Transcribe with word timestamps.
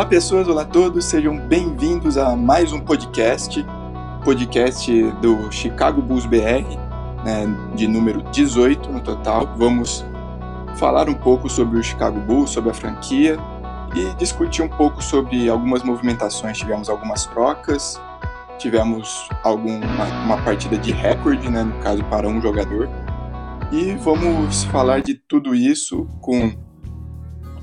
Olá 0.00 0.08
pessoas, 0.08 0.48
olá 0.48 0.62
a 0.62 0.64
todos, 0.64 1.04
sejam 1.04 1.36
bem-vindos 1.36 2.16
a 2.16 2.34
mais 2.34 2.72
um 2.72 2.80
podcast, 2.80 3.62
podcast 4.24 4.90
do 5.20 5.52
Chicago 5.52 6.00
Bulls 6.00 6.24
BR, 6.24 6.64
né, 7.22 7.46
de 7.74 7.86
número 7.86 8.22
18 8.32 8.90
no 8.90 9.00
total. 9.02 9.54
Vamos 9.58 10.02
falar 10.76 11.06
um 11.10 11.12
pouco 11.12 11.50
sobre 11.50 11.78
o 11.78 11.82
Chicago 11.82 12.18
Bulls, 12.18 12.48
sobre 12.48 12.70
a 12.70 12.74
franquia 12.74 13.36
e 13.94 14.14
discutir 14.16 14.62
um 14.62 14.70
pouco 14.70 15.04
sobre 15.04 15.50
algumas 15.50 15.82
movimentações. 15.82 16.56
Tivemos 16.56 16.88
algumas 16.88 17.26
trocas, 17.26 18.00
tivemos 18.56 19.28
alguma 19.44 20.06
uma 20.24 20.38
partida 20.38 20.78
de 20.78 20.92
recorde, 20.92 21.50
né, 21.50 21.62
no 21.62 21.78
caso 21.82 22.02
para 22.04 22.26
um 22.26 22.40
jogador. 22.40 22.88
E 23.70 23.92
vamos 23.96 24.64
falar 24.64 25.02
de 25.02 25.12
tudo 25.12 25.54
isso 25.54 26.06
com 26.22 26.50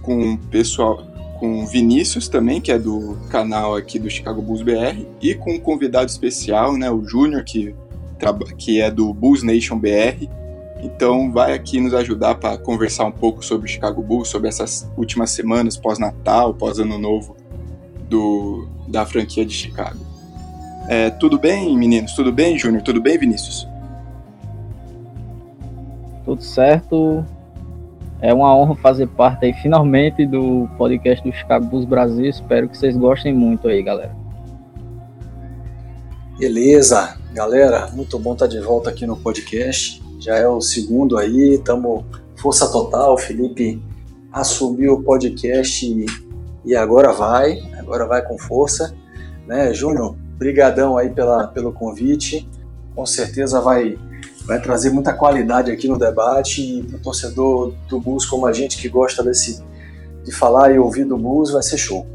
com 0.04 0.34
o 0.34 0.38
pessoal 0.38 1.17
com 1.40 1.66
Vinícius 1.66 2.28
também, 2.28 2.60
que 2.60 2.72
é 2.72 2.80
do 2.80 3.18
canal 3.30 3.76
aqui 3.76 4.00
do 4.00 4.10
Chicago 4.10 4.42
Bulls 4.42 4.62
BR, 4.62 5.06
e 5.22 5.34
com 5.36 5.54
um 5.54 5.60
convidado 5.60 6.10
especial, 6.10 6.78
né, 6.78 6.90
o 6.90 7.04
Júnior, 7.04 7.44
que, 7.44 7.76
que 8.58 8.82
é 8.82 8.92
do 8.92 9.14
Bulls 9.14 9.44
Nation 9.44 9.78
BR. 9.78 10.28
Então 10.82 11.32
vai 11.32 11.54
aqui 11.54 11.80
nos 11.80 11.94
ajudar 11.94 12.36
para 12.36 12.58
conversar 12.58 13.06
um 13.06 13.12
pouco 13.12 13.44
sobre 13.44 13.68
o 13.68 13.72
Chicago 13.72 14.02
Bulls, 14.02 14.28
sobre 14.30 14.48
essas 14.48 14.90
últimas 14.96 15.32
semanas 15.32 15.76
pós-Natal, 15.76 16.54
pós-Ano 16.54 17.00
Novo 17.00 17.36
do, 18.08 18.68
da 18.88 19.06
franquia 19.06 19.46
de 19.46 19.54
Chicago. 19.54 20.00
É, 20.88 21.10
tudo 21.10 21.38
bem, 21.38 21.76
meninos? 21.78 22.14
Tudo 22.14 22.32
bem, 22.32 22.58
Júnior? 22.58 22.82
Tudo 22.82 23.02
bem, 23.02 23.18
Vinícius? 23.18 23.68
Tudo 26.24 26.42
certo. 26.42 27.26
É 28.20 28.34
uma 28.34 28.56
honra 28.56 28.76
fazer 28.76 29.08
parte 29.08 29.46
aí 29.46 29.54
finalmente 29.54 30.26
do 30.26 30.68
podcast 30.78 31.24
do 31.24 31.36
Chicago 31.36 31.66
Bulls 31.66 31.86
Brasil. 31.86 32.26
Espero 32.26 32.68
que 32.68 32.78
vocês 32.78 32.98
gostem 32.98 33.34
muito 33.34 33.68
aí, 33.68 33.84
galera. 33.84 34.16
Beleza, 36.40 37.18
galera, 37.34 37.90
muito 37.94 38.18
bom 38.18 38.34
estar 38.34 38.48
de 38.48 38.60
volta 38.60 38.90
aqui 38.90 39.06
no 39.06 39.18
podcast. 39.18 40.04
Já 40.20 40.36
é 40.36 40.48
o 40.48 40.60
segundo 40.60 41.18
aí, 41.18 41.56
estamos 41.56 42.04
força 42.36 42.72
total. 42.72 43.14
O 43.14 43.18
Felipe 43.18 43.82
assumiu 44.32 44.94
o 44.94 45.04
podcast 45.04 45.86
e, 45.86 46.06
e 46.66 46.76
agora 46.76 47.12
vai, 47.12 47.60
agora 47.78 48.08
vai 48.08 48.24
com 48.24 48.38
força, 48.38 48.96
né, 49.46 49.74
Júnior? 49.74 50.16
Brigadão 50.38 50.98
aí 50.98 51.10
pela, 51.10 51.48
pelo 51.48 51.72
convite. 51.72 52.48
Com 52.96 53.06
certeza 53.06 53.62
vai 53.62 53.98
vai 54.48 54.62
trazer 54.62 54.90
muita 54.90 55.14
qualidade 55.14 55.70
aqui 55.70 55.90
no 55.90 56.00
debate 56.00 56.62
e 56.62 56.84
para 56.84 56.98
o 56.98 57.00
torcedor 57.00 57.74
do 57.90 58.00
Bulls 58.00 58.26
como 58.26 58.48
a 58.48 58.54
gente 58.54 58.78
que 58.78 58.88
gosta 58.88 59.22
desse 59.22 59.62
de 60.24 60.32
falar 60.32 60.74
e 60.74 60.80
ouvir 60.80 61.04
do 61.06 61.18
Bulls 61.18 61.52
vai 61.52 61.62
ser 61.62 61.78
show. 61.78 62.08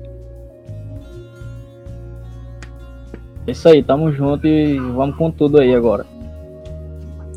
É 3.46 3.52
isso 3.52 3.68
aí, 3.68 3.82
tamo 3.82 4.10
junto 4.12 4.46
e 4.46 4.78
vamos 4.78 5.16
com 5.16 5.30
tudo 5.30 5.60
aí 5.60 5.74
agora. 5.74 6.06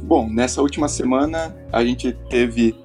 Bom, 0.03 0.29
nessa 0.29 0.61
última 0.61 0.87
semana 0.87 1.53
a 1.71 1.83
gente 1.83 2.13
teve 2.29 2.75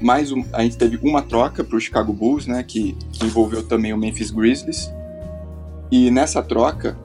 mais 0.00 0.30
um, 0.32 0.44
a 0.52 0.62
gente 0.62 0.78
teve 0.78 0.98
uma 1.02 1.20
troca 1.20 1.64
para 1.64 1.76
o 1.76 1.80
Chicago 1.80 2.12
Bulls, 2.12 2.46
né, 2.46 2.62
que, 2.62 2.92
que 3.12 3.26
envolveu 3.26 3.62
também 3.66 3.92
o 3.92 3.98
Memphis 3.98 4.30
Grizzlies. 4.30 4.90
E 5.90 6.10
nessa 6.10 6.42
troca 6.42 6.96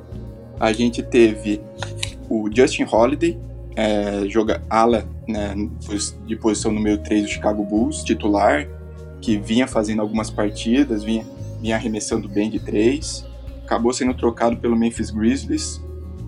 a 0.59 0.71
gente 0.71 1.01
teve 1.01 1.61
o 2.29 2.49
Justin 2.53 2.85
Holiday, 2.89 3.37
é, 3.75 4.27
joga 4.27 4.61
ala 4.69 5.07
né, 5.27 5.55
de 6.25 6.35
posição 6.35 6.71
número 6.71 6.97
3 6.99 7.23
do 7.23 7.29
Chicago 7.29 7.63
Bulls, 7.63 8.03
titular, 8.03 8.67
que 9.21 9.37
vinha 9.37 9.67
fazendo 9.67 10.01
algumas 10.01 10.29
partidas, 10.29 11.03
vinha, 11.03 11.25
vinha 11.61 11.75
arremessando 11.75 12.27
bem 12.27 12.49
de 12.49 12.59
3, 12.59 13.25
acabou 13.63 13.93
sendo 13.93 14.13
trocado 14.13 14.57
pelo 14.57 14.75
Memphis 14.75 15.09
Grizzlies, 15.09 15.81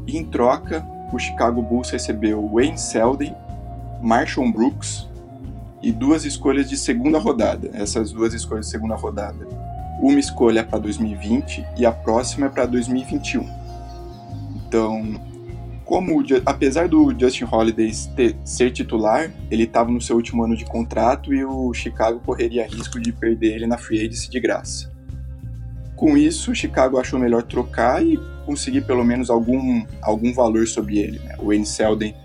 e 0.07 0.17
em 0.17 0.23
troca 0.23 0.85
o 1.11 1.19
Chicago 1.19 1.61
Bulls 1.61 1.89
recebeu 1.89 2.49
Wayne 2.53 2.77
Selden, 2.77 3.35
Marshall 4.01 4.51
Brooks 4.51 5.07
e 5.81 5.91
duas 5.91 6.25
escolhas 6.25 6.69
de 6.69 6.77
segunda 6.77 7.19
rodada. 7.19 7.69
Essas 7.73 8.11
duas 8.11 8.33
escolhas 8.33 8.65
de 8.65 8.71
segunda 8.71 8.95
rodada. 8.95 9.47
Uma 10.01 10.19
escolha 10.19 10.63
para 10.63 10.79
2020 10.79 11.65
e 11.77 11.85
a 11.85 11.91
próxima 11.91 12.47
é 12.47 12.49
para 12.49 12.65
2021. 12.65 13.47
Então, 14.55 15.21
como 15.85 16.23
apesar 16.45 16.89
do 16.89 17.13
Justin 17.17 17.45
Holiday 17.49 17.91
ter, 18.15 18.35
ser 18.43 18.71
titular, 18.71 19.31
ele 19.51 19.63
estava 19.63 19.91
no 19.91 20.01
seu 20.01 20.15
último 20.15 20.43
ano 20.43 20.57
de 20.57 20.65
contrato 20.65 21.31
e 21.31 21.45
o 21.45 21.71
Chicago 21.73 22.19
correria 22.19 22.65
risco 22.65 22.99
de 22.99 23.13
perder 23.13 23.53
ele 23.53 23.67
na 23.67 23.77
free 23.77 23.99
agency 23.99 24.29
de 24.29 24.39
graça. 24.39 24.91
Com 25.95 26.17
isso, 26.17 26.51
o 26.51 26.55
Chicago 26.55 26.97
achou 26.97 27.19
melhor 27.19 27.43
trocar 27.43 28.03
e 28.03 28.19
conseguir 28.45 28.81
pelo 28.81 29.03
menos 29.03 29.29
algum, 29.29 29.85
algum 30.01 30.33
valor 30.33 30.67
sobre 30.67 30.97
ele. 30.97 31.19
Né? 31.19 31.35
O 31.39 31.47
Wayne 31.47 31.65
Selden, 31.65 32.15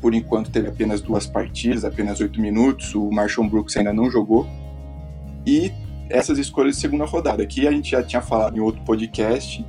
por 0.00 0.14
enquanto, 0.14 0.50
teve 0.50 0.68
apenas 0.68 1.00
duas 1.00 1.26
partidas, 1.26 1.84
apenas 1.84 2.20
oito 2.20 2.40
minutos. 2.40 2.94
O 2.94 3.10
Marshall 3.10 3.48
Brooks 3.48 3.76
ainda 3.76 3.92
não 3.92 4.08
jogou. 4.08 4.46
E 5.44 5.72
essas 6.08 6.38
escolhas 6.38 6.76
de 6.76 6.80
segunda 6.80 7.04
rodada, 7.04 7.44
que 7.44 7.66
a 7.66 7.72
gente 7.72 7.90
já 7.90 8.02
tinha 8.02 8.22
falado 8.22 8.56
em 8.56 8.60
outro 8.60 8.82
podcast, 8.82 9.64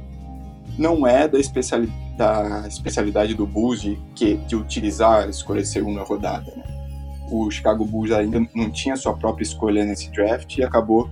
não 0.81 1.05
é 1.05 1.27
da 1.27 1.39
especialidade 1.39 2.01
da 2.21 2.67
especialidade 2.67 3.33
do 3.33 3.47
Bulls 3.47 3.81
de, 3.81 3.99
que, 4.13 4.35
de 4.35 4.55
utilizar 4.55 5.23
a 5.23 5.27
escolha 5.27 5.61
de 5.61 5.67
segunda 5.67 6.03
rodada. 6.03 6.51
Né? 6.55 6.63
O 7.31 7.49
Chicago 7.49 7.83
Bulls 7.83 8.11
ainda 8.11 8.45
não 8.53 8.69
tinha 8.69 8.95
sua 8.95 9.13
própria 9.13 9.43
escolha 9.43 9.83
nesse 9.83 10.11
draft 10.11 10.57
e 10.57 10.63
acabou 10.63 11.09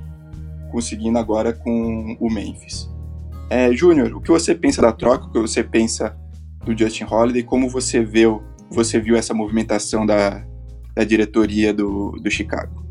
conseguindo 0.72 1.18
agora 1.18 1.52
com 1.52 2.16
o 2.20 2.32
Memphis. 2.32 2.88
É, 3.50 3.74
Júnior, 3.74 4.16
o 4.16 4.22
que 4.22 4.30
você 4.30 4.54
pensa 4.54 4.82
da 4.82 4.92
troca? 4.92 5.26
O 5.26 5.32
que 5.32 5.40
você 5.40 5.64
pensa 5.64 6.16
do 6.64 6.78
Justin 6.78 7.06
Holiday? 7.06 7.42
Como 7.42 7.68
você 7.68 8.04
viu, 8.04 8.44
você 8.70 9.00
viu 9.00 9.16
essa 9.16 9.34
movimentação 9.34 10.06
da, 10.06 10.44
da 10.94 11.04
diretoria 11.04 11.74
do, 11.74 12.12
do 12.22 12.30
Chicago? 12.30 12.86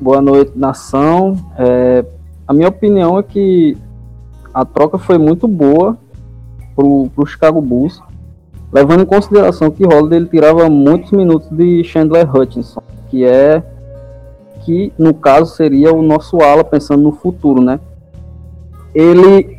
Boa 0.00 0.20
noite, 0.20 0.52
nação. 0.56 1.36
É, 1.56 2.04
a 2.48 2.52
minha 2.52 2.68
opinião 2.68 3.16
é 3.16 3.22
que 3.22 3.76
a 4.52 4.64
troca 4.64 4.98
foi 4.98 5.18
muito 5.18 5.46
boa 5.46 5.96
pro, 6.74 7.08
pro 7.14 7.26
Chicago 7.26 7.60
Bulls, 7.60 8.00
levando 8.72 9.02
em 9.02 9.06
consideração 9.06 9.70
que 9.70 9.84
Holiday 9.84 10.18
ele 10.18 10.28
tirava 10.28 10.68
muitos 10.68 11.10
minutos 11.10 11.48
de 11.50 11.82
Chandler 11.84 12.34
Hutchinson, 12.34 12.82
que 13.08 13.24
é 13.24 13.62
que 14.60 14.92
no 14.98 15.14
caso 15.14 15.54
seria 15.54 15.92
o 15.92 16.02
nosso 16.02 16.40
ala 16.40 16.62
pensando 16.62 17.02
no 17.02 17.12
futuro, 17.12 17.62
né? 17.62 17.80
Ele, 18.94 19.58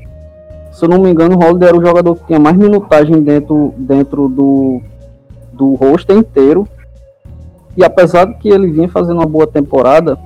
se 0.71 0.85
eu 0.85 0.89
não 0.89 0.99
me 0.99 1.09
engano, 1.09 1.37
Holiday 1.37 1.69
era 1.69 1.77
o 1.77 1.85
jogador 1.85 2.15
que 2.15 2.25
tinha 2.27 2.39
mais 2.39 2.55
minutagem 2.55 3.21
dentro, 3.21 3.73
dentro 3.77 4.29
do, 4.29 4.81
do 5.51 5.73
roster 5.75 6.15
inteiro. 6.15 6.67
E 7.75 7.83
apesar 7.83 8.25
de 8.25 8.35
que 8.35 8.49
ele 8.49 8.69
vinha 8.69 8.89
fazendo 8.89 9.17
uma 9.17 9.25
boa 9.25 9.47
temporada, 9.47 10.17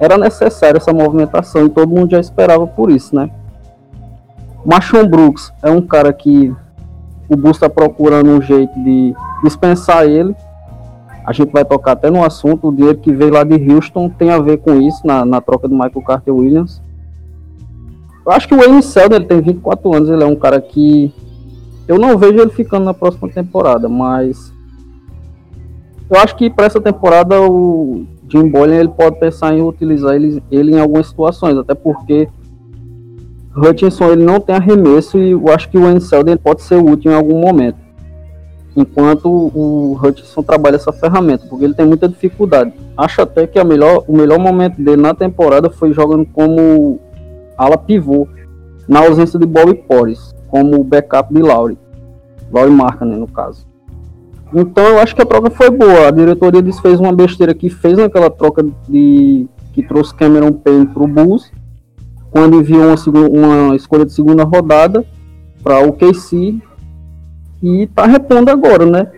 era 0.00 0.18
necessária 0.18 0.78
essa 0.78 0.92
movimentação 0.92 1.66
e 1.66 1.70
todo 1.70 1.88
mundo 1.88 2.10
já 2.10 2.20
esperava 2.20 2.66
por 2.66 2.90
isso, 2.90 3.14
né? 3.14 3.30
Machon 4.64 5.06
Brooks 5.06 5.52
é 5.62 5.70
um 5.70 5.82
cara 5.82 6.12
que 6.12 6.54
o 7.28 7.36
Bulls 7.36 7.56
está 7.56 7.68
procurando 7.68 8.30
um 8.30 8.40
jeito 8.40 8.72
de 8.82 9.14
dispensar 9.42 10.06
ele. 10.06 10.34
A 11.24 11.32
gente 11.32 11.52
vai 11.52 11.64
tocar 11.64 11.92
até 11.92 12.10
no 12.10 12.24
assunto. 12.24 12.68
O 12.68 12.74
dinheiro 12.74 12.98
que 12.98 13.12
veio 13.12 13.32
lá 13.32 13.44
de 13.44 13.54
Houston 13.54 14.08
tem 14.08 14.30
a 14.30 14.38
ver 14.38 14.58
com 14.58 14.80
isso, 14.80 15.06
na, 15.06 15.24
na 15.24 15.40
troca 15.40 15.68
do 15.68 15.74
Michael 15.74 16.02
Carter 16.06 16.34
Williams. 16.34 16.82
Eu 18.24 18.32
acho 18.32 18.48
que 18.48 18.54
o 18.54 18.58
Wayne 18.58 18.82
Selden, 18.82 19.18
ele 19.18 19.26
tem 19.26 19.40
24 19.40 19.94
anos, 19.94 20.08
ele 20.08 20.22
é 20.22 20.26
um 20.26 20.36
cara 20.36 20.60
que 20.60 21.12
eu 21.86 21.98
não 21.98 22.16
vejo 22.16 22.40
ele 22.40 22.50
ficando 22.50 22.84
na 22.84 22.94
próxima 22.94 23.28
temporada, 23.28 23.86
mas 23.88 24.50
eu 26.08 26.18
acho 26.18 26.34
que 26.34 26.48
para 26.48 26.64
essa 26.64 26.80
temporada 26.80 27.38
o 27.42 28.06
Jim 28.28 28.48
Boylan 28.48 28.76
ele 28.76 28.88
pode 28.88 29.18
pensar 29.20 29.54
em 29.54 29.62
utilizar 29.62 30.14
ele, 30.14 30.42
ele 30.50 30.74
em 30.74 30.80
algumas 30.80 31.08
situações, 31.08 31.58
até 31.58 31.74
porque 31.74 32.28
Hutchinson 33.56 34.10
ele 34.10 34.24
não 34.24 34.40
tem 34.40 34.56
arremesso 34.56 35.16
e 35.18 35.30
eu 35.30 35.48
acho 35.48 35.68
que 35.68 35.78
o 35.78 35.88
Enselden 35.90 36.36
pode 36.36 36.62
ser 36.62 36.76
útil 36.76 37.12
em 37.12 37.14
algum 37.14 37.38
momento. 37.38 37.78
Enquanto 38.76 39.28
o 39.28 39.96
Hutchinson 40.02 40.42
trabalha 40.42 40.76
essa 40.76 40.92
ferramenta, 40.92 41.46
porque 41.48 41.64
ele 41.64 41.74
tem 41.74 41.86
muita 41.86 42.08
dificuldade. 42.08 42.72
Acho 42.96 43.22
até 43.22 43.46
que 43.46 43.58
a 43.58 43.64
melhor, 43.64 44.04
o 44.08 44.16
melhor 44.16 44.38
momento 44.38 44.82
dele 44.82 45.00
na 45.00 45.14
temporada 45.14 45.70
foi 45.70 45.92
jogando 45.92 46.26
como 46.26 46.98
ala 47.56 47.78
pivô, 47.78 48.26
na 48.88 49.00
ausência 49.00 49.38
de 49.38 49.46
Bobby 49.46 49.74
Porres, 49.74 50.34
como 50.48 50.82
backup 50.82 51.32
de 51.32 51.40
Laurie. 51.40 51.78
Laurie 52.52 52.74
Markkanen, 52.74 53.18
no 53.18 53.28
caso. 53.28 53.64
Então 54.52 54.84
eu 54.84 54.98
acho 54.98 55.14
que 55.14 55.22
a 55.22 55.26
troca 55.26 55.50
foi 55.50 55.70
boa. 55.70 56.08
A 56.08 56.10
diretoria 56.10 56.60
desfez 56.60 56.98
uma 56.98 57.12
besteira 57.12 57.54
que 57.54 57.70
fez 57.70 57.96
naquela 57.96 58.30
troca 58.30 58.64
de 58.88 59.46
que 59.72 59.82
trouxe 59.82 60.14
Cameron 60.14 60.52
Payne 60.52 60.86
para 60.86 61.02
o 61.02 61.08
Bulls 61.08 61.50
quando 62.34 62.56
enviou 62.56 62.82
uma, 62.82 63.28
uma 63.28 63.76
escolha 63.76 64.04
de 64.04 64.12
segunda 64.12 64.42
rodada 64.42 65.04
para 65.62 65.86
o 65.86 65.92
KC 65.92 66.58
e 67.62 67.82
está 67.84 68.06
repondo 68.06 68.50
agora, 68.50 68.84
né? 68.84 69.12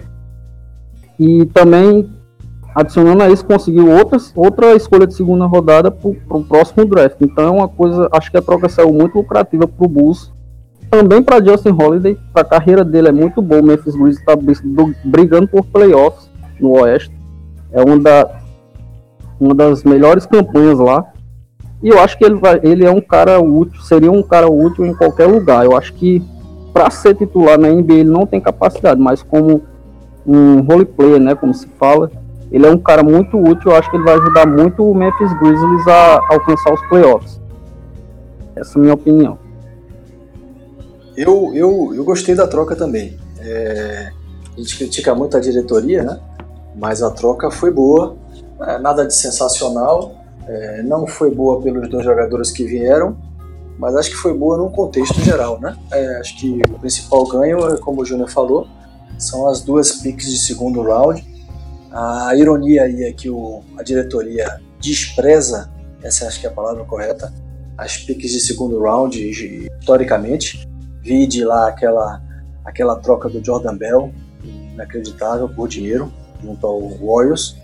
E 1.19 1.47
também 1.47 2.11
adicionando 2.75 3.23
a 3.23 3.31
isso, 3.31 3.43
conseguiu 3.47 3.91
outras, 3.91 4.35
outra 4.37 4.75
escolha 4.75 5.07
de 5.07 5.15
segunda 5.15 5.47
rodada 5.47 5.91
para 5.91 6.11
o 6.11 6.45
próximo 6.45 6.85
draft. 6.85 7.17
Então 7.23 7.47
é 7.47 7.51
uma 7.51 7.67
coisa, 7.67 8.07
acho 8.13 8.31
que 8.31 8.37
a 8.37 8.43
troca 8.43 8.69
saiu 8.69 8.93
muito 8.93 9.17
lucrativa 9.17 9.67
para 9.67 9.87
o 9.87 9.89
Bulls. 9.89 10.31
Também 10.91 11.23
para 11.23 11.43
Justin 11.43 11.71
Holiday, 11.71 12.19
a 12.35 12.45
carreira 12.45 12.85
dele 12.85 13.09
é 13.09 13.13
muito 13.13 13.41
boa. 13.41 13.63
O 13.63 13.65
Memphis 13.65 13.97
Grizzlies 13.97 14.19
está 14.19 14.37
brigando 15.03 15.49
por 15.49 15.65
playoffs 15.65 16.31
no 16.61 16.83
Oeste. 16.83 17.11
É 17.73 17.83
uma, 17.83 17.99
da, 17.99 18.41
uma 19.41 19.55
das 19.55 19.85
melhores 19.85 20.27
campanhas 20.27 20.79
lá. 20.79 21.16
E 21.83 21.89
eu 21.89 22.01
acho 22.01 22.17
que 22.17 22.25
ele, 22.25 22.37
vai, 22.37 22.61
ele 22.63 22.85
é 22.85 22.91
um 22.91 23.01
cara 23.01 23.41
útil, 23.41 23.81
seria 23.83 24.11
um 24.11 24.23
cara 24.23 24.49
útil 24.49 24.85
em 24.87 24.95
qualquer 24.95 25.27
lugar. 25.27 25.65
Eu 25.65 25.77
acho 25.77 25.93
que 25.93 26.23
para 26.73 26.91
ser 26.91 27.15
titular 27.15 27.59
na 27.59 27.69
NBA 27.69 27.95
ele 27.95 28.11
não 28.11 28.27
tem 28.27 28.41
capacidade, 28.41 29.01
mas 29.01 29.23
como 29.23 29.63
um 30.27 30.61
role 30.61 30.85
player, 30.85 31.21
né, 31.21 31.35
como 31.35 31.55
se 31.55 31.67
fala, 31.79 32.11
ele 32.51 32.67
é 32.67 32.71
um 32.71 32.79
cara 32.79 33.03
muito 33.03 33.39
útil. 33.39 33.71
Eu 33.71 33.77
acho 33.77 33.91
que 33.91 33.97
ele 33.97 34.05
vai 34.05 34.15
ajudar 34.15 34.47
muito 34.47 34.89
o 34.89 34.95
Memphis 34.95 35.33
Grizzlies 35.39 35.87
a 35.87 36.21
alcançar 36.31 36.73
os 36.73 36.87
playoffs. 36.89 37.41
Essa 38.55 38.79
é 38.79 38.79
a 38.79 38.83
minha 38.83 38.95
opinião. 38.95 39.39
Eu, 41.17 41.53
eu, 41.55 41.93
eu 41.95 42.05
gostei 42.05 42.35
da 42.35 42.47
troca 42.47 42.75
também. 42.75 43.19
É, 43.39 44.11
a 44.55 44.61
gente 44.61 44.77
critica 44.77 45.15
muito 45.15 45.37
a 45.37 45.41
diretoria, 45.41 46.03
né? 46.03 46.21
Mas 46.75 47.03
a 47.03 47.11
troca 47.11 47.51
foi 47.51 47.71
boa. 47.71 48.17
É, 48.61 48.79
nada 48.79 49.07
de 49.07 49.15
sensacional. 49.15 50.16
É, 50.47 50.83
não 50.83 51.07
foi 51.07 51.35
boa 51.35 51.61
pelos 51.61 51.89
dois 51.89 52.05
jogadores 52.05 52.51
que 52.51 52.65
vieram, 52.65 53.17
mas 53.79 53.95
acho 53.97 54.11
que 54.11 54.17
foi 54.17 54.33
boa 54.33 54.57
num 54.57 54.71
contexto 54.71 55.21
geral, 55.21 55.61
né? 55.61 55.77
É, 55.93 56.17
acho 56.17 56.39
que 56.39 56.61
o 56.71 56.79
principal 56.79 57.27
ganho, 57.27 57.79
como 57.81 58.03
o 58.03 58.05
Júnior 58.05 58.31
falou, 58.31 58.67
são 59.19 59.49
as 59.49 59.63
duas 59.63 59.93
picks 59.93 60.31
de 60.31 60.39
segundo 60.39 60.83
round 60.83 61.25
a 61.97 62.35
ironia 62.37 62.83
aí 62.83 63.05
é 63.05 63.13
que 63.13 63.31
o, 63.31 63.63
a 63.79 63.83
diretoria 63.83 64.61
despreza, 64.81 65.71
essa 66.03 66.27
acho 66.27 66.41
que 66.41 66.47
é 66.47 66.51
a 66.51 66.53
palavra 66.53 66.85
correta, 66.85 67.33
as 67.79 67.97
piques 67.97 68.33
de 68.33 68.41
segundo 68.41 68.79
round, 68.81 69.19
historicamente. 69.19 70.69
Vide 71.03 71.45
lá 71.45 71.69
aquela, 71.69 72.23
aquela 72.65 72.97
troca 72.97 73.31
do 73.31 73.43
Jordan 73.43 73.77
Bell, 73.77 74.13
inacreditável, 74.45 75.49
por 75.49 75.69
dinheiro, 75.69 76.13
junto 76.43 76.67
ao 76.67 76.81
Warriors, 76.81 77.57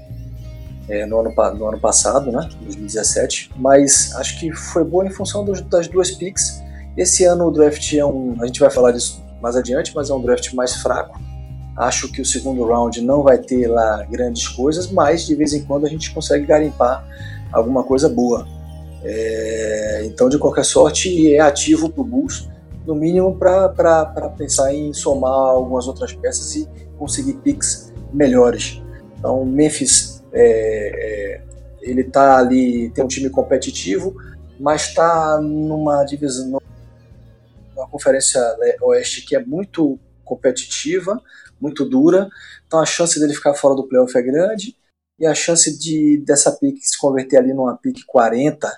é, 0.89 1.07
no, 1.07 1.21
ano, 1.21 1.33
no 1.55 1.69
ano 1.69 1.81
passado, 1.81 2.31
né, 2.31 2.49
2017. 2.63 3.51
Mas 3.57 4.15
acho 4.17 4.39
que 4.39 4.53
foi 4.53 4.85
boa 4.85 5.07
em 5.07 5.11
função 5.11 5.45
das 5.45 5.89
duas 5.89 6.11
picks. 6.11 6.63
Esse 6.97 7.25
ano 7.25 7.47
o 7.47 7.51
draft 7.51 7.93
é 7.95 8.05
um. 8.05 8.37
A 8.41 8.47
gente 8.47 8.61
vai 8.61 8.71
falar 8.71 8.93
disso 8.93 9.23
mais 9.41 9.57
adiante, 9.57 9.93
mas 9.95 10.11
é 10.11 10.15
um 10.15 10.23
draft 10.23 10.53
mais 10.53 10.77
fraco 10.77 11.19
Acho 11.77 12.11
que 12.13 12.21
o 12.21 12.25
segundo 12.25 12.65
round 12.65 13.01
não 13.01 13.23
vai 13.23 13.39
ter 13.39 13.67
lá 13.67 14.05
grandes 14.11 14.47
coisas, 14.47 14.91
mas 14.91 15.27
de 15.27 15.35
vez 15.35 15.55
em 15.55 15.65
quando 15.65 15.87
a 15.87 15.89
gente 15.89 16.13
consegue 16.13 16.45
garimpar 16.45 17.05
alguma 17.51 17.83
coisa 17.83 18.09
boa. 18.09 18.47
É, 19.03 20.03
então, 20.05 20.29
de 20.29 20.39
qualquer 20.39 20.65
sorte, 20.65 21.35
é 21.35 21.41
ativo 21.41 21.89
para 21.89 22.03
o 22.03 22.05
Bulls, 22.05 22.49
no 22.87 22.95
mínimo 22.95 23.37
para 23.37 23.69
pensar 24.37 24.75
em 24.75 24.93
somar 24.93 25.33
algumas 25.33 25.89
outras 25.89 26.13
peças 26.13 26.55
e 26.55 26.69
conseguir 26.99 27.35
picks 27.35 27.93
melhores. 28.13 28.83
Então, 29.19 29.45
Memphis, 29.45 30.12
é, 30.33 31.41
é, 31.41 31.43
ele 31.83 32.03
está 32.03 32.39
ali, 32.39 32.91
tem 32.91 33.05
um 33.05 33.09
time 33.09 33.29
competitivo, 33.29 34.15
mas 34.59 34.89
está 34.89 35.41
numa 35.41 36.05
divisão, 36.05 36.61
numa 37.75 37.89
conferência 37.89 38.41
oeste 38.83 39.23
que 39.23 39.37
é 39.37 39.45
muito 39.45 39.99
competitiva, 40.25 41.21
muito 41.61 41.85
dura, 41.85 42.29
então 42.67 42.81
a 42.81 42.87
chance 42.87 43.19
dele 43.21 43.35
ficar 43.35 43.55
fora 43.55 43.75
do 43.75 43.87
playoff 43.87 44.17
é 44.17 44.23
grande, 44.23 44.77
e 45.19 45.27
a 45.27 45.35
chance 45.35 45.79
de 45.79 46.23
dessa 46.27 46.51
pick 46.53 46.79
se 46.81 46.99
converter 46.99 47.37
ali 47.37 47.53
numa 47.53 47.77
pick 47.77 48.05
40, 48.07 48.69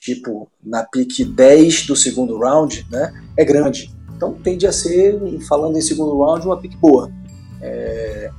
tipo 0.00 0.50
na 0.62 0.84
pick 0.84 1.24
10 1.24 1.86
do 1.86 1.96
segundo 1.96 2.38
round, 2.38 2.86
né, 2.90 3.12
é 3.36 3.44
grande. 3.44 3.94
Então 4.14 4.34
tende 4.34 4.66
a 4.66 4.72
ser, 4.72 5.18
falando 5.48 5.76
em 5.76 5.82
segundo 5.82 6.16
round, 6.16 6.46
uma 6.46 6.60
pick 6.60 6.76
boa. 6.76 7.10
É, 7.60 8.30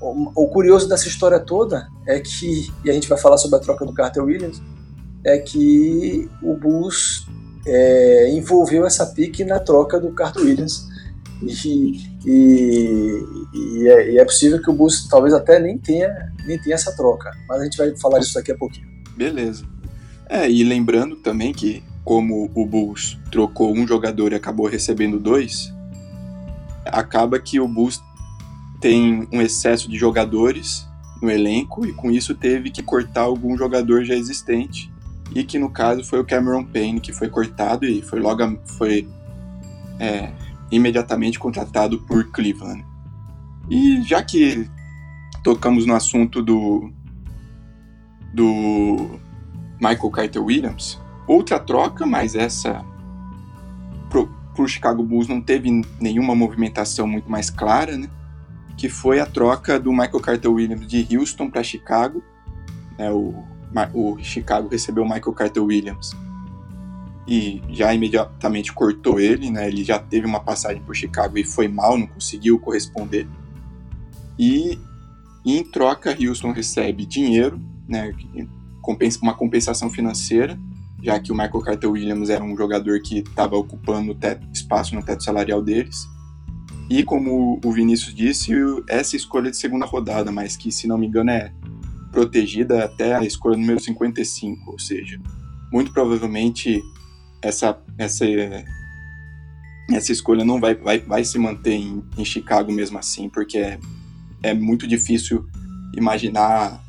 o, 0.00 0.48
curioso 0.48 0.88
dessa 0.88 1.06
história 1.06 1.38
toda 1.38 1.88
é 2.06 2.18
que, 2.20 2.72
e 2.84 2.90
a 2.90 2.92
gente 2.92 3.08
vai 3.08 3.18
falar 3.18 3.36
sobre 3.36 3.58
a 3.58 3.60
troca 3.60 3.84
do 3.84 3.92
Carter 3.92 4.24
Williams, 4.24 4.62
é 5.24 5.38
que 5.38 6.28
o 6.42 6.54
Bulls 6.54 7.26
é, 7.66 8.30
envolveu 8.32 8.86
essa 8.86 9.04
pick 9.06 9.40
na 9.40 9.58
troca 9.58 10.00
do 10.00 10.12
Carter 10.12 10.42
Williams 10.42 10.88
e, 11.42 12.00
e, 12.24 13.24
e, 13.54 13.88
é, 13.88 14.12
e, 14.12 14.18
é, 14.18 14.24
possível 14.24 14.60
que 14.62 14.70
o 14.70 14.72
Bulls 14.72 15.06
talvez 15.08 15.34
até 15.34 15.58
nem 15.58 15.76
tenha, 15.76 16.32
nem 16.46 16.58
tenha 16.58 16.74
essa 16.74 16.94
troca. 16.96 17.30
Mas 17.46 17.60
a 17.60 17.64
gente 17.64 17.76
vai 17.76 17.94
falar 17.96 18.18
disso 18.18 18.34
daqui 18.34 18.52
a 18.52 18.56
pouquinho. 18.56 18.88
Beleza. 19.16 19.64
É, 20.28 20.50
e 20.50 20.64
lembrando 20.64 21.16
também 21.16 21.52
que, 21.52 21.82
como 22.04 22.50
o 22.54 22.64
Bulls 22.64 23.18
trocou 23.30 23.72
um 23.72 23.86
jogador 23.86 24.32
e 24.32 24.36
acabou 24.36 24.66
recebendo 24.66 25.18
dois, 25.18 25.72
acaba 26.86 27.38
que 27.38 27.60
o 27.60 27.68
Bulls 27.68 28.00
tem 28.80 29.28
um 29.30 29.42
excesso 29.42 29.88
de 29.90 29.98
jogadores 29.98 30.88
no 31.20 31.30
elenco 31.30 31.86
e 31.86 31.92
com 31.92 32.10
isso 32.10 32.34
teve 32.34 32.70
que 32.70 32.82
cortar 32.82 33.22
algum 33.22 33.56
jogador 33.56 34.04
já 34.04 34.14
existente 34.14 34.90
e 35.34 35.44
que 35.44 35.58
no 35.58 35.70
caso 35.70 36.02
foi 36.02 36.18
o 36.18 36.24
Cameron 36.24 36.64
Payne 36.64 37.00
que 37.00 37.12
foi 37.12 37.28
cortado 37.28 37.84
e 37.84 38.00
foi 38.00 38.20
logo 38.20 38.58
foi 38.78 39.06
é, 39.98 40.32
imediatamente 40.70 41.38
contratado 41.38 41.98
por 42.00 42.24
Cleveland. 42.30 42.84
E 43.68 44.02
já 44.02 44.22
que 44.22 44.68
tocamos 45.44 45.86
no 45.86 45.94
assunto 45.94 46.42
do 46.42 46.90
do 48.32 49.18
Michael 49.80 50.10
Carter 50.10 50.42
Williams, 50.42 50.98
outra 51.26 51.58
troca, 51.58 52.06
mas 52.06 52.34
essa 52.34 52.84
pro, 54.08 54.28
pro 54.54 54.68
Chicago 54.68 55.02
Bulls 55.02 55.28
não 55.28 55.40
teve 55.40 55.68
nenhuma 56.00 56.34
movimentação 56.34 57.06
muito 57.06 57.30
mais 57.30 57.50
clara, 57.50 57.96
né? 57.96 58.08
Que 58.80 58.88
foi 58.88 59.20
a 59.20 59.26
troca 59.26 59.78
do 59.78 59.92
Michael 59.92 60.20
Carter 60.20 60.50
Williams 60.50 60.86
de 60.86 61.06
Houston 61.14 61.50
para 61.50 61.62
Chicago. 61.62 62.22
Né, 62.98 63.10
o, 63.12 63.44
o 63.92 64.18
Chicago 64.22 64.68
recebeu 64.68 65.04
o 65.04 65.06
Michael 65.06 65.32
Carter 65.32 65.62
Williams 65.62 66.16
e 67.28 67.62
já 67.70 67.94
imediatamente 67.94 68.72
cortou 68.72 69.20
ele, 69.20 69.50
né? 69.50 69.68
Ele 69.68 69.84
já 69.84 69.98
teve 69.98 70.26
uma 70.26 70.40
passagem 70.40 70.82
por 70.82 70.96
Chicago 70.96 71.38
e 71.38 71.44
foi 71.44 71.68
mal, 71.68 71.96
não 71.96 72.06
conseguiu 72.06 72.58
corresponder. 72.58 73.28
E 74.38 74.78
em 75.44 75.62
troca, 75.62 76.16
Houston 76.20 76.50
recebe 76.50 77.06
dinheiro, 77.06 77.60
né? 77.86 78.12
Uma 79.22 79.34
compensação 79.34 79.90
financeira, 79.90 80.58
já 81.02 81.20
que 81.20 81.30
o 81.30 81.34
Michael 81.34 81.60
Carter 81.60 81.90
Williams 81.90 82.30
era 82.30 82.42
um 82.42 82.56
jogador 82.56 83.00
que 83.00 83.18
estava 83.18 83.56
ocupando 83.56 84.14
teto, 84.14 84.46
espaço 84.52 84.94
no 84.94 85.02
teto 85.02 85.22
salarial 85.22 85.62
deles. 85.62 86.08
E 86.90 87.04
como 87.04 87.60
o 87.64 87.72
Vinícius 87.72 88.12
disse, 88.12 88.52
essa 88.88 89.14
escolha 89.14 89.48
de 89.48 89.56
segunda 89.56 89.86
rodada, 89.86 90.32
mas 90.32 90.56
que, 90.56 90.72
se 90.72 90.88
não 90.88 90.98
me 90.98 91.06
engano, 91.06 91.30
é 91.30 91.52
protegida 92.10 92.84
até 92.84 93.14
a 93.14 93.24
escolha 93.24 93.56
número 93.56 93.78
55, 93.78 94.72
ou 94.72 94.76
seja, 94.76 95.20
muito 95.72 95.92
provavelmente 95.92 96.82
essa, 97.40 97.78
essa, 97.96 98.24
essa 99.88 100.10
escolha 100.10 100.44
não 100.44 100.58
vai, 100.58 100.74
vai, 100.74 100.98
vai 100.98 101.22
se 101.22 101.38
manter 101.38 101.74
em, 101.74 102.02
em 102.18 102.24
Chicago 102.24 102.72
mesmo 102.72 102.98
assim, 102.98 103.28
porque 103.28 103.58
é, 103.58 103.78
é 104.42 104.52
muito 104.52 104.84
difícil 104.84 105.48
imaginar 105.96 106.82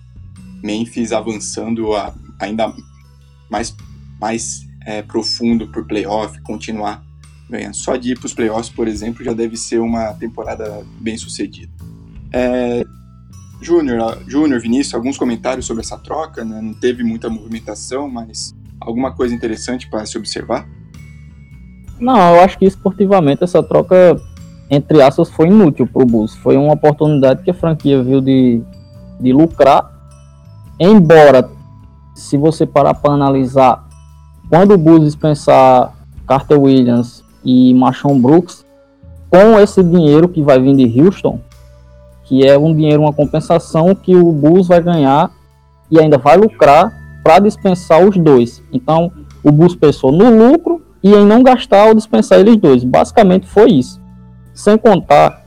Memphis 0.63 1.11
avançando 1.11 1.95
a, 1.95 2.11
ainda 2.39 2.73
mais, 3.51 3.75
mais 4.19 4.65
é, 4.83 5.03
profundo 5.03 5.67
por 5.67 5.85
playoff, 5.85 6.41
continuar 6.41 7.05
ganhando. 7.51 7.75
Só 7.75 7.95
de 7.95 8.11
ir 8.11 8.17
para 8.17 8.25
os 8.25 8.33
playoffs, 8.33 8.69
por 8.69 8.87
exemplo, 8.87 9.23
já 9.23 9.33
deve 9.33 9.57
ser 9.57 9.79
uma 9.79 10.13
temporada 10.13 10.83
bem 10.99 11.17
sucedida. 11.17 11.71
É, 12.31 12.83
Júnior, 13.61 14.17
Júnior, 14.27 14.59
Vinícius, 14.59 14.95
alguns 14.95 15.17
comentários 15.17 15.65
sobre 15.65 15.83
essa 15.83 15.97
troca, 15.97 16.43
né? 16.43 16.59
não 16.61 16.73
teve 16.73 17.03
muita 17.03 17.29
movimentação, 17.29 18.09
mas 18.09 18.55
alguma 18.79 19.11
coisa 19.11 19.35
interessante 19.35 19.87
para 19.89 20.05
se 20.05 20.17
observar? 20.17 20.67
Não, 21.99 22.35
eu 22.35 22.41
acho 22.41 22.57
que 22.57 22.65
esportivamente 22.65 23.43
essa 23.43 23.61
troca, 23.61 24.19
entre 24.69 25.01
aspas, 25.03 25.29
foi 25.29 25.47
inútil 25.47 25.85
para 25.85 26.01
o 26.01 26.05
Bulls. 26.05 26.35
Foi 26.37 26.57
uma 26.57 26.73
oportunidade 26.73 27.43
que 27.43 27.51
a 27.51 27.53
franquia 27.53 28.01
viu 28.01 28.19
de, 28.19 28.63
de 29.19 29.31
lucrar. 29.31 29.91
Embora, 30.79 31.47
se 32.15 32.37
você 32.37 32.65
parar 32.65 32.95
para 32.95 33.13
analisar, 33.13 33.87
quando 34.49 34.73
o 34.73 34.77
Bulls 34.79 35.05
dispensar 35.05 35.93
Carter 36.27 36.59
Williams 36.59 37.23
e 37.43 37.73
Machon 37.73 38.19
Brooks, 38.19 38.65
com 39.29 39.59
esse 39.59 39.81
dinheiro 39.83 40.27
que 40.27 40.41
vai 40.41 40.59
vir 40.59 40.75
de 40.75 41.01
Houston, 41.01 41.39
que 42.25 42.45
é 42.45 42.57
um 42.57 42.73
dinheiro, 42.73 43.01
uma 43.01 43.13
compensação 43.13 43.93
que 43.95 44.15
o 44.15 44.31
Bulls 44.31 44.67
vai 44.67 44.81
ganhar 44.81 45.31
e 45.89 45.99
ainda 45.99 46.17
vai 46.17 46.37
lucrar 46.37 46.91
para 47.23 47.39
dispensar 47.39 48.03
os 48.05 48.17
dois. 48.17 48.63
Então, 48.71 49.11
o 49.43 49.51
Bulls 49.51 49.75
pensou 49.75 50.11
no 50.11 50.29
lucro 50.29 50.81
e 51.03 51.13
em 51.13 51.25
não 51.25 51.43
gastar 51.43 51.87
ou 51.87 51.95
dispensar 51.95 52.39
eles 52.39 52.57
dois. 52.57 52.83
Basicamente 52.83 53.47
foi 53.47 53.71
isso. 53.71 53.99
Sem 54.53 54.77
contar 54.77 55.45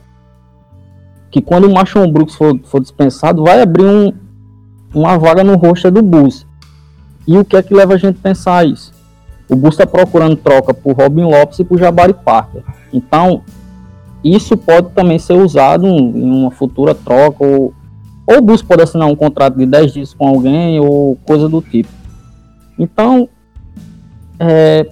que 1.31 1.41
quando 1.41 1.65
o 1.65 1.73
Machon 1.73 2.09
Brooks 2.11 2.35
for, 2.35 2.59
for 2.63 2.79
dispensado, 2.79 3.43
vai 3.43 3.61
abrir 3.61 3.85
um, 3.85 4.13
uma 4.93 5.17
vaga 5.17 5.43
no 5.43 5.57
roster 5.57 5.91
do 5.91 6.01
Bulls. 6.01 6.45
E 7.27 7.37
o 7.37 7.43
que 7.43 7.57
é 7.57 7.61
que 7.61 7.73
leva 7.73 7.95
a 7.95 7.97
gente 7.97 8.17
a 8.19 8.21
pensar 8.21 8.65
isso? 8.65 8.94
O 9.49 9.55
Bulls 9.55 9.75
está 9.75 9.85
procurando 9.85 10.35
troca 10.35 10.73
por 10.73 10.95
Robin 10.95 11.23
Lopes 11.23 11.59
e 11.59 11.63
por 11.63 11.77
Jabari 11.77 12.13
Parker. 12.13 12.63
Então, 12.91 13.41
isso 14.23 14.57
pode 14.57 14.89
também 14.89 15.19
ser 15.19 15.33
usado 15.33 15.85
em 15.85 16.31
uma 16.31 16.51
futura 16.51 16.95
troca, 16.95 17.45
ou, 17.45 17.73
ou 18.25 18.37
o 18.37 18.41
Bulls 18.41 18.63
pode 18.63 18.81
assinar 18.81 19.07
um 19.07 19.15
contrato 19.15 19.57
de 19.57 19.65
10 19.65 19.93
dias 19.93 20.13
com 20.13 20.27
alguém, 20.27 20.79
ou 20.79 21.15
coisa 21.25 21.47
do 21.47 21.61
tipo. 21.61 21.89
Então, 22.77 23.29
é, 24.39 24.89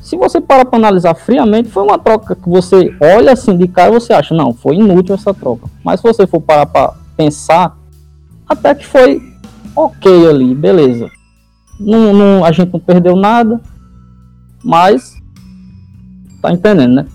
se 0.00 0.16
você 0.16 0.40
parar 0.40 0.64
para 0.64 0.78
analisar 0.78 1.14
friamente, 1.14 1.68
foi 1.68 1.82
uma 1.82 1.98
troca 1.98 2.34
que 2.34 2.48
você 2.48 2.94
olha 3.00 3.32
assim 3.32 3.56
de 3.56 3.68
cara 3.68 3.90
e 3.90 4.00
você 4.00 4.12
acha, 4.12 4.34
não, 4.34 4.52
foi 4.52 4.76
inútil 4.76 5.14
essa 5.14 5.34
troca. 5.34 5.68
Mas 5.84 6.00
se 6.00 6.06
você 6.06 6.26
for 6.26 6.40
parar 6.40 6.66
para 6.66 6.94
pensar, 7.16 7.76
até 8.48 8.74
que 8.74 8.86
foi 8.86 9.20
ok 9.76 10.28
ali, 10.28 10.54
beleza. 10.54 11.08
Não, 11.78 12.12
não, 12.12 12.44
a 12.44 12.52
gente 12.52 12.72
não 12.72 12.80
perdeu 12.80 13.14
nada, 13.14 13.60
mas 14.64 15.16
tá 16.40 16.52
entendendo, 16.52 16.94
né? 16.94 17.06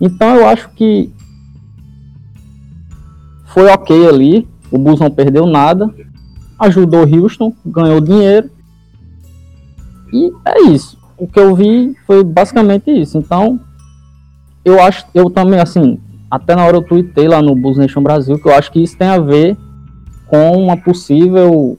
Então 0.00 0.34
eu 0.34 0.48
acho 0.48 0.68
que 0.70 1.12
foi 3.46 3.66
ok 3.66 4.08
ali, 4.08 4.48
o 4.70 4.78
Bulls 4.78 5.00
não 5.00 5.10
perdeu 5.10 5.46
nada, 5.46 5.92
ajudou 6.58 7.06
Houston, 7.06 7.54
ganhou 7.64 8.00
dinheiro 8.00 8.50
e 10.12 10.32
é 10.44 10.62
isso. 10.70 10.98
O 11.16 11.26
que 11.26 11.38
eu 11.38 11.54
vi 11.54 11.96
foi 12.06 12.24
basicamente 12.24 12.90
isso. 12.90 13.18
Então 13.18 13.60
eu 14.64 14.82
acho, 14.82 15.04
eu 15.14 15.28
também 15.30 15.60
assim, 15.60 15.98
até 16.30 16.56
na 16.56 16.64
hora 16.64 16.78
eu 16.78 16.82
tuitei 16.82 17.28
lá 17.28 17.42
no 17.42 17.54
Bulls 17.54 17.78
Nation 17.78 18.02
Brasil 18.02 18.38
que 18.38 18.48
eu 18.48 18.54
acho 18.54 18.72
que 18.72 18.82
isso 18.82 18.96
tem 18.96 19.08
a 19.08 19.18
ver 19.18 19.56
com 20.26 20.64
uma 20.64 20.76
possível 20.76 21.76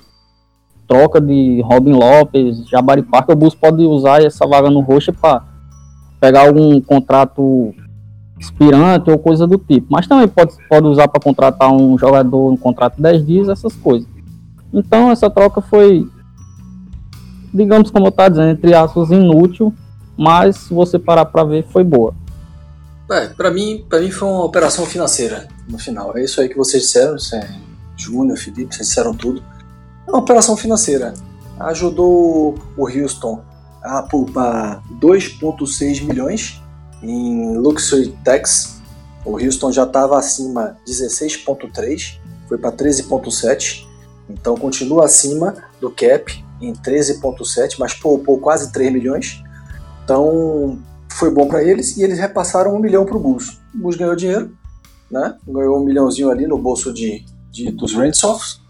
troca 0.88 1.20
de 1.20 1.62
Robin 1.62 1.94
Lopes, 1.94 2.68
Jabari 2.70 3.02
Parker, 3.02 3.36
o 3.36 3.38
Bulls 3.38 3.56
pode 3.56 3.84
usar 3.84 4.22
essa 4.24 4.46
vaga 4.46 4.70
no 4.70 4.82
roxa 4.82 5.12
para 5.14 5.44
pegar 6.20 6.48
algum 6.48 6.80
contrato 6.82 7.74
expirante 8.40 9.10
ou 9.10 9.18
coisa 9.18 9.48
do 9.48 9.58
tipo. 9.58 9.88
Mas 9.90 10.08
também 10.08 10.28
pode, 10.28 10.54
pode 10.68 10.88
usar 10.88 11.08
para 11.08 11.22
contratar 11.22 11.72
um 11.72 11.98
jogador 11.98 12.52
um 12.52 12.58
contrato 12.58 12.96
de 12.98 13.02
10 13.02 13.26
dias, 13.26 13.50
essas 13.50 13.74
coisas. 13.76 14.08
Então 14.74 15.12
essa 15.12 15.30
troca 15.30 15.62
foi, 15.62 16.08
digamos 17.54 17.92
como 17.92 18.08
eu 18.08 18.10
estava 18.10 18.30
dizendo, 18.30 18.50
entre 18.50 18.74
aspas, 18.74 19.12
inútil, 19.12 19.74
mas 20.18 20.58
se 20.58 20.74
você 20.74 20.98
parar 21.00 21.26
para 21.26 21.44
ver, 21.44 21.64
foi 21.64 21.84
boa. 21.84 22.14
É, 23.12 23.28
para 23.28 23.52
mim, 23.52 23.86
para 23.88 24.00
mim 24.00 24.10
foi 24.10 24.28
uma 24.28 24.44
operação 24.44 24.86
financeira 24.86 25.48
no 25.70 25.78
final. 25.78 26.18
É 26.18 26.24
isso 26.24 26.42
aí 26.42 26.50
que 26.50 26.58
vocês 26.58 26.84
disseram, 26.84 27.16
é 27.34 27.50
Júnior, 27.96 28.38
Felipe, 28.38 28.74
vocês 28.74 28.88
disseram 28.88 29.14
tudo. 29.14 29.44
Uma 30.08 30.20
operação 30.20 30.58
financeira. 30.58 31.14
Ajudou 31.60 32.56
o 32.78 32.88
Houston 32.88 33.42
a 33.82 34.02
poupar 34.02 34.82
2,6 35.00 36.04
milhões 36.04 36.62
em 37.02 37.58
Luxury 37.58 38.18
Tax. 38.24 38.82
O 39.26 39.38
Houston 39.38 39.72
já 39.72 39.84
estava 39.84 40.18
acima 40.18 40.78
16,3, 40.88 42.18
foi 42.48 42.58
para 42.58 42.72
13,7. 42.72 43.88
Então 44.30 44.56
continua 44.56 45.06
acima 45.06 45.56
do 45.80 45.90
cap 45.90 46.44
em 46.62 46.74
13,7, 46.74 47.76
mas 47.78 47.94
poupou 47.94 48.40
quase 48.40 48.72
3 48.72 48.92
milhões. 48.92 49.42
Então 50.04 50.80
foi 51.10 51.30
bom 51.30 51.48
para 51.48 51.64
eles 51.64 51.98
e 51.98 52.04
eles 52.04 52.20
repassaram 52.20 52.76
um 52.76 52.80
milhão 52.80 53.06
para 53.06 53.16
o 53.16 53.20
Bulls. 53.20 53.60
O 53.74 53.78
Bulls 53.78 53.96
ganhou 53.96 54.16
dinheiro, 54.16 54.52
né? 55.10 55.38
ganhou 55.48 55.80
um 55.80 55.86
milhãozinho 55.86 56.30
ali 56.30 56.48
no 56.48 56.58
bolso 56.58 56.94
de, 56.94 57.26
de 57.52 57.72
dos 57.72 57.94
Randolphs 57.94 58.63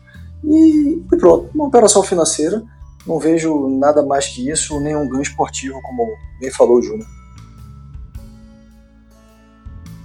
e, 0.43 1.01
pronto, 1.09 1.49
uma 1.53 1.67
operação 1.67 2.03
financeira. 2.03 2.63
Não 3.05 3.19
vejo 3.19 3.67
nada 3.67 4.05
mais 4.05 4.27
que 4.27 4.49
isso, 4.49 4.79
nem 4.79 4.95
um 4.95 5.07
ganho 5.07 5.21
esportivo, 5.21 5.81
como 5.81 6.07
bem 6.39 6.51
falou 6.51 6.77
o 6.77 6.81
Júnior. 6.81 7.07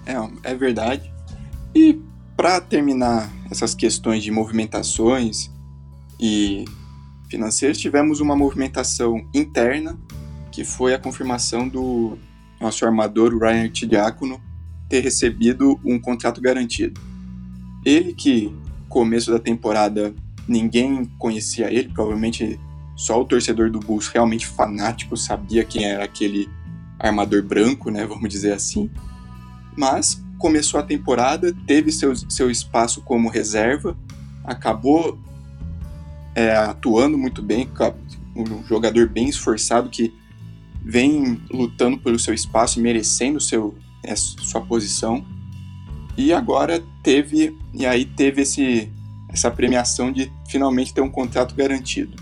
É, 0.05 0.51
é 0.51 0.55
verdade. 0.55 1.13
E 1.75 2.01
para 2.37 2.61
terminar 2.61 3.31
essas 3.51 3.75
questões 3.75 4.23
de 4.23 4.31
movimentações 4.31 5.51
e 6.19 6.65
financeiras, 7.29 7.79
tivemos 7.79 8.21
uma 8.21 8.35
movimentação 8.35 9.29
interna, 9.35 9.99
que 10.51 10.65
foi 10.65 10.95
a 10.95 10.99
confirmação 10.99 11.69
do 11.69 12.19
nosso 12.61 12.85
armador 12.85 13.37
Ryan 13.39 13.69
Tidiacono 13.69 14.41
ter 14.89 15.01
recebido 15.01 15.79
um 15.85 15.99
contrato 15.99 16.41
garantido. 16.41 17.01
Ele 17.85 18.13
que 18.13 18.53
começo 18.89 19.31
da 19.31 19.39
temporada 19.39 20.15
ninguém 20.49 21.05
conhecia 21.19 21.73
ele, 21.73 21.91
provavelmente 21.91 22.59
só 22.97 23.21
o 23.21 23.25
torcedor 23.25 23.71
do 23.71 23.79
Bulls 23.79 24.09
realmente 24.09 24.47
fanático 24.47 25.17
sabia 25.17 25.65
quem 25.65 25.85
era 25.85 26.03
aquele 26.03 26.49
armador 26.99 27.43
branco, 27.43 27.91
né, 27.91 28.05
vamos 28.05 28.29
dizer 28.29 28.53
assim. 28.53 28.91
Mas 29.77 30.21
começou 30.39 30.81
a 30.81 30.83
temporada, 30.83 31.55
teve 31.67 31.93
seu, 31.93 32.15
seu 32.17 32.51
espaço 32.51 33.03
como 33.03 33.29
reserva, 33.29 33.97
acabou 34.45 35.19
é, 36.35 36.57
atuando 36.57 37.19
muito 37.19 37.43
bem, 37.43 37.69
um 38.35 38.65
jogador 38.65 39.09
bem 39.09 39.29
esforçado 39.29 39.91
que 39.91 40.13
vem 40.85 41.41
lutando 41.51 41.99
pelo 41.99 42.19
seu 42.19 42.33
espaço 42.33 42.81
merecendo 42.81 43.41
seu, 43.41 43.77
é, 44.03 44.15
sua 44.17 44.61
posição. 44.61 45.25
E 46.17 46.33
agora 46.33 46.83
teve, 47.03 47.57
e 47.75 47.87
aí 47.87 48.05
teve 48.05 48.43
esse, 48.43 48.91
essa 49.29 49.51
premiação 49.51 50.11
de 50.11 50.33
finalmente 50.49 50.95
ter 50.95 51.01
um 51.01 51.11
contrato 51.11 51.55
garantido. 51.55 52.17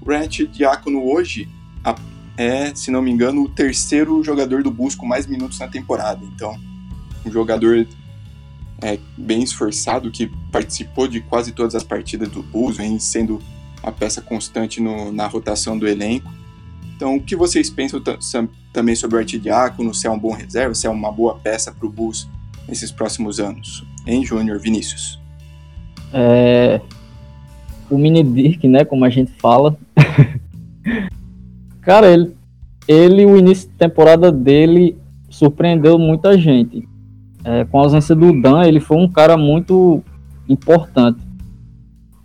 O 0.00 0.10
Ranch 0.10 0.46
Diácono 0.46 1.04
hoje 1.04 1.48
é, 2.38 2.72
se 2.72 2.92
não 2.92 3.02
me 3.02 3.10
engano, 3.10 3.42
o 3.42 3.48
terceiro 3.48 4.22
jogador 4.22 4.62
do 4.62 4.70
Bulls 4.70 4.94
com 4.94 5.04
mais 5.04 5.26
minutos 5.26 5.58
na 5.58 5.66
temporada. 5.66 6.24
Então, 6.24 6.56
um 7.26 7.32
jogador 7.32 7.84
é, 8.80 8.96
bem 9.16 9.42
esforçado 9.42 10.08
que 10.08 10.30
participou 10.52 11.08
de 11.08 11.20
quase 11.20 11.50
todas 11.50 11.74
as 11.74 11.82
partidas 11.82 12.28
do 12.28 12.40
Bulls, 12.40 12.76
vem 12.76 12.96
sendo 13.00 13.42
uma 13.82 13.90
peça 13.90 14.22
constante 14.22 14.80
no, 14.80 15.10
na 15.10 15.26
rotação 15.26 15.76
do 15.76 15.88
elenco. 15.88 16.32
Então, 16.94 17.16
o 17.16 17.20
que 17.20 17.34
vocês 17.34 17.68
pensam 17.68 18.00
também 18.72 18.94
sobre 18.94 19.16
o 19.16 19.18
Artidiácono? 19.18 19.92
Se 19.92 20.06
é 20.06 20.10
um 20.10 20.18
bom 20.18 20.32
reserva, 20.32 20.76
se 20.76 20.86
é 20.86 20.90
uma 20.90 21.10
boa 21.10 21.34
peça 21.40 21.72
para 21.72 21.86
o 21.86 21.90
Bulls 21.90 22.28
nesses 22.68 22.92
próximos 22.92 23.40
anos? 23.40 23.84
Hein, 24.06 24.24
Júnior 24.24 24.60
Vinícius? 24.60 25.20
É, 26.12 26.80
o 27.90 27.98
Mini 27.98 28.22
Dirk, 28.22 28.66
né, 28.68 28.84
como 28.84 29.04
a 29.04 29.10
gente 29.10 29.32
fala. 29.32 29.76
Cara, 31.82 32.06
ele, 32.08 32.34
ele, 32.86 33.26
o 33.26 33.36
início 33.36 33.68
de 33.68 33.74
temporada 33.74 34.30
dele 34.30 34.96
surpreendeu 35.28 35.98
muita 35.98 36.36
gente. 36.38 36.86
É, 37.44 37.64
com 37.64 37.78
a 37.78 37.82
ausência 37.82 38.14
do 38.14 38.40
Dan, 38.40 38.64
ele 38.64 38.80
foi 38.80 38.96
um 38.96 39.08
cara 39.08 39.36
muito 39.36 40.02
importante. 40.48 41.20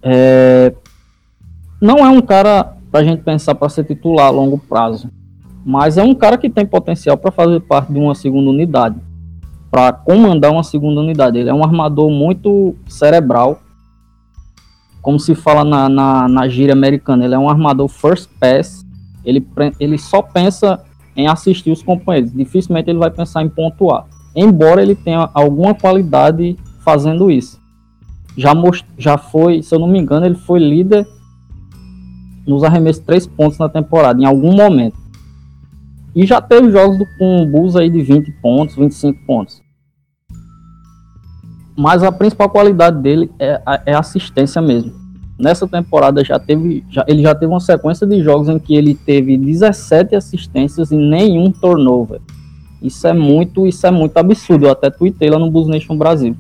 É, 0.02 0.74
não 1.82 2.00
é 2.00 2.10
um 2.10 2.22
cara 2.22 2.76
pra 2.92 3.04
gente 3.04 3.24
pensar 3.24 3.56
para 3.56 3.70
ser 3.70 3.86
titular 3.86 4.28
a 4.28 4.30
longo 4.30 4.58
prazo, 4.58 5.10
mas 5.66 5.98
é 5.98 6.04
um 6.04 6.14
cara 6.14 6.38
que 6.38 6.50
tem 6.50 6.66
potencial 6.66 7.18
para 7.18 7.32
fazer 7.32 7.60
parte 7.62 7.92
de 7.92 8.00
uma 8.00 8.14
segunda 8.14 8.50
unidade, 8.50 8.98
para 9.72 9.94
comandar 9.94 10.52
uma 10.52 10.64
segunda 10.64 11.00
unidade. 11.00 11.40
Ele 11.40 11.50
é 11.50 11.54
um 11.54 11.64
armador 11.64 12.10
muito 12.10 12.76
cerebral, 12.88 13.63
como 15.04 15.20
se 15.20 15.36
fala 15.36 15.66
na, 15.66 15.90
na, 15.90 16.28
na 16.30 16.48
gíria 16.48 16.74
americana, 16.74 17.26
ele 17.26 17.36
é 17.36 17.38
um 17.38 17.50
armador 17.50 17.90
first 17.90 18.30
pass, 18.40 18.86
ele, 19.24 19.46
ele 19.78 19.98
só 19.98 20.22
pensa 20.22 20.80
em 21.16 21.28
assistir 21.28 21.72
os 21.72 21.84
companheiros, 21.84 22.32
dificilmente 22.32 22.90
ele 22.90 22.98
vai 22.98 23.12
pensar 23.12 23.44
em 23.44 23.50
pontuar, 23.50 24.06
embora 24.34 24.82
ele 24.82 24.96
tenha 24.96 25.30
alguma 25.34 25.76
qualidade 25.76 26.58
fazendo 26.84 27.30
isso. 27.30 27.62
Já, 28.36 28.56
most, 28.56 28.86
já 28.98 29.18
foi, 29.18 29.62
se 29.62 29.76
eu 29.76 29.80
não 29.80 29.88
me 29.88 30.00
engano, 30.00 30.26
ele 30.26 30.36
foi 30.36 30.58
líder 30.58 31.06
nos 32.48 32.64
arremessos 32.64 33.04
três 33.04 33.28
pontos 33.28 33.60
na 33.60 33.68
temporada, 33.68 34.20
em 34.22 34.26
algum 34.26 34.56
momento. 34.56 34.98
E 36.16 36.26
já 36.26 36.42
teve 36.42 36.72
jogos 36.72 36.98
do, 36.98 37.06
com 37.18 37.46
Bulls 37.46 37.76
aí 37.76 37.90
de 37.90 38.02
20 38.02 38.32
pontos, 38.42 38.76
25 38.76 39.26
pontos 39.26 39.63
mas 41.76 42.04
a 42.04 42.12
principal 42.12 42.50
qualidade 42.50 43.02
dele 43.02 43.32
é, 43.40 43.62
é 43.88 43.96
assistência 43.96 44.62
mesmo. 44.62 44.94
Nessa 45.38 45.68
temporada 45.68 46.24
já 46.24 46.38
teve, 46.38 46.86
já, 46.90 47.04
ele 47.08 47.24
já 47.24 47.34
teve 47.34 47.52
uma 47.52 47.60
sequência 47.60 48.06
de 48.06 48.22
jogos 48.22 48.48
em 48.48 48.60
que 48.60 48.76
ele 48.76 48.94
teve 48.94 49.36
17 49.36 50.16
assistências 50.16 50.92
e 50.92 50.96
nenhum 50.96 51.52
turnover. 51.52 52.22
Isso 52.82 53.08
é 53.08 53.14
muito, 53.14 53.66
isso 53.66 53.86
é 53.88 53.92
muito 53.92 54.16
absurdo. 54.18 54.66
Eu 54.66 54.72
até 54.72 54.90
tuitei 54.90 55.30
lá 55.30 55.40
no 55.40 55.50
Bulls 55.50 55.68
Nation 55.68 55.98
Brasil. 55.98 56.36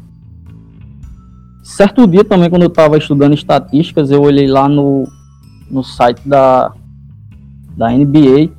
Certo 1.63 2.05
dia 2.05 2.23
também, 2.23 2.49
quando 2.49 2.63
eu 2.63 2.67
estava 2.67 2.97
estudando 2.97 3.33
estatísticas, 3.33 4.11
eu 4.11 4.21
olhei 4.21 4.47
lá 4.47 4.69
no, 4.69 5.07
no 5.71 5.83
site 5.83 6.21
da, 6.27 6.71
da 7.75 7.89
NBA. 7.89 8.51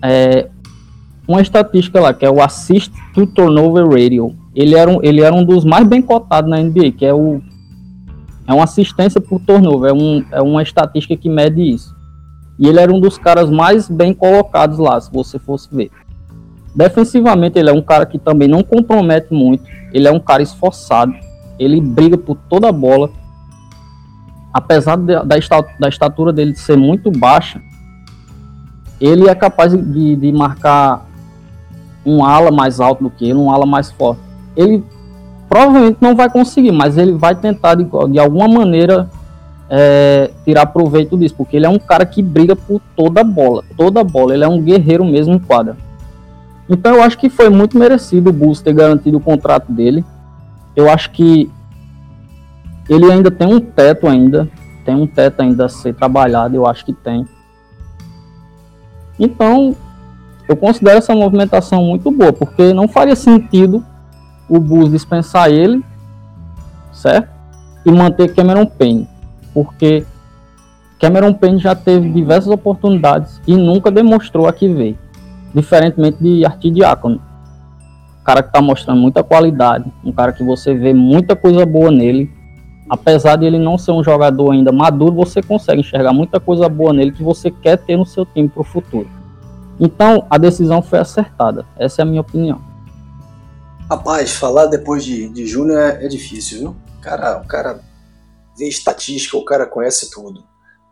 É, 0.00 0.48
uma 1.26 1.42
estatística 1.42 2.00
lá, 2.00 2.14
que 2.14 2.24
é 2.24 2.30
o 2.30 2.40
Assist 2.40 2.92
to 3.12 3.26
Turnover 3.26 3.86
Radio 3.86 4.43
ele 4.54 4.74
era 4.74 4.90
um, 4.90 5.02
ele 5.02 5.20
era 5.20 5.34
um 5.34 5.44
dos 5.44 5.64
mais 5.64 5.86
bem 5.86 6.00
cotados 6.00 6.48
na 6.48 6.58
NBA, 6.58 6.92
que 6.92 7.04
é 7.04 7.12
o, 7.12 7.42
É 8.46 8.52
uma 8.52 8.64
assistência 8.64 9.20
por 9.20 9.40
turnover, 9.40 9.90
é, 9.90 9.94
um, 9.94 10.24
é 10.30 10.40
uma 10.40 10.62
estatística 10.62 11.16
que 11.16 11.28
mede 11.28 11.60
isso. 11.62 11.94
E 12.58 12.68
ele 12.68 12.78
era 12.78 12.92
um 12.92 13.00
dos 13.00 13.18
caras 13.18 13.50
mais 13.50 13.88
bem 13.88 14.14
colocados 14.14 14.78
lá, 14.78 15.00
se 15.00 15.12
você 15.12 15.38
fosse 15.38 15.68
ver. 15.74 15.90
Defensivamente, 16.74 17.58
ele 17.58 17.70
é 17.70 17.72
um 17.72 17.82
cara 17.82 18.06
que 18.06 18.18
também 18.18 18.48
não 18.48 18.62
compromete 18.62 19.32
muito. 19.32 19.64
Ele 19.92 20.06
é 20.06 20.12
um 20.12 20.20
cara 20.20 20.42
esforçado. 20.42 21.12
Ele 21.58 21.80
briga 21.80 22.16
por 22.16 22.36
toda 22.48 22.68
a 22.68 22.72
bola. 22.72 23.10
Apesar 24.52 24.96
da, 24.96 25.24
da 25.24 25.88
estatura 25.88 26.32
dele 26.32 26.54
ser 26.54 26.76
muito 26.76 27.10
baixa, 27.10 27.60
ele 29.00 29.28
é 29.28 29.34
capaz 29.34 29.72
de, 29.72 30.16
de 30.16 30.32
marcar 30.32 31.06
um 32.06 32.24
ala 32.24 32.50
mais 32.50 32.80
alto 32.80 33.04
do 33.04 33.10
que 33.10 33.24
ele, 33.24 33.34
um 33.34 33.50
ala 33.50 33.66
mais 33.66 33.90
forte. 33.90 34.20
Ele 34.56 34.84
provavelmente 35.48 35.98
não 36.00 36.14
vai 36.14 36.30
conseguir, 36.30 36.72
mas 36.72 36.98
ele 36.98 37.12
vai 37.12 37.34
tentar 37.34 37.74
de, 37.74 37.86
de 38.10 38.18
alguma 38.18 38.48
maneira 38.48 39.08
é, 39.68 40.30
tirar 40.44 40.66
proveito 40.66 41.16
disso, 41.16 41.34
porque 41.36 41.56
ele 41.56 41.66
é 41.66 41.68
um 41.68 41.78
cara 41.78 42.04
que 42.04 42.22
briga 42.22 42.54
por 42.54 42.80
toda 42.96 43.20
a 43.20 43.24
bola, 43.24 43.64
toda 43.76 44.00
a 44.00 44.04
bola. 44.04 44.34
Ele 44.34 44.44
é 44.44 44.48
um 44.48 44.60
guerreiro 44.60 45.04
mesmo 45.04 45.34
em 45.34 45.38
quadra. 45.38 45.76
Então 46.68 46.94
eu 46.94 47.02
acho 47.02 47.18
que 47.18 47.28
foi 47.28 47.48
muito 47.50 47.78
merecido 47.78 48.30
o 48.30 48.32
Bulls 48.32 48.60
ter 48.60 48.72
garantido 48.72 49.18
o 49.18 49.20
contrato 49.20 49.70
dele. 49.70 50.04
Eu 50.74 50.90
acho 50.90 51.10
que 51.10 51.50
ele 52.88 53.10
ainda 53.10 53.30
tem 53.30 53.46
um 53.46 53.60
teto 53.60 54.06
ainda, 54.06 54.48
tem 54.84 54.94
um 54.94 55.06
teto 55.06 55.40
ainda 55.40 55.66
a 55.66 55.68
ser 55.68 55.94
trabalhado, 55.94 56.56
eu 56.56 56.66
acho 56.66 56.84
que 56.84 56.92
tem. 56.92 57.26
Então, 59.18 59.76
eu 60.48 60.56
considero 60.56 60.98
essa 60.98 61.14
movimentação 61.14 61.82
muito 61.82 62.10
boa, 62.10 62.32
porque 62.32 62.72
não 62.72 62.88
faria 62.88 63.16
sentido 63.16 63.84
o 64.48 64.58
Bulls 64.58 64.90
dispensar 64.90 65.50
ele, 65.50 65.84
certo? 66.92 67.28
E 67.84 67.90
manter 67.90 68.34
Cameron 68.34 68.66
Payne, 68.66 69.08
porque 69.52 70.06
Cameron 71.00 71.34
Payne 71.34 71.58
já 71.58 71.74
teve 71.74 72.10
diversas 72.10 72.50
oportunidades 72.50 73.40
e 73.46 73.56
nunca 73.56 73.90
demonstrou 73.90 74.46
a 74.46 74.52
que 74.52 74.68
veio, 74.68 74.98
diferentemente 75.54 76.18
de 76.22 76.44
Artidiácono. 76.44 77.20
Um 78.20 78.24
cara 78.24 78.42
que 78.42 78.48
está 78.48 78.62
mostrando 78.62 79.00
muita 79.00 79.22
qualidade, 79.22 79.92
um 80.02 80.12
cara 80.12 80.32
que 80.32 80.42
você 80.42 80.74
vê 80.74 80.94
muita 80.94 81.36
coisa 81.36 81.66
boa 81.66 81.90
nele, 81.90 82.30
apesar 82.88 83.36
de 83.36 83.44
ele 83.44 83.58
não 83.58 83.76
ser 83.76 83.92
um 83.92 84.02
jogador 84.02 84.52
ainda 84.52 84.72
maduro, 84.72 85.14
você 85.14 85.42
consegue 85.42 85.80
enxergar 85.80 86.12
muita 86.12 86.40
coisa 86.40 86.68
boa 86.68 86.92
nele 86.92 87.12
que 87.12 87.22
você 87.22 87.50
quer 87.50 87.76
ter 87.76 87.96
no 87.96 88.06
seu 88.06 88.24
time 88.24 88.48
para 88.48 88.60
o 88.60 88.64
futuro. 88.64 89.08
Então, 89.78 90.24
a 90.30 90.38
decisão 90.38 90.80
foi 90.80 91.00
acertada. 91.00 91.66
Essa 91.76 92.00
é 92.00 92.02
a 92.02 92.06
minha 92.06 92.20
opinião. 92.20 92.73
Rapaz, 93.88 94.32
falar 94.32 94.66
depois 94.66 95.04
de, 95.04 95.28
de 95.28 95.46
Júnior 95.46 95.78
é, 95.78 96.06
é, 96.06 96.08
difícil, 96.08 96.58
viu? 96.58 96.76
O 96.98 97.00
cara, 97.02 97.38
o 97.38 97.46
cara 97.46 97.84
vê 98.56 98.66
estatística, 98.66 99.36
o 99.36 99.44
cara 99.44 99.66
conhece 99.66 100.10
tudo. 100.10 100.42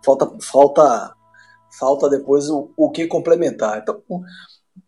Falta, 0.05 0.31
falta, 0.43 1.15
falta 1.79 2.11
depois 2.11 2.51
o, 2.51 2.71
o 2.77 2.91
que 2.91 3.07
complementar. 3.07 3.79
Então, 3.79 4.03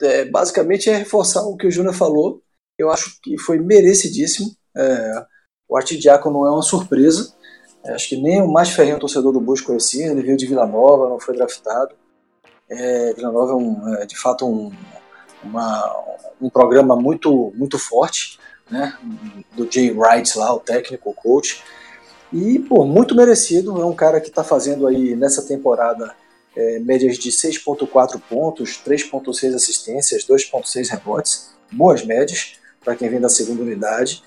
é, 0.02 0.26
basicamente 0.26 0.90
é 0.90 0.96
reforçar 0.96 1.42
o 1.44 1.56
que 1.56 1.66
o 1.66 1.70
Júnior 1.70 1.94
falou. 1.94 2.42
Eu 2.78 2.90
acho 2.90 3.18
que 3.22 3.38
foi 3.38 3.58
merecidíssimo. 3.58 4.54
É, 4.76 5.26
o 5.66 5.78
não 6.30 6.46
é 6.46 6.50
uma 6.50 6.62
surpresa. 6.62 7.32
É, 7.84 7.94
acho 7.94 8.10
que 8.10 8.16
nem 8.16 8.42
o 8.42 8.52
mais 8.52 8.68
ferrenho 8.68 8.98
torcedor 8.98 9.32
do 9.32 9.40
Busco 9.40 9.68
conhecia. 9.68 10.08
Ele 10.08 10.22
veio 10.22 10.36
de 10.36 10.46
Vila 10.46 10.66
Nova, 10.66 11.08
não 11.08 11.18
foi 11.18 11.34
draftado. 11.34 11.94
É, 12.68 13.14
Vila 13.14 13.32
Nova 13.32 13.52
é, 13.52 13.56
um, 13.56 13.94
é 13.94 14.06
de 14.06 14.16
fato 14.18 14.46
um, 14.46 14.70
uma, 15.42 16.04
um 16.40 16.48
programa 16.48 16.96
muito, 16.96 17.52
muito 17.56 17.78
forte, 17.78 18.38
né? 18.70 18.96
Do 19.52 19.70
Jay 19.70 19.90
Wright 19.90 20.38
lá, 20.38 20.54
o 20.54 20.60
técnico, 20.60 21.10
o 21.10 21.14
coach. 21.14 21.62
E, 22.32 22.58
pô, 22.58 22.84
muito 22.84 23.14
merecido. 23.14 23.80
É 23.80 23.84
um 23.84 23.94
cara 23.94 24.20
que 24.20 24.28
está 24.28 24.42
fazendo 24.42 24.86
aí 24.86 25.14
nessa 25.14 25.42
temporada 25.42 26.14
é, 26.56 26.78
médias 26.78 27.16
de 27.16 27.30
6,4 27.30 28.20
pontos, 28.28 28.80
3,6 28.84 29.54
assistências, 29.54 30.24
2,6 30.24 30.90
rebotes. 30.90 31.50
Boas 31.70 32.04
médias 32.04 32.54
para 32.84 32.94
quem 32.94 33.08
vem 33.08 33.20
da 33.20 33.28
segunda 33.28 33.62
unidade. 33.62 34.22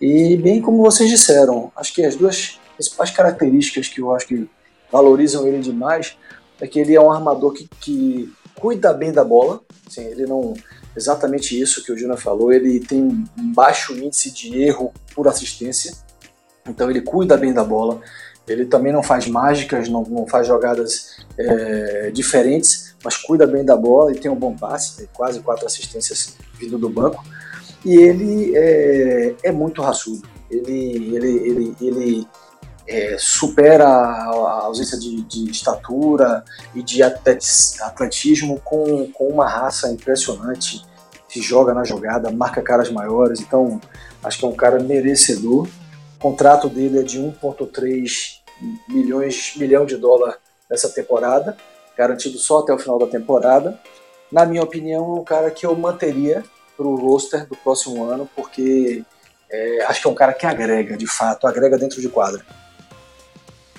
E, 0.00 0.36
bem 0.36 0.60
como 0.60 0.82
vocês 0.82 1.08
disseram, 1.08 1.72
acho 1.76 1.94
que 1.94 2.04
as 2.04 2.16
duas 2.16 2.60
principais 2.74 3.10
características 3.10 3.88
que 3.88 4.00
eu 4.00 4.12
acho 4.14 4.26
que 4.26 4.48
valorizam 4.90 5.46
ele 5.46 5.60
demais 5.60 6.16
é 6.60 6.66
que 6.66 6.78
ele 6.78 6.94
é 6.94 7.00
um 7.00 7.10
armador 7.10 7.52
que, 7.52 7.68
que 7.80 8.32
cuida 8.60 8.92
bem 8.92 9.12
da 9.12 9.24
bola. 9.24 9.60
Assim, 9.86 10.04
ele 10.04 10.26
não. 10.26 10.54
Exatamente 10.96 11.58
isso 11.58 11.84
que 11.84 11.92
o 11.92 11.96
Júnior 11.96 12.18
falou. 12.18 12.52
Ele 12.52 12.80
tem 12.80 13.02
um 13.02 13.52
baixo 13.52 13.94
índice 13.96 14.30
de 14.30 14.62
erro 14.62 14.92
por 15.14 15.26
assistência. 15.28 15.94
Então 16.66 16.90
ele 16.90 17.00
cuida 17.00 17.36
bem 17.36 17.52
da 17.52 17.64
bola. 17.64 18.00
Ele 18.46 18.66
também 18.66 18.92
não 18.92 19.02
faz 19.02 19.26
mágicas, 19.26 19.88
não, 19.88 20.02
não 20.02 20.26
faz 20.26 20.46
jogadas 20.46 21.24
é, 21.38 22.10
diferentes, 22.10 22.96
mas 23.02 23.16
cuida 23.16 23.46
bem 23.46 23.64
da 23.64 23.76
bola 23.76 24.12
e 24.12 24.18
tem 24.18 24.30
um 24.30 24.36
bom 24.36 24.56
passe, 24.56 24.96
tem 24.96 25.08
quase 25.12 25.40
quatro 25.40 25.64
assistências 25.64 26.36
vindo 26.58 26.76
do 26.76 26.88
banco. 26.88 27.24
E 27.84 27.96
ele 27.96 28.52
é, 28.56 29.34
é 29.44 29.52
muito 29.52 29.80
raçudo. 29.80 30.28
Ele, 30.50 31.14
ele, 31.14 31.48
ele, 31.48 31.76
ele 31.80 32.28
é, 32.86 33.16
supera 33.18 33.86
a 33.86 34.64
ausência 34.64 34.98
de, 34.98 35.22
de, 35.22 35.50
estatura 35.50 36.44
e 36.74 36.82
de 36.82 37.02
atletismo 37.02 38.60
com, 38.60 39.10
com 39.12 39.28
uma 39.28 39.48
raça 39.48 39.90
impressionante, 39.90 40.84
se 41.28 41.40
joga 41.40 41.72
na 41.72 41.84
jogada, 41.84 42.30
marca 42.30 42.60
caras 42.60 42.90
maiores, 42.90 43.40
então 43.40 43.80
acho 44.22 44.38
que 44.38 44.44
é 44.44 44.48
um 44.48 44.54
cara 44.54 44.80
merecedor. 44.80 45.66
O 46.16 46.20
contrato 46.20 46.68
dele 46.68 47.00
é 47.00 47.02
de 47.02 47.18
1,3 47.18 48.40
milhões 48.88 49.54
milhão 49.56 49.84
de 49.86 49.96
dólar 49.96 50.38
nessa 50.70 50.88
temporada, 50.88 51.56
garantido 51.96 52.38
só 52.38 52.60
até 52.60 52.72
o 52.72 52.78
final 52.78 52.98
da 52.98 53.06
temporada. 53.06 53.78
Na 54.30 54.46
minha 54.46 54.62
opinião, 54.62 55.04
é 55.16 55.20
um 55.20 55.24
cara 55.24 55.50
que 55.50 55.66
eu 55.66 55.74
manteria 55.76 56.44
para 56.76 56.86
o 56.86 56.96
roster 56.96 57.46
do 57.46 57.56
próximo 57.56 58.04
ano, 58.04 58.28
porque 58.34 59.04
é, 59.50 59.84
acho 59.84 60.00
que 60.00 60.08
é 60.08 60.10
um 60.10 60.14
cara 60.14 60.32
que 60.32 60.46
agrega, 60.46 60.96
de 60.96 61.06
fato, 61.06 61.46
agrega 61.46 61.76
dentro 61.76 62.00
de 62.00 62.08
quadra. 62.08 62.44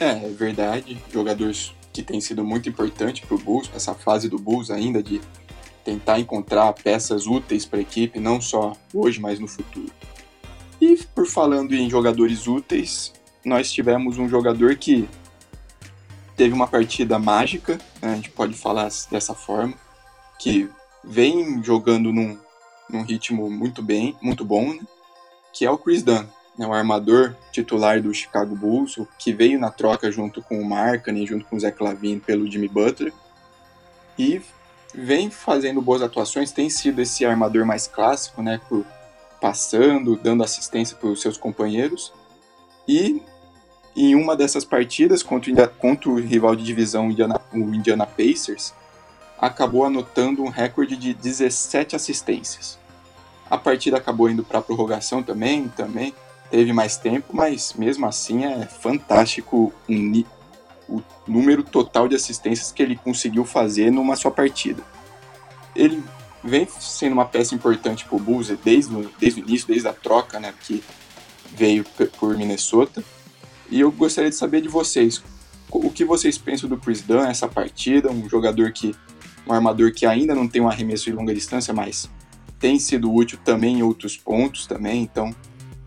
É, 0.04 0.26
é 0.26 0.30
verdade. 0.30 1.02
Jogadores 1.10 1.74
que 1.94 2.04
tem 2.04 2.20
sido 2.20 2.44
muito 2.44 2.68
importante 2.68 3.26
para 3.26 3.36
o 3.36 3.40
Bulls, 3.40 3.72
essa 3.74 3.94
fase 3.94 4.28
do 4.28 4.38
Bulls 4.38 4.70
ainda 4.70 5.02
de 5.02 5.22
tentar 5.86 6.20
encontrar 6.20 6.74
peças 6.74 7.26
úteis 7.26 7.66
para 7.66 7.80
a 7.80 7.82
equipe, 7.82 8.20
não 8.20 8.42
só 8.42 8.74
hoje, 8.94 9.22
mas 9.22 9.40
no 9.40 9.48
futuro. 9.48 9.92
E 10.82 10.98
por 11.16 11.26
falando 11.26 11.74
em 11.74 11.90
jogadores 11.90 12.48
úteis, 12.48 13.14
nós 13.46 13.72
tivemos 13.72 14.18
um 14.18 14.28
jogador 14.28 14.76
que 14.76 15.08
teve 16.36 16.54
uma 16.54 16.68
partida 16.68 17.18
mágica, 17.18 17.80
né, 18.02 18.14
a 18.14 18.16
gente 18.16 18.32
pode 18.32 18.56
falar 18.56 18.90
dessa 19.10 19.34
forma, 19.34 19.76
que 20.38 20.70
vem 21.04 21.64
jogando 21.64 22.12
num, 22.12 22.38
num 22.90 23.04
ritmo 23.04 23.50
muito 23.50 23.82
bem, 23.82 24.18
muito 24.22 24.44
bom, 24.44 24.74
né, 24.74 24.82
que 25.54 25.66
é 25.66 25.72
o 25.72 25.78
Chris 25.78 26.04
Dunn 26.04 26.26
né, 26.58 26.66
o 26.68 26.74
armador 26.74 27.36
titular 27.52 28.02
do 28.02 28.14
Chicago 28.14 28.56
Bulls, 28.56 29.00
que 29.18 29.34
veio 29.34 29.60
na 29.60 29.72
troca 29.72 30.12
junto 30.12 30.42
com 30.42 30.60
o 30.60 30.66
Markkanen, 30.66 31.26
junto 31.26 31.46
com 31.46 31.56
o 31.56 31.60
Zach 31.60 31.82
Lavine 31.82 32.20
pelo 32.20 32.50
Jimmy 32.50 32.68
Butler, 32.68 33.14
e 34.18 34.42
vem 34.94 35.30
fazendo 35.30 35.82
boas 35.82 36.02
atuações, 36.02 36.52
tem 36.52 36.70
sido 36.70 37.02
esse 37.02 37.26
armador 37.26 37.66
mais 37.66 37.88
clássico, 37.88 38.42
né, 38.42 38.62
por 38.70 38.86
passando, 39.42 40.16
dando 40.16 40.44
assistência 40.44 40.96
para 40.96 41.10
os 41.10 41.22
seus 41.22 41.38
companheiros, 41.38 42.14
e 42.88 43.22
em 43.96 44.16
uma 44.16 44.36
dessas 44.36 44.64
partidas 44.64 45.22
contra, 45.22 45.68
contra 45.68 46.10
o 46.10 46.20
rival 46.20 46.56
de 46.56 46.64
divisão 46.64 47.12
Indiana, 47.12 47.42
o 47.52 47.58
Indiana 47.58 48.06
Pacers, 48.06 48.74
acabou 49.38 49.84
anotando 49.84 50.42
um 50.42 50.50
recorde 50.50 50.96
de 50.96 51.14
17 51.14 51.96
assistências. 51.96 52.80
A 53.50 53.58
partida 53.58 53.98
acabou 53.98 54.30
indo 54.30 54.44
para 54.44 54.60
a 54.60 54.62
prorrogação 54.62 55.22
também, 55.22 55.68
também 55.68 56.14
teve 56.54 56.72
mais 56.72 56.98
tempo, 56.98 57.36
mas 57.36 57.74
mesmo 57.74 58.06
assim 58.06 58.46
é 58.46 58.68
fantástico 58.68 59.74
o, 60.88 61.02
número 61.26 61.64
total 61.64 62.08
de 62.08 62.16
assistências 62.16 62.72
que 62.72 62.84
ele 62.84 62.96
conseguiu 62.96 63.44
fazer 63.44 63.90
numa 63.90 64.16
só 64.16 64.30
partida. 64.30 64.84
Ele 65.76 66.04
vem 66.44 66.68
sendo 66.80 67.14
uma 67.14 67.26
peça 67.26 67.56
importante 67.56 68.06
para 68.06 68.16
o 68.16 68.20
Bulls 68.20 68.50
desde, 68.64 68.94
desde 69.20 69.42
o 69.42 69.44
início, 69.44 69.68
desde 69.68 69.88
a 69.88 69.94
troca 69.94 70.40
né, 70.40 70.54
que 70.62 70.84
veio 71.56 71.84
por 72.20 72.38
Minnesota. 72.38 73.04
E 73.72 73.80
eu 73.80 73.92
gostaria 73.92 74.30
de 74.30 74.36
saber 74.36 74.62
de 74.62 74.70
vocês, 74.70 75.24
o 75.72 75.90
que 75.90 76.06
vocês 76.06 76.38
pensam 76.38 76.70
do 76.70 76.78
Chris 76.78 77.02
Dunn 77.02 77.26
essa 77.26 77.48
partida, 77.48 78.12
um 78.12 78.30
jogador 78.30 78.72
que, 78.72 78.96
um 79.48 79.54
armador 79.54 79.92
que 79.92 80.06
ainda 80.06 80.36
não 80.36 80.48
tem 80.48 80.62
um 80.62 80.70
arremesso 80.70 81.06
de 81.06 81.14
longa 81.14 81.34
distância, 81.34 81.74
mas 81.74 82.08
tem 82.60 82.78
sido 82.78 83.12
útil 83.12 83.40
também 83.44 83.80
em 83.80 83.82
outros 83.82 84.16
pontos 84.16 84.68
também, 84.68 85.02
então 85.02 85.36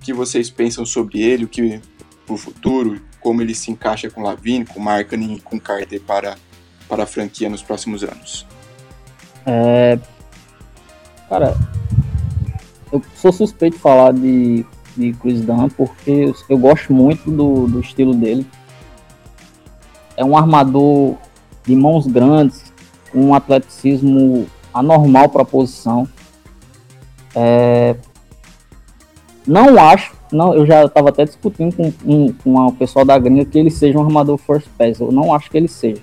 que 0.06 0.12
vocês 0.12 0.50
pensam 0.50 0.86
sobre 0.86 1.20
ele, 1.20 1.44
o 1.44 1.48
que 1.48 1.80
o 2.28 2.36
futuro, 2.36 3.00
como 3.20 3.42
ele 3.42 3.54
se 3.54 3.70
encaixa 3.70 4.10
com 4.10 4.22
Lavine, 4.22 4.64
com 4.64 4.80
Markkanen 4.80 5.38
com 5.38 5.60
Carter 5.60 6.00
para, 6.00 6.36
para 6.88 7.02
a 7.02 7.06
franquia 7.06 7.48
nos 7.48 7.62
próximos 7.62 8.02
anos? 8.02 8.46
É... 9.44 9.98
Cara, 11.28 11.56
eu 12.90 13.02
sou 13.16 13.32
suspeito 13.32 13.76
de 13.76 13.82
falar 13.82 14.12
de 14.12 14.64
de 14.96 15.12
Chris 15.12 15.42
Dunn, 15.42 15.68
porque 15.68 16.10
eu, 16.10 16.34
eu 16.48 16.58
gosto 16.58 16.92
muito 16.92 17.30
do, 17.30 17.66
do 17.66 17.80
estilo 17.80 18.14
dele. 18.14 18.46
É 20.16 20.24
um 20.24 20.36
armador 20.36 21.16
de 21.64 21.76
mãos 21.76 22.06
grandes, 22.06 22.72
um 23.14 23.34
atleticismo 23.34 24.46
anormal 24.72 25.28
para 25.28 25.42
a 25.42 25.44
posição. 25.44 26.08
É, 27.34 27.94
não 29.46 29.78
acho, 29.78 30.12
não, 30.32 30.54
eu 30.54 30.66
já 30.66 30.84
estava 30.84 31.10
até 31.10 31.24
discutindo 31.24 31.74
com, 31.74 32.32
com, 32.32 32.66
o 32.66 32.72
pessoal 32.72 33.04
da 33.04 33.18
gringa 33.18 33.44
que 33.44 33.58
ele 33.58 33.70
seja 33.70 33.98
um 33.98 34.02
armador 34.02 34.36
first 34.38 34.68
pass. 34.76 34.98
Eu 34.98 35.12
não 35.12 35.32
acho 35.32 35.50
que 35.50 35.56
ele 35.56 35.68
seja. 35.68 36.02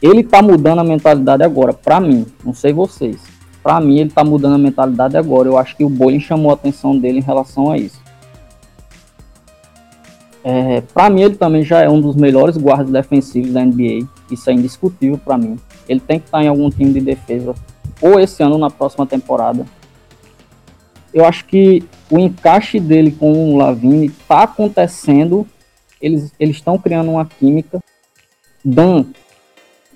Ele 0.00 0.22
tá 0.22 0.40
mudando 0.40 0.80
a 0.80 0.84
mentalidade 0.84 1.42
agora, 1.42 1.72
para 1.72 2.00
mim, 2.00 2.26
não 2.44 2.54
sei 2.54 2.72
vocês. 2.72 3.20
Para 3.62 3.80
mim, 3.80 4.00
ele 4.00 4.10
tá 4.10 4.24
mudando 4.24 4.54
a 4.54 4.58
mentalidade 4.58 5.16
agora. 5.16 5.48
Eu 5.48 5.56
acho 5.56 5.76
que 5.76 5.84
o 5.84 5.88
Bolin 5.88 6.18
chamou 6.18 6.50
a 6.50 6.54
atenção 6.54 6.98
dele 6.98 7.18
em 7.18 7.22
relação 7.22 7.70
a 7.70 7.78
isso. 7.78 8.00
É, 10.44 10.80
para 10.80 11.08
mim, 11.08 11.22
ele 11.22 11.36
também 11.36 11.62
já 11.62 11.80
é 11.80 11.88
um 11.88 12.00
dos 12.00 12.16
melhores 12.16 12.56
guardas 12.56 12.90
defensivos 12.90 13.52
da 13.52 13.64
NBA. 13.64 14.06
Isso 14.30 14.50
é 14.50 14.52
indiscutível 14.52 15.18
para 15.18 15.38
mim. 15.38 15.56
Ele 15.88 16.00
tem 16.00 16.18
que 16.18 16.26
estar 16.26 16.42
em 16.42 16.48
algum 16.48 16.68
time 16.68 16.92
de 16.92 17.00
defesa, 17.00 17.54
ou 18.00 18.18
esse 18.18 18.42
ano, 18.42 18.54
ou 18.54 18.58
na 18.58 18.70
próxima 18.70 19.06
temporada. 19.06 19.64
Eu 21.12 21.24
acho 21.24 21.44
que 21.44 21.82
o 22.10 22.18
encaixe 22.18 22.80
dele 22.80 23.10
com 23.10 23.54
o 23.54 23.56
Lavine 23.56 24.06
está 24.06 24.44
acontecendo. 24.44 25.46
Eles 26.00 26.32
estão 26.38 26.78
criando 26.78 27.10
uma 27.10 27.26
química. 27.26 27.80
Dan 28.64 29.06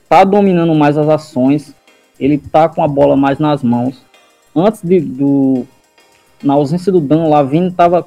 tá 0.09 0.25
dominando 0.25 0.75
mais 0.75 0.97
as 0.97 1.09
ações, 1.09 1.75
ele 2.19 2.39
tá 2.39 2.69
com 2.69 2.83
a 2.83 2.89
bola 2.89 3.17
mais 3.17 3.39
nas 3.39 3.63
mãos. 3.63 4.05
Antes 4.55 4.83
de, 4.83 5.01
do 5.01 5.67
na 6.43 6.55
ausência 6.55 6.93
do 6.93 7.01
Dan, 7.01 7.29
Lavine 7.29 7.69
estava 7.69 8.07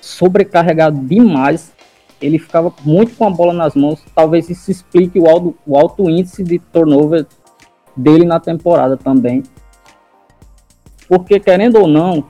sobrecarregado 0.00 0.98
demais. 1.00 1.72
Ele 2.20 2.38
ficava 2.38 2.72
muito 2.84 3.16
com 3.16 3.26
a 3.26 3.30
bola 3.30 3.52
nas 3.52 3.74
mãos. 3.74 4.02
Talvez 4.14 4.48
isso 4.48 4.70
explique 4.70 5.18
o 5.18 5.28
alto, 5.28 5.54
o 5.66 5.76
alto 5.76 6.08
índice 6.08 6.42
de 6.42 6.58
turnover 6.58 7.26
dele 7.96 8.24
na 8.24 8.40
temporada 8.40 8.96
também. 8.96 9.42
Porque, 11.08 11.38
querendo 11.38 11.80
ou 11.80 11.86
não, 11.86 12.24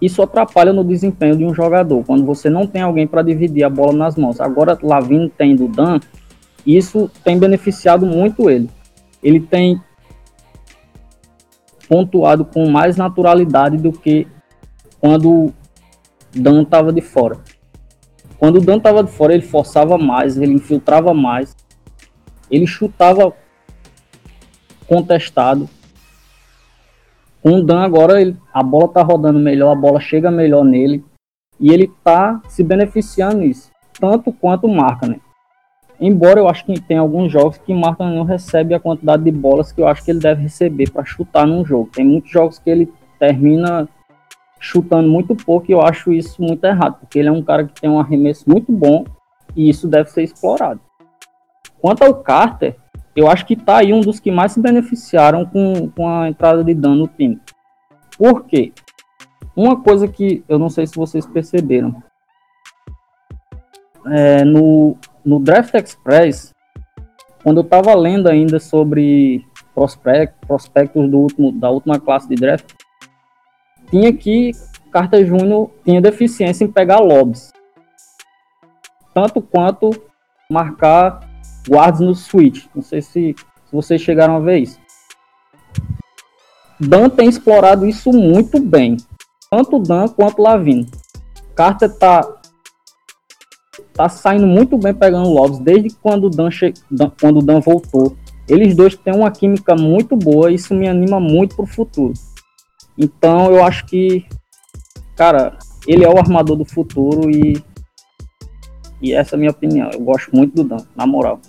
isso 0.00 0.22
atrapalha 0.22 0.72
no 0.72 0.84
desempenho 0.84 1.36
de 1.36 1.44
um 1.44 1.54
jogador. 1.54 2.04
Quando 2.04 2.24
você 2.24 2.50
não 2.50 2.66
tem 2.66 2.82
alguém 2.82 3.06
para 3.06 3.22
dividir 3.22 3.64
a 3.64 3.70
bola 3.70 3.92
nas 3.92 4.16
mãos. 4.16 4.40
Agora, 4.40 4.78
Lavine 4.82 5.30
tem 5.30 5.54
do 5.54 5.68
Dan, 5.68 6.00
isso 6.66 7.10
tem 7.22 7.38
beneficiado 7.38 8.06
muito 8.06 8.50
ele. 8.50 8.68
Ele 9.22 9.40
tem 9.40 9.80
pontuado 11.88 12.44
com 12.44 12.68
mais 12.68 12.96
naturalidade 12.96 13.76
do 13.76 13.92
que 13.92 14.26
quando 15.00 15.30
o 15.30 15.54
Dan 16.34 16.62
estava 16.62 16.92
de 16.92 17.00
fora. 17.00 17.38
Quando 18.38 18.56
o 18.56 18.60
Dan 18.60 18.78
estava 18.78 19.02
de 19.02 19.10
fora, 19.10 19.34
ele 19.34 19.42
forçava 19.42 19.96
mais, 19.96 20.36
ele 20.36 20.54
infiltrava 20.54 21.14
mais, 21.14 21.54
ele 22.50 22.66
chutava 22.66 23.32
contestado. 24.86 25.68
O 27.44 27.62
Dan 27.62 27.80
agora, 27.80 28.22
ele, 28.22 28.36
a 28.52 28.62
bola 28.62 28.86
está 28.86 29.02
rodando 29.02 29.38
melhor, 29.38 29.72
a 29.72 29.78
bola 29.78 30.00
chega 30.00 30.30
melhor 30.30 30.64
nele 30.64 31.04
e 31.60 31.70
ele 31.70 31.84
está 31.84 32.40
se 32.48 32.62
beneficiando 32.62 33.36
nisso, 33.36 33.70
tanto 34.00 34.32
quanto 34.32 34.66
marca, 34.66 35.06
né? 35.06 35.20
Embora 36.00 36.40
eu 36.40 36.48
acho 36.48 36.64
que 36.64 36.80
tem 36.80 36.96
alguns 36.96 37.30
jogos 37.30 37.58
que 37.58 37.72
Martin 37.72 38.04
não 38.04 38.24
recebe 38.24 38.74
a 38.74 38.80
quantidade 38.80 39.22
de 39.22 39.30
bolas 39.30 39.70
que 39.70 39.80
eu 39.80 39.86
acho 39.86 40.02
que 40.02 40.10
ele 40.10 40.20
deve 40.20 40.42
receber 40.42 40.90
para 40.90 41.04
chutar 41.04 41.46
num 41.46 41.64
jogo. 41.64 41.90
Tem 41.92 42.04
muitos 42.04 42.30
jogos 42.30 42.58
que 42.58 42.68
ele 42.68 42.92
termina 43.18 43.88
chutando 44.58 45.08
muito 45.08 45.36
pouco 45.36 45.66
e 45.68 45.72
eu 45.72 45.82
acho 45.82 46.12
isso 46.12 46.42
muito 46.42 46.64
errado, 46.64 46.98
porque 46.98 47.18
ele 47.18 47.28
é 47.28 47.32
um 47.32 47.42
cara 47.42 47.64
que 47.64 47.80
tem 47.80 47.90
um 47.90 48.00
arremesso 48.00 48.48
muito 48.48 48.72
bom 48.72 49.04
e 49.54 49.68
isso 49.68 49.86
deve 49.86 50.10
ser 50.10 50.22
explorado. 50.22 50.80
Quanto 51.78 52.02
ao 52.02 52.14
Carter, 52.14 52.76
eu 53.16 53.28
acho 53.28 53.46
que 53.46 53.56
tá 53.56 53.78
aí 53.78 53.92
um 53.92 54.00
dos 54.00 54.18
que 54.18 54.30
mais 54.30 54.52
se 54.52 54.60
beneficiaram 54.60 55.44
com, 55.44 55.88
com 55.90 56.08
a 56.08 56.28
entrada 56.28 56.64
de 56.64 56.74
Dan 56.74 56.96
no 56.96 57.08
time. 57.08 57.40
Por 58.18 58.44
quê? 58.44 58.72
Uma 59.56 59.80
coisa 59.80 60.08
que 60.08 60.44
eu 60.48 60.58
não 60.58 60.68
sei 60.68 60.86
se 60.86 60.96
vocês 60.96 61.26
perceberam. 61.26 62.02
É, 64.06 64.44
no, 64.44 64.96
no 65.24 65.38
Draft 65.38 65.74
Express, 65.74 66.52
quando 67.42 67.58
eu 67.58 67.64
estava 67.64 67.94
lendo 67.94 68.28
ainda 68.28 68.58
sobre 68.58 69.46
prospect, 69.74 70.34
prospectos 70.46 71.10
do 71.10 71.18
último, 71.18 71.52
da 71.52 71.70
última 71.70 72.00
classe 72.00 72.28
de 72.28 72.34
draft, 72.34 72.72
tinha 73.90 74.12
que 74.12 74.52
Carter 74.90 75.26
Júnior 75.26 75.70
tinha 75.84 76.00
deficiência 76.00 76.64
em 76.64 76.70
pegar 76.70 77.00
lobs. 77.00 77.52
Tanto 79.12 79.42
quanto 79.42 79.90
marcar 80.50 81.20
guards 81.68 82.00
no 82.00 82.14
switch. 82.14 82.66
Não 82.74 82.82
sei 82.82 83.02
se, 83.02 83.34
se 83.36 83.72
vocês 83.72 84.00
chegaram 84.00 84.36
a 84.36 84.40
ver 84.40 84.58
isso. 84.58 84.78
Dan 86.80 87.08
tem 87.08 87.28
explorado 87.28 87.86
isso 87.86 88.12
muito 88.12 88.60
bem. 88.60 88.96
Tanto 89.50 89.78
Dan 89.78 90.08
quanto 90.08 90.42
Lavin. 90.42 90.88
Carter 91.54 91.92
tá 91.96 92.40
tá 93.92 94.08
saindo 94.08 94.46
muito 94.46 94.76
bem 94.76 94.92
pegando 94.92 95.30
Lopes 95.30 95.58
desde 95.60 95.90
quando 96.02 96.24
o 96.24 96.30
Dan, 96.30 96.50
che... 96.50 96.74
quando 97.20 97.38
o 97.38 97.42
Dan 97.42 97.60
voltou. 97.60 98.16
Eles 98.48 98.74
dois 98.74 98.94
têm 98.96 99.14
uma 99.14 99.30
química 99.30 99.74
muito 99.74 100.16
boa 100.16 100.52
isso 100.52 100.74
me 100.74 100.88
anima 100.88 101.18
muito 101.18 101.56
pro 101.56 101.66
futuro. 101.66 102.12
Então 102.98 103.50
eu 103.50 103.64
acho 103.64 103.86
que, 103.86 104.26
cara, 105.16 105.56
ele 105.86 106.04
é 106.04 106.08
o 106.08 106.18
armador 106.18 106.56
do 106.56 106.64
futuro 106.64 107.30
e, 107.30 107.62
e 109.00 109.12
essa 109.12 109.34
é 109.34 109.36
a 109.36 109.38
minha 109.38 109.50
opinião. 109.50 109.90
Eu 109.90 110.00
gosto 110.00 110.34
muito 110.34 110.54
do 110.54 110.64
Dan, 110.64 110.84
na 110.94 111.06
moral. 111.06 111.40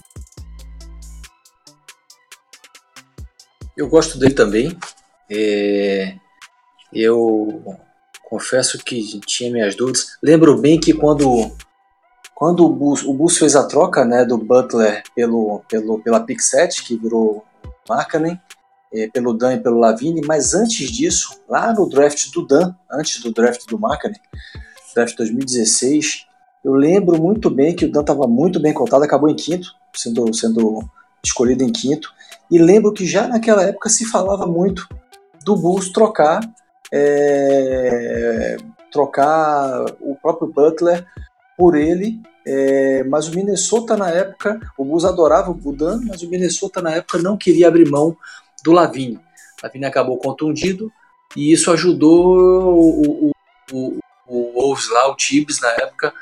Eu 3.75 3.88
gosto 3.88 4.17
dele 4.17 4.33
também. 4.33 4.77
É... 5.29 6.15
Eu 6.93 7.77
confesso 8.23 8.77
que 8.77 9.19
tinha 9.21 9.51
minhas 9.51 9.75
dúvidas. 9.75 10.17
Lembro 10.21 10.57
bem 10.57 10.79
que 10.79 10.93
quando 10.93 11.51
quando 12.35 12.65
o 12.65 12.69
Bulls, 12.69 13.01
o 13.03 13.13
Bulls 13.13 13.38
fez 13.38 13.55
a 13.55 13.65
troca 13.65 14.03
né, 14.03 14.25
do 14.25 14.38
Butler 14.38 15.03
pelo, 15.15 15.63
pelo, 15.69 15.99
pela 15.99 16.25
7, 16.38 16.83
que 16.83 16.97
virou 16.97 17.45
Markkanen, 17.88 18.39
é, 18.93 19.07
pelo 19.07 19.33
Dan 19.33 19.53
e 19.53 19.59
pelo 19.59 19.79
Lavine, 19.79 20.21
mas 20.25 20.53
antes 20.53 20.91
disso, 20.91 21.39
lá 21.47 21.73
no 21.73 21.88
draft 21.88 22.29
do 22.31 22.45
Dan, 22.45 22.75
antes 22.91 23.21
do 23.21 23.31
draft 23.31 23.65
do 23.67 23.79
Markkanen, 23.79 24.19
draft 24.93 25.15
2016, 25.15 26.25
eu 26.63 26.73
lembro 26.73 27.21
muito 27.21 27.49
bem 27.49 27.73
que 27.73 27.85
o 27.85 27.91
Dan 27.91 28.01
estava 28.01 28.27
muito 28.27 28.59
bem 28.59 28.73
cotado, 28.73 29.05
acabou 29.05 29.29
em 29.29 29.35
quinto, 29.35 29.69
sendo, 29.93 30.33
sendo 30.33 30.83
escolhido 31.23 31.63
em 31.63 31.71
quinto, 31.71 32.13
e 32.51 32.58
lembro 32.58 32.93
que 32.93 33.05
já 33.05 33.27
naquela 33.27 33.63
época 33.63 33.89
se 33.89 34.05
falava 34.05 34.45
muito 34.45 34.88
do 35.43 35.55
Bulls 35.55 35.91
trocar 35.91 36.41
é, 36.91 38.58
trocar 38.91 39.86
o 39.99 40.15
próprio 40.15 40.47
Butler 40.47 41.05
por 41.58 41.75
ele, 41.75 42.21
é, 42.47 43.03
mas 43.03 43.27
o 43.27 43.36
Minnesota 43.36 43.97
na 43.97 44.10
época, 44.10 44.60
o 44.77 44.86
Bulls 44.86 45.03
adorava 45.03 45.51
o 45.51 45.53
Budan, 45.53 45.99
mas 46.05 46.21
o 46.21 46.29
Minnesota 46.29 46.81
na 46.81 46.91
época 46.91 47.17
não 47.17 47.38
queria 47.38 47.67
abrir 47.67 47.89
mão 47.89 48.15
do 48.63 48.71
Lavigne. 48.71 49.19
Lavigne 49.62 49.86
acabou 49.86 50.17
contundido 50.17 50.91
e 51.36 51.51
isso 51.51 51.71
ajudou 51.71 52.73
o, 52.73 53.29
o, 53.29 53.31
o, 53.71 53.97
o 54.27 54.51
Wolves 54.53 54.89
lá, 54.89 55.10
o 55.10 55.15
Tibbs 55.15 55.60
na 55.60 55.69
época, 55.69 56.13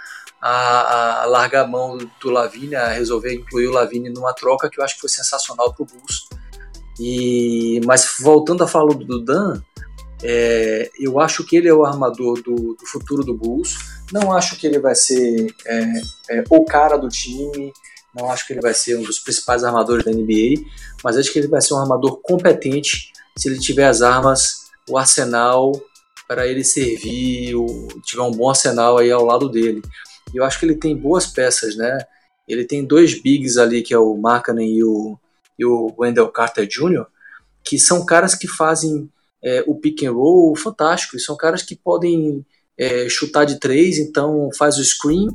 a, 0.46 1.22
a, 1.22 1.26
largar 1.26 1.64
a 1.64 1.68
mão 1.68 1.98
do 1.98 2.30
Lavigne, 2.30 2.76
a 2.76 2.90
resolver 2.90 3.34
incluir 3.34 3.68
o 3.68 3.72
Lavigne 3.72 4.10
numa 4.10 4.34
troca 4.34 4.70
que 4.70 4.78
eu 4.78 4.84
acho 4.84 4.96
que 4.96 5.00
foi 5.00 5.10
sensacional 5.10 5.74
para 5.74 5.84
o 5.84 5.86
Bulls. 5.86 6.28
E, 7.00 7.80
mas 7.86 8.18
voltando 8.20 8.62
a 8.62 8.68
falar 8.68 8.94
do 8.94 9.24
Dan, 9.24 9.62
é, 10.22 10.90
eu 11.00 11.18
acho 11.18 11.46
que 11.46 11.56
ele 11.56 11.70
é 11.70 11.74
o 11.74 11.86
armador 11.86 12.42
do, 12.42 12.56
do, 12.56 12.86
futuro 12.86 13.24
do 13.24 13.34
Bulls. 13.34 13.78
Não 14.12 14.34
acho 14.34 14.58
que 14.58 14.68
ele 14.68 14.80
vai 14.80 14.96
ser 14.96 15.48
é, 15.66 15.84
é, 16.32 16.44
o 16.50 16.66
cara 16.66 16.98
do 16.98 17.08
time. 17.08 17.72
Não 18.14 18.30
acho 18.30 18.46
que 18.46 18.52
ele 18.52 18.62
vai 18.62 18.74
ser 18.74 18.98
um 18.98 19.04
dos 19.04 19.20
principais 19.20 19.64
armadores 19.64 20.04
da 20.04 20.12
NBA. 20.12 20.62
Mas 21.02 21.16
acho 21.16 21.32
que 21.32 21.40
ele 21.40 21.48
vai 21.48 21.62
ser 21.62 21.74
um 21.74 21.80
armador 21.80 22.20
competente 22.22 23.14
se 23.38 23.48
ele 23.48 23.60
tiver 23.60 23.86
as 23.86 24.02
armas, 24.02 24.66
o 24.90 24.98
arsenal 24.98 25.72
para 26.28 26.48
ele 26.48 26.66
servir, 26.66 27.56
o, 27.56 27.88
tiver 28.04 28.24
um 28.24 28.32
bom 28.32 28.50
arsenal 28.50 28.98
aí 28.98 29.10
ao 29.10 29.24
lado 29.24 29.48
dele. 29.48 29.82
Eu 30.34 30.44
acho 30.44 30.60
que 30.60 30.66
ele 30.66 30.76
tem 30.76 30.96
boas 30.96 31.28
peças, 31.28 31.76
né? 31.76 31.98
Ele 32.48 32.66
tem 32.66 32.86
dois 32.86 33.22
bigs 33.22 33.58
ali, 33.58 33.82
que 33.82 33.94
é 33.94 33.98
o 33.98 34.16
Markkanen 34.18 34.78
e 34.78 34.84
o, 34.84 35.18
e 35.58 35.66
o 35.66 35.94
Wendell 35.98 36.30
Carter 36.30 36.68
Jr., 36.68 37.06
que 37.64 37.80
são 37.80 38.06
caras 38.06 38.36
que 38.36 38.48
fazem 38.48 39.10
é, 39.44 39.64
o 39.68 39.76
pick 39.76 40.04
and 40.04 40.12
roll 40.12 40.56
fantástico. 40.56 41.20
São 41.20 41.38
caras 41.38 41.62
que 41.64 41.76
podem 41.76 42.46
é, 42.78 43.08
chutar 43.08 43.46
de 43.46 43.60
três, 43.60 43.98
então 43.98 44.50
faz 44.58 44.78
o 44.78 44.84
screen 44.84 45.28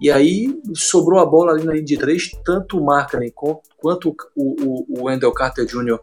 e 0.00 0.10
aí 0.10 0.58
sobrou 0.74 1.20
a 1.20 1.26
bola 1.26 1.52
ali 1.52 1.64
na 1.64 1.72
linha 1.72 1.84
de 1.84 1.96
três, 1.96 2.30
tanto 2.44 2.78
o 2.78 2.84
Markkanen 2.84 3.32
quanto 3.76 4.16
o, 4.34 4.44
o, 4.64 4.86
o 4.88 5.04
Wendell 5.04 5.32
Carter 5.32 5.66
Jr., 5.66 5.98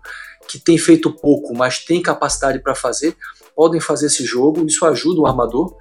que 0.48 0.60
tem 0.60 0.78
feito 0.78 1.12
pouco, 1.12 1.56
mas 1.56 1.80
tem 1.80 2.02
capacidade 2.02 2.60
para 2.60 2.76
fazer, 2.76 3.16
podem 3.56 3.80
fazer 3.80 4.08
esse 4.08 4.26
jogo, 4.26 4.66
isso 4.66 4.86
ajuda 4.86 5.22
o 5.22 5.28
armador. 5.28 5.76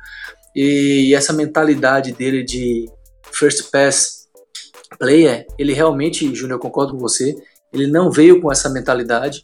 E 0.55 1.15
essa 1.15 1.33
mentalidade 1.33 2.13
dele 2.13 2.45
de 2.45 2.91
first 3.33 3.71
pass 3.71 4.29
player, 4.99 5.47
ele 5.59 5.73
realmente, 5.73 6.35
Júnior, 6.35 6.57
eu 6.57 6.63
concordo 6.63 6.93
com 6.93 6.99
você, 6.99 7.35
ele 7.73 7.87
não 7.87 8.11
veio 8.11 8.41
com 8.41 8.53
essa 8.53 8.69
mentalidade, 8.69 9.43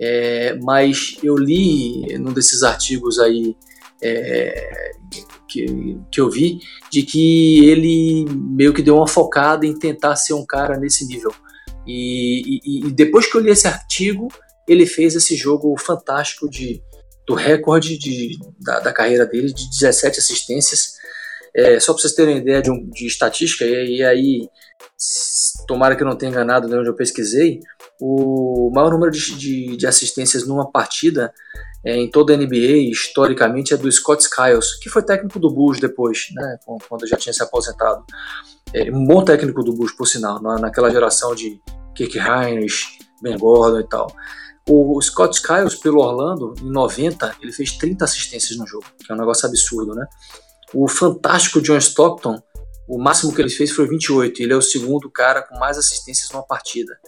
é, 0.00 0.58
mas 0.62 1.16
eu 1.22 1.36
li 1.36 2.18
num 2.18 2.32
desses 2.32 2.62
artigos 2.62 3.18
aí 3.18 3.56
é, 4.02 4.90
que, 5.48 5.66
que 6.10 6.20
eu 6.20 6.30
vi, 6.30 6.58
de 6.90 7.02
que 7.02 7.64
ele 7.66 8.24
meio 8.28 8.72
que 8.72 8.82
deu 8.82 8.96
uma 8.96 9.08
focada 9.08 9.66
em 9.66 9.76
tentar 9.76 10.16
ser 10.16 10.34
um 10.34 10.44
cara 10.44 10.78
nesse 10.78 11.06
nível. 11.06 11.32
E, 11.86 12.60
e, 12.64 12.86
e 12.86 12.92
depois 12.92 13.30
que 13.30 13.36
eu 13.36 13.40
li 13.40 13.50
esse 13.50 13.66
artigo, 13.66 14.28
ele 14.66 14.86
fez 14.86 15.14
esse 15.14 15.34
jogo 15.34 15.74
fantástico 15.78 16.48
de, 16.48 16.82
do 17.28 17.34
recorde 17.34 17.98
de, 17.98 18.38
da, 18.58 18.80
da 18.80 18.92
carreira 18.92 19.26
dele, 19.26 19.52
de 19.52 19.68
17 19.68 20.18
assistências. 20.18 20.94
É, 21.54 21.78
só 21.78 21.92
para 21.92 22.00
vocês 22.00 22.14
terem 22.14 22.34
uma 22.36 22.40
ideia 22.40 22.62
de, 22.62 22.70
um, 22.70 22.88
de 22.88 23.06
estatística, 23.06 23.64
e, 23.64 23.98
e, 23.98 24.04
aí, 24.04 24.48
tomara 25.66 25.94
que 25.94 26.02
eu 26.02 26.06
não 26.06 26.16
tenha 26.16 26.30
enganado 26.30 26.68
né, 26.68 26.78
onde 26.78 26.88
eu 26.88 26.94
pesquisei, 26.94 27.60
o 28.00 28.70
maior 28.74 28.92
número 28.92 29.10
de, 29.10 29.36
de, 29.36 29.76
de 29.76 29.86
assistências 29.86 30.46
numa 30.46 30.70
partida 30.70 31.32
é, 31.84 31.96
em 31.96 32.10
toda 32.10 32.32
a 32.32 32.36
NBA, 32.36 32.90
historicamente, 32.90 33.74
é 33.74 33.76
do 33.76 33.90
Scott 33.90 34.22
Skiles, 34.22 34.78
que 34.80 34.88
foi 34.88 35.02
técnico 35.02 35.38
do 35.38 35.50
Bulls 35.50 35.80
depois, 35.80 36.28
né, 36.32 36.58
quando 36.88 37.06
já 37.06 37.16
tinha 37.16 37.32
se 37.32 37.42
aposentado. 37.42 38.04
É, 38.72 38.90
um 38.90 39.04
bom 39.04 39.22
técnico 39.22 39.62
do 39.62 39.74
Bulls, 39.74 39.92
por 39.92 40.06
sinal, 40.06 40.40
na, 40.40 40.58
naquela 40.58 40.90
geração 40.90 41.34
de 41.34 41.60
Kirk 41.94 42.18
Heinrich, 42.18 42.98
Ben 43.22 43.36
Gordon 43.36 43.80
e 43.80 43.88
tal. 43.88 44.06
O 44.68 45.00
Scott 45.00 45.34
Skiles, 45.34 45.76
pelo 45.76 46.02
Orlando, 46.02 46.54
em 46.60 46.70
90, 46.70 47.36
ele 47.40 47.52
fez 47.52 47.72
30 47.72 48.04
assistências 48.04 48.58
no 48.58 48.66
jogo, 48.66 48.84
que 49.02 49.10
é 49.10 49.14
um 49.14 49.18
negócio 49.18 49.48
absurdo, 49.48 49.94
né? 49.94 50.06
O 50.74 50.86
fantástico 50.86 51.62
John 51.62 51.78
Stockton, 51.78 52.38
o 52.86 52.98
máximo 52.98 53.34
que 53.34 53.40
ele 53.40 53.48
fez 53.48 53.70
foi 53.70 53.88
28, 53.88 54.42
ele 54.42 54.52
é 54.52 54.56
o 54.56 54.60
segundo 54.60 55.10
cara 55.10 55.40
com 55.40 55.58
mais 55.58 55.78
assistências 55.78 56.30
numa 56.30 56.42
partida. 56.42 56.98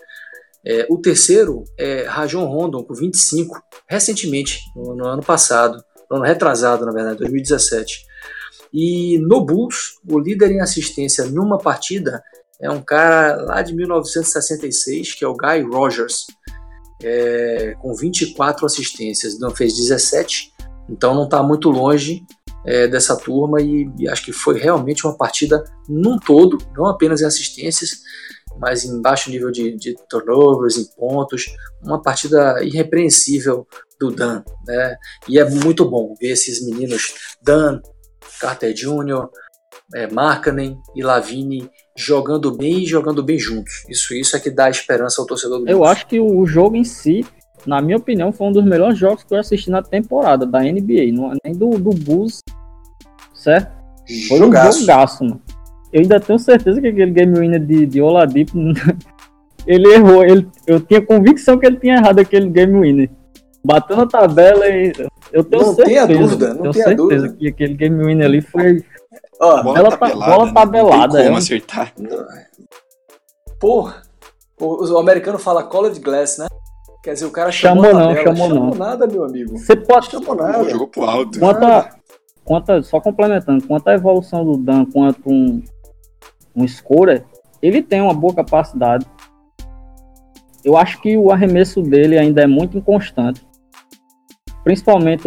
É, 0.64 0.86
o 0.88 0.98
terceiro 0.98 1.64
é 1.78 2.04
Rajon 2.04 2.46
Rondon, 2.46 2.82
com 2.82 2.94
25, 2.94 3.62
recentemente, 3.86 4.60
no, 4.74 4.94
no, 4.96 5.06
ano 5.06 5.22
passado, 5.22 5.82
no 6.10 6.16
ano 6.16 6.24
retrasado, 6.24 6.86
na 6.86 6.92
verdade, 6.92 7.18
2017. 7.18 8.06
E 8.72 9.18
no 9.18 9.44
Bulls, 9.44 9.98
o 10.08 10.18
líder 10.18 10.50
em 10.50 10.60
assistência 10.60 11.26
numa 11.26 11.58
partida 11.58 12.22
é 12.60 12.70
um 12.70 12.80
cara 12.80 13.36
lá 13.42 13.62
de 13.62 13.74
1966, 13.74 15.14
que 15.14 15.24
é 15.24 15.28
o 15.28 15.36
Guy 15.36 15.62
Rogers, 15.62 16.26
é, 17.02 17.74
com 17.80 17.94
24 17.94 18.66
assistências. 18.66 19.38
Não 19.38 19.50
fez 19.50 19.74
17, 19.74 20.52
então 20.88 21.14
não 21.14 21.24
está 21.24 21.42
muito 21.42 21.70
longe 21.70 22.22
é, 22.64 22.86
dessa 22.86 23.16
turma 23.16 23.60
e, 23.60 23.90
e, 23.98 24.08
acho 24.08 24.24
que 24.24 24.32
foi 24.32 24.58
realmente 24.58 25.06
uma 25.06 25.16
partida 25.16 25.64
num 25.88 26.18
todo, 26.18 26.58
não 26.76 26.86
apenas 26.86 27.20
em 27.20 27.24
assistências, 27.24 28.00
mas 28.58 28.84
em 28.84 29.00
baixo 29.00 29.30
nível 29.30 29.50
de, 29.50 29.74
de 29.76 29.96
turnovers, 30.08 30.76
em 30.76 30.84
pontos, 30.96 31.46
uma 31.82 32.02
partida 32.02 32.62
irrepreensível 32.62 33.66
do 33.98 34.10
Dan, 34.10 34.42
né? 34.66 34.96
E 35.28 35.38
é 35.38 35.48
muito 35.48 35.88
bom 35.88 36.14
ver 36.20 36.28
esses 36.28 36.64
meninos, 36.66 37.14
Dan, 37.42 37.80
Carter 38.40 38.72
Jr., 38.74 39.28
é, 39.94 40.06
Markkanen 40.10 40.78
e 40.94 41.02
Lavine 41.02 41.70
jogando 41.96 42.56
bem 42.56 42.78
e 42.78 42.86
jogando 42.86 43.22
bem 43.22 43.38
juntos. 43.38 43.84
Isso, 43.88 44.14
isso 44.14 44.36
é 44.36 44.40
que 44.40 44.50
dá 44.50 44.70
esperança 44.70 45.20
ao 45.20 45.26
torcedor 45.26 45.60
do 45.60 45.68
Eu 45.68 45.84
acho 45.84 46.06
que 46.06 46.20
o 46.20 46.46
jogo 46.46 46.76
em 46.76 46.84
si, 46.84 47.24
na 47.66 47.80
minha 47.80 47.96
opinião, 47.96 48.32
foi 48.32 48.46
um 48.46 48.52
dos 48.52 48.64
melhores 48.64 48.98
jogos 48.98 49.24
que 49.24 49.34
eu 49.34 49.38
assisti 49.38 49.70
na 49.70 49.82
temporada 49.82 50.46
da 50.46 50.60
NBA, 50.60 51.12
não 51.12 51.32
é 51.32 51.36
nem 51.44 51.54
do, 51.54 51.70
do 51.70 51.90
Bulls, 51.90 52.40
certo? 53.34 53.70
Foi 54.28 54.38
jogaço. 54.38 54.78
um 54.78 54.80
jogaço, 54.80 55.24
mano. 55.24 55.42
Eu 55.92 56.02
ainda 56.02 56.20
tenho 56.20 56.38
certeza 56.38 56.80
que 56.80 56.86
aquele 56.86 57.10
game 57.10 57.38
winner 57.38 57.64
de, 57.64 57.86
de 57.86 58.00
Oladipo, 58.00 58.52
ele 59.66 59.92
errou. 59.92 60.24
Ele, 60.24 60.46
eu 60.66 60.80
tinha 60.80 61.04
convicção 61.04 61.58
que 61.58 61.66
ele 61.66 61.76
tinha 61.76 61.96
errado 61.96 62.20
aquele 62.20 62.48
game 62.48 62.80
winner. 62.80 63.10
Bateu 63.64 63.96
na 63.96 64.06
tabela 64.06 64.66
e 64.68 64.92
eu 65.32 65.44
tenho 65.44 65.62
não 65.62 65.74
certeza. 65.74 66.00
Não 66.00 66.06
tenha 66.06 66.20
dúvida, 66.20 66.54
não 66.54 66.62
tenho 66.62 66.72
tenha 66.72 66.84
certeza 66.86 66.96
dúvida. 66.96 67.36
que 67.38 67.48
aquele 67.48 67.74
game 67.74 68.04
winner 68.04 68.26
ali 68.26 68.40
foi 68.40 68.82
Ó, 69.40 69.62
bola, 69.62 69.78
ela 69.78 69.96
tabelada, 69.96 70.52
tá- 70.52 70.66
bola 70.66 71.08
né? 71.08 71.24
como 71.24 71.36
é. 71.36 71.38
acertar. 71.38 71.94
Porra. 73.58 74.02
O, 74.60 74.92
o, 74.92 74.98
americano 74.98 75.38
fala 75.38 75.64
college 75.64 76.00
glass, 76.00 76.36
né? 76.38 76.46
Quer 77.02 77.14
dizer, 77.14 77.24
o 77.24 77.30
cara 77.30 77.50
chamou, 77.50 77.84
chamou 77.84 77.98
não, 77.98 78.14
chamou, 78.14 78.48
chamou 78.48 78.70
não. 78.70 78.78
nada, 78.78 79.06
meu 79.06 79.24
amigo. 79.24 79.56
Você 79.56 79.74
pode 79.74 80.10
chamou 80.10 80.34
nada. 80.34 80.68
Jogou 80.68 80.88
pro 80.88 81.04
alto. 81.04 81.38
Quanto 81.38 81.64
a, 81.64 81.90
quanto 82.44 82.72
a, 82.72 82.82
só 82.82 83.00
complementando, 83.00 83.66
quanto 83.66 83.88
à 83.88 83.94
evolução 83.94 84.44
do 84.44 84.58
Dan, 84.58 84.84
quanto 84.84 85.30
um 85.30 85.62
um 86.54 86.66
scorer, 86.66 87.24
ele 87.62 87.82
tem 87.82 88.00
uma 88.00 88.14
boa 88.14 88.34
capacidade. 88.34 89.06
Eu 90.64 90.76
acho 90.76 91.00
que 91.00 91.16
o 91.16 91.30
arremesso 91.30 91.82
dele 91.82 92.18
ainda 92.18 92.42
é 92.42 92.46
muito 92.46 92.76
inconstante. 92.76 93.46
Principalmente 94.62 95.26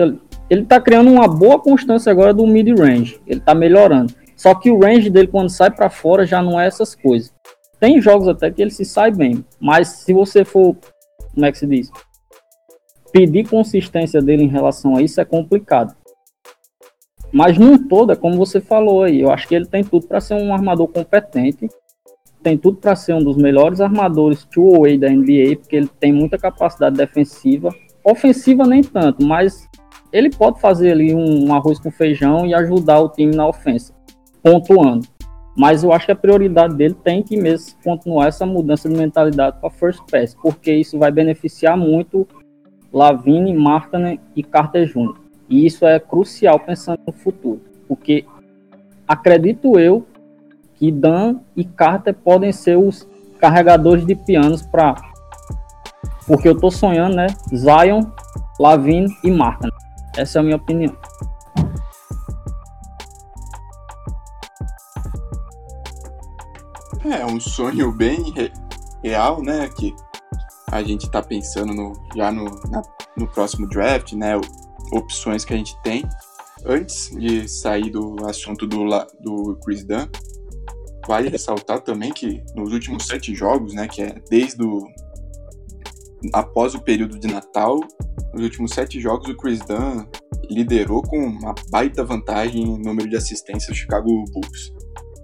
ele 0.50 0.62
está 0.62 0.80
criando 0.80 1.10
uma 1.10 1.28
boa 1.28 1.60
constância 1.60 2.12
agora 2.12 2.34
do 2.34 2.46
mid 2.46 2.68
range. 2.78 3.20
Ele 3.26 3.40
está 3.40 3.56
melhorando. 3.56 4.14
Só 4.36 4.54
que 4.54 4.70
o 4.70 4.80
range 4.80 5.10
dele 5.10 5.28
quando 5.28 5.50
sai 5.50 5.72
para 5.72 5.90
fora 5.90 6.26
já 6.26 6.42
não 6.42 6.60
é 6.60 6.68
essas 6.68 6.96
coisas. 6.96 7.34
Tem 7.80 8.02
jogos 8.02 8.28
até 8.28 8.50
que 8.50 8.62
ele 8.62 8.72
se 8.72 8.86
sai 8.86 9.12
bem, 9.12 9.44
mas 9.60 9.90
se 9.90 10.14
você 10.14 10.46
for, 10.46 10.76
como 11.34 11.46
é 11.46 11.52
que 11.52 11.58
se 11.58 11.68
diz? 11.68 11.92
Pedir 13.12 13.48
consistência 13.48 14.22
dele 14.22 14.44
em 14.44 14.48
relação 14.48 14.96
a 14.96 15.02
isso 15.02 15.20
é 15.20 15.26
complicado. 15.26 15.96
Mas 17.32 17.58
num 17.58 17.78
todo, 17.78 18.12
é 18.12 18.16
como 18.16 18.38
você 18.38 18.62
falou 18.62 19.04
aí, 19.04 19.20
eu 19.20 19.32
acho 19.32 19.48
que 19.48 19.56
ele 19.56 19.66
tem 19.66 19.84
tudo 19.84 20.08
para 20.08 20.22
ser 20.22 20.36
um 20.36 20.54
armador 20.54 20.88
competente, 20.88 21.68
tem 22.44 22.58
tudo 22.58 22.78
para 22.78 22.96
ser 22.96 23.14
um 23.14 23.24
dos 23.24 23.38
melhores 23.38 23.82
armadores 23.82 24.46
two-way 24.46 24.98
da 24.98 25.10
NBA, 25.10 25.58
porque 25.58 25.76
ele 25.76 25.90
tem 26.00 26.14
muita 26.14 26.38
capacidade 26.38 26.96
defensiva, 26.96 27.74
ofensiva 28.04 28.68
nem 28.68 28.82
tanto, 28.82 29.26
mas 29.26 29.68
ele 30.14 30.30
pode 30.30 30.62
fazer 30.62 30.92
ali 30.92 31.14
um, 31.14 31.48
um 31.48 31.54
arroz 31.54 31.80
com 31.80 31.90
feijão 31.90 32.46
e 32.46 32.54
ajudar 32.54 33.00
o 33.00 33.10
time 33.10 33.36
na 33.36 33.48
ofensa, 33.48 33.94
pontuando. 34.44 35.08
Mas 35.58 35.84
eu 35.84 35.92
acho 35.92 36.06
que 36.06 36.12
a 36.12 36.16
prioridade 36.16 36.76
dele 36.76 36.96
tem 37.04 37.24
que 37.24 37.36
mesmo 37.36 37.76
continuar 37.84 38.28
essa 38.28 38.46
mudança 38.46 38.88
de 38.88 38.96
mentalidade 38.96 39.58
para 39.60 39.70
first 39.72 40.02
pass, 40.10 40.36
porque 40.36 40.72
isso 40.72 40.98
vai 41.00 41.12
beneficiar 41.12 41.76
muito 41.76 42.28
Lavine, 42.92 43.54
Markkanen 43.54 44.20
e 44.36 44.44
Carter 44.44 44.86
Jr. 44.86 45.16
E 45.50 45.66
isso 45.66 45.86
é 45.86 46.00
crucial 46.00 46.60
pensando 46.60 47.00
no 47.06 47.14
futuro, 47.14 47.62
porque 47.88 48.26
acredito 49.08 49.80
eu 49.80 50.06
que 50.76 50.92
Dan 50.92 51.40
e 51.56 51.64
Carter 51.64 52.14
podem 52.14 52.52
ser 52.52 52.78
os 52.78 53.08
carregadores 53.40 54.06
de 54.06 54.16
pianos 54.16 54.62
para 54.62 54.96
porque 56.26 56.48
eu 56.48 56.58
tô 56.58 56.72
sonhando, 56.72 57.16
né? 57.16 57.28
Zion, 57.54 58.02
Lavine 58.60 59.08
e 59.24 59.32
Markkanen. 59.32 59.73
Essa 60.16 60.38
é 60.38 60.42
a 60.42 60.44
minha 60.44 60.58
opinião. 60.58 60.96
É 67.06 67.26
um 67.26 67.40
sonho 67.40 67.92
bem 67.92 68.32
re 68.32 68.52
real, 69.04 69.42
né? 69.42 69.68
Que 69.70 69.94
a 70.72 70.82
gente 70.84 71.10
tá 71.12 71.22
pensando 71.22 71.74
no, 71.74 71.94
já 72.16 72.32
no, 72.32 72.46
na, 72.70 72.82
no 73.18 73.28
próximo 73.28 73.68
draft, 73.68 74.14
né? 74.14 74.40
Opções 74.92 75.44
que 75.44 75.54
a 75.54 75.58
gente 75.58 75.76
tem. 75.82 76.04
Antes 76.66 77.10
de 77.10 77.48
sair 77.48 77.90
do 77.90 78.16
assunto 78.26 78.66
do, 78.66 78.88
do 79.20 79.60
Chris 79.66 79.84
Dunn, 79.84 80.08
vale 81.06 81.28
ressaltar 81.28 81.82
também 81.82 82.14
que 82.14 82.42
nos 82.56 82.72
últimos 82.72 83.06
sete 83.06 83.36
jogos, 83.36 83.74
né? 83.74 83.88
Que 83.88 84.04
é 84.04 84.16
desde 84.30 84.64
o 84.64 84.88
após 86.32 86.76
o 86.76 86.82
período 86.82 87.20
de 87.20 87.28
Natal, 87.28 87.80
nos 88.34 88.44
últimos 88.44 88.72
sete 88.72 89.00
jogos, 89.00 89.28
o 89.30 89.36
Chris 89.36 89.60
Dunn 89.60 90.06
liderou 90.50 91.02
com 91.02 91.18
uma 91.18 91.54
baita 91.70 92.04
vantagem 92.04 92.64
em 92.64 92.82
número 92.82 93.10
de 93.10 93.16
assistências 93.16 93.68
do 93.68 93.76
Chicago 93.76 94.24
Bulls. 94.32 94.74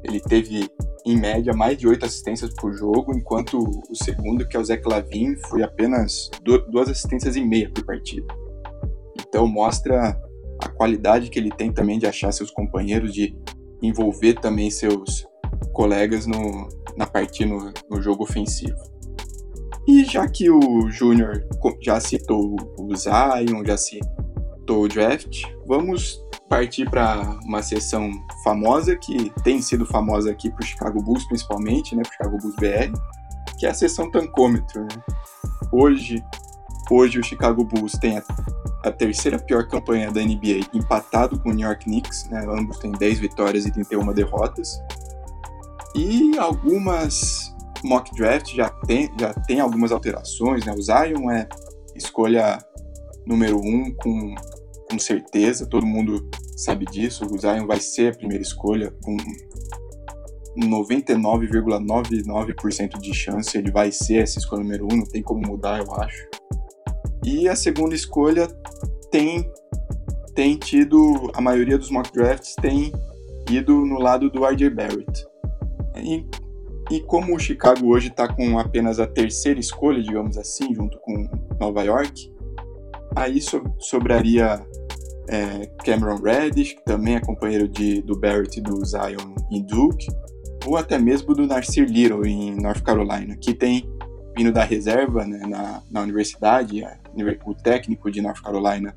Ele 0.04 0.20
teve, 0.20 0.70
em 1.06 1.18
média, 1.18 1.54
mais 1.54 1.78
de 1.78 1.88
oito 1.88 2.06
assistências 2.06 2.54
por 2.54 2.74
jogo, 2.74 3.14
enquanto 3.16 3.60
o 3.60 3.96
segundo, 3.96 4.48
que 4.48 4.56
é 4.56 4.60
o 4.60 4.64
Zach 4.64 4.82
Lavin, 4.88 5.36
foi 5.48 5.62
apenas 5.62 6.30
duas 6.44 6.90
assistências 6.90 7.36
e 7.36 7.44
meia 7.44 7.70
por 7.70 7.86
partida. 7.86 8.28
Então 9.20 9.46
mostra 9.48 10.20
a 10.62 10.70
qualidade 10.70 11.30
que 11.30 11.38
ele 11.38 11.52
tem 11.52 11.72
também 11.72 12.00
de 12.00 12.08
achar 12.08 12.32
seus 12.32 12.52
companheiros, 12.52 13.14
de 13.14 13.36
envolver 13.82 14.36
também 14.36 14.70
seus 14.70 15.28
colegas 15.74 16.26
no, 16.26 16.68
na 16.98 17.06
partida, 17.06 17.50
no, 17.50 17.74
no 17.90 18.02
jogo 18.02 18.24
ofensivo. 18.24 18.78
E 19.90 20.06
já 20.06 20.28
que 20.28 20.52
o 20.52 20.88
Júnior 20.92 21.44
já 21.82 22.00
citou 22.00 22.56
o 22.78 22.96
Zion, 22.96 23.66
já 23.66 23.76
citou 23.76 24.84
o 24.84 24.88
draft, 24.88 25.42
vamos 25.66 26.24
partir 26.48 26.88
para 26.88 27.40
uma 27.44 27.64
sessão 27.64 28.12
famosa 28.44 28.96
que 28.96 29.32
tem 29.44 29.60
sido 29.64 29.88
famosa 29.88 30.30
aqui 30.30 30.52
para 30.52 30.64
o 30.64 30.68
Chicago 30.68 31.02
Bulls, 31.02 31.26
principalmente, 31.26 31.96
né, 31.96 32.04
para 32.04 32.10
o 32.10 32.14
Chicago 32.14 32.38
Bulls 32.38 32.56
BR, 32.58 32.94
que 33.58 33.66
é 33.66 33.72
a 33.72 33.74
sessão 33.74 34.12
tancômetro. 34.12 34.84
Né? 34.84 35.04
Hoje, 35.72 36.24
hoje 36.92 37.20
o 37.20 37.24
Chicago 37.24 37.64
Bulls 37.64 37.94
tem 37.94 38.20
a 38.20 38.24
a 38.84 38.92
terceira 38.92 39.38
pior 39.38 39.68
campanha 39.68 40.10
da 40.10 40.22
NBA, 40.22 40.70
empatado 40.74 41.38
com 41.40 41.50
o 41.50 41.54
New 41.54 41.68
York 41.68 41.84
Knicks, 41.84 42.30
né? 42.30 42.46
Ambos 42.48 42.78
têm 42.80 42.94
10 42.94 43.20
vitórias 43.20 43.66
e 43.66 43.72
31 43.72 44.14
derrotas. 44.14 44.82
E 45.94 46.38
algumas 46.38 47.54
mock 47.84 48.16
draft 48.16 48.56
já 48.56 48.70
tem, 48.70 49.10
já 49.20 49.34
tem 49.34 49.60
algumas 49.60 49.92
alterações, 49.92 50.64
né? 50.66 50.74
O 50.74 50.82
Zion 50.82 51.30
é 51.32 51.50
escolha 51.96 52.58
número 53.26 53.58
um 53.58 53.94
com, 53.96 54.36
com 54.90 55.00
certeza, 55.00 55.68
todo 55.68 55.86
mundo 55.86 56.30
sabe 56.56 56.86
disso. 56.86 57.26
O 57.26 57.38
Zion 57.38 57.68
vai 57.68 57.80
ser 57.80 58.14
a 58.14 58.18
primeira 58.18 58.42
escolha 58.42 58.92
com 59.04 59.16
99,99% 60.58 62.98
de 63.00 63.14
chance, 63.14 63.56
ele 63.58 63.72
vai 63.72 63.92
ser 63.92 64.24
essa 64.24 64.40
escolha 64.40 64.64
número 64.64 64.88
um, 64.92 64.98
não 64.98 65.06
tem 65.06 65.22
como 65.22 65.48
mudar, 65.48 65.80
eu 65.80 65.94
acho. 65.96 66.28
E 67.24 67.48
a 67.48 67.56
segunda 67.56 67.94
escolha 67.96 68.48
tem 69.12 69.48
tem 70.34 70.58
tido 70.58 71.30
a 71.34 71.42
maioria 71.42 71.78
dos 71.78 71.92
mock 71.92 72.12
drafts 72.14 72.56
tem 72.56 72.92
ido 73.50 73.86
no 73.86 74.00
lado 74.00 74.30
do 74.30 74.46
RJ 74.46 74.70
Barrett. 74.70 75.28
E 76.90 77.00
como 77.02 77.36
o 77.36 77.40
Chicago 77.40 77.88
hoje 77.88 78.08
está 78.08 78.28
com 78.28 78.58
apenas 78.58 79.00
a 79.00 79.06
terceira 79.06 79.60
escolha, 79.60 80.02
digamos 80.02 80.38
assim, 80.38 80.74
junto 80.74 81.00
com 81.00 81.30
Nova 81.60 81.84
York, 81.84 82.34
aí 83.16 83.40
so, 83.40 83.64
sobraria 83.78 84.66
é, 85.28 85.68
Cameron 85.86 86.18
Reddish, 86.18 86.74
que 86.74 86.84
também 86.84 87.16
é 87.16 87.20
companheiro 87.20 87.68
de, 87.68 88.02
do 88.02 88.20
Barrett 88.20 88.60
e 88.60 88.62
do 88.62 88.84
Zion 88.84 89.36
em 89.52 89.64
Duke, 89.64 90.08
ou 90.66 90.76
até 90.76 90.98
mesmo 90.98 91.36
do 91.36 91.46
Nasir 91.46 91.88
Little 91.88 92.26
em 92.26 92.56
North 92.56 92.82
Carolina, 92.82 93.38
que 93.38 93.54
tem 93.54 93.88
vindo 94.36 94.52
da 94.52 94.64
reserva 94.64 95.26
né, 95.26 95.40
na, 95.48 95.84
na 95.92 96.02
universidade, 96.02 96.84
o 97.46 97.54
técnico 97.54 98.10
de 98.10 98.22
North 98.22 98.42
Carolina 98.42 98.96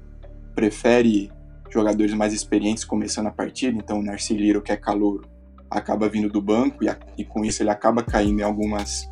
prefere 0.54 1.30
jogadores 1.70 2.14
mais 2.14 2.32
experientes 2.32 2.84
começando 2.84 3.26
a 3.26 3.30
partida, 3.30 3.76
então 3.76 3.98
o 3.98 4.02
Narcy 4.02 4.34
Little, 4.34 4.62
que 4.62 4.72
é 4.72 4.76
calouro, 4.76 5.28
acaba 5.72 6.08
vindo 6.08 6.28
do 6.28 6.40
banco 6.40 6.84
e, 6.84 6.88
e, 7.18 7.24
com 7.24 7.44
isso 7.44 7.62
ele 7.62 7.70
acaba 7.70 8.02
caindo 8.02 8.40
em 8.40 8.44
algumas 8.44 9.08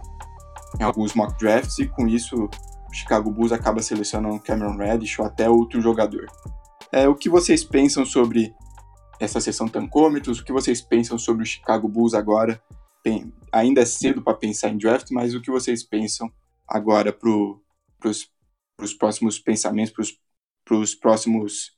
em 0.78 0.82
alguns 0.82 1.14
mock 1.14 1.36
drafts 1.38 1.78
e 1.78 1.88
com 1.88 2.06
isso 2.06 2.44
o 2.44 2.94
Chicago 2.94 3.30
Bulls 3.30 3.52
acaba 3.52 3.82
selecionando 3.82 4.40
Cameron 4.40 4.76
Reddish 4.76 5.18
ou 5.18 5.24
até 5.24 5.48
outro 5.48 5.80
jogador. 5.80 6.26
É, 6.92 7.08
o 7.08 7.14
que 7.14 7.28
vocês 7.28 7.64
pensam 7.64 8.04
sobre 8.04 8.54
essa 9.18 9.40
sessão 9.40 9.68
tancômetros? 9.68 10.40
O 10.40 10.44
que 10.44 10.52
vocês 10.52 10.80
pensam 10.80 11.18
sobre 11.18 11.42
o 11.42 11.46
Chicago 11.46 11.88
Bulls 11.88 12.14
agora? 12.14 12.60
Bem, 13.04 13.32
ainda 13.52 13.80
é 13.80 13.84
cedo 13.84 14.22
para 14.22 14.34
pensar 14.34 14.68
em 14.70 14.78
draft, 14.78 15.10
mas 15.10 15.34
o 15.34 15.40
que 15.40 15.50
vocês 15.50 15.82
pensam 15.82 16.30
agora 16.66 17.12
para 17.12 17.30
os 17.30 18.94
próximos 18.98 19.38
pensamentos, 19.38 20.18
para 20.64 20.76
os 20.76 20.94
próximos 20.94 21.72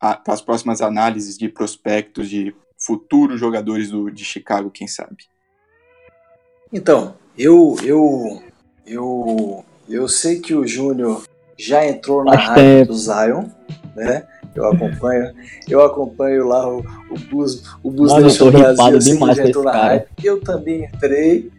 para 0.00 0.22
as 0.28 0.40
próximas 0.40 0.80
análises 0.80 1.36
de 1.36 1.48
prospectos 1.48 2.28
de 2.30 2.54
futuros 2.80 3.38
jogadores 3.38 3.90
do, 3.90 4.10
de 4.10 4.24
Chicago, 4.24 4.70
quem 4.70 4.88
sabe? 4.88 5.24
Então, 6.72 7.14
eu 7.36 7.76
eu 7.84 8.42
eu 8.86 9.64
eu 9.88 10.08
sei 10.08 10.40
que 10.40 10.54
o 10.54 10.66
Júnior 10.66 11.22
já 11.58 11.86
entrou 11.86 12.24
na 12.24 12.34
rádio 12.34 12.86
do 12.86 12.94
Zion, 12.94 13.44
né? 13.94 14.26
Eu 14.54 14.66
acompanho, 14.66 15.32
eu 15.68 15.82
acompanho 15.82 16.46
lá 16.46 16.68
o, 16.68 16.78
o 17.10 17.18
Bus, 17.30 17.62
o 17.82 17.90
Bus 17.90 18.12
Nation 18.14 18.50
Brasil, 18.50 18.96
assim, 18.96 19.18
que 19.18 19.34
já 19.34 19.46
entrou 19.46 19.64
na 19.64 19.72
rádio. 19.72 20.08
Eu 20.22 20.40
também 20.40 20.84
entrei. 20.84 21.50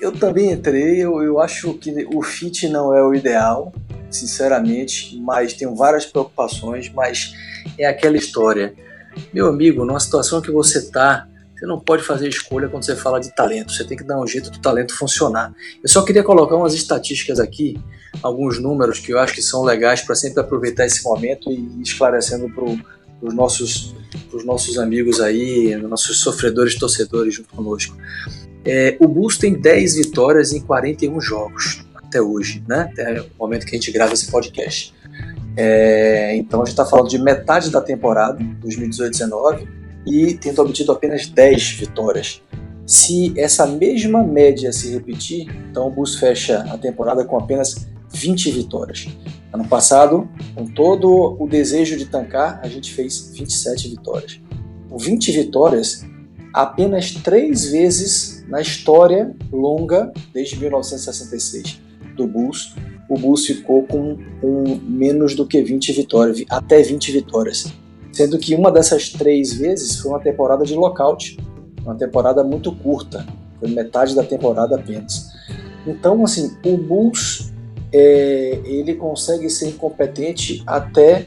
Eu 0.00 0.12
também 0.12 0.52
entrei, 0.52 0.98
eu, 0.98 1.22
eu 1.22 1.40
acho 1.40 1.74
que 1.74 2.06
o 2.14 2.22
fit 2.22 2.68
não 2.68 2.94
é 2.94 3.02
o 3.02 3.12
ideal, 3.14 3.72
sinceramente, 4.10 5.18
mas 5.18 5.54
tenho 5.54 5.74
várias 5.74 6.06
preocupações, 6.06 6.88
mas 6.94 7.34
é 7.76 7.86
aquela 7.86 8.16
história. 8.16 8.74
Meu 9.32 9.48
amigo, 9.48 9.84
numa 9.84 10.00
situação 10.00 10.40
que 10.40 10.50
você 10.50 10.78
está, 10.78 11.26
você 11.58 11.66
não 11.66 11.80
pode 11.80 12.04
fazer 12.04 12.28
escolha 12.28 12.68
quando 12.68 12.84
você 12.84 12.94
fala 12.94 13.18
de 13.20 13.34
talento, 13.34 13.72
você 13.72 13.84
tem 13.84 13.96
que 13.96 14.04
dar 14.04 14.20
um 14.20 14.26
jeito 14.26 14.50
do 14.50 14.60
talento 14.60 14.96
funcionar. 14.96 15.52
Eu 15.82 15.88
só 15.88 16.02
queria 16.02 16.22
colocar 16.22 16.54
umas 16.54 16.72
estatísticas 16.72 17.40
aqui, 17.40 17.76
alguns 18.22 18.60
números 18.60 19.00
que 19.00 19.12
eu 19.12 19.18
acho 19.18 19.34
que 19.34 19.42
são 19.42 19.64
legais 19.64 20.00
para 20.02 20.14
sempre 20.14 20.40
aproveitar 20.40 20.86
esse 20.86 21.02
momento 21.02 21.50
e 21.50 21.82
esclarecendo 21.82 22.48
para 22.50 22.64
os 23.22 23.34
nossos, 23.34 23.94
nossos 24.44 24.78
amigos 24.78 25.20
aí, 25.20 25.74
nossos 25.76 26.20
sofredores 26.20 26.76
torcedores 26.76 27.34
junto 27.34 27.48
conosco. 27.48 27.96
É, 28.64 28.96
o 29.00 29.08
Bulls 29.08 29.36
tem 29.36 29.60
10 29.60 29.96
vitórias 29.96 30.52
em 30.52 30.60
41 30.60 31.20
jogos 31.20 31.84
até 31.94 32.20
hoje, 32.20 32.62
né? 32.68 32.88
Até 32.92 33.20
o 33.20 33.26
momento 33.38 33.66
que 33.66 33.74
a 33.74 33.78
gente 33.78 33.90
grava 33.90 34.14
esse 34.14 34.30
podcast. 34.30 34.94
É, 35.60 36.36
então 36.36 36.62
a 36.62 36.64
gente 36.64 36.74
está 36.74 36.86
falando 36.86 37.08
de 37.08 37.18
metade 37.18 37.68
da 37.68 37.80
temporada, 37.80 38.38
2018-19, 38.62 39.66
e 40.06 40.34
tendo 40.34 40.62
obtido 40.62 40.92
apenas 40.92 41.26
10 41.26 41.70
vitórias. 41.70 42.40
Se 42.86 43.34
essa 43.36 43.66
mesma 43.66 44.22
média 44.22 44.72
se 44.72 44.92
repetir, 44.92 45.50
então 45.68 45.88
o 45.88 45.90
Bulls 45.90 46.14
fecha 46.14 46.60
a 46.72 46.78
temporada 46.78 47.24
com 47.24 47.36
apenas 47.36 47.88
20 48.14 48.52
vitórias. 48.52 49.08
Ano 49.52 49.66
passado, 49.66 50.28
com 50.54 50.64
todo 50.64 51.36
o 51.40 51.48
desejo 51.48 51.96
de 51.96 52.06
tancar, 52.06 52.60
a 52.62 52.68
gente 52.68 52.94
fez 52.94 53.32
27 53.36 53.88
vitórias. 53.88 54.40
Com 54.88 54.96
20 54.96 55.32
vitórias, 55.32 56.06
apenas 56.54 57.10
três 57.14 57.68
vezes 57.72 58.44
na 58.48 58.60
história 58.60 59.34
longa 59.52 60.12
desde 60.32 60.56
1966 60.56 61.80
do 62.16 62.28
Bulls, 62.28 62.74
o 63.08 63.18
Bulls 63.18 63.46
ficou 63.46 63.82
com, 63.84 64.18
com 64.40 64.80
menos 64.84 65.34
do 65.34 65.46
que 65.46 65.62
20 65.62 65.92
vitórias, 65.92 66.44
até 66.50 66.82
20 66.82 67.12
vitórias. 67.12 67.72
Sendo 68.12 68.38
que 68.38 68.54
uma 68.54 68.70
dessas 68.70 69.10
três 69.10 69.52
vezes 69.54 69.96
foi 69.96 70.10
uma 70.10 70.20
temporada 70.20 70.64
de 70.64 70.74
lockout, 70.74 71.36
uma 71.82 71.94
temporada 71.94 72.44
muito 72.44 72.70
curta, 72.72 73.26
foi 73.58 73.70
metade 73.70 74.14
da 74.14 74.22
temporada 74.22 74.76
apenas. 74.76 75.28
Então, 75.86 76.22
assim, 76.24 76.56
o 76.66 76.76
Bulls 76.76 77.52
é, 77.92 78.60
ele 78.64 78.94
consegue 78.94 79.48
ser 79.48 79.68
incompetente 79.68 80.62
até 80.66 81.26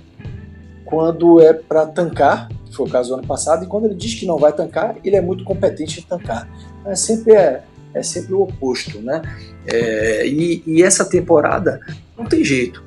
quando 0.86 1.40
é 1.40 1.54
para 1.54 1.86
tancar, 1.86 2.50
que 2.66 2.76
foi 2.76 2.86
o 2.86 2.90
caso 2.90 3.10
do 3.10 3.16
ano 3.16 3.28
passado, 3.28 3.64
e 3.64 3.68
quando 3.68 3.86
ele 3.86 3.96
diz 3.96 4.14
que 4.14 4.26
não 4.26 4.38
vai 4.38 4.54
tancar, 4.54 4.98
ele 5.04 5.16
é 5.16 5.22
muito 5.22 5.44
competente 5.44 6.00
em 6.00 6.04
tancar. 6.04 6.48
É 6.86 6.96
sempre 6.96 7.34
é, 7.34 7.64
é 7.94 8.04
sempre 8.04 8.34
o 8.34 8.42
oposto, 8.42 9.00
né? 9.00 9.22
É, 9.66 10.28
e, 10.28 10.64
e, 10.66 10.84
essa 10.84 11.06
temporada 11.06 11.80
não 12.18 12.26
tem 12.26 12.44
jeito. 12.44 12.84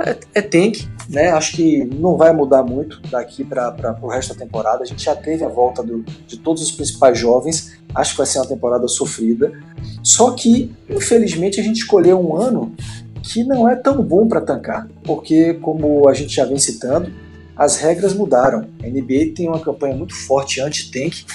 É, 0.00 0.16
é 0.34 0.42
tank, 0.42 0.86
né? 1.08 1.30
Acho 1.30 1.56
que 1.56 1.84
não 1.84 2.16
vai 2.16 2.32
mudar 2.32 2.62
muito 2.62 3.00
daqui 3.10 3.44
para 3.44 3.98
o 4.02 4.08
resto 4.08 4.34
da 4.34 4.44
temporada. 4.44 4.82
A 4.82 4.86
gente 4.86 5.04
já 5.04 5.16
teve 5.16 5.44
a 5.44 5.48
volta 5.48 5.82
do, 5.82 6.04
de 6.26 6.38
todos 6.38 6.62
os 6.62 6.70
principais 6.70 7.18
jovens. 7.18 7.78
Acho 7.94 8.12
que 8.12 8.18
vai 8.18 8.26
ser 8.26 8.38
uma 8.38 8.46
temporada 8.46 8.86
sofrida. 8.86 9.52
Só 10.02 10.32
que, 10.32 10.70
infelizmente, 10.88 11.60
a 11.60 11.62
gente 11.62 11.78
escolheu 11.78 12.20
um 12.20 12.36
ano 12.36 12.74
que 13.22 13.42
não 13.44 13.68
é 13.68 13.74
tão 13.74 14.02
bom 14.02 14.28
para 14.28 14.40
tancar, 14.40 14.88
porque, 15.04 15.54
como 15.54 16.08
a 16.08 16.14
gente 16.14 16.34
já 16.34 16.44
vem 16.44 16.58
citando, 16.58 17.10
as 17.58 17.76
regras 17.76 18.14
mudaram. 18.14 18.70
A 18.80 18.86
NBA 18.86 19.34
tem 19.34 19.48
uma 19.48 19.60
campanha 19.60 19.96
muito 19.96 20.14
forte 20.14 20.60
anti-tank, 20.60 21.26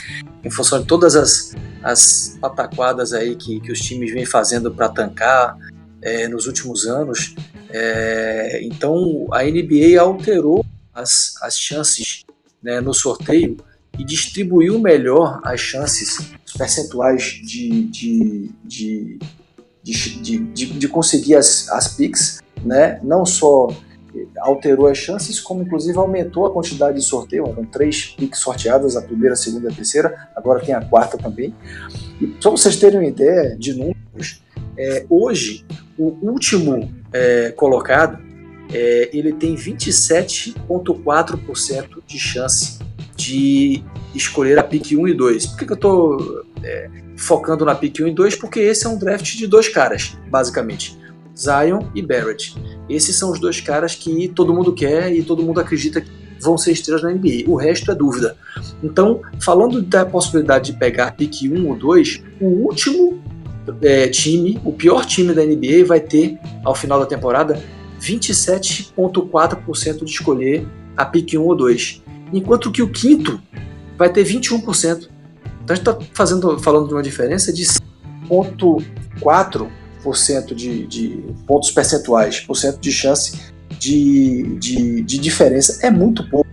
em 0.41 0.49
função 0.49 0.79
de 0.79 0.87
todas 0.87 1.17
as, 1.17 1.53
as 1.83 2.37
pataquadas 2.39 3.11
aí 3.11 3.35
que, 3.35 3.59
que 3.59 3.71
os 3.71 3.79
times 3.81 4.13
vêm 4.13 4.25
fazendo 4.25 4.73
para 4.73 4.87
tancar 4.87 5.57
é, 6.01 6.29
nos 6.29 6.47
últimos 6.47 6.87
anos. 6.87 7.35
É, 7.69 8.61
então 8.63 9.27
a 9.33 9.43
NBA 9.43 9.99
alterou 9.99 10.65
as, 10.93 11.33
as 11.41 11.57
chances 11.57 12.23
né, 12.61 12.79
no 12.79 12.93
sorteio 12.93 13.57
e 13.99 14.05
distribuiu 14.05 14.79
melhor 14.79 15.41
as 15.43 15.59
chances, 15.59 16.31
os 16.45 16.53
percentuais 16.53 17.23
de, 17.43 17.83
de, 17.83 18.51
de, 18.63 19.19
de, 19.83 20.39
de, 20.39 20.65
de 20.65 20.87
conseguir 20.87 21.35
as, 21.35 21.67
as 21.69 21.89
picks, 21.89 22.41
né? 22.63 22.99
não 23.03 23.25
só 23.25 23.67
alterou 24.39 24.87
as 24.87 24.97
chances, 24.97 25.39
como 25.39 25.63
inclusive 25.63 25.97
aumentou 25.97 26.45
a 26.45 26.51
quantidade 26.51 26.97
de 26.97 27.03
sorteio. 27.03 27.47
Eram 27.47 27.65
três 27.65 28.05
picks 28.05 28.39
sorteadas, 28.39 28.95
a 28.95 29.01
primeira, 29.01 29.33
a 29.33 29.37
segunda 29.37 29.69
e 29.69 29.71
a 29.71 29.75
terceira, 29.75 30.29
agora 30.35 30.59
tem 30.59 30.73
a 30.73 30.81
quarta 30.81 31.17
também. 31.17 31.53
E 32.21 32.35
só 32.39 32.51
vocês 32.51 32.75
terem 32.77 32.99
uma 32.99 33.07
ideia 33.07 33.55
de 33.57 33.73
números, 33.73 34.41
é, 34.77 35.05
hoje 35.09 35.65
o 35.97 36.15
último 36.21 36.93
é, 37.11 37.51
colocado 37.51 38.19
é, 38.71 39.09
ele 39.13 39.33
tem 39.33 39.55
27,4% 39.55 42.01
de 42.05 42.17
chance 42.17 42.79
de 43.15 43.83
escolher 44.15 44.57
a 44.57 44.63
pick 44.63 44.97
1 44.97 45.07
e 45.07 45.13
2. 45.13 45.45
Por 45.47 45.57
que, 45.57 45.65
que 45.65 45.71
eu 45.71 45.75
estou 45.75 46.45
é, 46.63 46.89
focando 47.15 47.65
na 47.65 47.75
pick 47.75 47.99
1 47.99 48.07
e 48.07 48.13
2? 48.13 48.35
Porque 48.35 48.59
esse 48.59 48.85
é 48.85 48.89
um 48.89 48.97
draft 48.97 49.35
de 49.35 49.47
dois 49.47 49.69
caras, 49.69 50.17
basicamente. 50.29 50.97
Zion 51.37 51.83
e 51.93 52.01
Barrett. 52.01 52.55
Esses 52.89 53.15
são 53.15 53.31
os 53.31 53.39
dois 53.39 53.61
caras 53.61 53.93
que 53.95 54.27
todo 54.29 54.53
mundo 54.53 54.73
quer 54.73 55.13
e 55.13 55.23
todo 55.23 55.43
mundo 55.43 55.59
acredita 55.59 56.01
que 56.01 56.09
vão 56.39 56.57
ser 56.57 56.71
estrelas 56.71 57.03
na 57.03 57.11
NBA. 57.11 57.43
O 57.47 57.55
resto 57.55 57.91
é 57.91 57.95
dúvida. 57.95 58.35
Então, 58.83 59.21
falando 59.41 59.81
da 59.81 60.05
possibilidade 60.05 60.71
de 60.71 60.77
pegar 60.77 61.15
pick 61.15 61.43
1 61.43 61.67
ou 61.67 61.75
2, 61.75 62.23
o 62.41 62.45
último 62.45 63.21
é, 63.81 64.07
time, 64.09 64.61
o 64.63 64.71
pior 64.73 65.05
time 65.05 65.33
da 65.33 65.43
NBA 65.43 65.83
vai 65.85 65.99
ter, 65.99 66.37
ao 66.63 66.75
final 66.75 66.99
da 66.99 67.05
temporada, 67.05 67.61
27,4% 68.01 70.03
de 70.03 70.11
escolher 70.11 70.67
a 70.95 71.05
pick 71.05 71.33
1 71.33 71.41
ou 71.41 71.55
2. 71.55 72.03
Enquanto 72.33 72.71
que 72.71 72.81
o 72.81 72.89
quinto 72.89 73.39
vai 73.97 74.11
ter 74.11 74.25
21%. 74.25 75.07
Então 75.63 75.69
a 75.69 75.75
gente 75.75 75.87
está 75.87 75.97
falando 76.61 76.87
de 76.87 76.93
uma 76.93 77.03
diferença 77.03 77.53
de 77.53 77.65
0,4% 80.03 80.53
de, 80.53 80.87
de 80.87 81.23
pontos 81.47 81.71
percentuais, 81.71 82.39
por 82.39 82.55
cento 82.55 82.79
de 82.79 82.91
chance 82.91 83.53
de, 83.79 84.57
de, 84.59 85.01
de 85.01 85.17
diferença. 85.17 85.85
É 85.85 85.89
muito 85.89 86.29
pouco. 86.29 86.47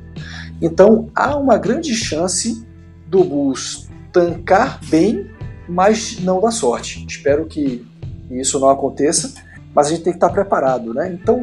Então 0.60 1.10
há 1.14 1.36
uma 1.36 1.56
grande 1.58 1.94
chance 1.94 2.66
do 3.06 3.24
Bulls 3.24 3.88
tancar 4.12 4.80
bem, 4.88 5.30
mas 5.68 6.20
não 6.20 6.40
dar 6.40 6.50
sorte. 6.50 7.04
Espero 7.08 7.46
que 7.46 7.86
isso 8.30 8.58
não 8.58 8.68
aconteça, 8.68 9.32
mas 9.74 9.86
a 9.86 9.90
gente 9.90 10.02
tem 10.02 10.12
que 10.12 10.16
estar 10.16 10.30
preparado, 10.30 10.92
né? 10.92 11.12
Então, 11.12 11.40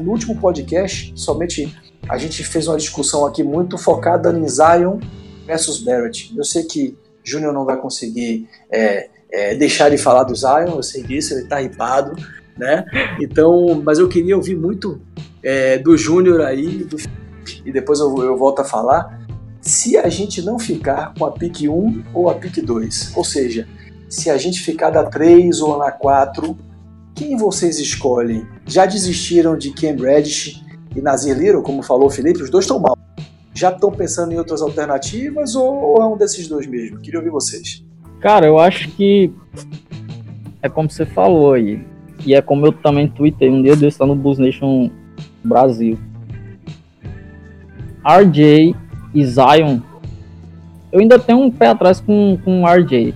no 0.00 0.10
último 0.10 0.36
podcast, 0.36 1.12
somente 1.16 1.76
a 2.08 2.18
gente 2.18 2.42
fez 2.42 2.66
uma 2.66 2.76
discussão 2.76 3.24
aqui 3.24 3.42
muito 3.42 3.78
focada 3.78 4.36
em 4.36 4.48
Zion 4.48 4.98
versus 5.46 5.82
Barrett. 5.82 6.32
Eu 6.36 6.44
sei 6.44 6.64
que 6.64 6.96
Júnior 7.22 7.52
não 7.52 7.64
vai 7.64 7.76
conseguir 7.76 8.48
é, 8.70 9.08
é, 9.32 9.54
deixar 9.54 9.90
de 9.90 9.98
falar 9.98 10.24
do 10.24 10.34
Zion, 10.34 10.76
eu 10.76 10.82
sei 10.82 11.02
disso, 11.02 11.34
ele 11.34 11.42
está 11.42 11.58
ripado, 11.58 12.16
né? 12.56 12.84
Então, 13.20 13.80
mas 13.82 13.98
eu 13.98 14.08
queria 14.08 14.36
ouvir 14.36 14.56
muito 14.56 15.00
é, 15.42 15.78
do 15.78 15.96
Júnior 15.96 16.42
aí, 16.42 16.84
do, 16.84 16.96
e 17.64 17.72
depois 17.72 18.00
eu, 18.00 18.16
eu 18.22 18.36
volto 18.36 18.60
a 18.60 18.64
falar, 18.64 19.20
se 19.60 19.96
a 19.96 20.08
gente 20.08 20.42
não 20.42 20.58
ficar 20.58 21.14
com 21.18 21.24
a 21.24 21.32
pick 21.32 21.62
1 21.62 22.04
ou 22.14 22.30
a 22.30 22.34
pick 22.34 22.64
2. 22.64 23.12
Ou 23.16 23.24
seja, 23.24 23.68
se 24.08 24.30
a 24.30 24.36
gente 24.36 24.60
ficar 24.60 24.90
da 24.90 25.04
3 25.04 25.60
ou 25.60 25.78
na 25.78 25.92
4, 25.92 26.56
quem 27.14 27.36
vocês 27.36 27.78
escolhem? 27.78 28.46
Já 28.66 28.86
desistiram 28.86 29.56
de 29.56 29.72
Cam 29.72 29.96
Reddish 29.96 30.64
e 30.96 31.00
Nazir 31.00 31.36
Little, 31.36 31.62
como 31.62 31.82
falou 31.82 32.06
o 32.06 32.10
Felipe? 32.10 32.42
Os 32.42 32.50
dois 32.50 32.64
estão 32.64 32.80
mal. 32.80 32.96
Já 33.52 33.70
estão 33.70 33.90
pensando 33.92 34.32
em 34.32 34.38
outras 34.38 34.62
alternativas 34.62 35.54
ou 35.54 36.00
é 36.00 36.06
um 36.06 36.16
desses 36.16 36.48
dois 36.48 36.66
mesmo? 36.66 36.98
Queria 37.00 37.18
ouvir 37.18 37.30
vocês. 37.30 37.84
Cara, 38.20 38.46
eu 38.46 38.58
acho 38.58 38.88
que 38.90 39.32
é 40.62 40.68
como 40.68 40.90
você 40.90 41.06
falou 41.06 41.54
aí. 41.54 41.80
E 42.24 42.34
é 42.34 42.42
como 42.42 42.66
eu 42.66 42.72
também 42.72 43.08
tuitei 43.08 43.48
um 43.48 43.62
dia 43.62 43.74
desse 43.74 44.00
lá 44.00 44.06
no 44.06 44.14
Bulls 44.14 44.38
Nation 44.38 44.90
Brasil. 45.42 45.98
RJ 48.04 48.74
e 49.14 49.24
Zion, 49.24 49.80
eu 50.92 51.00
ainda 51.00 51.18
tenho 51.18 51.38
um 51.38 51.50
pé 51.50 51.68
atrás 51.68 52.00
com, 52.00 52.38
com 52.44 52.62
o 52.62 52.66
RJ, 52.66 53.14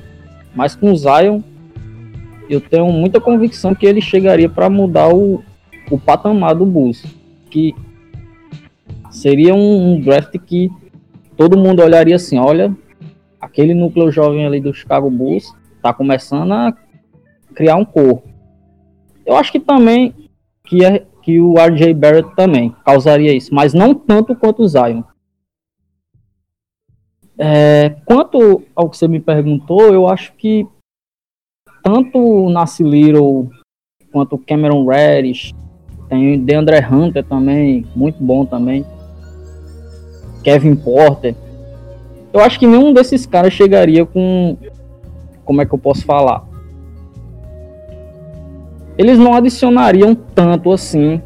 mas 0.54 0.74
com 0.74 0.92
o 0.92 0.96
Zion, 0.96 1.40
eu 2.48 2.60
tenho 2.60 2.90
muita 2.92 3.20
convicção 3.20 3.74
que 3.74 3.86
ele 3.86 4.00
chegaria 4.00 4.48
para 4.48 4.68
mudar 4.68 5.08
o, 5.08 5.42
o 5.90 5.98
patamar 5.98 6.54
do 6.54 6.66
Bulls, 6.66 7.04
que 7.50 7.74
seria 9.10 9.54
um, 9.54 9.94
um 9.94 10.00
draft 10.00 10.36
que 10.38 10.70
todo 11.36 11.58
mundo 11.58 11.82
olharia 11.82 12.16
assim, 12.16 12.38
olha, 12.38 12.74
aquele 13.44 13.74
núcleo 13.74 14.10
jovem 14.10 14.46
ali 14.46 14.60
do 14.60 14.72
Chicago 14.72 15.10
Bulls 15.10 15.54
está 15.76 15.92
começando 15.92 16.52
a 16.52 16.74
criar 17.54 17.76
um 17.76 17.84
corpo. 17.84 18.28
Eu 19.24 19.36
acho 19.36 19.52
que 19.52 19.60
também 19.60 20.14
que, 20.64 20.84
é, 20.84 21.06
que 21.22 21.40
o 21.40 21.54
RJ 21.54 21.92
Barrett 21.94 22.34
também 22.34 22.74
causaria 22.84 23.34
isso, 23.34 23.54
mas 23.54 23.74
não 23.74 23.94
tanto 23.94 24.34
quanto 24.34 24.62
o 24.62 24.68
Zion. 24.68 25.02
É, 27.36 27.90
quanto 28.06 28.62
ao 28.74 28.88
que 28.88 28.96
você 28.96 29.08
me 29.08 29.20
perguntou, 29.20 29.92
eu 29.92 30.08
acho 30.08 30.32
que 30.34 30.66
tanto 31.82 32.18
o 32.18 32.48
Nasci 32.48 32.82
Little 32.82 33.50
quanto 34.10 34.36
o 34.36 34.38
Cameron 34.38 34.86
Reddish, 34.86 35.52
tem 36.08 36.34
o 36.34 36.40
DeAndre 36.40 36.78
Hunter 36.78 37.24
também, 37.24 37.84
muito 37.94 38.22
bom 38.22 38.46
também. 38.46 38.86
Kevin 40.42 40.76
Porter. 40.76 41.34
Eu 42.34 42.40
acho 42.40 42.58
que 42.58 42.66
nenhum 42.66 42.92
desses 42.92 43.26
caras 43.26 43.52
chegaria 43.52 44.04
com. 44.04 44.56
Como 45.44 45.62
é 45.62 45.64
que 45.64 45.72
eu 45.72 45.78
posso 45.78 46.04
falar? 46.04 46.42
Eles 48.98 49.16
não 49.16 49.34
adicionariam 49.34 50.16
tanto 50.16 50.72
assim 50.72 51.22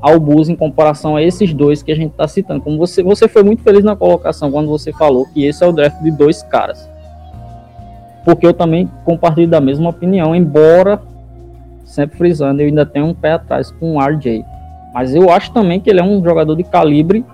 ao 0.00 0.18
Bulls 0.18 0.48
em 0.48 0.56
comparação 0.56 1.14
a 1.14 1.22
esses 1.22 1.52
dois 1.52 1.82
que 1.82 1.92
a 1.92 1.94
gente 1.94 2.12
está 2.12 2.26
citando. 2.26 2.62
Como 2.62 2.78
você, 2.78 3.02
você 3.02 3.28
foi 3.28 3.42
muito 3.42 3.62
feliz 3.62 3.84
na 3.84 3.94
colocação 3.94 4.50
quando 4.50 4.68
você 4.68 4.92
falou 4.94 5.26
que 5.26 5.44
esse 5.44 5.62
é 5.62 5.66
o 5.66 5.72
draft 5.72 6.02
de 6.02 6.10
dois 6.10 6.42
caras. 6.42 6.88
Porque 8.24 8.46
eu 8.46 8.54
também 8.54 8.90
compartilho 9.04 9.48
da 9.48 9.60
mesma 9.60 9.90
opinião, 9.90 10.34
embora, 10.34 11.02
sempre 11.84 12.16
frisando, 12.16 12.62
eu 12.62 12.68
ainda 12.68 12.86
tenho 12.86 13.06
um 13.06 13.14
pé 13.14 13.32
atrás 13.32 13.70
com 13.70 13.96
o 13.96 14.00
RJ. 14.00 14.42
Mas 14.94 15.14
eu 15.14 15.28
acho 15.28 15.52
também 15.52 15.80
que 15.80 15.90
ele 15.90 16.00
é 16.00 16.04
um 16.04 16.24
jogador 16.24 16.56
de 16.56 16.64
calibre 16.64 17.24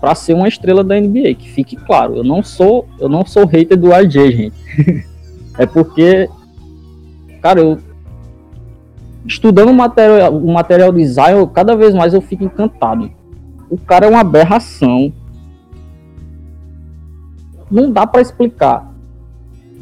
para 0.00 0.14
ser 0.14 0.34
uma 0.34 0.48
estrela 0.48 0.84
da 0.84 0.98
NBA, 1.00 1.34
que 1.34 1.50
fique 1.50 1.76
claro, 1.76 2.16
eu 2.16 2.24
não 2.24 2.42
sou, 2.42 2.86
eu 2.98 3.08
não 3.08 3.24
sou 3.26 3.46
hater 3.46 3.76
do 3.76 3.92
RJ, 3.92 4.32
gente. 4.32 4.56
é 5.58 5.66
porque 5.66 6.28
cara, 7.40 7.60
eu 7.60 7.78
estudando 9.26 9.70
o 9.70 9.74
material, 9.74 10.34
o 10.34 10.52
material 10.52 10.92
de 10.92 11.06
Zion, 11.06 11.46
cada 11.46 11.76
vez 11.76 11.94
mais 11.94 12.14
eu 12.14 12.20
fico 12.20 12.44
encantado. 12.44 13.10
O 13.68 13.76
cara 13.76 14.06
é 14.06 14.08
uma 14.08 14.20
aberração. 14.20 15.12
Não 17.70 17.92
dá 17.92 18.06
para 18.06 18.22
explicar. 18.22 18.90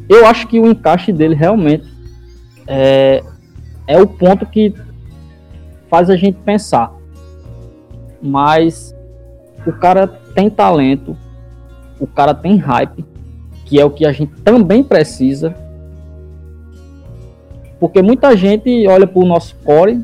Eu 0.09 0.27
acho 0.27 0.49
que 0.49 0.59
o 0.59 0.67
encaixe 0.67 1.13
dele 1.13 1.35
realmente 1.35 1.87
é, 2.67 3.23
é 3.87 4.01
o 4.01 4.07
ponto 4.07 4.45
que 4.47 4.75
faz 5.89 6.11
a 6.11 6.17
gente 6.17 6.39
pensar. 6.39 6.93
Mas 8.21 8.96
o 9.67 9.73
cara 9.73 10.07
tem 10.07 10.49
talento, 10.49 11.17
o 12.01 12.07
cara 12.07 12.35
tem 12.35 12.57
hype, 12.57 13.05
que 13.65 13.81
é 13.81 13.85
o 13.85 13.91
que 13.91 14.07
a 14.07 14.13
gente 14.13 14.33
também 14.43 14.83
precisa 14.83 15.55
porque 17.79 18.01
muita 18.01 18.37
gente 18.37 18.87
olha 18.87 19.07
para 19.07 19.21
o 19.21 19.27
nosso 19.27 19.55
core 19.57 20.03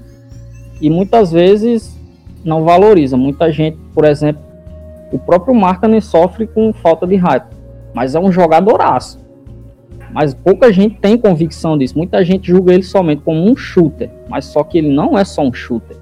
e 0.80 0.90
muitas 0.90 1.32
vezes 1.32 1.98
não 2.44 2.64
valoriza. 2.64 3.16
Muita 3.16 3.50
gente, 3.50 3.78
por 3.94 4.04
exemplo, 4.04 4.42
o 5.10 5.18
próprio 5.18 5.54
Markkanen 5.54 6.00
sofre 6.00 6.46
com 6.46 6.72
falta 6.72 7.06
de 7.06 7.16
hype, 7.16 7.46
mas 7.94 8.14
é 8.14 8.20
um 8.20 8.30
jogadoraço. 8.30 9.20
Mas 10.12 10.34
pouca 10.34 10.70
gente 10.70 10.96
tem 10.96 11.16
convicção 11.16 11.78
disso. 11.78 11.96
Muita 11.96 12.22
gente 12.22 12.48
julga 12.48 12.74
ele 12.74 12.82
somente 12.82 13.22
como 13.22 13.50
um 13.50 13.56
shooter, 13.56 14.10
mas 14.28 14.44
só 14.44 14.62
que 14.62 14.76
ele 14.76 14.92
não 14.92 15.18
é 15.18 15.24
só 15.24 15.42
um 15.42 15.52
shooter. 15.52 15.96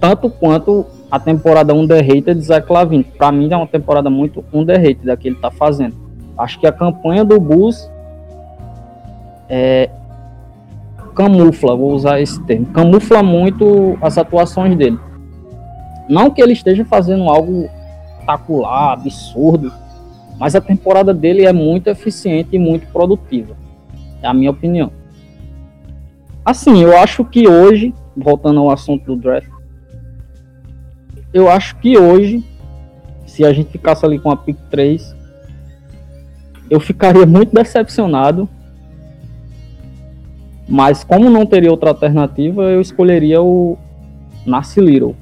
Tanto 0.00 0.28
quanto 0.28 0.86
a 1.10 1.18
temporada 1.18 1.74
underrated 1.74 2.34
de 2.34 2.42
Zach 2.42 2.70
Lavine. 2.70 3.04
Para 3.04 3.32
mim 3.32 3.52
é 3.52 3.56
uma 3.56 3.66
temporada 3.66 4.08
muito 4.08 4.44
underrated 4.52 5.04
da 5.04 5.16
que 5.16 5.28
ele 5.28 5.36
está 5.36 5.50
fazendo. 5.50 5.94
Acho 6.38 6.58
que 6.60 6.66
a 6.66 6.72
campanha 6.72 7.24
do 7.24 7.38
Bulls 7.40 7.90
é, 9.48 9.90
camufla, 11.14 11.74
vou 11.74 11.92
usar 11.92 12.20
esse 12.20 12.40
termo, 12.44 12.66
camufla 12.66 13.22
muito 13.22 13.98
as 14.00 14.16
atuações 14.16 14.76
dele. 14.76 14.98
Não 16.08 16.30
que 16.30 16.40
ele 16.40 16.52
esteja 16.52 16.84
fazendo 16.84 17.28
algo 17.28 17.68
espetacular, 18.20 18.92
absurdo, 18.92 19.72
mas 20.38 20.54
a 20.54 20.60
temporada 20.60 21.12
dele 21.12 21.44
é 21.44 21.52
muito 21.52 21.88
eficiente 21.88 22.50
e 22.52 22.58
muito 22.58 22.86
produtiva. 22.92 23.56
É 24.22 24.26
a 24.26 24.34
minha 24.34 24.50
opinião. 24.50 24.90
Assim, 26.44 26.82
eu 26.82 26.96
acho 26.96 27.24
que 27.24 27.46
hoje, 27.46 27.94
voltando 28.16 28.60
ao 28.60 28.70
assunto 28.70 29.04
do 29.04 29.16
draft, 29.16 29.48
eu 31.32 31.50
acho 31.50 31.76
que 31.76 31.96
hoje, 31.96 32.44
se 33.26 33.44
a 33.44 33.52
gente 33.52 33.70
ficasse 33.70 34.04
ali 34.04 34.18
com 34.18 34.30
a 34.30 34.36
pick 34.36 34.58
3, 34.70 35.14
eu 36.68 36.80
ficaria 36.80 37.26
muito 37.26 37.54
decepcionado 37.54 38.48
mas 40.70 41.02
como 41.02 41.28
não 41.28 41.44
teria 41.44 41.68
outra 41.68 41.90
alternativa, 41.90 42.62
eu 42.62 42.80
escolheria 42.80 43.42
o 43.42 43.76
Nasce 44.46 44.80
Little. 44.80 45.16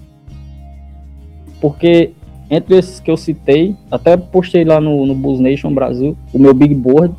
Porque 1.58 2.12
entre 2.50 2.76
esses 2.76 3.00
que 3.00 3.10
eu 3.10 3.16
citei, 3.16 3.74
até 3.90 4.14
postei 4.14 4.62
lá 4.62 4.78
no, 4.78 5.06
no 5.06 5.14
Bulls 5.14 5.40
Nation 5.40 5.72
Brasil, 5.72 6.14
o 6.34 6.38
meu 6.38 6.52
big 6.52 6.74
board, 6.74 7.14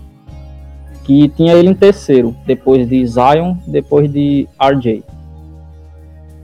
que 1.03 1.27
tinha 1.29 1.53
ele 1.53 1.69
em 1.69 1.73
terceiro, 1.73 2.35
depois 2.45 2.87
de 2.87 3.03
Zion, 3.07 3.55
depois 3.65 4.11
de 4.13 4.47
RJ. 4.61 5.03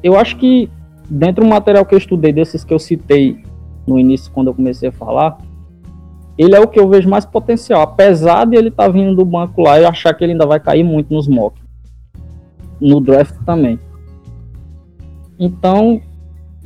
Eu 0.02 0.18
acho 0.18 0.38
que 0.38 0.68
dentro 1.10 1.43
do 1.43 1.49
material 1.49 1.86
que 1.86 1.93
eu 1.93 1.99
estudei, 1.99 2.34
desses 2.34 2.64
que 2.64 2.74
eu 2.74 2.80
citei 2.80 3.43
no 3.88 3.99
início, 3.99 4.32
quando 4.32 4.47
eu 4.47 4.53
comecei 4.53 4.89
a 4.89 4.91
falar, 4.91 5.38
ele 6.38 6.56
é 6.56 6.60
o 6.60 6.68
que 6.68 6.80
eu 6.80 6.89
vejo 6.89 7.10
mais 7.10 7.26
potencial. 7.26 7.82
Apesar 7.82 8.45
de 8.45 8.56
ele 8.58 8.70
estar 8.70 8.86
tá 8.86 8.89
vindo 8.89 9.16
do 9.16 9.26
banco 9.26 9.62
lá 9.62 9.80
e 9.80 9.86
achar 9.86 10.14
que 10.14 10.24
ele 10.24 10.34
ainda 10.34 10.45
vai 10.45 10.60
cair 10.60 10.84
muito 10.84 11.14
nos 11.14 11.28
mocks 11.28 11.64
no 12.80 12.99
draft 12.99 13.36
também. 13.45 13.80
Então, 15.39 16.01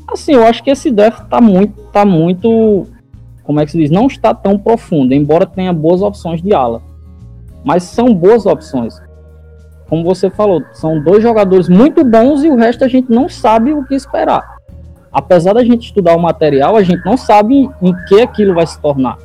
assim, 0.08 0.34
eu 0.34 0.44
acho 0.44 0.64
que 0.64 0.70
esse 0.70 0.92
draft 0.92 1.28
tá 1.28 1.40
muito, 1.40 1.82
tá 1.92 2.06
muito, 2.06 2.88
como 3.44 3.60
é 3.60 3.66
que 3.66 3.72
se 3.72 3.78
diz, 3.78 3.92
não 3.92 4.08
está 4.08 4.34
tão 4.34 4.58
profundo, 4.58 5.14
embora 5.14 5.46
tenha 5.46 5.74
boas 5.74 6.02
opções 6.02 6.42
de 6.42 6.54
ala. 6.54 6.82
Mas 7.64 7.84
são 7.84 8.14
boas 8.14 8.46
opções. 8.46 9.00
Como 9.90 10.04
você 10.04 10.30
falou, 10.30 10.64
são 10.72 11.02
dois 11.02 11.24
jogadores 11.24 11.68
muito 11.68 12.04
bons 12.04 12.44
e 12.44 12.50
o 12.50 12.56
resto 12.56 12.86
a 12.86 12.88
gente 12.88 13.12
não 13.12 13.28
sabe 13.28 13.74
o 13.74 13.84
que 13.84 13.96
esperar. 13.96 14.58
Apesar 15.12 15.54
da 15.54 15.64
gente 15.64 15.88
estudar 15.88 16.16
o 16.16 16.22
material, 16.22 16.76
a 16.76 16.84
gente 16.84 17.04
não 17.04 17.18
sabe 17.18 17.68
em 17.82 17.94
que 18.08 18.22
aquilo 18.22 18.54
vai 18.54 18.68
se 18.68 18.80
tornar. 18.80 19.18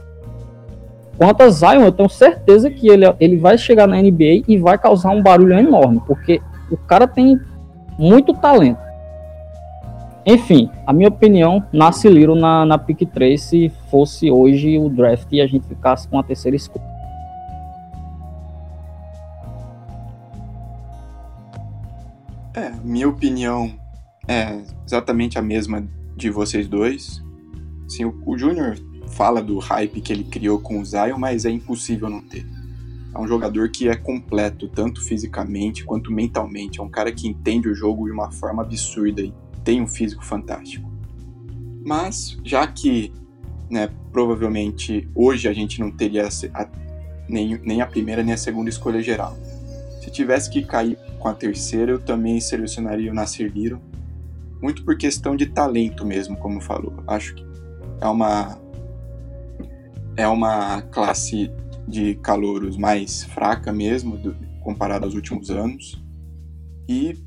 Quanto 1.18 1.42
a 1.42 1.50
Zion, 1.50 1.82
eu 1.82 1.92
tenho 1.92 2.08
certeza 2.08 2.70
que 2.70 2.88
ele, 2.88 3.04
ele 3.20 3.36
vai 3.36 3.58
chegar 3.58 3.86
na 3.86 4.00
NBA 4.00 4.42
e 4.48 4.58
vai 4.58 4.78
causar 4.78 5.10
um 5.10 5.22
barulho 5.22 5.52
enorme, 5.58 6.00
porque 6.06 6.40
o 6.70 6.76
cara 6.76 7.06
tem 7.06 7.38
muito 7.98 8.32
talento. 8.32 8.82
Enfim, 10.26 10.70
a 10.86 10.92
minha 10.92 11.08
opinião, 11.08 11.62
nasce 11.70 12.08
Liro 12.08 12.34
na, 12.34 12.64
na 12.64 12.78
pick 12.78 13.04
3 13.12 13.40
se 13.40 13.72
fosse 13.90 14.30
hoje 14.30 14.78
o 14.78 14.88
draft 14.88 15.26
e 15.30 15.42
a 15.42 15.46
gente 15.46 15.66
ficasse 15.66 16.08
com 16.08 16.18
a 16.18 16.22
terceira 16.22 16.56
escolha. 16.56 16.93
Minha 22.84 23.08
opinião 23.08 23.74
é 24.28 24.62
exatamente 24.86 25.38
a 25.38 25.42
mesma 25.42 25.86
de 26.16 26.30
vocês 26.30 26.68
dois. 26.68 27.22
Sim, 27.88 28.04
o, 28.04 28.22
o 28.26 28.38
Júnior 28.38 28.76
fala 29.08 29.42
do 29.42 29.58
hype 29.58 30.00
que 30.00 30.12
ele 30.12 30.24
criou 30.24 30.58
com 30.58 30.80
o 30.80 30.84
Zion, 30.84 31.18
mas 31.18 31.44
é 31.44 31.50
impossível 31.50 32.08
não 32.08 32.20
ter. 32.20 32.46
É 33.14 33.18
um 33.18 33.28
jogador 33.28 33.70
que 33.70 33.88
é 33.88 33.94
completo, 33.94 34.68
tanto 34.68 35.02
fisicamente 35.02 35.84
quanto 35.84 36.12
mentalmente. 36.12 36.80
É 36.80 36.82
um 36.82 36.88
cara 36.88 37.12
que 37.12 37.28
entende 37.28 37.68
o 37.68 37.74
jogo 37.74 38.06
de 38.06 38.12
uma 38.12 38.30
forma 38.32 38.62
absurda 38.62 39.22
e 39.22 39.32
tem 39.62 39.80
um 39.80 39.86
físico 39.86 40.24
fantástico. 40.24 40.90
Mas, 41.84 42.36
já 42.42 42.66
que 42.66 43.12
né, 43.70 43.88
provavelmente 44.12 45.08
hoje 45.14 45.48
a 45.48 45.52
gente 45.52 45.80
não 45.80 45.90
teria 45.90 46.26
a, 46.26 46.68
nem, 47.28 47.58
nem 47.58 47.80
a 47.80 47.86
primeira 47.86 48.22
nem 48.22 48.34
a 48.34 48.36
segunda 48.36 48.68
escolha 48.68 49.00
geral. 49.00 49.36
Se 50.04 50.10
tivesse 50.10 50.50
que 50.50 50.62
cair 50.62 50.98
com 51.18 51.28
a 51.28 51.32
terceira, 51.32 51.92
eu 51.92 51.98
também 51.98 52.38
selecionaria 52.38 53.10
o 53.10 53.14
Nasir 53.14 53.50
Liro, 53.50 53.80
muito 54.60 54.84
por 54.84 54.98
questão 54.98 55.34
de 55.34 55.46
talento 55.46 56.04
mesmo, 56.04 56.36
como 56.36 56.60
falou. 56.60 56.92
Acho 57.06 57.34
que 57.34 57.42
é 58.02 58.06
uma 58.06 58.58
é 60.14 60.28
uma 60.28 60.82
classe 60.82 61.50
de 61.88 62.16
calouros 62.16 62.76
mais 62.76 63.24
fraca 63.24 63.72
mesmo, 63.72 64.18
do, 64.18 64.36
comparado 64.60 65.06
aos 65.06 65.14
últimos 65.14 65.50
anos. 65.50 66.04
E 66.86 67.18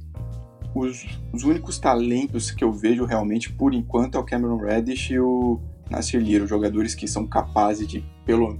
os, 0.75 1.03
os, 1.33 1.43
únicos 1.43 1.79
talentos 1.79 2.51
que 2.51 2.63
eu 2.63 2.71
vejo 2.71 3.05
realmente, 3.05 3.51
por 3.51 3.73
enquanto, 3.73 4.19
é 4.19 4.19
o 4.19 4.23
Cameron 4.23 4.57
Reddish 4.57 5.09
e 5.09 5.19
o 5.19 5.59
Nasir 5.89 6.21
Liro, 6.21 6.45
jogadores 6.45 6.93
que 6.93 7.07
são 7.07 7.25
capazes 7.25 7.87
de, 7.87 8.05
pelo, 8.23 8.59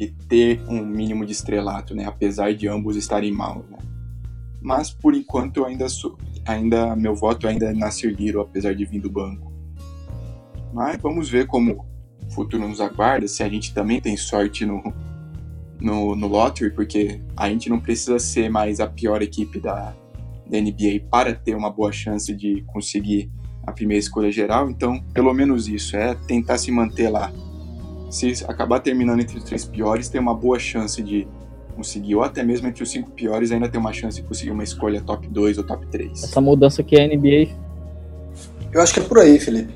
de 0.00 0.10
ter 0.26 0.62
um 0.66 0.82
mínimo 0.82 1.26
de 1.26 1.32
estrelato, 1.32 1.94
né? 1.94 2.06
apesar 2.06 2.54
de 2.54 2.66
ambos 2.66 2.96
estarem 2.96 3.30
mal. 3.30 3.66
Né? 3.70 3.76
Mas, 4.58 4.90
por 4.90 5.14
enquanto, 5.14 5.58
eu 5.58 5.66
ainda 5.66 5.90
sou, 5.90 6.16
ainda 6.46 6.96
meu 6.96 7.14
voto 7.14 7.46
ainda 7.46 7.66
é 7.66 7.74
Nasir 7.74 8.16
Liro, 8.16 8.40
apesar 8.40 8.74
de 8.74 8.86
vir 8.86 8.98
do 8.98 9.10
banco. 9.10 9.52
Mas 10.72 10.96
vamos 11.02 11.28
ver 11.28 11.46
como 11.46 11.84
o 12.26 12.30
futuro 12.30 12.66
nos 12.66 12.80
aguarda, 12.80 13.28
se 13.28 13.42
a 13.42 13.48
gente 13.48 13.74
também 13.74 14.00
tem 14.00 14.16
sorte 14.16 14.64
no, 14.64 14.82
no, 15.78 16.16
no 16.16 16.26
lottery, 16.26 16.70
porque 16.70 17.20
a 17.36 17.50
gente 17.50 17.68
não 17.68 17.78
precisa 17.78 18.18
ser 18.18 18.48
mais 18.48 18.80
a 18.80 18.86
pior 18.86 19.20
equipe 19.20 19.60
da, 19.60 19.94
da 20.48 20.58
NBA 20.58 21.08
para 21.10 21.34
ter 21.34 21.54
uma 21.54 21.68
boa 21.68 21.92
chance 21.92 22.34
de 22.34 22.62
conseguir 22.68 23.30
a 23.66 23.72
primeira 23.72 24.00
escolha 24.00 24.32
geral. 24.32 24.70
Então, 24.70 25.02
pelo 25.12 25.34
menos 25.34 25.68
isso, 25.68 25.94
é 25.94 26.14
tentar 26.14 26.56
se 26.56 26.72
manter 26.72 27.10
lá. 27.10 27.30
Se 28.10 28.44
acabar 28.46 28.80
terminando 28.80 29.20
entre 29.20 29.38
os 29.38 29.44
três 29.44 29.64
piores, 29.64 30.08
tem 30.08 30.20
uma 30.20 30.34
boa 30.34 30.58
chance 30.58 31.02
de 31.02 31.26
conseguir, 31.76 32.16
ou 32.16 32.22
até 32.22 32.42
mesmo 32.42 32.66
entre 32.68 32.82
os 32.82 32.90
cinco 32.90 33.10
piores, 33.10 33.52
ainda 33.52 33.68
tem 33.68 33.80
uma 33.80 33.92
chance 33.92 34.20
de 34.20 34.26
conseguir 34.26 34.50
uma 34.50 34.64
escolha 34.64 35.00
top 35.00 35.28
2 35.28 35.58
ou 35.58 35.64
top 35.64 35.86
3. 35.86 36.24
Essa 36.24 36.40
mudança 36.40 36.82
que 36.82 37.00
a 37.00 37.06
NBA. 37.06 37.48
Eu 38.72 38.82
acho 38.82 38.94
que 38.94 39.00
é 39.00 39.02
por 39.02 39.18
aí, 39.20 39.38
Felipe. 39.38 39.72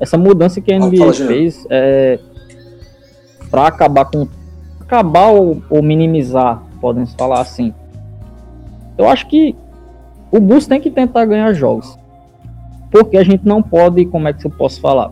Essa 0.00 0.16
mudança 0.16 0.60
que 0.60 0.72
a 0.72 0.78
NBA 0.78 1.12
fez 1.12 1.66
é 1.68 2.18
para 3.50 3.66
acabar 3.66 4.06
com. 4.06 4.26
acabar 4.80 5.28
ou, 5.28 5.62
ou 5.68 5.82
minimizar, 5.82 6.62
podem 6.80 7.04
falar 7.06 7.40
assim. 7.40 7.74
Eu 8.96 9.08
acho 9.08 9.28
que 9.28 9.54
o 10.30 10.40
Bulls 10.40 10.66
tem 10.66 10.80
que 10.80 10.90
tentar 10.90 11.26
ganhar 11.26 11.52
jogos. 11.52 11.98
Porque 12.90 13.16
a 13.16 13.24
gente 13.24 13.46
não 13.46 13.62
pode, 13.62 14.04
como 14.06 14.28
é 14.28 14.32
que 14.32 14.46
eu 14.46 14.50
posso 14.50 14.80
falar? 14.80 15.10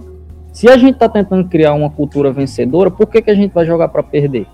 Se 0.53 0.69
a 0.69 0.77
gente 0.77 0.95
está 0.95 1.09
tentando 1.09 1.49
criar 1.49 1.75
uma 1.75 1.91
cultura 1.91 2.33
vencedora, 2.33 2.91
por 2.91 3.07
que, 3.07 3.23
que 3.23 3.31
a 3.31 3.35
gente 3.35 3.53
vai 3.53 3.65
jogar 3.65 3.89
para 3.89 4.03
perder? 4.03 4.47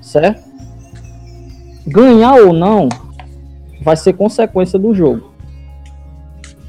Certo? 0.00 0.48
Ganhar 1.86 2.34
ou 2.34 2.52
não 2.52 2.88
vai 3.82 3.96
ser 3.96 4.12
consequência 4.12 4.78
do 4.78 4.94
jogo. 4.94 5.32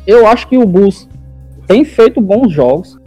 Eu 0.08 0.26
acho 0.26 0.48
que 0.48 0.58
o 0.58 0.66
Bulls 0.66 1.08
tem 1.68 1.86
feito 1.86 2.20
bons 2.20 2.52
jogos. 2.52 3.00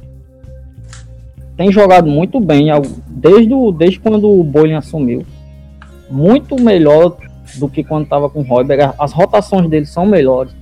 Tem 1.57 1.71
jogado 1.71 2.09
muito 2.09 2.41
bem, 2.41 2.69
desde, 3.07 3.53
o, 3.53 3.71
desde 3.71 4.01
quando 4.01 4.31
o 4.31 4.43
Bolin 4.43 4.75
assumiu. 4.75 5.25
Muito 6.11 6.61
melhor 6.61 7.17
do 7.57 7.69
que 7.69 7.85
quando 7.85 8.05
estava 8.05 8.29
com 8.29 8.41
o 8.41 8.43
Royberg. 8.43 8.95
As 8.99 9.13
rotações 9.13 9.69
dele 9.69 9.87
são 9.87 10.07
melhores. 10.07 10.55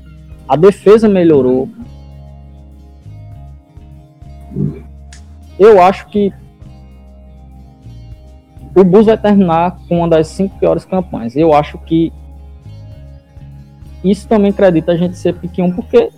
A 0.48 0.56
defesa 0.56 1.08
melhorou. 1.08 1.68
Eu 5.58 5.82
acho 5.82 6.06
que 6.08 6.32
o 8.74 8.84
Bulls 8.84 9.06
vai 9.06 9.18
terminar 9.18 9.78
com 9.88 9.98
uma 9.98 10.08
das 10.08 10.28
cinco 10.28 10.58
piores 10.58 10.84
campanhas. 10.84 11.36
Eu 11.36 11.52
acho 11.52 11.78
que 11.78 12.12
isso 14.02 14.26
também 14.26 14.50
acredita 14.50 14.92
a 14.92 14.96
gente 14.96 15.16
ser 15.16 15.34
pequeno, 15.34 15.74
porque 15.74 16.10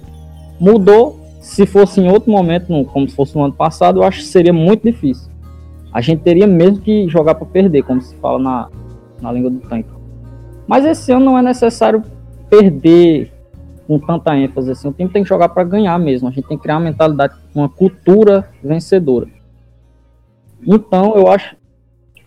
mudou. 0.58 1.22
Se 1.40 1.66
fosse 1.66 2.00
em 2.00 2.08
outro 2.08 2.30
momento, 2.30 2.68
como 2.86 3.06
se 3.06 3.14
fosse 3.14 3.36
no 3.36 3.44
ano 3.44 3.52
passado, 3.52 3.98
eu 4.00 4.02
acho 4.02 4.20
que 4.20 4.24
seria 4.24 4.52
muito 4.52 4.82
difícil. 4.82 5.30
A 5.92 6.00
gente 6.00 6.22
teria 6.22 6.46
mesmo 6.46 6.78
que 6.78 7.06
jogar 7.06 7.34
para 7.34 7.44
perder, 7.44 7.82
como 7.82 8.00
se 8.00 8.16
fala 8.16 8.38
na, 8.38 8.68
na 9.20 9.30
língua 9.30 9.50
do 9.50 9.58
tanque. 9.58 9.90
Mas 10.66 10.86
esse 10.86 11.12
ano 11.12 11.26
não 11.26 11.38
é 11.38 11.42
necessário 11.42 12.02
perder 12.48 13.30
com 13.86 13.98
tanta 13.98 14.36
ênfase 14.36 14.70
assim. 14.70 14.88
O 14.88 14.92
time 14.92 15.10
tem 15.10 15.22
que 15.22 15.28
jogar 15.28 15.48
para 15.50 15.64
ganhar 15.64 15.98
mesmo. 15.98 16.28
A 16.28 16.30
gente 16.30 16.46
tem 16.46 16.56
que 16.56 16.62
criar 16.62 16.76
uma 16.76 16.84
mentalidade, 16.84 17.34
uma 17.54 17.68
cultura 17.68 18.48
vencedora. 18.62 19.28
Então, 20.66 21.14
eu 21.16 21.28
acho. 21.28 21.56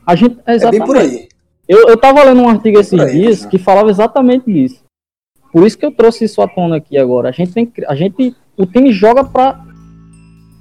A 0.06 0.16
gente. 0.16 0.38
É 0.46 0.56
exatamente. 0.56 0.76
É 0.76 0.86
bem 0.86 0.88
por 0.88 0.98
aí. 0.98 1.28
Eu, 1.68 1.88
eu 1.90 1.98
tava 1.98 2.24
lendo 2.24 2.42
um 2.42 2.48
artigo 2.48 2.78
é 2.78 2.82
esses 2.82 3.00
aí, 3.00 3.12
dias 3.12 3.46
que 3.46 3.58
falava 3.58 3.90
exatamente 3.90 4.52
disso. 4.52 4.82
Por 5.52 5.66
isso 5.66 5.78
que 5.78 5.86
eu 5.86 5.92
trouxe 5.92 6.26
isso 6.26 6.42
à 6.42 6.48
tona 6.48 6.78
aqui 6.78 6.98
agora. 6.98 7.30
A 7.30 7.32
gente 7.32 7.52
tem 7.52 7.66
que. 7.66 7.84
A 7.86 7.96
gente. 7.96 8.36
O 8.56 8.66
time 8.66 8.92
joga 8.92 9.24
para. 9.24 9.66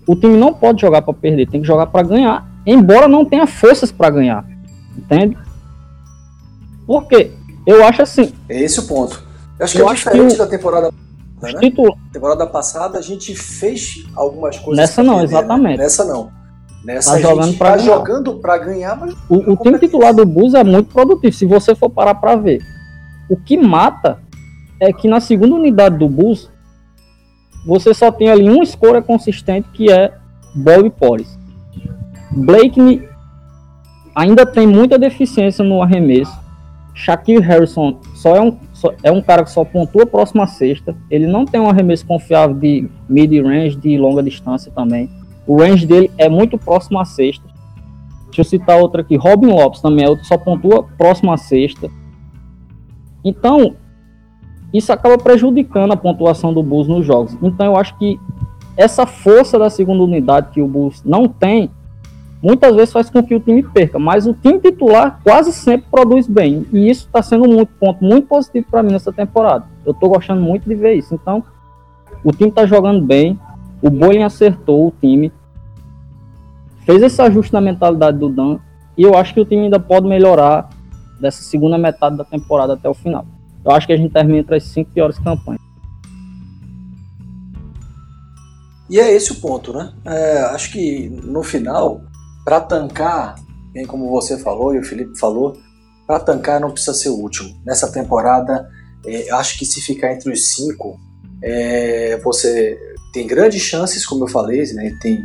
O 0.06 0.14
time 0.14 0.36
não 0.36 0.54
pode 0.54 0.80
jogar 0.80 1.02
para 1.02 1.14
perder, 1.14 1.48
tem 1.48 1.60
que 1.60 1.66
jogar 1.66 1.86
para 1.86 2.06
ganhar. 2.06 2.48
Embora 2.66 3.08
não 3.08 3.24
tenha 3.24 3.46
forças 3.46 3.92
para 3.92 4.10
ganhar. 4.10 4.44
Entende? 4.96 5.36
Por 6.86 7.06
quê? 7.08 7.32
Eu 7.66 7.84
acho 7.84 8.02
assim. 8.02 8.32
É 8.48 8.62
esse 8.62 8.80
o 8.80 8.86
ponto. 8.86 9.25
Eu 9.58 9.64
acho 9.64 9.74
que 9.76 9.82
eu 9.82 9.88
é 9.88 9.94
diferente 9.94 10.28
que 10.28 10.34
o... 10.34 10.44
da 10.44 10.46
temporada 10.46 10.90
né? 11.42 11.52
Título... 11.60 11.96
Temporada 12.12 12.46
passada 12.46 12.98
a 12.98 13.02
gente 13.02 13.34
fez 13.34 14.04
algumas 14.14 14.58
coisas. 14.58 14.76
Nessa 14.76 15.02
não, 15.02 15.18
perder, 15.18 15.32
né? 15.32 15.38
exatamente. 15.38 15.78
Né? 15.78 15.84
Nessa 15.84 16.04
não. 16.04 16.30
Nessa 16.84 17.12
tá 17.12 17.20
jogando 17.20 17.58
para 17.58 17.70
tá 17.72 17.78
jogando 17.78 18.34
para 18.38 18.58
ganhar, 18.58 18.96
mas 18.96 19.14
o, 19.28 19.52
o 19.52 19.56
time 19.56 19.78
titular 19.78 20.14
do 20.14 20.24
Bulls 20.24 20.54
é 20.54 20.62
muito 20.62 20.92
produtivo. 20.92 21.34
Se 21.34 21.44
você 21.44 21.74
for 21.74 21.90
parar 21.90 22.14
para 22.14 22.36
ver, 22.36 22.62
o 23.28 23.36
que 23.36 23.56
mata 23.56 24.20
é 24.80 24.92
que 24.92 25.08
na 25.08 25.20
segunda 25.20 25.56
unidade 25.56 25.98
do 25.98 26.08
Bulls 26.08 26.48
você 27.66 27.92
só 27.92 28.12
tem 28.12 28.28
ali 28.28 28.48
uma 28.48 28.62
escolha 28.62 29.02
consistente 29.02 29.68
que 29.72 29.90
é 29.90 30.14
Bob 30.54 30.88
Porres. 30.90 31.36
Blake 32.30 33.02
ainda 34.14 34.46
tem 34.46 34.66
muita 34.66 34.98
deficiência 34.98 35.64
no 35.64 35.82
arremesso. 35.82 36.38
Shaquille 36.94 37.42
Harrison 37.42 37.98
só 38.14 38.36
é 38.36 38.40
um, 38.40 38.56
é 39.02 39.10
um 39.10 39.22
cara 39.22 39.42
que 39.44 39.50
só 39.50 39.64
pontua 39.64 40.06
próximo 40.06 40.42
à 40.42 40.46
sexta. 40.46 40.96
Ele 41.10 41.26
não 41.26 41.44
tem 41.44 41.60
um 41.60 41.68
arremesso 41.68 42.06
confiável 42.06 42.54
de 42.54 42.88
mid-range, 43.08 43.76
de 43.76 43.96
longa 43.96 44.22
distância 44.22 44.70
também. 44.72 45.08
O 45.46 45.58
range 45.58 45.86
dele 45.86 46.10
é 46.18 46.28
muito 46.28 46.58
próximo 46.58 46.98
à 46.98 47.04
sexta. 47.04 47.46
Deixa 48.26 48.40
eu 48.40 48.44
citar 48.44 48.78
outra 48.78 49.00
aqui. 49.00 49.16
Robin 49.16 49.46
Lopes 49.46 49.80
também 49.80 50.04
é 50.04 50.08
outro, 50.08 50.26
só 50.26 50.36
pontua 50.36 50.82
próximo 50.98 51.32
à 51.32 51.36
sexta. 51.36 51.90
Então, 53.24 53.76
isso 54.72 54.92
acaba 54.92 55.16
prejudicando 55.16 55.92
a 55.92 55.96
pontuação 55.96 56.52
do 56.52 56.62
Bulls 56.62 56.88
nos 56.88 57.06
jogos. 57.06 57.36
Então, 57.42 57.66
eu 57.66 57.76
acho 57.76 57.96
que 57.98 58.20
essa 58.76 59.06
força 59.06 59.58
da 59.58 59.70
segunda 59.70 60.02
unidade 60.02 60.50
que 60.50 60.60
o 60.60 60.68
Bulls 60.68 61.02
não 61.04 61.26
tem 61.26 61.70
muitas 62.46 62.76
vezes 62.76 62.92
faz 62.92 63.10
com 63.10 63.20
que 63.24 63.34
o 63.34 63.40
time 63.40 63.60
perca, 63.60 63.98
mas 63.98 64.24
o 64.24 64.32
time 64.32 64.60
titular 64.60 65.18
quase 65.24 65.52
sempre 65.52 65.88
produz 65.90 66.28
bem. 66.28 66.64
E 66.72 66.88
isso 66.88 67.06
está 67.06 67.20
sendo 67.20 67.42
um 67.42 67.66
ponto 67.66 68.04
muito 68.04 68.28
positivo 68.28 68.68
para 68.70 68.84
mim 68.84 68.92
nessa 68.92 69.12
temporada. 69.12 69.64
Eu 69.84 69.90
estou 69.90 70.08
gostando 70.08 70.40
muito 70.40 70.68
de 70.68 70.76
ver 70.76 70.94
isso. 70.94 71.12
Então, 71.12 71.42
o 72.22 72.30
time 72.30 72.48
está 72.48 72.64
jogando 72.64 73.04
bem, 73.04 73.36
o 73.82 73.90
Bolin 73.90 74.22
acertou 74.22 74.86
o 74.86 74.94
time, 75.00 75.32
fez 76.84 77.02
esse 77.02 77.20
ajuste 77.20 77.52
na 77.52 77.60
mentalidade 77.60 78.16
do 78.16 78.28
Dan, 78.28 78.60
e 78.96 79.02
eu 79.02 79.16
acho 79.16 79.34
que 79.34 79.40
o 79.40 79.44
time 79.44 79.62
ainda 79.64 79.80
pode 79.80 80.06
melhorar 80.06 80.70
dessa 81.20 81.42
segunda 81.42 81.76
metade 81.76 82.16
da 82.16 82.24
temporada 82.24 82.74
até 82.74 82.88
o 82.88 82.94
final. 82.94 83.26
eu 83.64 83.72
acho 83.72 83.88
que 83.88 83.92
a 83.92 83.96
gente 83.96 84.12
termina 84.12 84.38
entre 84.38 84.54
as 84.54 84.62
cinco 84.62 84.92
piores 84.92 85.18
campanhas. 85.18 85.60
E 88.88 89.00
é 89.00 89.12
esse 89.12 89.32
o 89.32 89.40
ponto, 89.40 89.72
né? 89.72 89.92
É, 90.04 90.42
acho 90.54 90.70
que 90.70 91.08
no 91.24 91.42
final, 91.42 92.02
para 92.46 92.60
tancar, 92.60 93.34
bem 93.72 93.84
como 93.84 94.08
você 94.08 94.38
falou 94.38 94.72
e 94.72 94.78
o 94.78 94.84
Felipe 94.84 95.18
falou, 95.18 95.58
para 96.06 96.20
tancar 96.20 96.60
não 96.60 96.70
precisa 96.70 96.94
ser 96.94 97.08
o 97.08 97.16
último. 97.16 97.60
Nessa 97.66 97.90
temporada, 97.90 98.70
é, 99.04 99.28
acho 99.32 99.58
que 99.58 99.66
se 99.66 99.80
ficar 99.80 100.12
entre 100.12 100.32
os 100.32 100.54
cinco, 100.54 100.96
é, 101.42 102.16
você 102.22 102.78
tem 103.12 103.26
grandes 103.26 103.62
chances, 103.62 104.06
como 104.06 104.22
eu 104.22 104.28
falei, 104.28 104.62
né? 104.74 104.96
tem 105.02 105.18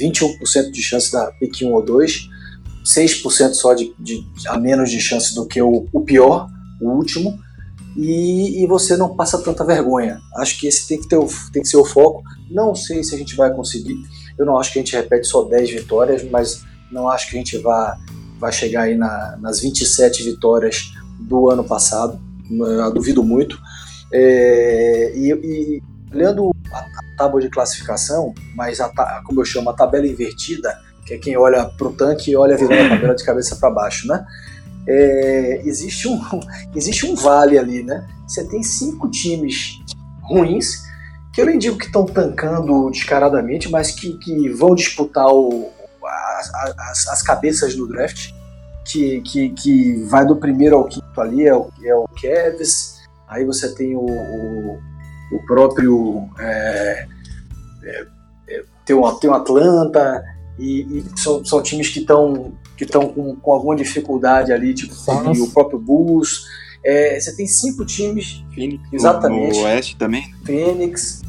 21% 0.00 0.70
de 0.70 0.80
chance 0.80 1.10
da 1.10 1.26
pick 1.32 1.62
1 1.62 1.72
ou 1.72 1.84
2, 1.84 2.28
6% 2.84 3.54
só 3.54 3.74
de, 3.74 3.92
de, 3.98 4.24
a 4.46 4.56
menos 4.56 4.88
de 4.88 5.00
chance 5.00 5.34
do 5.34 5.46
que 5.46 5.60
o, 5.60 5.88
o 5.92 6.00
pior, 6.02 6.46
o 6.80 6.90
último, 6.90 7.36
e, 7.96 8.62
e, 8.62 8.66
você 8.68 8.96
não 8.96 9.16
passa 9.16 9.42
tanta 9.42 9.64
vergonha. 9.64 10.20
Acho 10.36 10.60
que 10.60 10.68
esse 10.68 10.86
tem 10.86 11.00
que, 11.00 11.08
ter 11.08 11.18
tem 11.52 11.62
que 11.62 11.68
ser 11.68 11.78
o 11.78 11.84
foco. 11.84 12.22
Não 12.48 12.72
sei 12.72 13.02
se 13.02 13.12
a 13.12 13.18
gente 13.18 13.34
vai 13.34 13.52
conseguir. 13.52 13.96
Eu 14.38 14.46
não 14.46 14.58
acho 14.58 14.72
que 14.72 14.78
a 14.78 14.82
gente 14.82 14.94
repete 14.94 15.26
só 15.26 15.42
10 15.42 15.70
vitórias, 15.70 16.22
mas 16.30 16.64
não 16.90 17.08
acho 17.08 17.28
que 17.28 17.36
a 17.36 17.38
gente 17.38 17.58
vai, 17.58 17.96
vai 18.38 18.52
chegar 18.52 18.82
aí 18.82 18.96
na, 18.96 19.36
nas 19.40 19.60
27 19.60 20.22
vitórias 20.22 20.92
do 21.20 21.50
ano 21.50 21.64
passado. 21.64 22.18
Eu 22.50 22.92
duvido 22.92 23.22
muito. 23.22 23.58
É, 24.12 25.12
e, 25.14 25.32
e, 25.32 25.82
olhando 26.14 26.50
a, 26.72 26.78
a 26.78 27.16
tábua 27.16 27.40
de 27.40 27.50
classificação, 27.50 28.32
mas 28.54 28.80
a, 28.80 28.88
como 29.24 29.40
eu 29.40 29.44
chamo, 29.44 29.70
a 29.70 29.74
tabela 29.74 30.06
invertida, 30.06 30.78
que 31.04 31.14
é 31.14 31.18
quem 31.18 31.36
olha 31.36 31.64
para 31.66 31.88
o 31.88 31.92
tanque 31.92 32.30
e 32.30 32.36
olha 32.36 32.56
virando 32.56 32.86
a 32.86 32.88
tabela 32.90 33.14
de 33.14 33.24
cabeça 33.24 33.56
para 33.56 33.70
baixo, 33.70 34.06
né? 34.06 34.24
É, 34.86 35.62
existe, 35.64 36.08
um, 36.08 36.18
existe 36.74 37.06
um 37.06 37.14
vale 37.14 37.58
ali, 37.58 37.82
né? 37.82 38.06
Você 38.26 38.46
tem 38.46 38.62
cinco 38.62 39.10
times 39.10 39.78
ruins, 40.22 40.87
que 41.38 41.42
eu 41.42 41.46
nem 41.46 41.56
digo 41.56 41.78
que 41.78 41.86
estão 41.86 42.04
tancando 42.04 42.90
descaradamente, 42.90 43.70
mas 43.70 43.92
que, 43.92 44.14
que 44.14 44.48
vão 44.48 44.74
disputar 44.74 45.28
o, 45.28 45.70
as, 46.04 46.52
as, 46.52 47.06
as, 47.06 47.22
cabeças 47.22 47.76
no 47.76 47.86
draft, 47.86 48.32
que, 48.84 49.20
que, 49.20 49.50
que 49.50 50.02
vai 50.06 50.26
do 50.26 50.34
primeiro 50.34 50.74
ao 50.74 50.88
quinto 50.88 51.20
ali, 51.20 51.46
é 51.46 51.54
o, 51.54 51.70
é 51.84 51.94
o 51.94 52.08
Cavs, 52.20 52.96
aí 53.28 53.44
você 53.44 53.72
tem 53.72 53.94
o, 53.94 54.00
o, 54.00 54.80
o 55.30 55.46
próprio. 55.46 56.28
É, 56.40 57.06
é, 57.84 58.06
é 58.48 58.64
tem, 58.84 58.96
o, 58.96 59.12
tem 59.12 59.30
o 59.30 59.34
Atlanta, 59.34 60.24
e, 60.58 60.80
e 60.80 61.04
são, 61.14 61.44
são 61.44 61.62
times 61.62 61.88
que 61.88 62.00
estão 62.00 62.52
que 62.76 62.82
estão 62.82 63.08
com, 63.10 63.36
com 63.36 63.52
alguma 63.52 63.76
dificuldade 63.76 64.52
ali, 64.52 64.74
tipo 64.74 64.92
o 64.92 65.50
próprio 65.52 65.78
Bulls. 65.78 66.42
É, 66.84 67.18
você 67.18 67.36
tem 67.36 67.46
cinco 67.46 67.84
times. 67.84 68.44
Phoenix, 68.52 68.82
exatamente. 68.92 69.56
No, 69.56 69.66
Oeste 69.66 69.96
também? 69.96 70.32
Phoenix. 70.44 71.27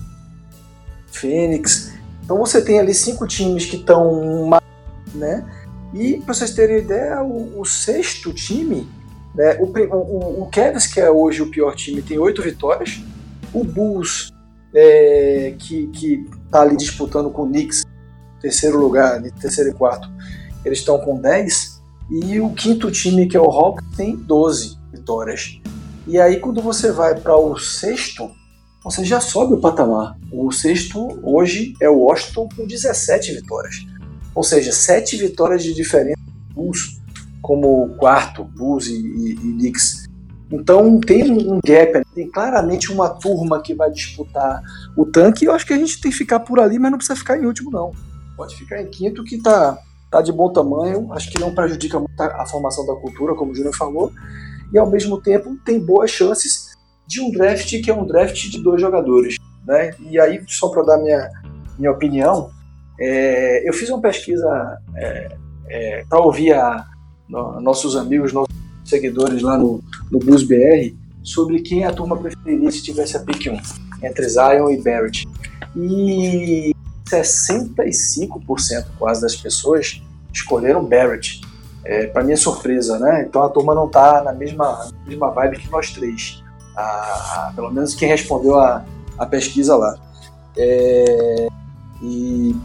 Phoenix. 1.12 1.94
Então 2.24 2.38
você 2.38 2.62
tem 2.62 2.80
ali 2.80 2.94
cinco 2.94 3.28
times 3.28 3.66
que 3.66 3.78
estão. 3.78 4.50
Né? 5.14 5.46
E 5.94 6.18
para 6.18 6.34
vocês 6.34 6.52
terem 6.52 6.80
ideia, 6.80 7.22
o, 7.24 7.60
o 7.60 7.66
sexto 7.66 8.32
time, 8.32 8.88
né, 9.34 9.58
o, 9.60 9.66
o, 9.66 10.44
o 10.44 10.50
Cavs, 10.52 10.86
que 10.86 11.00
é 11.00 11.10
hoje 11.10 11.42
o 11.42 11.50
pior 11.50 11.76
time, 11.76 12.02
tem 12.02 12.20
oito 12.20 12.42
vitórias. 12.42 13.02
O 13.52 13.64
Bulls, 13.64 14.32
é, 14.74 15.56
que, 15.58 15.88
que 15.88 16.30
tá 16.52 16.62
ali 16.62 16.78
disputando 16.78 17.32
com 17.32 17.44
o 17.44 17.48
Knicks, 17.48 17.84
terceiro 18.40 18.80
lugar, 18.80 19.22
terceiro 19.42 19.72
e 19.72 19.74
quarto, 19.74 20.08
eles 20.64 20.80
estão 20.80 21.00
com 21.00 21.20
10. 21.20 21.80
E 22.12 22.40
o 22.40 22.52
quinto 22.54 22.92
time, 22.92 23.28
que 23.28 23.38
é 23.38 23.40
o 23.40 23.50
Hawks, 23.50 23.86
tem 23.96 24.16
12 24.16 24.78
vitórias. 24.92 25.60
E 26.08 26.20
aí, 26.20 26.40
quando 26.40 26.62
você 26.62 26.92
vai 26.92 27.20
para 27.20 27.38
o 27.38 27.58
sexto, 27.58 28.32
você 28.90 29.06
já 29.06 29.22
sobe 29.22 29.54
o 29.54 29.62
patamar. 29.62 30.18
O 30.32 30.52
sexto 30.52 31.20
hoje 31.24 31.74
é 31.80 31.90
o 31.90 32.00
Washington 32.00 32.50
com 32.56 32.66
17 32.66 33.34
vitórias. 33.34 33.86
Ou 34.34 34.44
seja, 34.44 34.72
7 34.72 35.18
vitórias 35.18 35.64
de 35.64 35.74
diferença 35.74 36.20
Bulls, 36.54 37.00
como 37.42 37.90
quarto, 37.98 38.44
Bulls 38.44 38.88
e, 38.88 38.94
e, 38.94 39.32
e 39.34 39.54
Knicks. 39.54 40.08
Então 40.52 41.00
tem 41.00 41.32
um 41.32 41.60
gap, 41.64 42.04
tem 42.16 42.28
claramente 42.30 42.92
uma 42.92 43.10
turma 43.10 43.62
que 43.62 43.76
vai 43.76 43.92
disputar 43.92 44.62
o 44.98 45.06
tanque. 45.06 45.46
Eu 45.46 45.54
acho 45.54 45.66
que 45.66 45.74
a 45.74 45.78
gente 45.78 46.02
tem 46.02 46.12
que 46.12 46.18
ficar 46.18 46.40
por 46.40 46.60
ali, 46.60 46.80
mas 46.80 46.90
não 46.90 46.98
precisa 46.98 47.18
ficar 47.18 47.38
em 47.38 47.46
último, 47.46 47.70
não. 47.70 47.92
Pode 48.36 48.56
ficar 48.56 48.82
em 48.82 48.88
quinto, 48.88 49.24
que 49.24 49.36
está 49.36 49.78
tá 50.10 50.22
de 50.22 50.32
bom 50.32 50.52
tamanho, 50.52 51.14
acho 51.14 51.30
que 51.30 51.40
não 51.40 51.54
prejudica 51.54 52.00
muito 52.00 52.20
a 52.20 52.46
formação 52.48 52.86
da 52.86 52.96
cultura, 52.96 53.36
como 53.36 53.52
o 53.52 53.56
Júnior 53.56 53.76
falou, 53.76 54.12
e 54.74 54.78
ao 54.78 54.90
mesmo 54.90 55.22
tempo 55.22 55.56
tem 55.64 55.80
boas 55.80 56.10
chances 56.10 56.69
de 57.10 57.20
um 57.20 57.32
draft 57.32 57.82
que 57.82 57.90
é 57.90 57.94
um 57.94 58.06
draft 58.06 58.50
de 58.50 58.62
dois 58.62 58.80
jogadores. 58.80 59.38
Né? 59.66 59.96
E 60.00 60.20
aí, 60.20 60.42
só 60.48 60.70
para 60.70 60.84
dar 60.84 61.00
minha, 61.00 61.28
minha 61.78 61.92
opinião, 61.92 62.52
é, 63.00 63.68
eu 63.68 63.74
fiz 63.74 63.90
uma 63.90 64.00
pesquisa 64.00 64.78
é, 64.96 65.36
é, 65.68 66.06
para 66.08 66.20
ouvir 66.20 66.54
a, 66.54 66.86
no, 67.28 67.60
nossos 67.60 67.96
amigos, 67.96 68.32
nossos 68.32 68.54
seguidores 68.86 69.42
lá 69.42 69.58
no, 69.58 69.84
no 70.12 70.20
Blues 70.20 70.44
BR 70.44 70.96
sobre 71.24 71.62
quem 71.62 71.84
a 71.84 71.92
turma 71.92 72.16
preferiria 72.16 72.70
se 72.70 72.84
tivesse 72.84 73.18
a 73.18 73.22
pick 73.22 73.48
1, 73.48 74.06
entre 74.06 74.30
Zion 74.30 74.70
e 74.70 74.78
Barrett. 74.78 75.28
E 75.76 76.76
65% 77.10 78.86
quase 79.00 79.22
das 79.22 79.36
pessoas 79.36 80.00
escolheram 80.32 80.86
Barrett. 80.86 81.42
É, 81.84 82.06
para 82.06 82.24
minha 82.24 82.38
surpresa, 82.38 83.00
né? 83.00 83.26
Então 83.28 83.42
a 83.42 83.50
turma 83.50 83.74
não 83.74 83.88
está 83.88 84.22
na 84.22 84.32
mesma, 84.32 84.92
mesma 85.08 85.32
vibe 85.32 85.58
que 85.58 85.72
nós 85.72 85.92
três. 85.92 86.44
A, 86.80 87.48
a, 87.48 87.54
pelo 87.54 87.72
menos 87.72 87.94
quem 87.94 88.08
respondeu 88.08 88.58
a, 88.58 88.86
a 89.18 89.26
pesquisa 89.26 89.76
lá. 89.76 89.98
É, 90.58 91.48
e 92.02 92.56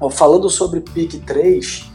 ó, 0.00 0.08
falando 0.08 0.48
sobre 0.48 0.80
pick 0.80 1.24
3, 1.24 1.90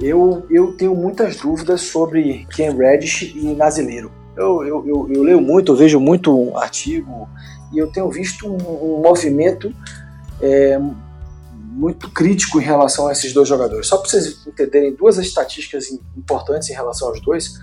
eu, 0.00 0.46
eu 0.50 0.72
tenho 0.72 0.94
muitas 0.94 1.36
dúvidas 1.36 1.82
sobre 1.82 2.46
Ken 2.54 2.76
Reddish 2.76 3.34
e 3.34 3.54
Nazileiro. 3.54 4.12
Eu, 4.36 4.64
eu, 4.64 4.86
eu, 4.86 5.08
eu, 5.12 5.22
leio 5.22 5.40
muito, 5.40 5.72
eu 5.72 5.76
vejo 5.76 5.98
muito 5.98 6.56
artigo 6.56 7.28
e 7.72 7.78
eu 7.78 7.90
tenho 7.90 8.10
visto 8.10 8.46
um, 8.46 8.98
um 8.98 9.02
movimento 9.02 9.74
é, 10.40 10.78
muito 11.52 12.10
crítico 12.10 12.60
em 12.60 12.64
relação 12.64 13.08
a 13.08 13.12
esses 13.12 13.32
dois 13.32 13.48
jogadores. 13.48 13.86
Só 13.86 13.96
para 13.96 14.08
vocês 14.08 14.46
entenderem 14.46 14.94
duas 14.94 15.16
estatísticas 15.18 15.90
importantes 16.16 16.68
em 16.68 16.74
relação 16.74 17.08
aos 17.08 17.20
dois, 17.20 17.58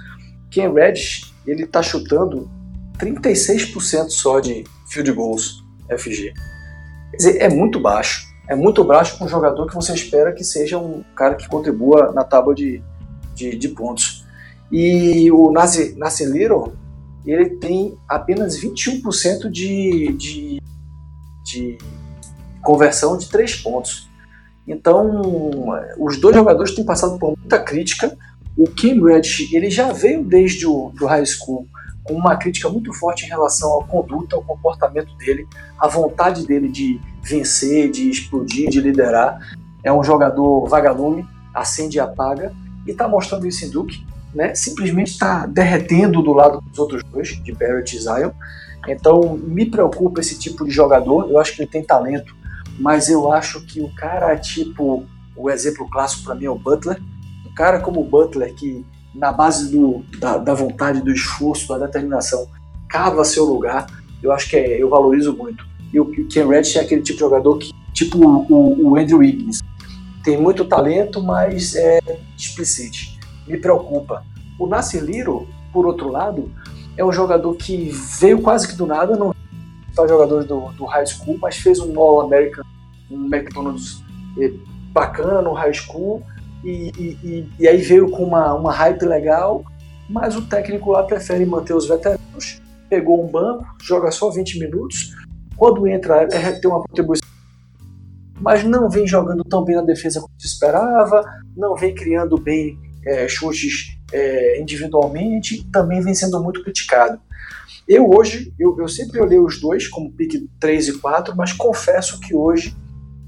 Ken 0.49 0.71
Reddish 0.73 1.33
ele 1.45 1.63
está 1.63 1.83
chutando 1.83 2.49
36% 2.97 4.09
só 4.09 4.39
de 4.39 4.63
field 4.87 5.11
goals 5.11 5.63
FG. 5.89 6.33
Quer 7.11 7.17
dizer, 7.17 7.41
é 7.41 7.49
muito 7.49 7.79
baixo. 7.79 8.33
É 8.47 8.55
muito 8.55 8.83
baixo 8.83 9.17
para 9.17 9.25
um 9.25 9.29
jogador 9.29 9.67
que 9.67 9.75
você 9.75 9.93
espera 9.93 10.33
que 10.33 10.43
seja 10.43 10.77
um 10.77 11.03
cara 11.15 11.35
que 11.35 11.47
contribua 11.47 12.11
na 12.11 12.23
tábua 12.23 12.53
de, 12.53 12.81
de, 13.33 13.55
de 13.55 13.67
pontos. 13.69 14.25
E 14.71 15.31
o 15.31 15.51
Nassim 15.51 16.25
Little, 16.31 16.73
ele 17.25 17.51
tem 17.51 17.97
apenas 18.07 18.59
21% 18.59 19.49
de, 19.49 20.13
de, 20.13 20.61
de 21.43 21.77
conversão 22.61 23.17
de 23.17 23.29
três 23.29 23.55
pontos. 23.55 24.09
Então, 24.67 25.21
os 25.97 26.19
dois 26.19 26.35
jogadores 26.35 26.73
têm 26.73 26.85
passado 26.85 27.17
por 27.17 27.37
muita 27.37 27.59
crítica. 27.59 28.17
O 28.57 28.67
Kim 28.67 29.01
Reddish, 29.03 29.53
ele 29.53 29.69
já 29.69 29.91
veio 29.91 30.23
desde 30.23 30.65
o 30.65 30.91
do 30.95 31.05
high 31.05 31.25
school 31.25 31.67
com 32.03 32.13
uma 32.13 32.35
crítica 32.35 32.69
muito 32.69 32.93
forte 32.93 33.25
em 33.25 33.29
relação 33.29 33.79
à 33.79 33.83
conduta, 33.85 34.35
ao 34.35 34.43
comportamento 34.43 35.15
dele, 35.15 35.47
à 35.79 35.87
vontade 35.87 36.45
dele 36.45 36.69
de 36.69 36.99
vencer, 37.21 37.89
de 37.89 38.09
explodir, 38.09 38.69
de 38.69 38.81
liderar. 38.81 39.39
É 39.83 39.91
um 39.91 40.03
jogador 40.03 40.67
vagalume, 40.67 41.25
acende 41.53 41.97
e 41.97 41.99
apaga, 41.99 42.53
e 42.85 42.91
está 42.91 43.07
mostrando 43.07 43.47
isso 43.47 43.65
em 43.65 43.69
Duke. 43.69 44.05
Né? 44.33 44.55
Simplesmente 44.55 45.11
está 45.11 45.45
derretendo 45.45 46.21
do 46.21 46.33
lado 46.33 46.59
dos 46.61 46.79
outros 46.79 47.03
dois, 47.03 47.29
de 47.29 47.51
Barrett 47.51 47.95
e 47.95 47.99
Zion. 47.99 48.31
Então, 48.87 49.37
me 49.37 49.65
preocupa 49.65 50.19
esse 50.19 50.37
tipo 50.37 50.65
de 50.65 50.71
jogador. 50.71 51.29
Eu 51.29 51.39
acho 51.39 51.55
que 51.55 51.61
ele 51.61 51.69
tem 51.69 51.83
talento 51.83 52.35
mas 52.79 53.09
eu 53.09 53.31
acho 53.31 53.61
que 53.61 53.81
o 53.81 53.89
cara, 53.89 54.35
tipo, 54.37 55.05
o 55.35 55.49
exemplo 55.49 55.89
clássico 55.89 56.23
para 56.23 56.35
mim 56.35 56.45
é 56.45 56.49
o 56.49 56.57
Butler. 56.57 56.99
Um 57.45 57.53
cara 57.53 57.79
como 57.79 58.01
o 58.01 58.03
Butler, 58.03 58.53
que 58.53 58.85
na 59.13 59.31
base 59.31 59.71
do, 59.71 60.03
da, 60.19 60.37
da, 60.37 60.53
vontade, 60.53 61.01
do 61.01 61.11
esforço, 61.11 61.67
da 61.67 61.85
determinação, 61.85 62.47
cava 62.89 63.23
seu 63.23 63.45
lugar, 63.45 63.87
eu 64.21 64.31
acho 64.31 64.49
que 64.49 64.55
é, 64.55 64.81
eu 64.81 64.89
valorizo 64.89 65.35
muito. 65.35 65.65
E 65.91 65.99
o, 65.99 66.05
Ken 66.27 66.47
Reddish 66.47 66.75
é 66.75 66.81
aquele 66.81 67.01
tipo 67.01 67.17
de 67.17 67.19
jogador 67.19 67.57
que, 67.57 67.71
tipo 67.93 68.17
o, 68.17 68.89
o 68.89 68.97
Andrew 68.97 69.19
Wiggins, 69.19 69.61
tem 70.23 70.39
muito 70.39 70.65
talento, 70.65 71.21
mas 71.21 71.75
é 71.75 71.99
explicite. 72.37 73.19
Me 73.45 73.57
preocupa. 73.57 74.23
O 74.57 74.65
Nasser 74.65 75.03
Liro, 75.03 75.47
por 75.71 75.85
outro 75.85 76.09
lado, 76.09 76.51
é 76.97 77.03
um 77.03 77.11
jogador 77.11 77.53
que 77.55 77.89
veio 78.19 78.41
quase 78.41 78.67
que 78.67 78.75
do 78.75 78.85
nada, 78.85 79.15
não 79.17 79.33
principais 79.93 80.09
jogadores 80.09 80.47
do, 80.47 80.71
do 80.71 80.85
high 80.85 81.05
school, 81.05 81.37
mas 81.39 81.57
fez 81.57 81.79
um 81.79 81.97
All-American, 81.99 82.63
um 83.11 83.25
McDonald's 83.25 84.03
eh, 84.39 84.51
bacana 84.91 85.41
no 85.41 85.53
high 85.53 85.73
school, 85.73 86.23
e, 86.63 86.91
e, 87.23 87.49
e, 87.59 87.67
aí 87.67 87.81
veio 87.81 88.09
com 88.09 88.23
uma, 88.23 88.53
uma 88.53 88.71
hype 88.71 89.03
legal, 89.03 89.63
mas 90.09 90.35
o 90.35 90.47
técnico 90.47 90.91
lá 90.91 91.03
prefere 91.03 91.45
manter 91.45 91.73
os 91.73 91.87
veteranos, 91.87 92.61
pegou 92.89 93.23
um 93.23 93.29
banco, 93.29 93.65
joga 93.81 94.11
só 94.11 94.29
20 94.29 94.59
minutos, 94.59 95.13
quando 95.57 95.87
entra 95.87 96.27
é, 96.31 96.51
tem 96.53 96.69
uma 96.69 96.81
contribuição, 96.81 97.27
mas 98.39 98.63
não 98.63 98.89
vem 98.89 99.05
jogando 99.05 99.43
tão 99.43 99.63
bem 99.63 99.75
na 99.75 99.81
defesa 99.81 100.21
como 100.21 100.33
se 100.39 100.47
esperava, 100.47 101.23
não 101.55 101.75
vem 101.75 101.93
criando 101.93 102.37
bem 102.37 102.79
é, 103.05 103.27
chutes 103.27 103.97
é, 104.11 104.61
individualmente, 104.61 105.67
também 105.71 106.01
vem 106.01 106.13
sendo 106.13 106.41
muito 106.41 106.63
criticado. 106.63 107.19
Eu 107.87 108.09
hoje, 108.09 108.53
eu, 108.57 108.75
eu 108.79 108.87
sempre 108.87 109.19
olhei 109.19 109.39
os 109.39 109.59
dois 109.59 109.87
como 109.87 110.11
pick 110.11 110.47
3 110.59 110.87
e 110.87 110.99
4, 110.99 111.35
mas 111.35 111.51
confesso 111.51 112.19
que 112.19 112.33
hoje 112.33 112.75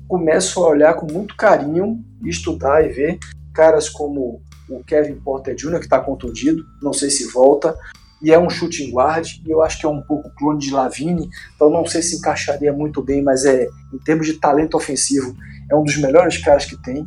começo 0.07 0.63
a 0.63 0.69
olhar 0.69 0.93
com 0.95 1.11
muito 1.11 1.35
carinho, 1.35 2.03
estudar 2.23 2.85
e 2.85 2.89
ver 2.89 3.19
caras 3.53 3.89
como 3.89 4.41
o 4.69 4.83
Kevin 4.83 5.15
Porter 5.15 5.55
Jr., 5.55 5.79
que 5.79 5.85
está 5.85 5.99
contundido, 5.99 6.63
não 6.81 6.91
sei 6.91 7.09
se 7.09 7.31
volta, 7.31 7.75
e 8.21 8.31
é 8.31 8.39
um 8.39 8.49
shooting 8.49 8.91
guard, 8.91 9.27
e 9.45 9.51
eu 9.51 9.61
acho 9.61 9.79
que 9.79 9.85
é 9.85 9.89
um 9.89 10.01
pouco 10.01 10.29
clone 10.35 10.59
de 10.59 10.71
Lavine, 10.71 11.29
então 11.55 11.69
não 11.69 11.85
sei 11.85 12.01
se 12.01 12.17
encaixaria 12.17 12.73
muito 12.73 13.01
bem, 13.01 13.21
mas 13.21 13.45
é 13.45 13.67
em 13.93 13.97
termos 13.99 14.27
de 14.27 14.33
talento 14.33 14.75
ofensivo, 14.75 15.35
é 15.69 15.75
um 15.75 15.83
dos 15.83 15.97
melhores 15.97 16.37
caras 16.37 16.65
que 16.65 16.81
tem. 16.81 17.05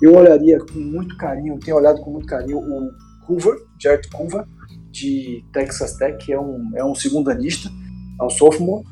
Eu 0.00 0.14
olharia 0.14 0.58
com 0.58 0.78
muito 0.78 1.16
carinho, 1.16 1.58
tenho 1.58 1.76
olhado 1.76 2.00
com 2.00 2.10
muito 2.10 2.26
carinho 2.26 2.58
o 2.58 2.90
Hoover, 3.28 3.56
Jared 3.78 4.08
Hoover, 4.14 4.44
de 4.90 5.44
Texas 5.52 5.94
Tech, 5.96 6.16
que 6.24 6.32
é 6.32 6.40
um, 6.40 6.70
é 6.74 6.84
um 6.84 6.94
segundanista, 6.94 7.70
é 8.20 8.24
um 8.24 8.30
sophomore, 8.30 8.84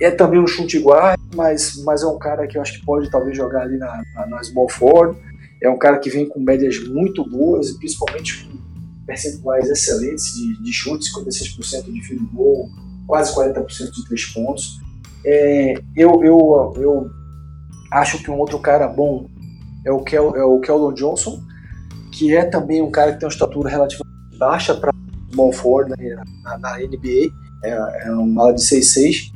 é 0.00 0.10
também 0.10 0.38
um 0.38 0.46
chute 0.46 0.78
guard, 0.78 1.18
mas, 1.34 1.82
mas 1.84 2.02
é 2.02 2.06
um 2.06 2.18
cara 2.18 2.46
que 2.46 2.58
eu 2.58 2.62
acho 2.62 2.78
que 2.78 2.84
pode 2.84 3.10
talvez 3.10 3.36
jogar 3.36 3.62
ali 3.62 3.78
na, 3.78 4.02
na, 4.14 4.26
na 4.26 4.42
small 4.42 4.68
forward. 4.68 5.18
É 5.62 5.70
um 5.70 5.78
cara 5.78 5.98
que 5.98 6.10
vem 6.10 6.28
com 6.28 6.40
médias 6.40 6.78
muito 6.86 7.28
boas, 7.28 7.72
principalmente 7.72 8.44
com 8.44 8.58
percentuais 9.06 9.68
excelentes 9.70 10.34
de, 10.34 10.62
de 10.62 10.72
chutes, 10.72 11.12
56% 11.14 11.92
de 11.92 12.02
field 12.02 12.26
goal, 12.32 12.68
quase 13.06 13.34
40% 13.34 13.90
de 13.90 14.04
três 14.06 14.24
pontos. 14.26 14.80
É, 15.24 15.74
eu, 15.96 16.22
eu, 16.22 16.74
eu 16.76 17.10
acho 17.90 18.22
que 18.22 18.30
um 18.30 18.38
outro 18.38 18.58
cara 18.58 18.86
bom 18.86 19.28
é 19.84 19.90
o, 19.90 20.00
Kel, 20.00 20.36
é 20.36 20.44
o 20.44 20.60
Keldon 20.60 20.92
Johnson, 20.92 21.40
que 22.12 22.34
é 22.34 22.44
também 22.44 22.82
um 22.82 22.90
cara 22.90 23.12
que 23.12 23.20
tem 23.20 23.26
uma 23.26 23.32
estatura 23.32 23.70
relativamente 23.70 24.38
baixa 24.38 24.74
para 24.74 24.92
small 25.32 25.52
forward 25.52 25.94
na, 25.96 26.24
na, 26.42 26.58
na 26.58 26.78
NBA, 26.78 27.30
é, 27.64 28.08
é 28.08 28.10
uma 28.12 28.42
ala 28.42 28.54
de 28.54 28.60
6'6", 28.60 29.32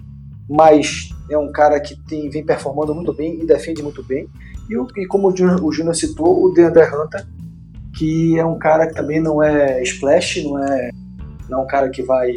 mas 0.51 1.11
é 1.31 1.39
um 1.39 1.53
cara 1.53 1.79
que 1.79 1.97
tem, 2.09 2.29
vem 2.29 2.45
performando 2.45 2.93
muito 2.93 3.15
bem 3.15 3.41
e 3.41 3.47
defende 3.47 3.83
muito 3.85 4.03
bem. 4.03 4.29
E, 4.69 5.01
e 5.01 5.07
como 5.07 5.29
o 5.29 5.73
Júnior 5.73 5.95
citou, 5.95 6.45
o 6.45 6.53
DeAndre 6.53 6.85
Hunter, 6.85 7.25
que 7.97 8.37
é 8.37 8.45
um 8.45 8.59
cara 8.59 8.89
que 8.89 8.95
também 8.95 9.21
não 9.21 9.41
é 9.41 9.81
splash, 9.85 10.43
não 10.43 10.59
é, 10.59 10.91
não 11.49 11.61
é 11.61 11.63
um 11.63 11.67
cara 11.69 11.89
que 11.89 12.03
vai, 12.03 12.33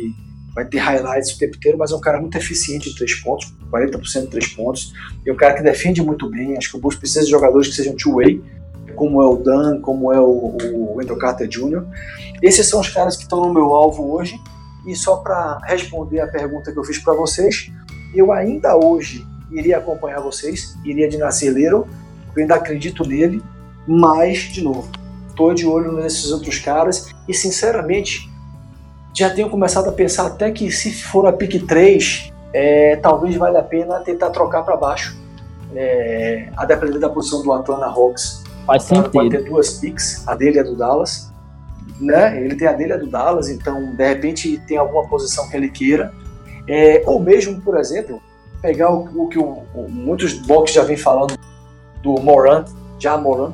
vai 0.53 0.63
ter 0.63 0.77
highlights 0.77 1.31
o 1.31 1.39
tempo 1.39 1.57
inteiro, 1.57 1.77
mas 1.77 1.91
é 1.91 1.95
um 1.95 1.99
cara 1.99 2.21
muito 2.21 2.37
eficiente 2.37 2.91
de 2.91 2.95
três 2.95 3.15
pontos, 3.15 3.51
40% 3.71 4.21
de 4.21 4.27
três 4.27 4.47
pontos, 4.53 4.93
e 5.25 5.31
um 5.31 5.35
cara 5.35 5.55
que 5.55 5.63
defende 5.63 6.03
muito 6.03 6.29
bem. 6.29 6.55
Acho 6.55 6.69
que 6.69 6.77
o 6.77 6.79
Bulls 6.79 6.95
precisa 6.95 7.25
de 7.25 7.31
jogadores 7.31 7.69
que 7.69 7.73
sejam 7.73 7.95
two-way, 7.95 8.43
como 8.95 9.23
é 9.23 9.25
o 9.25 9.37
Dan, 9.37 9.81
como 9.81 10.13
é 10.13 10.19
o, 10.19 10.55
o 10.55 10.97
Wendell 10.97 11.17
Carter 11.17 11.47
Jr. 11.47 11.83
Esses 12.43 12.69
são 12.69 12.79
os 12.79 12.89
caras 12.89 13.15
que 13.15 13.23
estão 13.23 13.41
no 13.41 13.51
meu 13.51 13.73
alvo 13.73 14.13
hoje. 14.13 14.39
E 14.85 14.95
só 14.95 15.17
para 15.17 15.59
responder 15.63 16.19
a 16.19 16.27
pergunta 16.27 16.71
que 16.71 16.77
eu 16.77 16.83
fiz 16.83 16.97
para 16.97 17.13
vocês, 17.13 17.71
eu 18.13 18.31
ainda 18.31 18.75
hoje 18.75 19.25
iria 19.51 19.77
acompanhar 19.77 20.19
vocês, 20.19 20.75
iria 20.83 21.07
de 21.07 21.17
Nasceleiro, 21.17 21.87
eu 22.35 22.41
ainda 22.41 22.55
acredito 22.55 23.07
nele, 23.07 23.41
mas, 23.87 24.39
de 24.39 24.63
novo, 24.63 24.89
estou 25.29 25.53
de 25.53 25.65
olho 25.67 25.91
nesses 25.91 26.31
outros 26.31 26.59
caras 26.59 27.13
e, 27.27 27.33
sinceramente, 27.33 28.31
já 29.13 29.29
tenho 29.29 29.49
começado 29.49 29.89
a 29.89 29.91
pensar 29.91 30.27
até 30.27 30.51
que 30.51 30.71
se 30.71 30.91
for 30.91 31.27
a 31.27 31.33
pick 31.33 31.65
3, 31.67 32.31
é, 32.53 32.95
talvez 32.97 33.35
valha 33.35 33.59
a 33.59 33.63
pena 33.63 33.99
tentar 33.99 34.31
trocar 34.31 34.63
para 34.63 34.75
baixo, 34.75 35.15
é, 35.75 36.49
a 36.55 36.65
depender 36.65 36.99
da 36.99 37.09
posição 37.09 37.43
do 37.43 37.51
Atlanta 37.51 37.85
Hawks. 37.85 38.43
Faz 38.65 38.83
sentido. 38.83 39.11
Pode 39.11 39.29
ter 39.29 39.43
duas 39.43 39.73
picks, 39.73 40.27
a 40.27 40.35
dele 40.35 40.59
é 40.59 40.63
do 40.63 40.75
Dallas, 40.75 41.31
né? 41.99 42.43
Ele 42.43 42.55
tem 42.55 42.67
a 42.67 42.73
dele 42.73 42.93
é 42.93 42.97
do 42.97 43.07
Dallas, 43.07 43.49
então 43.49 43.93
de 43.93 44.07
repente 44.07 44.59
tem 44.67 44.77
alguma 44.77 45.07
posição 45.07 45.47
que 45.49 45.57
ele 45.57 45.69
queira 45.69 46.11
é, 46.67 47.03
ou 47.05 47.19
mesmo, 47.19 47.61
por 47.61 47.77
exemplo, 47.77 48.21
pegar 48.61 48.91
o, 48.91 49.23
o 49.23 49.27
que 49.27 49.37
o, 49.37 49.63
o, 49.75 49.87
muitos 49.89 50.33
box 50.33 50.73
já 50.73 50.83
vem 50.83 50.97
falando 50.97 51.37
do 52.01 52.13
Moran, 52.21 52.65
já 52.99 53.17
Moran, 53.17 53.51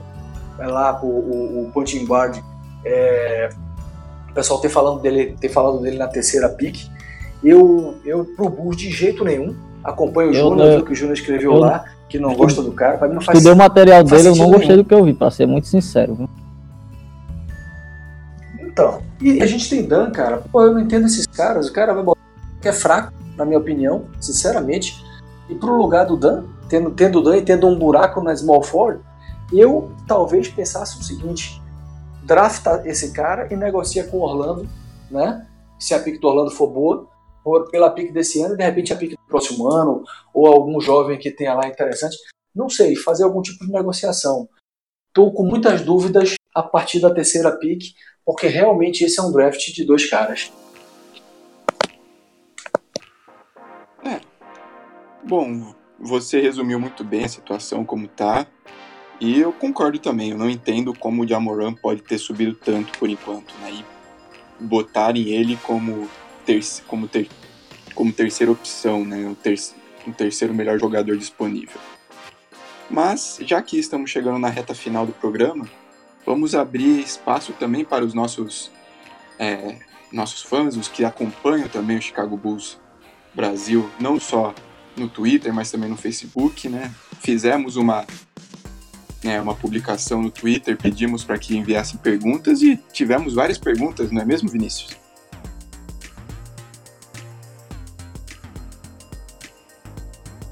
é 0.60 0.68
lá 0.68 0.99
o, 1.01 1.07
o, 1.07 1.64
o 1.64 1.72
punching 1.72 2.05
guard, 2.05 2.38
é, 2.86 3.49
o 4.30 4.34
pessoal 4.34 4.60
ter 4.60 4.70
falando 4.70 5.01
dele, 5.01 5.36
ter 5.39 5.49
falado 5.49 5.80
dele 5.80 5.97
na 5.97 6.07
terceira 6.07 6.49
pick. 6.49 6.88
Eu, 7.43 7.95
eu 8.05 8.26
pro 8.26 8.49
Bulls 8.49 8.78
de 8.78 8.91
jeito 8.91 9.24
nenhum. 9.24 9.55
Acompanho 9.84 10.32
o 10.32 10.34
Júnior, 10.34 10.84
que 10.84 10.91
o 10.91 10.95
Júnior 10.95 11.16
escreveu 11.16 11.53
eu, 11.53 11.60
lá, 11.60 11.86
que 12.10 12.20
não 12.20 12.36
gosta 12.36 12.62
do 12.62 12.74
cara. 12.74 12.97
Pra 12.97 13.07
mim 13.07 13.16
não 13.16 13.22
faz 13.22 13.45
o 13.45 13.55
material 13.55 14.03
dele, 14.03 14.28
eu 14.28 14.36
não 14.36 14.47
gostei 14.47 14.68
nenhum. 14.68 14.84
do 14.84 14.86
que 14.86 14.93
eu 14.93 15.05
vi, 15.05 15.14
pra 15.14 15.32
ser 15.32 15.45
muito 15.45 15.68
sincero. 15.68 16.16
Viu? 16.16 16.30
Então, 18.60 19.01
e 19.22 19.41
a 19.41 19.45
gente 19.45 19.70
tem 19.70 19.88
Dan, 19.88 20.12
cara. 20.12 20.43
Pô, 20.51 20.64
eu 20.64 20.74
não 20.74 20.82
entendo 20.82 21.05
esses 21.05 21.26
caras. 21.26 21.70
O 21.70 21.74
cara 21.74 21.93
vai 21.93 22.03
botar 22.03 22.18
é 22.68 22.74
fraco, 22.74 23.14
na 23.36 23.45
minha 23.45 23.57
opinião, 23.57 24.05
sinceramente. 24.20 25.03
E 25.49 25.55
pro 25.55 25.78
lugar 25.78 26.05
do 26.05 26.18
Dan, 26.18 26.45
tendo, 26.68 26.91
tendo 26.91 27.20
o 27.20 27.22
Dan 27.22 27.38
e 27.38 27.41
tendo 27.41 27.68
um 27.68 27.78
buraco 27.78 28.22
na 28.22 28.36
small 28.36 28.62
forward, 28.62 29.03
eu 29.51 29.91
talvez 30.07 30.47
pensasse 30.47 30.99
o 30.99 31.03
seguinte: 31.03 31.62
drafta 32.24 32.84
esse 32.86 33.12
cara 33.12 33.47
e 33.51 33.55
negocia 33.55 34.03
com 34.03 34.18
o 34.18 34.22
Orlando, 34.22 34.68
né? 35.10 35.47
Se 35.80 35.93
a 35.93 35.99
pick 35.99 36.20
do 36.20 36.28
Orlando 36.28 36.51
for 36.51 36.68
boa, 36.68 37.07
pela 37.72 37.89
pick 37.89 38.12
desse 38.12 38.41
ano, 38.41 38.57
de 38.57 38.64
repente 38.64 38.93
a 38.93 38.95
pick 38.95 39.12
do 39.12 39.28
próximo 39.28 39.68
ano, 39.70 40.03
ou 40.34 40.45
algum 40.45 40.80
jovem 40.80 41.18
que 41.18 41.32
tenha 41.32 41.53
lá 41.53 41.68
interessante. 41.68 42.18
Não 42.53 42.70
sei, 42.70 42.95
fazer 42.95 43.24
algum 43.24 43.41
tipo 43.41 43.66
de 43.66 43.72
negociação. 43.72 44.47
Estou 45.07 45.34
com 45.34 45.43
muitas 45.43 45.82
dúvidas 45.82 46.36
a 46.53 46.62
partir 46.62 46.99
da 46.99 47.14
terceira 47.14 47.51
pick, 47.51 47.93
porque 48.26 48.47
realmente 48.47 49.03
esse 49.03 49.20
é 49.20 49.24
um 49.24 49.32
draft 49.32 49.74
de 49.74 49.86
dois 49.86 50.07
caras. 50.10 50.51
Bom, 55.24 55.74
você 55.99 56.39
resumiu 56.39 56.80
muito 56.80 57.03
bem 57.03 57.26
a 57.26 57.30
situação 57.30 57.84
como 57.84 58.07
tá. 58.07 58.47
E 59.20 59.38
eu 59.38 59.51
concordo 59.51 59.99
também, 59.99 60.32
eu 60.32 60.38
não 60.38 60.49
entendo 60.49 60.93
como 60.93 61.24
o 61.24 61.28
Jamoran 61.28 61.74
pode 61.74 62.01
ter 62.01 62.17
subido 62.17 62.55
tanto 62.55 62.97
por 62.97 63.09
enquanto, 63.09 63.53
né? 63.61 63.72
E 63.72 63.86
botarem 64.63 65.28
ele 65.30 65.57
como, 65.57 66.09
ter, 66.45 66.61
como, 66.88 67.07
ter, 67.07 67.28
como 67.93 68.13
terceira 68.13 68.51
opção, 68.51 69.03
né? 69.03 69.28
O, 69.28 69.36
ter, 69.36 69.59
o 70.07 70.13
terceiro 70.13 70.53
melhor 70.53 70.80
jogador 70.80 71.17
disponível. 71.17 71.82
Mas, 72.89 73.39
já 73.41 73.61
que 73.61 73.78
estamos 73.78 74.09
chegando 74.09 74.39
na 74.39 74.49
reta 74.49 74.74
final 74.74 75.05
do 75.05 75.11
programa, 75.11 75.70
vamos 76.26 76.55
abrir 76.55 77.01
espaço 77.01 77.51
também 77.53 77.84
para 77.84 78.05
os 78.05 78.13
nossos, 78.13 78.72
é, 79.38 79.80
nossos 80.13 80.41
fãs, 80.41 80.78
os 80.78 80.88
que 80.88 81.03
acompanham 81.03 81.67
também 81.67 81.97
o 81.97 82.01
Chicago 82.01 82.38
Bulls 82.38 82.80
Brasil, 83.34 83.89
não 83.99 84.17
só 84.17 84.55
no 85.00 85.10
Twitter, 85.10 85.54
mas 85.54 85.72
também 85.72 85.89
no 85.89 85.97
Facebook, 85.97 86.68
né? 86.70 86.91
Fizemos 87.22 87.76
uma, 87.76 88.06
né, 89.24 89.41
uma 89.41 89.56
publicação 89.56 90.22
no 90.22 90.30
Twitter, 90.30 90.78
pedimos 90.78 91.24
para 91.24 91.38
que 91.38 91.58
enviassem 91.58 92.00
perguntas 92.00 92.62
e 92.62 92.78
tivemos 92.91 93.34
várias 93.34 93.58
perguntas, 93.58 94.12
não 94.12 94.22
é 94.22 94.26
mesmo, 94.26 94.50
Vinícius? 94.50 94.97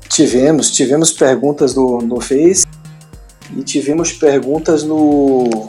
Tivemos, 0.09 0.71
tivemos 0.71 1.11
perguntas 1.11 1.75
no, 1.75 2.01
no 2.01 2.19
Face 2.19 2.65
e 3.55 3.61
tivemos 3.61 4.11
perguntas 4.13 4.83
no, 4.83 5.67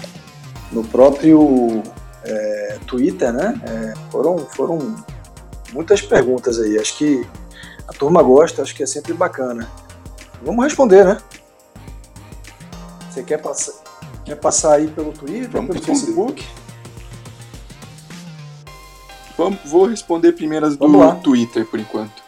no 0.72 0.83
próprio 0.85 1.83
é, 2.24 2.79
Twitter, 2.87 3.31
né? 3.33 3.61
É, 3.66 4.11
foram, 4.11 4.39
foram 4.39 4.97
muitas 5.72 6.01
perguntas 6.01 6.59
aí. 6.59 6.79
Acho 6.79 6.97
que 6.97 7.26
a 7.89 7.93
turma 7.93 8.22
gosta, 8.22 8.61
acho 8.61 8.74
que 8.74 8.82
é 8.82 8.86
sempre 8.86 9.14
bacana. 9.14 9.66
Vamos 10.43 10.62
responder, 10.62 11.05
né? 11.05 11.18
Você 13.11 13.22
quer 13.22 13.39
passar, 13.39 13.72
quer 14.26 14.36
passar 14.36 14.74
aí 14.74 14.89
pelo 14.89 15.11
Twitter, 15.12 15.51
Vamos 15.51 15.68
pelo 15.68 15.78
responder. 15.78 16.07
Facebook? 16.07 16.47
Vamos, 19.39 19.59
vou 19.64 19.86
responder 19.86 20.32
primeiro 20.32 20.66
as 20.66 20.76
do 20.76 21.14
Twitter 21.22 21.64
por 21.64 21.80
enquanto. 21.80 22.22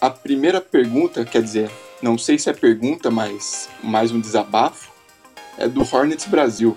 A 0.00 0.08
primeira 0.08 0.60
pergunta, 0.60 1.24
quer 1.24 1.42
dizer, 1.42 1.70
não 2.00 2.16
sei 2.16 2.38
se 2.38 2.48
é 2.48 2.52
pergunta, 2.52 3.10
mas 3.10 3.68
mais 3.82 4.12
um 4.12 4.20
desabafo, 4.20 4.92
é 5.58 5.66
do 5.66 5.80
Hornets 5.80 6.26
Brasil. 6.26 6.76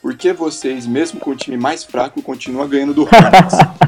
Por 0.00 0.14
que 0.14 0.32
vocês, 0.32 0.86
mesmo 0.86 1.18
com 1.18 1.30
o 1.30 1.36
time 1.36 1.56
mais 1.56 1.82
fraco, 1.82 2.22
continuam 2.22 2.68
ganhando 2.68 2.94
do 2.94 3.02
Hornets? 3.02 3.56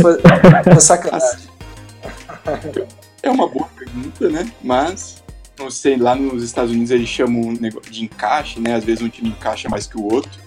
Foi, 0.00 0.18
foi 0.64 0.80
sacanagem. 0.80 1.48
É 3.22 3.30
uma 3.30 3.48
boa 3.48 3.66
pergunta, 3.76 4.28
né? 4.28 4.50
Mas, 4.62 5.22
não 5.58 5.70
sei, 5.70 5.96
lá 5.96 6.14
nos 6.14 6.42
Estados 6.42 6.70
Unidos 6.70 6.90
eles 6.90 7.08
chamam 7.08 7.54
de 7.54 8.04
encaixe, 8.04 8.60
né? 8.60 8.74
Às 8.74 8.84
vezes 8.84 9.02
um 9.02 9.08
time 9.08 9.30
encaixa 9.30 9.68
mais 9.68 9.86
que 9.86 9.96
o 9.96 10.04
outro. 10.04 10.42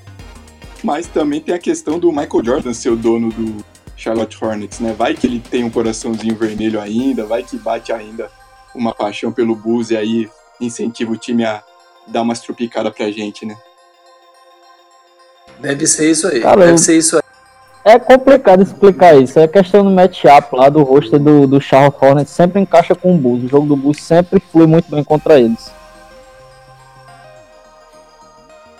Mas 0.83 1.07
também 1.07 1.41
tem 1.41 1.55
a 1.55 1.59
questão 1.59 1.97
do 1.97 2.11
Michael 2.11 2.45
Jordan 2.45 2.73
ser 2.73 2.89
o 2.89 2.95
dono 2.95 3.29
do 3.29 3.65
Charlotte 3.95 4.37
Hornets, 4.39 4.79
né? 4.79 4.93
Vai 4.93 5.15
que 5.15 5.25
ele 5.25 5.39
tem 5.39 5.63
um 5.63 5.71
coraçãozinho 5.71 6.35
vermelho 6.35 6.79
ainda, 6.79 7.25
vai 7.25 7.41
que 7.41 7.57
bate 7.57 7.91
ainda 7.91 8.29
uma 8.75 8.93
paixão 8.93 9.31
pelo 9.31 9.55
Bulls 9.55 9.89
e 9.89 9.97
aí 9.97 10.29
incentiva 10.61 11.11
o 11.11 11.17
time 11.17 11.43
a 11.43 11.63
dar 12.07 12.21
umas 12.21 12.39
trupicadas 12.39 12.93
pra 12.93 13.09
gente, 13.11 13.45
né? 13.45 13.57
Deve 15.59 15.87
ser 15.87 16.11
isso 16.11 16.27
aí, 16.27 16.41
Cara, 16.41 16.65
deve 16.67 16.77
ser 16.77 16.97
isso 16.97 17.15
aí. 17.15 17.23
É 17.87 17.97
complicado 17.97 18.61
explicar 18.61 19.15
isso. 19.15 19.39
É 19.39 19.47
questão 19.47 19.81
do 19.81 19.89
matchup 19.89 20.53
lá 20.53 20.67
do 20.67 20.83
roster 20.83 21.17
do, 21.17 21.47
do 21.47 21.61
Charlotte 21.61 21.97
Hornets 22.03 22.33
sempre 22.33 22.59
encaixa 22.59 22.93
com 22.93 23.15
o 23.15 23.17
Bulls. 23.17 23.45
O 23.45 23.47
jogo 23.47 23.65
do 23.65 23.77
Bulls 23.77 24.03
sempre 24.03 24.41
flui 24.41 24.67
muito 24.67 24.91
bem 24.91 25.05
contra 25.05 25.39
eles. 25.39 25.71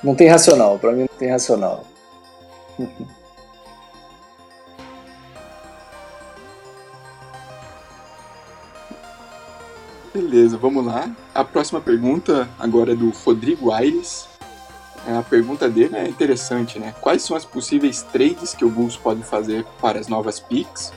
Não 0.04 0.14
tem 0.14 0.28
racional, 0.28 0.78
pra 0.78 0.92
mim 0.92 1.08
não 1.10 1.18
tem 1.18 1.30
racional. 1.30 1.86
Beleza, 10.14 10.58
vamos 10.58 10.86
lá. 10.86 11.10
A 11.34 11.46
próxima 11.46 11.80
pergunta 11.80 12.50
agora 12.60 12.92
é 12.92 12.96
do 12.96 13.10
Rodrigo 13.12 13.72
Aires. 13.72 14.28
É, 15.08 15.16
a 15.16 15.24
pergunta 15.24 15.70
dele 15.70 15.96
é 15.96 16.06
interessante, 16.06 16.78
né? 16.78 16.94
Quais 17.00 17.22
são 17.22 17.38
as 17.38 17.46
possíveis 17.46 18.02
trades 18.04 18.54
que 18.54 18.66
o 18.66 18.70
Bulls 18.70 18.98
pode 18.98 19.24
fazer 19.24 19.66
para 19.82 19.98
as 19.98 20.10
novas 20.10 20.38
picks? 20.38 20.92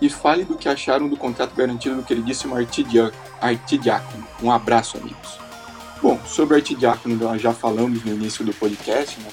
E 0.00 0.08
fale 0.08 0.44
do 0.44 0.56
que 0.56 0.66
acharam 0.66 1.08
do 1.08 1.16
contrato 1.16 1.54
garantido 1.54 1.96
do 1.96 2.02
queridíssimo 2.02 2.54
Artidiácono. 2.56 4.26
Um 4.42 4.50
abraço, 4.50 4.96
amigos. 4.96 5.38
Bom, 6.02 6.18
sobre 6.26 6.56
Artidiácono 6.56 7.16
nós 7.16 7.40
já 7.40 7.52
falamos 7.52 8.02
no 8.02 8.14
início 8.14 8.44
do 8.44 8.52
podcast, 8.54 9.20
né? 9.20 9.28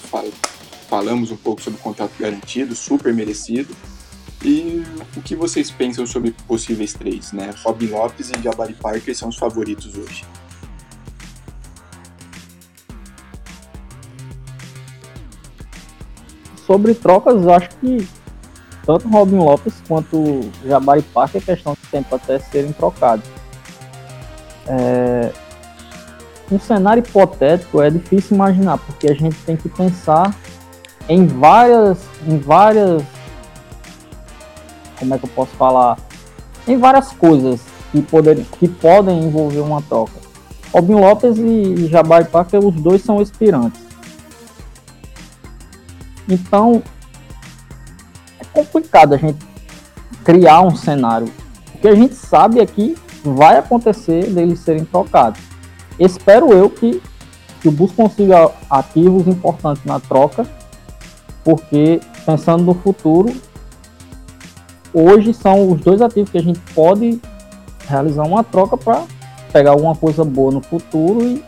falamos 0.88 1.30
um 1.30 1.36
pouco 1.36 1.62
sobre 1.62 1.80
o 1.80 1.82
contrato 1.82 2.12
garantido, 2.18 2.76
super 2.76 3.14
merecido. 3.14 3.74
E 4.44 4.82
o 5.16 5.22
que 5.22 5.34
vocês 5.34 5.70
pensam 5.70 6.06
sobre 6.06 6.32
possíveis 6.46 6.92
trades, 6.92 7.32
né? 7.32 7.54
Robin 7.64 7.86
Lopes 7.86 8.30
e 8.30 8.42
Jabari 8.42 8.74
Parker 8.74 9.16
são 9.16 9.30
os 9.30 9.36
favoritos 9.36 9.96
hoje. 9.96 10.24
Sobre 16.72 16.94
trocas, 16.94 17.46
acho 17.46 17.68
que 17.80 18.08
tanto 18.86 19.06
Robin 19.08 19.36
Lopes 19.36 19.74
quanto 19.86 20.40
Jabari 20.64 21.02
Parker 21.02 21.42
é 21.42 21.44
questão 21.44 21.74
de 21.74 21.88
tempo 21.90 22.14
até 22.14 22.38
serem 22.38 22.72
trocados. 22.72 23.26
É... 24.66 25.30
Um 26.50 26.58
cenário 26.58 27.02
hipotético 27.02 27.82
é 27.82 27.90
difícil 27.90 28.34
imaginar, 28.36 28.78
porque 28.78 29.10
a 29.10 29.14
gente 29.14 29.36
tem 29.44 29.54
que 29.54 29.68
pensar 29.68 30.34
em 31.08 31.26
várias, 31.26 31.98
em 32.26 32.38
várias, 32.38 33.02
como 34.98 35.14
é 35.14 35.18
que 35.18 35.24
eu 35.24 35.30
posso 35.30 35.52
falar, 35.52 35.98
em 36.66 36.78
várias 36.78 37.12
coisas 37.12 37.60
que, 37.90 38.00
poder, 38.00 38.44
que 38.58 38.66
podem 38.66 39.24
envolver 39.24 39.60
uma 39.60 39.82
troca. 39.82 40.12
Robin 40.72 40.94
Lopes 40.94 41.36
e 41.36 41.86
Jabari 41.86 42.24
Parker, 42.26 42.64
os 42.64 42.74
dois 42.76 43.02
são 43.02 43.20
expirantes. 43.20 43.91
Então, 46.28 46.82
é 48.38 48.44
complicado 48.44 49.14
a 49.14 49.16
gente 49.16 49.44
criar 50.24 50.62
um 50.62 50.74
cenário. 50.74 51.30
O 51.74 51.78
que 51.78 51.88
a 51.88 51.94
gente 51.94 52.14
sabe 52.14 52.60
é 52.60 52.66
que 52.66 52.96
vai 53.24 53.58
acontecer 53.58 54.30
deles 54.30 54.60
serem 54.60 54.84
trocados. 54.84 55.40
Espero 55.98 56.52
eu 56.52 56.68
que, 56.70 57.02
que 57.60 57.68
o 57.68 57.72
Bus 57.72 57.92
consiga 57.92 58.50
ativos 58.68 59.26
importantes 59.26 59.84
na 59.84 60.00
troca, 60.00 60.46
porque 61.44 62.00
pensando 62.24 62.64
no 62.64 62.74
futuro, 62.74 63.32
hoje 64.92 65.32
são 65.34 65.70
os 65.70 65.80
dois 65.80 66.00
ativos 66.00 66.30
que 66.30 66.38
a 66.38 66.42
gente 66.42 66.60
pode 66.74 67.20
realizar 67.86 68.24
uma 68.24 68.42
troca 68.42 68.76
para 68.76 69.04
pegar 69.52 69.72
alguma 69.72 69.94
coisa 69.94 70.24
boa 70.24 70.52
no 70.52 70.62
futuro 70.62 71.24
e 71.24 71.44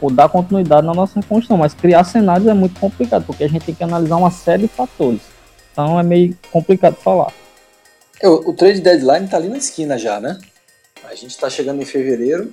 ou 0.00 0.10
dar 0.10 0.28
continuidade 0.28 0.86
na 0.86 0.94
nossa 0.94 1.20
reconstrução, 1.20 1.58
mas 1.58 1.74
criar 1.74 2.04
cenários 2.04 2.48
é 2.48 2.54
muito 2.54 2.78
complicado, 2.80 3.24
porque 3.26 3.44
a 3.44 3.48
gente 3.48 3.64
tem 3.64 3.74
que 3.74 3.84
analisar 3.84 4.16
uma 4.16 4.30
série 4.30 4.62
de 4.62 4.68
fatores. 4.68 5.20
Então 5.72 5.98
é 5.98 6.02
meio 6.02 6.36
complicado 6.50 6.96
falar. 6.96 7.32
É, 8.20 8.28
o, 8.28 8.50
o 8.50 8.52
trade 8.52 8.80
deadline 8.80 9.24
está 9.24 9.36
ali 9.36 9.48
na 9.48 9.56
esquina 9.56 9.96
já, 9.98 10.20
né? 10.20 10.38
A 11.04 11.14
gente 11.14 11.30
está 11.30 11.48
chegando 11.48 11.80
em 11.80 11.84
fevereiro 11.84 12.52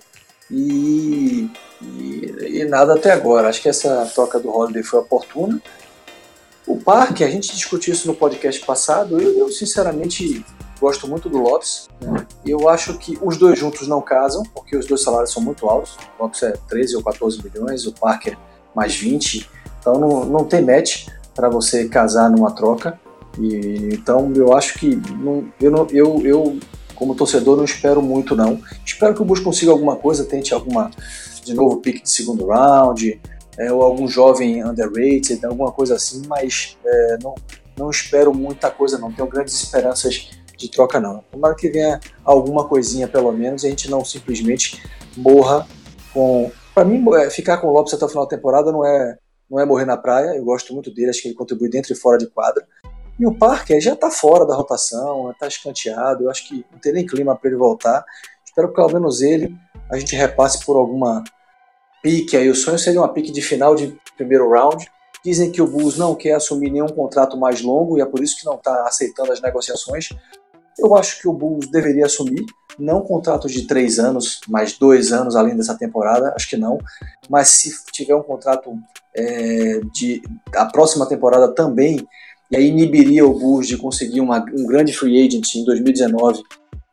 e, 0.49 1.49
e, 1.81 2.59
e, 2.59 2.65
nada 2.65 2.95
até 2.95 3.11
agora. 3.11 3.49
Acho 3.49 3.61
que 3.61 3.69
essa 3.69 4.05
troca 4.13 4.39
do 4.39 4.49
Holiday 4.49 4.83
foi 4.83 4.99
oportuna. 4.99 5.61
O 6.65 6.77
Parque, 6.77 7.23
a 7.23 7.29
gente 7.29 7.53
discutiu 7.53 7.93
isso 7.93 8.07
no 8.07 8.15
podcast 8.15 8.65
passado, 8.65 9.19
eu, 9.21 9.37
eu 9.37 9.51
sinceramente 9.51 10.43
Gosto 10.79 11.07
muito 11.07 11.29
do 11.29 11.39
Lopes. 11.39 11.87
Eu 12.45 12.69
acho 12.69 12.97
que 12.97 13.17
os 13.21 13.37
dois 13.37 13.57
juntos 13.57 13.87
não 13.87 14.01
casam, 14.01 14.43
porque 14.53 14.75
os 14.77 14.85
dois 14.85 15.01
salários 15.01 15.31
são 15.31 15.41
muito 15.41 15.67
altos. 15.67 15.97
O 16.17 16.23
Lopes 16.23 16.43
é 16.43 16.53
13 16.67 16.95
ou 16.95 17.03
14 17.03 17.41
milhões, 17.43 17.85
o 17.85 17.93
Parker 17.93 18.37
mais 18.75 18.95
20. 18.95 19.49
Então 19.79 19.99
não, 19.99 20.25
não 20.25 20.43
tem 20.45 20.61
match 20.61 21.07
para 21.33 21.49
você 21.49 21.87
casar 21.87 22.29
numa 22.29 22.51
troca. 22.51 22.99
E, 23.39 23.89
então 23.93 24.31
eu 24.35 24.55
acho 24.55 24.79
que 24.79 24.95
não, 24.95 25.47
eu, 25.59 25.71
não, 25.71 25.87
eu, 25.91 26.21
eu, 26.25 26.59
como 26.95 27.15
torcedor, 27.15 27.57
não 27.57 27.65
espero 27.65 28.01
muito 28.01 28.35
não. 28.35 28.59
Espero 28.85 29.13
que 29.13 29.21
o 29.21 29.25
Bush 29.25 29.39
consiga 29.39 29.71
alguma 29.71 29.95
coisa, 29.95 30.25
tente 30.25 30.53
alguma 30.53 30.91
de 31.43 31.53
novo 31.53 31.77
pique 31.77 32.03
de 32.03 32.09
segundo 32.09 32.47
round, 32.47 33.19
é, 33.57 33.71
ou 33.71 33.81
algum 33.81 34.07
jovem 34.07 34.63
underrated, 34.63 35.43
alguma 35.45 35.71
coisa 35.71 35.95
assim, 35.95 36.21
mas 36.27 36.77
é, 36.85 37.17
não, 37.23 37.33
não 37.77 37.89
espero 37.89 38.33
muita 38.33 38.69
coisa 38.69 38.97
não. 38.97 39.11
Tenho 39.11 39.27
grandes 39.27 39.55
esperanças 39.55 40.29
de 40.57 40.69
troca, 40.69 40.99
não. 40.99 41.23
Tomara 41.31 41.55
que 41.55 41.69
venha 41.69 41.99
alguma 42.25 42.67
coisinha, 42.67 43.07
pelo 43.07 43.31
menos, 43.31 43.63
e 43.63 43.67
a 43.67 43.69
gente 43.69 43.89
não 43.89 44.03
simplesmente 44.03 44.81
morra 45.15 45.67
com. 46.13 46.51
Para 46.73 46.85
mim, 46.85 47.03
é, 47.15 47.29
ficar 47.29 47.57
com 47.57 47.67
o 47.67 47.71
Lopes 47.71 47.93
até 47.93 48.05
o 48.05 48.09
final 48.09 48.25
da 48.25 48.35
temporada 48.35 48.71
não 48.71 48.85
é, 48.85 49.17
não 49.49 49.59
é 49.59 49.65
morrer 49.65 49.85
na 49.85 49.97
praia. 49.97 50.35
Eu 50.35 50.43
gosto 50.43 50.73
muito 50.73 50.93
dele, 50.93 51.09
acho 51.09 51.21
que 51.21 51.27
ele 51.29 51.35
contribui 51.35 51.69
dentro 51.69 51.93
e 51.93 51.95
fora 51.95 52.17
de 52.17 52.27
quadra. 52.27 52.65
E 53.19 53.25
o 53.25 53.33
Parker 53.33 53.81
já 53.81 53.93
está 53.93 54.11
fora 54.11 54.45
da 54.45 54.55
rotação, 54.55 55.31
está 55.31 55.47
escanteado. 55.47 56.23
Eu 56.23 56.29
acho 56.29 56.47
que 56.47 56.65
não 56.71 56.79
tem 56.79 56.93
nem 56.93 57.05
clima 57.05 57.35
para 57.35 57.49
ele 57.49 57.57
voltar. 57.57 58.03
Espero 58.45 58.69
que 58.69 58.75
pelo 58.75 58.93
menos 58.93 59.21
ele 59.21 59.55
a 59.91 59.97
gente 59.97 60.15
repasse 60.15 60.63
por 60.65 60.75
alguma 60.75 61.23
pique 62.01 62.37
aí. 62.37 62.49
O 62.49 62.55
sonho 62.55 62.77
seria 62.77 63.01
uma 63.01 63.11
pique 63.11 63.31
de 63.31 63.41
final 63.41 63.75
de 63.75 63.97
primeiro 64.15 64.49
round. 64.49 64.85
Dizem 65.23 65.51
que 65.51 65.61
o 65.61 65.67
Bulls 65.67 65.97
não 65.97 66.15
quer 66.15 66.33
assumir 66.33 66.69
nenhum 66.69 66.87
contrato 66.87 67.37
mais 67.37 67.61
longo 67.61 67.97
e 67.97 68.01
é 68.01 68.05
por 68.05 68.21
isso 68.21 68.37
que 68.39 68.45
não 68.45 68.55
está 68.55 68.87
aceitando 68.87 69.31
as 69.31 69.41
negociações. 69.41 70.09
Eu 70.79 70.95
acho 70.95 71.19
que 71.19 71.27
o 71.27 71.33
Bulls 71.33 71.67
deveria 71.69 72.05
assumir, 72.05 72.45
não 72.77 73.01
contrato 73.01 73.47
de 73.47 73.65
três 73.65 73.97
anos, 73.97 74.41
mais 74.47 74.77
dois 74.77 75.11
anos 75.11 75.35
além 75.35 75.55
dessa 75.55 75.75
temporada, 75.75 76.33
acho 76.35 76.49
que 76.49 76.57
não. 76.57 76.77
Mas 77.29 77.49
se 77.49 77.71
tiver 77.91 78.15
um 78.15 78.21
contrato 78.21 78.77
é, 79.15 79.79
de 79.91 80.21
a 80.55 80.65
próxima 80.65 81.07
temporada 81.07 81.47
também, 81.47 82.07
e 82.51 82.55
aí 82.55 82.67
inibiria 82.67 83.25
o 83.25 83.37
Bulls 83.37 83.67
de 83.67 83.77
conseguir 83.77 84.21
uma, 84.21 84.39
um 84.39 84.65
grande 84.65 84.93
free 84.93 85.25
agent 85.25 85.55
em 85.55 85.65
2019, 85.65 86.43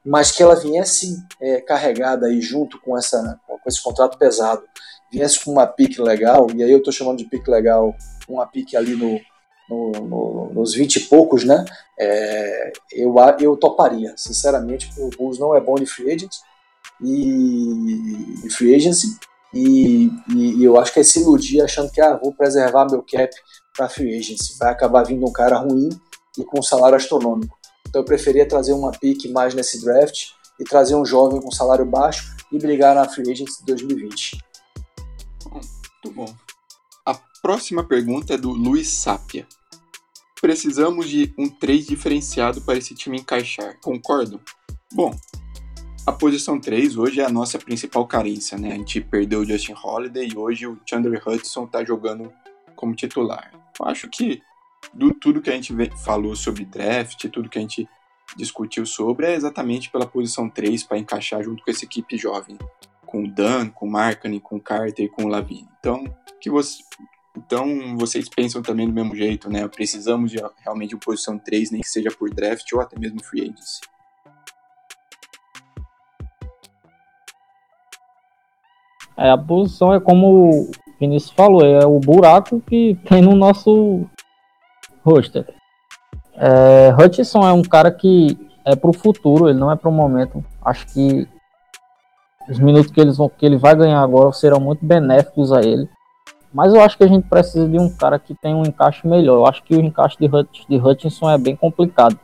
mas 0.04 0.32
que 0.32 0.42
ela 0.42 0.56
viesse 0.56 1.16
é, 1.40 1.60
carregada 1.60 2.26
aí 2.26 2.40
junto 2.40 2.80
com, 2.80 2.96
essa, 2.96 3.38
com 3.46 3.68
esse 3.68 3.82
contrato 3.82 4.18
pesado, 4.18 4.62
viesse 5.12 5.44
com 5.44 5.52
uma 5.52 5.66
pique 5.66 6.00
legal, 6.00 6.48
e 6.54 6.62
aí 6.62 6.72
eu 6.72 6.78
estou 6.78 6.92
chamando 6.92 7.18
de 7.18 7.24
pique 7.26 7.50
legal 7.50 7.94
uma 8.28 8.46
pique 8.46 8.76
ali 8.76 8.96
no 8.96 9.20
no, 9.68 9.92
no, 9.92 10.50
nos 10.52 10.74
20 10.74 10.96
e 10.96 11.00
poucos, 11.00 11.44
né? 11.44 11.64
É, 11.98 12.72
eu, 12.92 13.14
eu 13.40 13.56
toparia, 13.56 14.14
sinceramente, 14.16 14.86
porque 14.88 15.02
o 15.02 15.10
Bulls 15.10 15.38
não 15.38 15.54
é 15.54 15.60
bom 15.60 15.74
de 15.74 15.86
free 15.86 16.12
agent 16.12 16.32
e, 17.00 18.50
free 18.50 18.74
agency 18.74 19.18
e, 19.52 20.10
e, 20.28 20.60
e, 20.60 20.64
eu 20.64 20.78
acho 20.78 20.92
que 20.92 21.00
é 21.00 21.02
se 21.02 21.20
iludir 21.20 21.60
achando 21.62 21.90
que 21.90 22.00
ah, 22.00 22.16
vou 22.16 22.32
preservar 22.32 22.86
meu 22.90 23.02
cap 23.02 23.32
para 23.76 23.88
free 23.88 24.18
agency. 24.18 24.56
Vai 24.58 24.72
acabar 24.72 25.04
vindo 25.04 25.26
um 25.26 25.32
cara 25.32 25.58
ruim 25.58 25.88
e 26.36 26.44
com 26.44 26.58
um 26.58 26.62
salário 26.62 26.96
astronômico. 26.96 27.56
Então 27.88 28.02
eu 28.02 28.04
preferia 28.04 28.46
trazer 28.46 28.72
uma 28.72 28.90
pick 28.90 29.30
mais 29.30 29.54
nesse 29.54 29.84
draft 29.84 30.30
e 30.58 30.64
trazer 30.64 30.96
um 30.96 31.04
jovem 31.04 31.40
com 31.40 31.50
salário 31.50 31.84
baixo 31.84 32.34
e 32.50 32.58
brigar 32.58 32.94
na 32.94 33.08
free 33.08 33.30
agency 33.30 33.60
de 33.60 33.66
2020. 33.66 34.38
Muito 35.50 36.12
bom 36.12 36.43
próxima 37.44 37.84
pergunta 37.84 38.32
é 38.32 38.38
do 38.38 38.52
Luiz 38.52 38.88
Sapia. 38.88 39.46
Precisamos 40.40 41.10
de 41.10 41.34
um 41.36 41.46
3 41.46 41.86
diferenciado 41.86 42.62
para 42.62 42.78
esse 42.78 42.94
time 42.94 43.18
encaixar, 43.18 43.78
concordam? 43.82 44.40
Bom, 44.90 45.14
a 46.06 46.12
posição 46.12 46.58
3 46.58 46.96
hoje 46.96 47.20
é 47.20 47.24
a 47.26 47.28
nossa 47.28 47.58
principal 47.58 48.06
carência, 48.06 48.56
né? 48.56 48.72
A 48.72 48.76
gente 48.76 48.98
perdeu 48.98 49.40
o 49.40 49.44
Justin 49.44 49.74
Holiday 49.74 50.26
e 50.26 50.38
hoje 50.38 50.66
o 50.66 50.80
Chandler 50.88 51.22
Hudson 51.22 51.64
está 51.64 51.84
jogando 51.84 52.32
como 52.74 52.94
titular. 52.94 53.52
Eu 53.78 53.86
acho 53.88 54.08
que 54.08 54.40
do 54.94 55.12
tudo 55.12 55.42
que 55.42 55.50
a 55.50 55.54
gente 55.54 55.74
falou 56.02 56.34
sobre 56.34 56.64
draft, 56.64 57.28
tudo 57.28 57.50
que 57.50 57.58
a 57.58 57.60
gente 57.60 57.86
discutiu 58.38 58.86
sobre 58.86 59.26
é 59.26 59.34
exatamente 59.34 59.90
pela 59.90 60.06
posição 60.06 60.48
3 60.48 60.82
para 60.84 60.96
encaixar 60.96 61.42
junto 61.42 61.62
com 61.62 61.70
essa 61.70 61.84
equipe 61.84 62.16
jovem, 62.16 62.56
com 63.04 63.24
o 63.24 63.30
Dan, 63.30 63.68
com 63.68 63.84
o 63.84 63.90
Markkanen, 63.90 64.40
com 64.40 64.56
o 64.56 64.60
Carter 64.60 65.04
e 65.04 65.10
com 65.10 65.24
o 65.24 65.28
Lavine. 65.28 65.68
Então, 65.78 66.04
que 66.40 66.50
você, 66.50 66.82
Então, 67.36 67.96
vocês 67.98 68.28
pensam 68.28 68.62
também 68.62 68.86
do 68.86 68.92
mesmo 68.92 69.14
jeito, 69.14 69.50
né? 69.50 69.66
Precisamos 69.66 70.30
de 70.30 70.38
realmente 70.62 70.90
de 70.90 70.96
posição 70.96 71.38
3, 71.38 71.72
nem 71.72 71.80
que 71.80 71.88
seja 71.88 72.10
por 72.10 72.30
draft 72.30 72.72
ou 72.72 72.80
até 72.80 72.98
mesmo 72.98 73.22
free 73.24 73.42
agency. 73.42 73.80
É, 79.16 79.30
a 79.30 79.38
posição 79.38 79.92
é 79.92 80.00
como 80.00 80.50
o 80.50 80.70
Vinícius 81.00 81.32
falou, 81.32 81.64
é 81.64 81.84
o 81.86 81.98
buraco 81.98 82.60
que 82.60 82.98
tem 83.08 83.22
no 83.22 83.34
nosso 83.34 84.06
roster. 85.04 85.46
É, 86.34 86.94
Hutchinson 86.94 87.46
é 87.46 87.52
um 87.52 87.62
cara 87.62 87.90
que 87.90 88.36
é 88.64 88.74
pro 88.74 88.92
futuro, 88.92 89.48
ele 89.48 89.58
não 89.58 89.70
é 89.70 89.76
pro 89.76 89.92
momento. 89.92 90.44
Acho 90.64 90.86
que 90.88 91.28
os 92.48 92.58
minutos 92.58 92.90
que, 92.90 93.00
eles 93.00 93.16
vão, 93.16 93.28
que 93.28 93.44
ele 93.44 93.56
vai 93.56 93.74
ganhar 93.74 94.00
agora 94.00 94.32
serão 94.32 94.60
muito 94.60 94.84
benéficos 94.84 95.52
a 95.52 95.60
ele. 95.60 95.88
Mas 96.54 96.72
eu 96.72 96.80
acho 96.80 96.96
que 96.96 97.02
a 97.02 97.08
gente 97.08 97.28
precisa 97.28 97.68
de 97.68 97.76
um 97.80 97.90
cara 97.90 98.16
que 98.16 98.32
tem 98.32 98.54
um 98.54 98.62
encaixe 98.62 99.04
melhor. 99.08 99.34
Eu 99.34 99.46
acho 99.46 99.64
que 99.64 99.74
o 99.74 99.80
encaixe 99.80 100.16
de, 100.20 100.26
Hut, 100.26 100.64
de 100.68 100.76
Hutchinson 100.76 101.28
é 101.28 101.36
bem 101.36 101.56
complicado. 101.56 102.16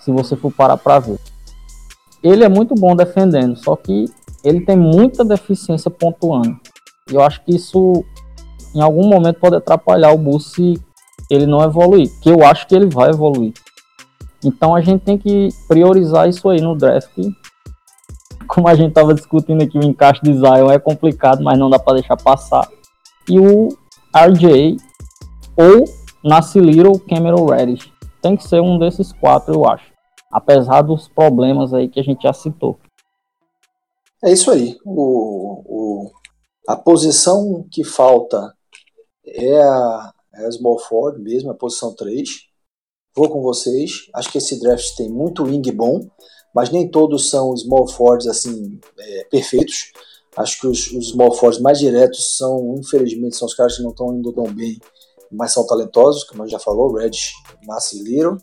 Se 0.00 0.10
você 0.10 0.34
for 0.34 0.52
parar 0.52 0.76
para 0.76 0.98
ver. 0.98 1.20
Ele 2.20 2.42
é 2.42 2.48
muito 2.48 2.74
bom 2.74 2.96
defendendo, 2.96 3.54
só 3.56 3.76
que 3.76 4.06
ele 4.42 4.62
tem 4.62 4.76
muita 4.76 5.24
deficiência 5.24 5.88
pontuando. 5.88 6.58
E 7.08 7.14
eu 7.14 7.22
acho 7.22 7.44
que 7.44 7.54
isso 7.54 8.04
em 8.74 8.80
algum 8.80 9.06
momento 9.06 9.38
pode 9.38 9.54
atrapalhar 9.54 10.10
o 10.10 10.18
Bulls 10.18 10.50
se 10.50 10.74
ele 11.30 11.46
não 11.46 11.62
evoluir. 11.62 12.10
Que 12.20 12.30
eu 12.30 12.44
acho 12.44 12.66
que 12.66 12.74
ele 12.74 12.86
vai 12.86 13.10
evoluir. 13.10 13.52
Então 14.44 14.74
a 14.74 14.80
gente 14.80 15.02
tem 15.02 15.16
que 15.16 15.48
priorizar 15.68 16.28
isso 16.28 16.48
aí 16.48 16.60
no 16.60 16.74
draft. 16.74 17.16
Como 18.48 18.66
a 18.66 18.74
gente 18.74 18.88
estava 18.88 19.14
discutindo 19.14 19.62
aqui, 19.62 19.78
o 19.78 19.84
encaixe 19.84 20.20
de 20.22 20.34
Zion 20.34 20.70
é 20.72 20.78
complicado, 20.78 21.42
mas 21.42 21.56
não 21.56 21.70
dá 21.70 21.78
para 21.78 21.94
deixar 21.94 22.16
passar 22.16 22.68
e 23.28 23.38
o 23.38 23.68
RJ 24.14 24.76
ou 25.56 25.84
Nasce 26.22 26.58
Little 26.58 26.98
Cameron 26.98 27.46
Reddish. 27.46 27.92
Tem 28.22 28.36
que 28.36 28.46
ser 28.46 28.60
um 28.60 28.78
desses 28.78 29.12
quatro, 29.12 29.54
eu 29.54 29.66
acho. 29.66 29.92
Apesar 30.32 30.82
dos 30.82 31.08
problemas 31.08 31.74
aí 31.74 31.88
que 31.88 32.00
a 32.00 32.02
gente 32.02 32.22
já 32.22 32.32
citou. 32.32 32.78
É 34.24 34.32
isso 34.32 34.50
aí. 34.50 34.78
O, 34.84 35.62
o 35.66 36.10
a 36.66 36.76
posição 36.76 37.66
que 37.70 37.84
falta 37.84 38.54
é 39.26 39.60
a, 39.60 40.12
é 40.34 40.46
a 40.46 40.50
Small 40.50 40.78
Ford 40.78 41.18
mesmo, 41.20 41.50
a 41.50 41.54
posição 41.54 41.94
3. 41.94 42.28
Vou 43.14 43.28
com 43.28 43.42
vocês. 43.42 44.08
Acho 44.14 44.32
que 44.32 44.38
esse 44.38 44.58
draft 44.60 44.96
tem 44.96 45.10
muito 45.10 45.44
wing 45.44 45.70
bom, 45.72 46.00
mas 46.54 46.70
nem 46.70 46.90
todos 46.90 47.28
são 47.28 47.54
small 47.56 47.86
forwards 47.86 48.26
assim 48.26 48.80
é, 48.98 49.24
perfeitos. 49.24 49.92
Acho 50.36 50.60
que 50.60 50.66
os, 50.66 50.90
os 50.92 51.10
small 51.10 51.32
forwards 51.32 51.60
mais 51.60 51.78
diretos 51.78 52.36
são, 52.36 52.74
infelizmente, 52.78 53.36
são 53.36 53.46
os 53.46 53.54
caras 53.54 53.76
que 53.76 53.82
não 53.82 53.90
estão 53.90 54.14
indo 54.14 54.32
tão 54.32 54.44
bem, 54.44 54.78
mas 55.30 55.52
são 55.52 55.66
talentosos, 55.66 56.24
como 56.24 56.42
a 56.42 56.46
gente 56.46 56.52
já 56.52 56.58
falou, 56.58 56.94
Red, 56.94 57.12
Massi 57.66 58.00
e 58.00 58.02
Little. 58.02 58.36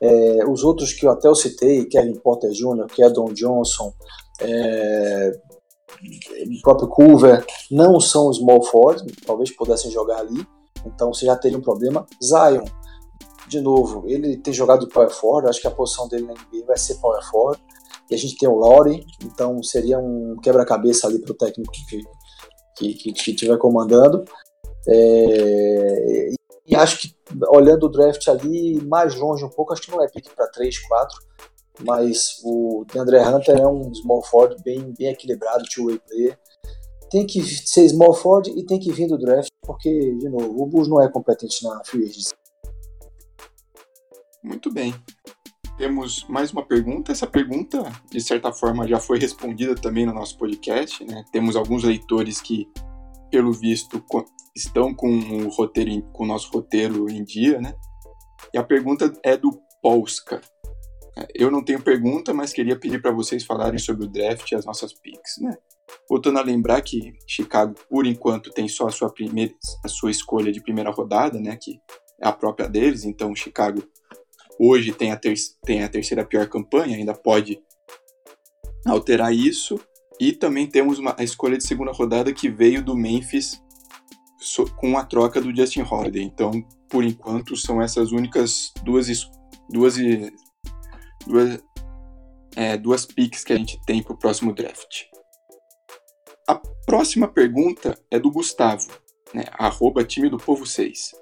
É, 0.00 0.46
os 0.46 0.64
outros 0.64 0.92
que 0.92 1.06
eu 1.06 1.10
até 1.10 1.28
eu 1.28 1.34
citei, 1.34 1.84
Kevin 1.86 2.14
Porter 2.14 2.50
Jr., 2.50 2.86
Kedon 2.86 3.32
Johnson, 3.32 3.92
é, 4.40 5.32
o 6.00 6.62
próprio 6.62 6.88
Culver, 6.88 7.44
não 7.70 8.00
são 8.00 8.32
small 8.32 8.62
forwards, 8.62 9.04
talvez 9.26 9.50
pudessem 9.50 9.90
jogar 9.90 10.18
ali, 10.18 10.46
então 10.86 11.12
você 11.12 11.26
já 11.26 11.36
teria 11.36 11.58
um 11.58 11.62
problema. 11.62 12.06
Zion, 12.22 12.64
de 13.48 13.60
novo, 13.60 14.04
ele 14.06 14.36
tem 14.36 14.52
jogado 14.52 14.88
power 14.88 15.10
forward, 15.10 15.48
acho 15.48 15.60
que 15.60 15.66
a 15.66 15.70
posição 15.72 16.08
dele 16.08 16.26
na 16.26 16.34
NBA 16.34 16.66
vai 16.66 16.78
ser 16.78 16.96
power 16.96 17.22
forward 17.30 17.60
e 18.10 18.14
a 18.14 18.18
gente 18.18 18.36
tem 18.38 18.48
o 18.48 18.56
Laurie, 18.56 19.04
então 19.22 19.62
seria 19.62 19.98
um 19.98 20.36
quebra-cabeça 20.42 21.06
ali 21.06 21.18
para 21.18 21.32
o 21.32 21.36
técnico 21.36 21.72
que, 21.72 22.94
que, 22.94 23.12
que, 23.12 23.30
estiver 23.30 23.58
comandando. 23.58 24.24
É, 24.88 26.30
e 26.66 26.74
acho 26.74 27.00
que, 27.00 27.14
olhando 27.50 27.84
o 27.84 27.88
draft 27.90 28.26
ali, 28.28 28.80
mais 28.82 29.14
longe 29.14 29.44
um 29.44 29.50
pouco, 29.50 29.72
acho 29.72 29.82
que 29.82 29.90
não 29.90 30.02
é 30.02 30.08
pique 30.08 30.34
para 30.34 30.48
3, 30.48 30.78
4, 30.78 31.18
mas 31.80 32.40
o 32.42 32.84
DeAndre 32.90 33.18
Hunter 33.18 33.58
é 33.58 33.68
um 33.68 33.92
small 33.94 34.22
forward 34.22 34.62
bem, 34.62 34.94
bem 34.98 35.08
equilibrado, 35.08 35.64
two-way 35.64 35.98
player. 35.98 36.38
Tem 37.10 37.26
que 37.26 37.42
ser 37.42 37.88
small 37.88 38.14
forward 38.14 38.50
e 38.50 38.64
tem 38.64 38.78
que 38.78 38.92
vir 38.92 39.06
do 39.06 39.18
draft, 39.18 39.48
porque, 39.62 40.14
de 40.16 40.28
novo, 40.28 40.62
o 40.62 40.66
Bulls 40.66 40.88
não 40.88 41.02
é 41.02 41.10
competente 41.10 41.62
na 41.64 41.82
free 41.84 42.04
agency. 42.04 42.34
Muito 44.42 44.72
bem 44.72 44.94
temos 45.78 46.24
mais 46.28 46.52
uma 46.52 46.62
pergunta. 46.62 47.12
Essa 47.12 47.26
pergunta, 47.26 47.84
de 48.10 48.20
certa 48.20 48.52
forma, 48.52 48.86
já 48.86 48.98
foi 48.98 49.18
respondida 49.18 49.76
também 49.76 50.04
no 50.04 50.12
nosso 50.12 50.36
podcast. 50.36 51.04
Né? 51.04 51.24
Temos 51.32 51.54
alguns 51.54 51.84
leitores 51.84 52.40
que, 52.40 52.68
pelo 53.30 53.52
visto, 53.52 54.04
estão 54.54 54.92
com 54.92 55.08
o, 55.08 55.48
roteiro, 55.48 56.02
com 56.12 56.24
o 56.24 56.26
nosso 56.26 56.50
roteiro 56.50 57.08
em 57.08 57.24
dia. 57.24 57.60
Né? 57.60 57.74
E 58.52 58.58
a 58.58 58.64
pergunta 58.64 59.12
é 59.24 59.36
do 59.36 59.56
Polska. 59.80 60.40
Eu 61.34 61.50
não 61.50 61.64
tenho 61.64 61.80
pergunta, 61.80 62.34
mas 62.34 62.52
queria 62.52 62.78
pedir 62.78 63.00
para 63.00 63.12
vocês 63.12 63.44
falarem 63.44 63.78
sobre 63.78 64.04
o 64.04 64.08
draft 64.08 64.50
e 64.50 64.56
as 64.56 64.64
nossas 64.64 64.92
picks. 64.92 65.38
Né? 65.40 65.56
Voltando 66.10 66.40
a 66.40 66.42
lembrar 66.42 66.82
que 66.82 67.12
Chicago, 67.26 67.74
por 67.88 68.04
enquanto, 68.04 68.50
tem 68.50 68.66
só 68.68 68.88
a 68.88 68.90
sua, 68.90 69.12
primeira, 69.12 69.54
a 69.84 69.88
sua 69.88 70.10
escolha 70.10 70.50
de 70.50 70.60
primeira 70.60 70.90
rodada, 70.90 71.40
né? 71.40 71.56
que 71.60 71.80
é 72.20 72.26
a 72.26 72.32
própria 72.32 72.68
deles. 72.68 73.04
Então, 73.04 73.34
Chicago 73.34 73.82
hoje 74.58 74.92
tem 74.92 75.12
a, 75.12 75.16
ter 75.16 75.34
tem 75.64 75.84
a 75.84 75.88
terceira 75.88 76.24
pior 76.24 76.46
campanha, 76.48 76.96
ainda 76.96 77.14
pode 77.14 77.60
alterar 78.86 79.32
isso. 79.32 79.78
E 80.20 80.32
também 80.32 80.66
temos 80.66 80.98
uma, 80.98 81.14
a 81.16 81.22
escolha 81.22 81.56
de 81.56 81.64
segunda 81.64 81.92
rodada 81.92 82.32
que 82.32 82.48
veio 82.48 82.82
do 82.82 82.96
Memphis 82.96 83.62
so, 84.40 84.66
com 84.74 84.98
a 84.98 85.04
troca 85.04 85.40
do 85.40 85.54
Justin 85.54 85.82
Holiday. 85.82 86.22
Então, 86.22 86.62
por 86.88 87.04
enquanto, 87.04 87.56
são 87.56 87.80
essas 87.80 88.10
únicas 88.10 88.72
duas, 88.82 89.06
duas, 89.70 89.96
duas, 91.26 91.62
é, 92.56 92.76
duas 92.76 93.06
picks 93.06 93.44
que 93.44 93.52
a 93.52 93.56
gente 93.56 93.80
tem 93.86 94.02
para 94.02 94.12
o 94.12 94.18
próximo 94.18 94.52
draft. 94.52 95.04
A 96.48 96.56
próxima 96.86 97.28
pergunta 97.28 97.98
é 98.10 98.18
do 98.18 98.30
Gustavo, 98.30 98.88
né, 99.34 99.44
arroba 99.52 100.02
time 100.02 100.30
do 100.30 100.38
povo 100.38 100.66
6. 100.66 101.12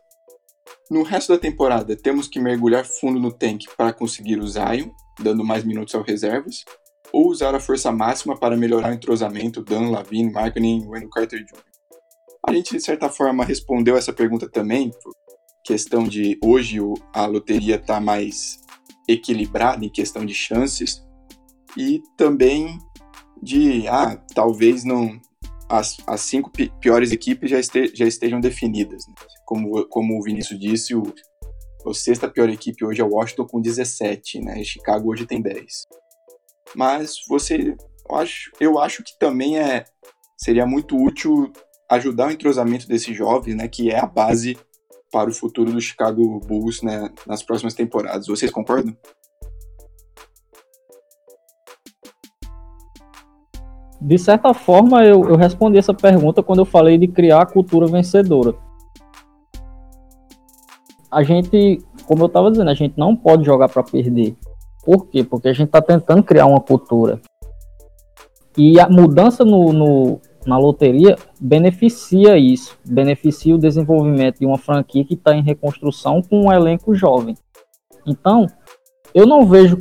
No 0.88 1.02
resto 1.02 1.32
da 1.32 1.38
temporada, 1.38 1.96
temos 1.96 2.28
que 2.28 2.38
mergulhar 2.38 2.84
fundo 2.84 3.18
no 3.18 3.32
tank 3.32 3.64
para 3.76 3.92
conseguir 3.92 4.38
o 4.38 4.46
Zion, 4.46 4.90
dando 5.20 5.44
mais 5.44 5.64
minutos 5.64 5.94
ao 5.94 6.02
reservas, 6.02 6.64
ou 7.12 7.28
usar 7.28 7.54
a 7.54 7.60
força 7.60 7.90
máxima 7.90 8.38
para 8.38 8.56
melhorar 8.56 8.90
o 8.90 8.94
entrosamento 8.94 9.64
Dan, 9.64 9.90
Lavine, 9.90 10.30
Marketing 10.30 10.82
e 10.82 10.86
Wendell 10.86 11.10
Carter 11.10 11.40
Jr. 11.40 11.64
A 12.46 12.52
gente, 12.52 12.76
de 12.76 12.80
certa 12.80 13.08
forma, 13.08 13.44
respondeu 13.44 13.96
essa 13.96 14.12
pergunta 14.12 14.48
também, 14.48 14.92
questão 15.64 16.04
de 16.04 16.38
hoje 16.40 16.78
a 17.12 17.26
loteria 17.26 17.74
está 17.76 18.00
mais 18.00 18.60
equilibrada 19.08 19.84
em 19.84 19.88
questão 19.88 20.24
de 20.24 20.34
chances, 20.34 21.04
e 21.76 22.00
também 22.16 22.78
de, 23.42 23.86
ah, 23.88 24.16
talvez 24.34 24.84
não 24.84 25.20
as, 25.68 25.96
as 26.06 26.20
cinco 26.20 26.50
piores 26.80 27.10
equipes 27.10 27.50
já, 27.50 27.58
este, 27.58 27.94
já 27.94 28.06
estejam 28.06 28.40
definidas. 28.40 29.06
Né? 29.06 29.14
Como, 29.46 29.86
como 29.86 30.18
o 30.18 30.22
Vinícius 30.22 30.60
disse, 30.60 30.94
o, 30.94 31.02
a 31.86 31.94
sexta 31.94 32.28
pior 32.28 32.50
equipe 32.50 32.84
hoje 32.84 33.00
é 33.00 33.04
o 33.04 33.14
Washington 33.14 33.46
com 33.46 33.60
17, 33.60 34.40
né? 34.40 34.62
Chicago 34.64 35.10
hoje 35.10 35.24
tem 35.24 35.40
10. 35.40 35.86
Mas 36.74 37.14
você, 37.28 37.76
eu 38.10 38.16
acho, 38.16 38.52
eu 38.60 38.78
acho 38.78 39.02
que 39.02 39.16
também 39.18 39.58
é 39.58 39.84
seria 40.36 40.66
muito 40.66 41.00
útil 41.02 41.50
ajudar 41.88 42.26
o 42.26 42.30
entrosamento 42.32 42.86
desses 42.88 43.16
jovens, 43.16 43.54
né? 43.54 43.68
Que 43.68 43.90
é 43.90 43.98
a 43.98 44.06
base 44.06 44.58
para 45.10 45.30
o 45.30 45.32
futuro 45.32 45.72
do 45.72 45.80
Chicago 45.80 46.40
Bulls, 46.40 46.82
né? 46.82 47.08
Nas 47.26 47.42
próximas 47.42 47.72
temporadas. 47.72 48.26
Vocês 48.26 48.50
concordam? 48.50 48.94
de 54.06 54.18
certa 54.18 54.54
forma, 54.54 55.04
eu, 55.04 55.28
eu 55.28 55.36
respondi 55.36 55.78
essa 55.78 55.92
pergunta 55.92 56.42
quando 56.42 56.60
eu 56.60 56.64
falei 56.64 56.96
de 56.96 57.08
criar 57.08 57.42
a 57.42 57.46
cultura 57.46 57.86
vencedora. 57.86 58.54
A 61.16 61.22
gente, 61.22 61.82
como 62.06 62.24
eu 62.24 62.26
estava 62.26 62.50
dizendo, 62.50 62.70
a 62.70 62.74
gente 62.74 62.98
não 62.98 63.16
pode 63.16 63.42
jogar 63.42 63.70
para 63.70 63.82
perder. 63.82 64.36
Por 64.84 65.06
quê? 65.06 65.24
Porque 65.24 65.48
a 65.48 65.52
gente 65.54 65.68
está 65.68 65.80
tentando 65.80 66.22
criar 66.22 66.44
uma 66.44 66.60
cultura. 66.60 67.18
E 68.54 68.78
a 68.78 68.86
mudança 68.86 69.42
no, 69.42 69.72
no, 69.72 70.20
na 70.46 70.58
loteria 70.58 71.16
beneficia 71.40 72.36
isso, 72.36 72.76
beneficia 72.84 73.54
o 73.54 73.58
desenvolvimento 73.58 74.40
de 74.40 74.44
uma 74.44 74.58
franquia 74.58 75.06
que 75.06 75.14
está 75.14 75.34
em 75.34 75.42
reconstrução 75.42 76.20
com 76.20 76.42
um 76.42 76.52
elenco 76.52 76.94
jovem. 76.94 77.34
Então, 78.06 78.46
eu 79.14 79.26
não 79.26 79.46
vejo 79.46 79.78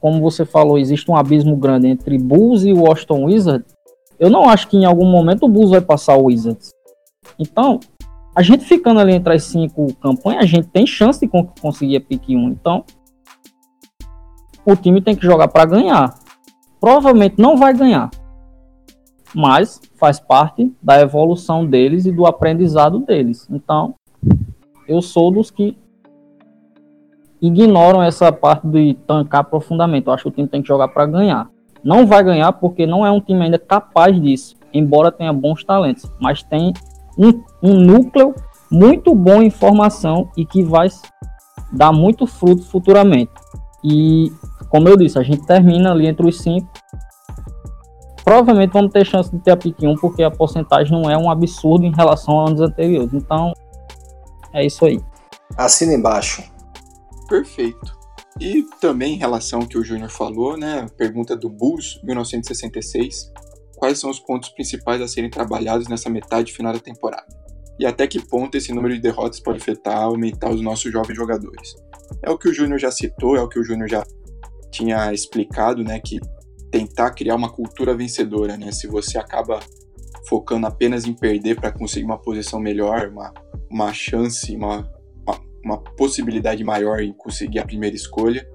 como 0.00 0.20
você 0.20 0.44
falou, 0.44 0.76
existe 0.76 1.08
um 1.08 1.16
abismo 1.16 1.56
grande 1.56 1.86
entre 1.86 2.18
Bulls 2.18 2.64
e 2.64 2.74
Washington 2.74 3.24
Wizards, 3.24 3.74
eu 4.18 4.28
não 4.28 4.50
acho 4.50 4.68
que 4.68 4.76
em 4.76 4.84
algum 4.84 5.06
momento 5.06 5.46
o 5.46 5.48
Bulls 5.48 5.70
vai 5.70 5.80
passar 5.80 6.14
o 6.18 6.24
Wizards. 6.24 6.72
Então, 7.38 7.80
a 8.34 8.42
gente 8.42 8.64
ficando 8.64 8.98
ali 8.98 9.14
entre 9.14 9.34
as 9.34 9.44
cinco 9.44 9.94
campanhas, 9.94 10.42
a 10.42 10.46
gente 10.46 10.66
tem 10.68 10.86
chance 10.86 11.20
de 11.20 11.28
conseguir 11.60 11.96
a 11.96 12.00
pick 12.00 12.28
1. 12.30 12.48
Então, 12.48 12.84
o 14.66 14.74
time 14.74 15.00
tem 15.00 15.14
que 15.14 15.24
jogar 15.24 15.48
para 15.48 15.64
ganhar. 15.66 16.18
Provavelmente 16.80 17.36
não 17.38 17.56
vai 17.56 17.72
ganhar. 17.72 18.10
mas 19.34 19.80
faz 19.96 20.20
parte 20.20 20.72
da 20.80 21.00
evolução 21.00 21.66
deles 21.66 22.06
e 22.06 22.12
do 22.12 22.24
aprendizado 22.24 23.00
deles. 23.00 23.48
Então, 23.50 23.94
eu 24.86 25.02
sou 25.02 25.30
dos 25.30 25.50
que 25.50 25.76
ignoram 27.42 28.00
essa 28.02 28.30
parte 28.30 28.66
de 28.68 28.94
tancar 29.06 29.44
profundamente. 29.44 30.06
Eu 30.06 30.12
acho 30.12 30.22
que 30.24 30.28
o 30.28 30.32
time 30.32 30.48
tem 30.48 30.62
que 30.62 30.68
jogar 30.68 30.88
para 30.88 31.06
ganhar. 31.06 31.50
Não 31.82 32.06
vai 32.06 32.22
ganhar 32.22 32.52
porque 32.52 32.86
não 32.86 33.04
é 33.04 33.10
um 33.10 33.20
time 33.20 33.44
ainda 33.44 33.58
capaz 33.58 34.18
disso, 34.20 34.56
embora 34.72 35.10
tenha 35.10 35.32
bons 35.32 35.64
talentos, 35.64 36.10
mas 36.20 36.42
tem 36.42 36.72
um, 37.18 37.42
um 37.62 37.74
núcleo 37.74 38.34
muito 38.70 39.14
bom 39.14 39.42
em 39.42 39.50
formação 39.50 40.30
e 40.36 40.44
que 40.44 40.62
vai 40.62 40.88
dar 41.72 41.92
muito 41.92 42.26
fruto 42.26 42.64
futuramente. 42.64 43.32
E, 43.82 44.32
como 44.68 44.88
eu 44.88 44.96
disse, 44.96 45.18
a 45.18 45.22
gente 45.22 45.46
termina 45.46 45.92
ali 45.92 46.06
entre 46.06 46.26
os 46.26 46.40
cinco. 46.40 46.68
Provavelmente 48.24 48.72
vamos 48.72 48.90
ter 48.90 49.04
chance 49.04 49.30
de 49.30 49.38
ter 49.38 49.50
a 49.50 49.56
pique 49.56 49.86
1, 49.86 49.96
porque 49.96 50.22
a 50.22 50.30
porcentagem 50.30 50.92
não 50.92 51.10
é 51.10 51.16
um 51.16 51.30
absurdo 51.30 51.84
em 51.84 51.94
relação 51.94 52.40
a 52.40 52.48
anos 52.48 52.60
anteriores. 52.62 53.12
Então, 53.12 53.52
é 54.52 54.64
isso 54.64 54.86
aí. 54.86 54.98
Assina 55.56 55.92
embaixo. 55.92 56.42
Perfeito. 57.28 57.94
E 58.40 58.62
também 58.80 59.14
em 59.14 59.18
relação 59.18 59.60
ao 59.60 59.66
que 59.66 59.78
o 59.78 59.84
Júnior 59.84 60.10
falou, 60.10 60.56
né? 60.56 60.86
Pergunta 60.96 61.36
do 61.36 61.50
Bulls, 61.50 62.00
1966. 62.02 63.30
Quais 63.84 63.98
são 63.98 64.08
os 64.08 64.18
pontos 64.18 64.48
principais 64.48 65.02
a 65.02 65.06
serem 65.06 65.28
trabalhados 65.28 65.88
nessa 65.88 66.08
metade 66.08 66.54
final 66.54 66.72
da 66.72 66.78
temporada? 66.78 67.26
E 67.78 67.84
até 67.84 68.06
que 68.06 68.18
ponto 68.18 68.56
esse 68.56 68.72
número 68.72 68.94
de 68.94 69.00
derrotas 69.02 69.38
pode 69.40 69.58
afetar, 69.58 70.04
aumentar 70.04 70.48
os 70.48 70.62
nossos 70.62 70.90
jovens 70.90 71.14
jogadores? 71.14 71.74
É 72.22 72.30
o 72.30 72.38
que 72.38 72.48
o 72.48 72.54
Júnior 72.54 72.78
já 72.78 72.90
citou, 72.90 73.36
é 73.36 73.42
o 73.42 73.48
que 73.48 73.58
o 73.58 73.62
Júnior 73.62 73.86
já 73.86 74.02
tinha 74.70 75.12
explicado, 75.12 75.84
né? 75.84 76.00
Que 76.00 76.18
tentar 76.70 77.10
criar 77.10 77.34
uma 77.34 77.52
cultura 77.52 77.94
vencedora, 77.94 78.56
né? 78.56 78.72
Se 78.72 78.86
você 78.86 79.18
acaba 79.18 79.60
focando 80.30 80.66
apenas 80.66 81.04
em 81.04 81.12
perder 81.12 81.60
para 81.60 81.70
conseguir 81.70 82.06
uma 82.06 82.16
posição 82.16 82.58
melhor, 82.58 83.08
uma, 83.08 83.34
uma 83.70 83.92
chance, 83.92 84.56
uma, 84.56 84.90
uma 85.62 85.76
possibilidade 85.76 86.64
maior 86.64 87.02
em 87.02 87.12
conseguir 87.12 87.58
a 87.58 87.66
primeira 87.66 87.94
escolha, 87.94 88.48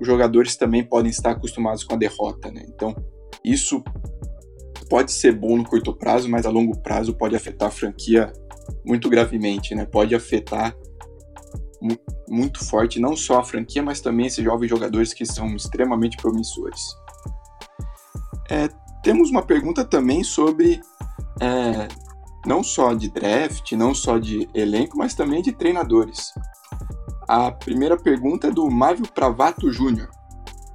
os 0.00 0.06
jogadores 0.06 0.54
também 0.54 0.84
podem 0.84 1.10
estar 1.10 1.32
acostumados 1.32 1.82
com 1.82 1.94
a 1.94 1.98
derrota, 1.98 2.52
né? 2.52 2.64
Então, 2.68 2.94
isso 3.44 3.82
pode 4.90 5.12
ser 5.12 5.32
bom 5.32 5.56
no 5.56 5.64
curto 5.64 5.94
prazo, 5.94 6.28
mas 6.28 6.44
a 6.44 6.50
longo 6.50 6.76
prazo 6.76 7.14
pode 7.14 7.36
afetar 7.36 7.68
a 7.68 7.70
franquia 7.70 8.32
muito 8.84 9.08
gravemente, 9.08 9.72
né? 9.72 9.86
Pode 9.86 10.14
afetar 10.16 10.76
muito 12.28 12.62
forte 12.64 13.00
não 13.00 13.16
só 13.16 13.38
a 13.38 13.44
franquia, 13.44 13.82
mas 13.82 14.00
também 14.00 14.26
esses 14.26 14.44
jovens 14.44 14.68
jogadores 14.68 15.14
que 15.14 15.24
são 15.24 15.54
extremamente 15.54 16.16
promissores. 16.16 16.82
É, 18.50 18.68
temos 19.02 19.30
uma 19.30 19.42
pergunta 19.42 19.84
também 19.84 20.24
sobre 20.24 20.80
é, 21.40 21.88
não 22.44 22.62
só 22.62 22.92
de 22.92 23.08
draft, 23.08 23.72
não 23.72 23.94
só 23.94 24.18
de 24.18 24.48
elenco, 24.52 24.98
mas 24.98 25.14
também 25.14 25.40
de 25.40 25.52
treinadores. 25.52 26.32
A 27.28 27.52
primeira 27.52 27.96
pergunta 27.96 28.48
é 28.48 28.50
do 28.50 28.68
Mávio 28.68 29.06
Pravato 29.12 29.70
Jr. 29.70 30.08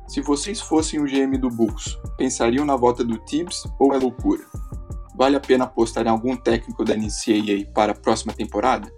Se 0.07 0.21
vocês 0.21 0.61
fossem 0.61 0.99
o 0.99 1.05
GM 1.05 1.37
do 1.37 1.49
Bulls, 1.49 1.99
pensariam 2.17 2.63
na 2.63 2.75
volta 2.75 3.03
do 3.03 3.17
Tibbs 3.25 3.63
ou 3.79 3.93
é 3.93 3.97
loucura? 3.97 4.43
Vale 5.17 5.35
a 5.35 5.39
pena 5.39 5.65
apostar 5.65 6.05
em 6.05 6.09
algum 6.09 6.35
técnico 6.35 6.83
da 6.83 6.95
NCAA 6.95 7.71
para 7.73 7.93
a 7.93 7.95
próxima 7.95 8.33
temporada? 8.33 8.91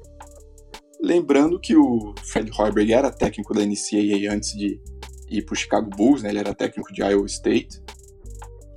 Lembrando 1.01 1.59
que 1.59 1.75
o 1.75 2.13
Fred 2.23 2.51
Hoiberg 2.59 2.91
era 2.91 3.11
técnico 3.11 3.53
da 3.53 3.61
NCAA 3.61 4.33
antes 4.33 4.53
de 4.53 4.81
ir 5.29 5.43
para 5.43 5.53
o 5.53 5.57
Chicago 5.57 5.89
Bulls, 5.89 6.23
né? 6.23 6.29
ele 6.29 6.39
era 6.39 6.53
técnico 6.53 6.91
de 6.91 7.01
Iowa 7.01 7.25
State. 7.25 7.81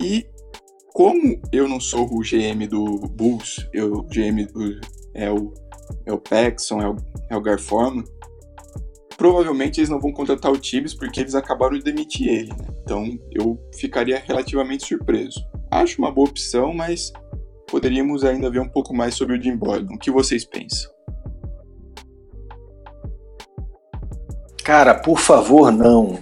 E 0.00 0.26
como 0.92 1.40
eu 1.52 1.66
não 1.66 1.80
sou 1.80 2.06
o 2.06 2.20
GM 2.20 2.66
do 2.68 2.84
Bulls, 3.08 3.66
eu, 3.72 3.92
o 3.92 4.02
GM 4.04 4.44
do, 4.52 4.80
é 5.14 5.30
o, 5.30 5.52
é 6.06 6.12
o 6.12 6.18
Paxson, 6.18 6.80
é 6.80 6.88
o, 6.88 6.96
é 7.30 7.36
o 7.36 7.40
Garforman, 7.40 8.04
provavelmente 9.20 9.78
eles 9.78 9.90
não 9.90 10.00
vão 10.00 10.10
contratar 10.10 10.50
o 10.50 10.56
Tibbs 10.56 10.94
porque 10.94 11.20
eles 11.20 11.34
acabaram 11.34 11.76
de 11.76 11.84
demitir 11.84 12.26
ele. 12.26 12.48
Né? 12.48 12.66
Então 12.82 13.06
eu 13.30 13.62
ficaria 13.74 14.18
relativamente 14.26 14.86
surpreso. 14.86 15.46
Acho 15.70 16.00
uma 16.00 16.10
boa 16.10 16.26
opção, 16.26 16.72
mas 16.72 17.12
poderíamos 17.66 18.24
ainda 18.24 18.50
ver 18.50 18.60
um 18.60 18.68
pouco 18.68 18.96
mais 18.96 19.14
sobre 19.14 19.36
o 19.36 19.42
Jim 19.42 19.58
Boylan. 19.58 19.88
O 19.92 19.98
que 19.98 20.10
vocês 20.10 20.46
pensam? 20.46 20.90
Cara, 24.64 24.94
por 24.94 25.18
favor, 25.18 25.70
não. 25.70 26.18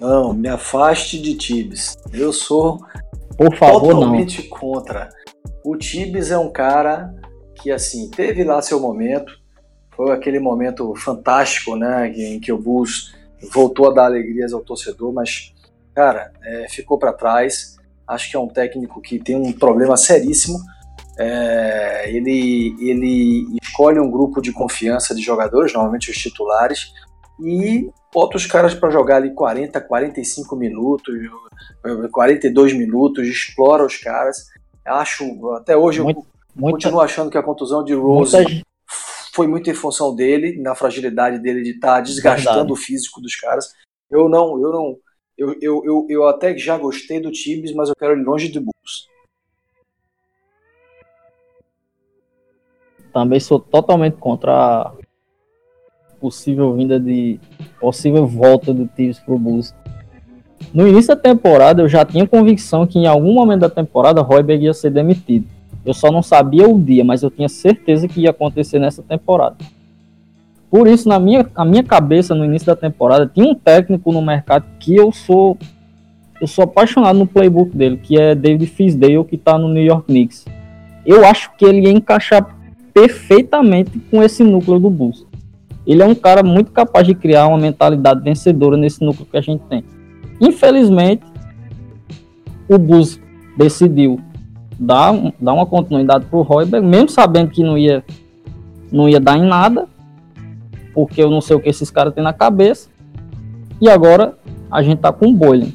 Não, 0.00 0.32
me 0.32 0.48
afaste 0.48 1.22
de 1.22 1.36
Tibbs. 1.36 1.96
Eu 2.12 2.32
sou 2.32 2.80
por 3.38 3.54
favor, 3.56 3.94
totalmente 3.94 4.50
não. 4.50 4.58
contra. 4.58 5.08
O 5.64 5.76
Tibbs 5.76 6.32
é 6.32 6.38
um 6.38 6.50
cara 6.50 7.14
que, 7.62 7.70
assim, 7.70 8.10
teve 8.10 8.42
lá 8.42 8.60
seu 8.60 8.80
momento. 8.80 9.39
Foi 10.00 10.12
aquele 10.12 10.40
momento 10.40 10.94
fantástico, 10.94 11.76
né? 11.76 12.08
Em 12.08 12.40
que 12.40 12.50
o 12.50 12.56
Bulls 12.56 13.14
voltou 13.52 13.90
a 13.90 13.92
dar 13.92 14.06
alegrias 14.06 14.50
ao 14.50 14.62
torcedor, 14.62 15.12
mas, 15.12 15.52
cara, 15.94 16.32
é, 16.42 16.66
ficou 16.70 16.98
para 16.98 17.12
trás. 17.12 17.76
Acho 18.08 18.30
que 18.30 18.34
é 18.34 18.40
um 18.40 18.48
técnico 18.48 18.98
que 19.02 19.18
tem 19.18 19.36
um 19.36 19.52
problema 19.52 19.98
seríssimo. 19.98 20.58
É, 21.18 22.10
ele, 22.16 22.74
ele 22.80 23.46
escolhe 23.62 24.00
um 24.00 24.10
grupo 24.10 24.40
de 24.40 24.52
confiança 24.52 25.14
de 25.14 25.20
jogadores, 25.20 25.74
normalmente 25.74 26.10
os 26.10 26.16
titulares, 26.16 26.94
e 27.38 27.90
bota 28.10 28.38
os 28.38 28.46
caras 28.46 28.72
para 28.72 28.88
jogar 28.88 29.16
ali 29.16 29.34
40, 29.34 29.78
45 29.82 30.56
minutos, 30.56 31.14
42 32.10 32.72
minutos, 32.72 33.28
explora 33.28 33.84
os 33.84 33.98
caras. 33.98 34.46
Acho, 34.82 35.52
até 35.56 35.76
hoje 35.76 36.00
muito, 36.00 36.20
eu 36.20 36.26
muita, 36.56 36.78
continuo 36.78 37.02
achando 37.02 37.30
que 37.30 37.36
a 37.36 37.42
contusão 37.42 37.84
de 37.84 37.92
Rose 37.92 38.34
muita... 38.34 38.69
foi 39.34 39.46
muito 39.46 39.70
em 39.70 39.74
função 39.74 40.14
dele, 40.14 40.60
na 40.60 40.74
fragilidade 40.74 41.38
dele 41.38 41.62
de 41.62 41.70
estar 41.70 41.96
tá 41.96 42.00
desgastando 42.00 42.56
Verdade. 42.56 42.72
o 42.72 42.76
físico 42.76 43.20
dos 43.20 43.36
caras. 43.36 43.72
Eu 44.10 44.28
não, 44.28 44.60
eu 44.60 44.72
não, 44.72 44.96
eu, 45.38 45.56
eu, 45.60 45.82
eu, 45.84 46.06
eu 46.08 46.28
até 46.28 46.56
já 46.56 46.76
gostei 46.76 47.20
do 47.20 47.30
Tibbs, 47.30 47.72
mas 47.74 47.88
eu 47.88 47.96
quero 47.96 48.12
ele 48.12 48.24
longe 48.24 48.48
do 48.48 48.60
Bulls. 48.60 49.08
Também 53.12 53.40
sou 53.40 53.58
totalmente 53.58 54.16
contra 54.16 54.52
a 54.52 54.92
possível 56.20 56.74
vinda 56.74 57.00
de 57.00 57.40
possível 57.80 58.26
volta 58.26 58.74
do 58.74 58.86
Tibbs 58.86 59.18
pro 59.18 59.38
Bulls. 59.38 59.74
No 60.74 60.86
início 60.86 61.14
da 61.14 61.20
temporada, 61.20 61.82
eu 61.82 61.88
já 61.88 62.04
tinha 62.04 62.28
convicção 62.28 62.86
que 62.86 62.98
em 62.98 63.06
algum 63.06 63.32
momento 63.32 63.60
da 63.60 63.70
temporada, 63.70 64.20
Royberg 64.20 64.64
ia 64.64 64.74
ser 64.74 64.90
demitido. 64.90 65.48
Eu 65.84 65.94
só 65.94 66.10
não 66.10 66.22
sabia 66.22 66.68
o 66.68 66.78
dia, 66.78 67.04
mas 67.04 67.22
eu 67.22 67.30
tinha 67.30 67.48
certeza 67.48 68.06
que 68.06 68.20
ia 68.20 68.30
acontecer 68.30 68.78
nessa 68.78 69.02
temporada. 69.02 69.56
Por 70.70 70.86
isso, 70.86 71.08
na 71.08 71.18
minha, 71.18 71.46
a 71.54 71.64
minha 71.64 71.82
cabeça, 71.82 72.34
no 72.34 72.44
início 72.44 72.66
da 72.66 72.76
temporada, 72.76 73.30
tinha 73.32 73.46
um 73.46 73.54
técnico 73.54 74.12
no 74.12 74.22
mercado 74.22 74.64
que 74.78 74.94
eu 74.94 75.10
sou 75.10 75.56
eu 76.40 76.46
sou 76.46 76.64
apaixonado 76.64 77.18
no 77.18 77.26
playbook 77.26 77.76
dele, 77.76 77.98
que 77.98 78.18
é 78.18 78.34
David 78.34 78.66
Fisdale, 78.66 79.22
que 79.24 79.34
está 79.34 79.58
no 79.58 79.68
New 79.68 79.82
York 79.82 80.06
Knicks. 80.06 80.46
Eu 81.04 81.26
acho 81.26 81.54
que 81.56 81.66
ele 81.66 81.82
ia 81.82 81.90
encaixar 81.90 82.56
perfeitamente 82.94 83.98
com 84.10 84.22
esse 84.22 84.42
núcleo 84.42 84.80
do 84.80 84.88
Bulls. 84.88 85.26
Ele 85.86 86.02
é 86.02 86.06
um 86.06 86.14
cara 86.14 86.42
muito 86.42 86.72
capaz 86.72 87.06
de 87.06 87.14
criar 87.14 87.46
uma 87.46 87.58
mentalidade 87.58 88.22
vencedora 88.22 88.76
nesse 88.76 89.04
núcleo 89.04 89.26
que 89.30 89.36
a 89.36 89.40
gente 89.42 89.62
tem. 89.64 89.84
Infelizmente, 90.40 91.22
o 92.66 92.78
Bus 92.78 93.20
decidiu 93.56 94.18
dar, 94.80 95.12
dar 95.38 95.52
uma 95.52 95.66
continuidade 95.66 96.24
para 96.24 96.38
o 96.38 96.42
Royberg, 96.42 96.86
mesmo 96.86 97.10
sabendo 97.10 97.50
que 97.50 97.62
não 97.62 97.76
ia, 97.76 98.02
não 98.90 99.06
ia 99.06 99.20
dar 99.20 99.36
em 99.36 99.46
nada, 99.46 99.86
porque 100.94 101.22
eu 101.22 101.28
não 101.28 101.42
sei 101.42 101.54
o 101.54 101.60
que 101.60 101.68
esses 101.68 101.90
caras 101.90 102.14
têm 102.14 102.24
na 102.24 102.32
cabeça. 102.32 102.88
E 103.78 103.90
agora 103.90 104.38
a 104.70 104.82
gente 104.82 104.96
está 104.96 105.12
com 105.12 105.28
o 105.28 105.32
Boylan. 105.34 105.68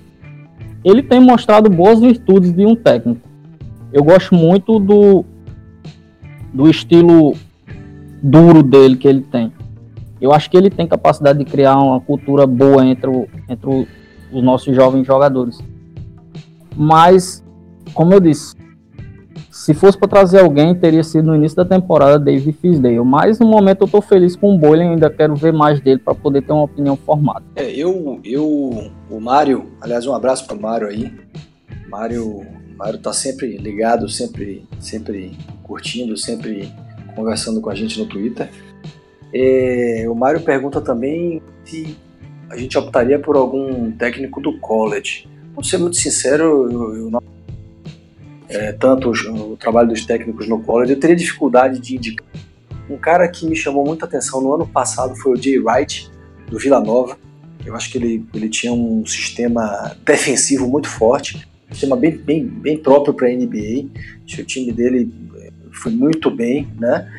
Ele 0.83 1.03
tem 1.03 1.19
mostrado 1.19 1.69
boas 1.69 1.99
virtudes 1.99 2.51
de 2.51 2.65
um 2.65 2.75
técnico. 2.75 3.27
Eu 3.93 4.03
gosto 4.03 4.33
muito 4.33 4.79
do, 4.79 5.23
do 6.51 6.69
estilo 6.69 7.35
duro 8.21 8.63
dele 8.63 8.97
que 8.97 9.07
ele 9.07 9.21
tem. 9.21 9.53
Eu 10.19 10.33
acho 10.33 10.49
que 10.49 10.57
ele 10.57 10.69
tem 10.69 10.87
capacidade 10.87 11.39
de 11.39 11.45
criar 11.45 11.77
uma 11.77 12.01
cultura 12.01 12.47
boa 12.47 12.85
entre, 12.85 13.09
o, 13.09 13.27
entre 13.47 13.69
o, 13.69 13.87
os 14.31 14.43
nossos 14.43 14.75
jovens 14.75 15.05
jogadores. 15.05 15.59
Mas, 16.75 17.43
como 17.93 18.13
eu 18.13 18.19
disse, 18.19 18.55
se 19.55 19.73
fosse 19.73 19.97
para 19.97 20.09
trazer 20.09 20.41
alguém, 20.41 20.75
teria 20.75 21.01
sido 21.01 21.27
no 21.27 21.35
início 21.35 21.55
da 21.55 21.63
temporada 21.63 22.19
David 22.19 22.57
Fisdale. 22.61 22.99
Mas 22.99 23.39
no 23.39 23.47
momento 23.47 23.83
eu 23.83 23.85
estou 23.85 24.01
feliz 24.01 24.35
com 24.35 24.53
o 24.53 24.59
Boylan, 24.59 24.91
ainda 24.91 25.09
quero 25.09 25.33
ver 25.33 25.53
mais 25.53 25.79
dele 25.79 25.97
para 25.97 26.13
poder 26.13 26.41
ter 26.41 26.51
uma 26.51 26.63
opinião 26.63 26.97
formada. 26.97 27.45
É, 27.55 27.71
eu, 27.71 28.19
eu, 28.25 28.45
o 29.09 29.19
Mário, 29.21 29.71
aliás, 29.79 30.05
um 30.05 30.13
abraço 30.13 30.45
para 30.45 30.57
o 30.57 30.61
Mário 30.61 30.89
aí. 30.89 31.13
Mário, 31.87 32.45
Mário 32.77 32.99
tá 32.99 33.13
sempre 33.13 33.55
ligado, 33.55 34.09
sempre, 34.09 34.65
sempre 34.77 35.37
curtindo, 35.63 36.17
sempre 36.17 36.69
conversando 37.15 37.61
com 37.61 37.69
a 37.69 37.75
gente 37.75 37.97
no 37.97 38.05
Twitter. 38.05 38.49
É, 39.33 40.05
o 40.09 40.13
Mário 40.13 40.41
pergunta 40.41 40.81
também 40.81 41.41
se 41.63 41.95
a 42.49 42.57
gente 42.57 42.77
optaria 42.77 43.17
por 43.17 43.37
algum 43.37 43.89
técnico 43.93 44.41
do 44.41 44.59
college. 44.59 45.29
Vou 45.53 45.63
ser 45.63 45.77
muito 45.77 45.95
sincero, 45.95 46.69
eu, 46.69 46.97
eu 46.97 47.09
não 47.09 47.23
é, 48.49 48.71
tanto 48.71 49.11
o 49.11 49.57
trabalho 49.57 49.89
dos 49.89 50.05
técnicos 50.05 50.47
no 50.47 50.61
college, 50.61 50.93
eu 50.93 50.99
teria 50.99 51.15
dificuldade 51.15 51.79
de 51.79 51.95
indicar. 51.95 52.25
Um 52.89 52.97
cara 52.97 53.27
que 53.27 53.47
me 53.47 53.55
chamou 53.55 53.85
muita 53.85 54.05
atenção 54.05 54.41
no 54.41 54.53
ano 54.53 54.67
passado 54.67 55.15
foi 55.15 55.33
o 55.33 55.41
Jay 55.41 55.59
Wright, 55.59 56.09
do 56.49 56.59
Vila 56.59 56.79
Nova. 56.79 57.17
Eu 57.65 57.75
acho 57.75 57.91
que 57.91 57.97
ele, 57.97 58.23
ele 58.33 58.47
tinha 58.47 58.71
um 58.71 59.05
sistema 59.05 59.95
defensivo 60.05 60.67
muito 60.67 60.87
forte, 60.87 61.47
um 61.69 61.73
sistema 61.73 61.95
bem, 61.95 62.11
bem, 62.11 62.45
bem 62.45 62.77
próprio 62.77 63.13
para 63.13 63.27
a 63.27 63.31
NBA. 63.31 63.89
Acho 64.23 64.35
que 64.35 64.41
o 64.41 64.45
time 64.45 64.71
dele 64.71 65.11
é, 65.37 65.49
foi 65.71 65.91
muito 65.91 66.29
bem, 66.29 66.67
né? 66.79 67.11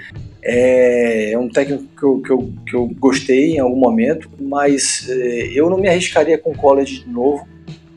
É, 0.49 1.33
é 1.33 1.39
um 1.39 1.49
técnico 1.49 1.85
que 1.99 2.05
eu, 2.05 2.21
que, 2.21 2.31
eu, 2.31 2.53
que 2.69 2.77
eu 2.77 2.87
gostei 3.01 3.57
em 3.57 3.59
algum 3.59 3.81
momento, 3.81 4.31
mas 4.41 5.09
é, 5.09 5.51
eu 5.53 5.69
não 5.69 5.79
me 5.79 5.89
arriscaria 5.89 6.39
com 6.39 6.53
o 6.53 6.57
college 6.57 7.01
de 7.01 7.11
novo, 7.11 7.49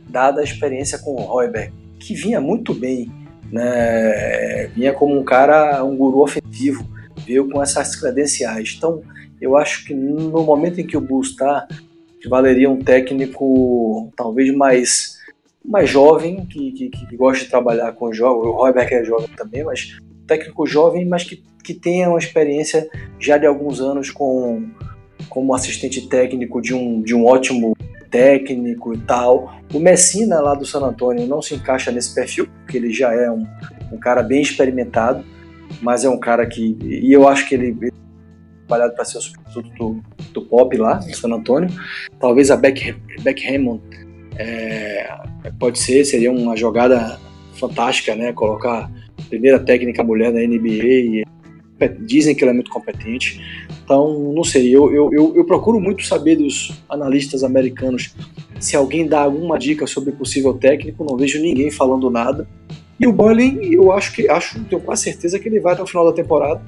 dada 0.10 0.41
a 0.41 0.43
experiência 0.43 0.97
com 0.97 1.11
o 1.11 1.22
Royberg, 1.22 1.72
que 1.99 2.15
vinha 2.15 2.41
muito 2.41 2.73
bem, 2.73 3.11
né? 3.51 4.67
vinha 4.67 4.93
como 4.93 5.19
um 5.19 5.23
cara, 5.23 5.84
um 5.84 5.95
guru 5.95 6.19
ofensivo, 6.19 6.85
veio 7.26 7.49
com 7.49 7.61
essas 7.61 7.95
credenciais. 7.95 8.76
Então, 8.77 9.01
eu 9.41 9.57
acho 9.57 9.85
que 9.85 9.93
no 9.93 10.43
momento 10.43 10.80
em 10.80 10.88
que 10.88 10.97
o 10.97 11.01
Bulls 11.01 11.30
está, 11.30 11.67
valeria 12.27 12.69
um 12.69 12.80
técnico 12.80 14.11
talvez 14.15 14.53
mais 14.53 15.19
mais 15.63 15.89
jovem, 15.89 16.45
que, 16.45 16.71
que, 16.71 16.89
que 16.89 17.15
gosta 17.17 17.43
de 17.43 17.49
trabalhar 17.49 17.91
com 17.91 18.11
jovens. 18.13 18.47
O 18.47 18.51
Royberg 18.53 18.93
é 18.95 19.03
jovem 19.03 19.30
também, 19.35 19.63
mas 19.63 19.99
técnico 20.26 20.65
jovem, 20.65 21.05
mas 21.05 21.23
que, 21.23 21.43
que 21.63 21.73
tenha 21.73 22.09
uma 22.09 22.17
experiência 22.17 22.89
já 23.19 23.38
de 23.38 23.45
alguns 23.45 23.81
anos 23.81 24.09
com 24.09 24.67
como 25.27 25.53
assistente 25.53 26.07
técnico 26.07 26.61
de 26.61 26.73
um, 26.73 27.01
de 27.01 27.13
um 27.13 27.26
ótimo 27.26 27.76
técnico 28.10 28.94
e 28.94 28.98
tal. 28.99 29.56
O 29.73 29.80
Messina 29.80 30.40
lá 30.40 30.53
do 30.53 30.65
San 30.65 30.81
Antonio 30.81 31.27
não 31.27 31.41
se 31.41 31.56
encaixa 31.56 31.91
nesse 31.91 32.14
perfil, 32.14 32.48
porque 32.48 32.77
ele 32.77 32.91
já 32.91 33.14
é 33.14 33.30
um, 33.30 33.45
um 33.91 33.98
cara 33.98 34.23
bem 34.23 34.41
experimentado, 34.41 35.23
mas 35.81 36.03
é 36.03 36.10
um 36.10 36.19
cara 36.19 36.45
que. 36.45 36.77
E 36.81 37.11
eu 37.11 37.27
acho 37.27 37.48
que 37.48 37.56
ele, 37.56 37.77
ele 37.81 37.94
trabalhado 38.68 38.94
para 38.94 39.03
ser 39.03 39.18
o 39.18 39.22
substituto 39.22 39.72
do, 39.77 40.03
do 40.34 40.41
Pop 40.44 40.77
lá 40.77 40.95
no 40.95 41.15
San 41.15 41.34
Antonio. 41.34 41.69
Talvez 42.19 42.52
a 42.52 42.56
Beck, 42.56 42.95
Beck 43.22 43.48
Hammond 43.48 43.81
é, 44.38 45.10
pode 45.60 45.80
ser, 45.80 46.06
seria 46.06 46.31
uma 46.31 46.56
jogada 46.56 47.19
fantástica, 47.56 48.15
né? 48.15 48.31
Colocar 48.31 48.90
a 49.18 49.23
primeira 49.27 49.60
técnica 49.60 50.03
mulher 50.03 50.31
da 50.31 50.40
NBA. 50.40 51.23
Dizem 51.88 52.35
que 52.35 52.43
ela 52.43 52.51
é 52.51 52.53
muito 52.53 52.72
competente. 52.72 53.41
Então, 53.84 54.34
não 54.34 54.43
sei, 54.43 54.76
eu, 54.76 54.93
eu, 54.93 55.10
eu, 55.14 55.34
eu 55.35 55.45
procuro 55.45 55.80
muito 55.80 56.06
saber 56.06 56.35
dos 56.35 56.72
analistas 56.89 57.43
americanos 57.43 58.14
se 58.60 58.76
alguém 58.76 59.07
dá 59.07 59.22
alguma 59.22 59.57
dica 59.57 59.88
sobre 59.88 60.11
possível 60.11 60.53
técnico, 60.53 61.03
não 61.03 61.18
vejo 61.18 61.41
ninguém 61.41 61.72
falando 61.72 62.10
nada. 62.10 62.47
E 62.99 63.07
o 63.07 63.14
Boiling, 63.14 63.73
eu 63.73 63.91
acho 63.91 64.14
que 64.14 64.30
acho, 64.30 64.64
tenho 64.65 64.81
quase 64.81 65.03
certeza 65.03 65.39
que 65.39 65.47
ele 65.47 65.60
vai 65.60 65.73
até 65.73 65.81
o 65.81 65.88
final 65.88 66.06
da 66.06 66.11
temporada. 66.11 66.61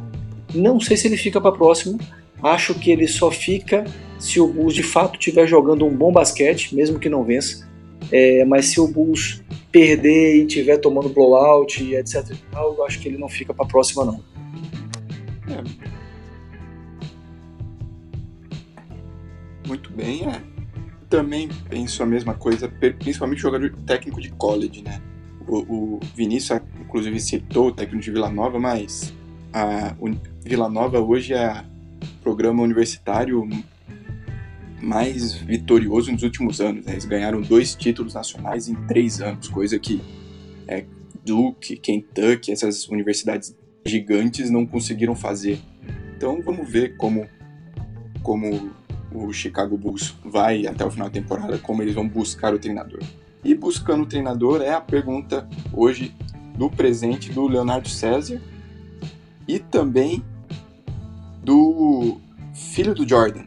Não 0.55 0.79
sei 0.79 0.95
se 0.95 1.07
ele 1.07 1.17
fica 1.17 1.41
para 1.41 1.49
a 1.49 1.53
próxima. 1.53 1.97
Acho 2.41 2.73
que 2.73 2.89
ele 2.89 3.07
só 3.07 3.29
fica 3.29 3.85
se 4.17 4.39
o 4.39 4.47
Bulls 4.47 4.73
de 4.73 4.83
fato 4.83 5.19
estiver 5.19 5.45
jogando 5.45 5.85
um 5.85 5.95
bom 5.95 6.11
basquete, 6.11 6.73
mesmo 6.73 6.97
que 6.97 7.09
não 7.09 7.23
vença. 7.23 7.69
É, 8.11 8.45
mas 8.45 8.67
se 8.67 8.79
o 8.79 8.87
Bulls 8.87 9.43
perder 9.71 10.37
e 10.37 10.45
estiver 10.45 10.77
tomando 10.77 11.09
blowout 11.09 11.83
e 11.83 11.95
etc. 11.95 12.35
eu 12.53 12.83
acho 12.85 12.99
que 12.99 13.07
ele 13.07 13.17
não 13.17 13.29
fica 13.29 13.53
para 13.53 13.65
próxima 13.65 14.05
não. 14.05 14.21
Muito 19.67 19.91
bem, 19.91 20.27
é. 20.27 20.41
Também 21.09 21.49
penso 21.69 22.01
a 22.03 22.05
mesma 22.05 22.33
coisa, 22.33 22.69
principalmente 22.69 23.41
jogador 23.41 23.71
técnico 23.85 24.21
de 24.21 24.29
college, 24.31 24.81
né? 24.81 25.01
O, 25.47 25.95
o 25.95 25.99
Vinícius, 26.15 26.61
inclusive, 26.79 27.19
citou 27.19 27.67
o 27.67 27.71
técnico 27.71 28.03
de 28.03 28.11
Vila 28.11 28.29
Nova, 28.29 28.59
mas 28.59 29.13
a 29.53 29.95
Vila 30.43 30.69
Nova 30.69 30.99
hoje 30.99 31.33
é 31.33 31.51
o 31.51 32.23
programa 32.23 32.63
universitário 32.63 33.47
mais 34.81 35.33
vitorioso 35.33 36.11
nos 36.11 36.23
últimos 36.23 36.59
anos. 36.59 36.85
Né? 36.85 36.93
Eles 36.93 37.05
ganharam 37.05 37.41
dois 37.41 37.75
títulos 37.75 38.13
nacionais 38.13 38.67
em 38.67 38.75
três 38.87 39.21
anos, 39.21 39.47
coisa 39.47 39.77
que 39.77 40.01
é, 40.67 40.85
Duke, 41.23 41.77
Kentucky, 41.77 42.51
essas 42.51 42.87
universidades 42.87 43.55
gigantes 43.85 44.49
não 44.49 44.65
conseguiram 44.65 45.15
fazer. 45.15 45.59
Então 46.15 46.41
vamos 46.41 46.69
ver 46.69 46.97
como, 46.97 47.27
como 48.21 48.71
o 49.11 49.33
Chicago 49.33 49.77
Bulls 49.77 50.15
vai 50.23 50.67
até 50.67 50.85
o 50.85 50.91
final 50.91 51.07
da 51.07 51.13
temporada, 51.13 51.57
como 51.57 51.81
eles 51.81 51.95
vão 51.95 52.07
buscar 52.07 52.53
o 52.53 52.59
treinador. 52.59 52.99
E 53.43 53.55
buscando 53.55 54.03
o 54.03 54.05
treinador 54.05 54.61
é 54.61 54.73
a 54.73 54.81
pergunta 54.81 55.47
hoje 55.73 56.15
do 56.55 56.69
presente 56.69 57.31
do 57.31 57.47
Leonardo 57.47 57.89
César 57.89 58.39
e 59.47 59.57
também 59.57 60.23
do 61.43 62.19
filho 62.53 62.93
do 62.93 63.07
Jordan, 63.07 63.45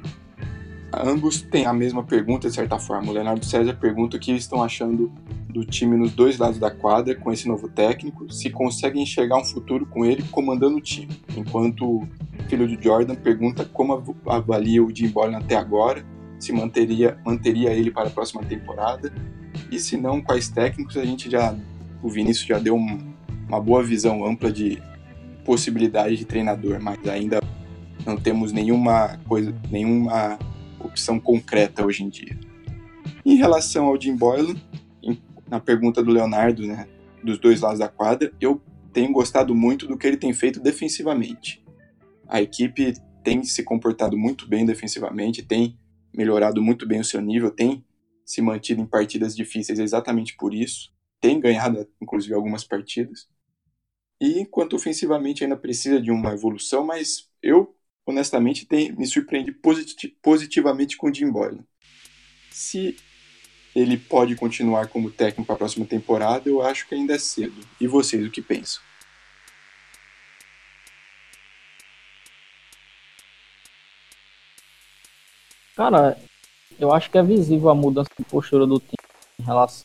ambos 1.02 1.42
têm 1.42 1.66
a 1.66 1.72
mesma 1.72 2.02
pergunta, 2.02 2.48
de 2.48 2.54
certa 2.54 2.78
forma. 2.78 3.10
O 3.10 3.14
Leonardo 3.14 3.44
César 3.44 3.74
pergunta 3.74 4.16
o 4.16 4.20
que 4.20 4.32
estão 4.32 4.62
achando 4.62 5.10
do 5.48 5.64
time 5.64 5.96
nos 5.96 6.12
dois 6.12 6.36
lados 6.36 6.58
da 6.58 6.70
quadra 6.70 7.14
com 7.14 7.32
esse 7.32 7.46
novo 7.46 7.68
técnico, 7.68 8.30
se 8.32 8.50
conseguem 8.50 9.04
enxergar 9.04 9.38
um 9.38 9.44
futuro 9.44 9.86
com 9.86 10.04
ele 10.04 10.22
comandando 10.30 10.76
o 10.76 10.80
time. 10.80 11.16
Enquanto 11.36 11.84
o 11.84 12.08
filho 12.48 12.66
de 12.66 12.82
Jordan 12.82 13.14
pergunta 13.14 13.64
como 13.64 14.16
avalia 14.26 14.82
o 14.82 14.94
Jim 14.94 15.08
Boylan 15.08 15.38
até 15.38 15.54
agora, 15.54 16.04
se 16.40 16.52
manteria, 16.52 17.16
manteria 17.24 17.70
ele 17.70 17.90
para 17.90 18.08
a 18.08 18.10
próxima 18.10 18.42
temporada, 18.42 19.12
e 19.70 19.78
se 19.78 19.96
não, 19.96 20.20
quais 20.20 20.48
técnicos 20.48 20.96
a 20.96 21.04
gente 21.04 21.30
já. 21.30 21.54
O 22.02 22.08
Vinícius 22.08 22.46
já 22.46 22.58
deu 22.58 22.74
um, 22.74 23.14
uma 23.48 23.60
boa 23.60 23.82
visão 23.82 24.26
ampla 24.26 24.52
de 24.52 24.82
possibilidade 25.44 26.16
de 26.16 26.24
treinador, 26.24 26.78
mas 26.82 26.98
ainda 27.08 27.40
não 28.04 28.16
temos 28.16 28.52
nenhuma 28.52 29.18
coisa, 29.26 29.54
nenhuma 29.70 30.38
opção 30.84 31.18
concreta 31.18 31.84
hoje 31.84 32.04
em 32.04 32.08
dia. 32.08 32.38
Em 33.24 33.36
relação 33.36 33.86
ao 33.86 34.00
Jim 34.00 34.16
Boylan, 34.16 34.56
na 35.48 35.60
pergunta 35.60 36.02
do 36.02 36.10
Leonardo, 36.10 36.66
né, 36.66 36.88
dos 37.22 37.38
dois 37.38 37.60
lados 37.60 37.78
da 37.78 37.88
quadra, 37.88 38.32
eu 38.40 38.60
tenho 38.92 39.12
gostado 39.12 39.54
muito 39.54 39.86
do 39.86 39.96
que 39.96 40.06
ele 40.06 40.16
tem 40.16 40.32
feito 40.32 40.60
defensivamente. 40.60 41.62
A 42.28 42.40
equipe 42.40 42.94
tem 43.22 43.42
se 43.42 43.62
comportado 43.62 44.16
muito 44.16 44.46
bem 44.46 44.64
defensivamente, 44.64 45.42
tem 45.42 45.78
melhorado 46.14 46.62
muito 46.62 46.86
bem 46.86 47.00
o 47.00 47.04
seu 47.04 47.20
nível, 47.20 47.50
tem 47.50 47.84
se 48.24 48.40
mantido 48.40 48.80
em 48.80 48.86
partidas 48.86 49.34
difíceis 49.34 49.78
exatamente 49.78 50.36
por 50.36 50.54
isso, 50.54 50.92
tem 51.20 51.40
ganhado 51.40 51.86
inclusive 52.00 52.34
algumas 52.34 52.64
partidas. 52.64 53.28
E 54.20 54.40
enquanto 54.40 54.76
ofensivamente 54.76 55.42
ainda 55.42 55.56
precisa 55.56 56.00
de 56.00 56.10
uma 56.10 56.32
evolução, 56.32 56.84
mas 56.84 57.28
eu 57.42 57.73
honestamente, 58.06 58.66
tem, 58.66 58.92
me 58.92 59.06
surpreende 59.06 59.52
posit 59.52 60.08
positivamente 60.22 60.96
com 60.96 61.08
o 61.08 61.14
Jim 61.14 61.30
Boylan. 61.30 61.64
Se 62.50 62.96
ele 63.74 63.96
pode 63.96 64.36
continuar 64.36 64.88
como 64.88 65.10
técnico 65.10 65.46
para 65.46 65.56
a 65.56 65.58
próxima 65.58 65.84
temporada, 65.84 66.48
eu 66.48 66.62
acho 66.62 66.86
que 66.86 66.94
ainda 66.94 67.14
é 67.14 67.18
cedo. 67.18 67.66
E 67.80 67.86
vocês, 67.86 68.24
o 68.24 68.30
que 68.30 68.40
pensam? 68.40 68.82
Cara, 75.74 76.16
eu 76.78 76.92
acho 76.92 77.10
que 77.10 77.18
é 77.18 77.22
visível 77.22 77.68
a 77.68 77.74
mudança 77.74 78.10
de 78.16 78.24
postura 78.24 78.64
do 78.64 78.78
time 78.78 78.94
em 79.40 79.42
relação 79.42 79.84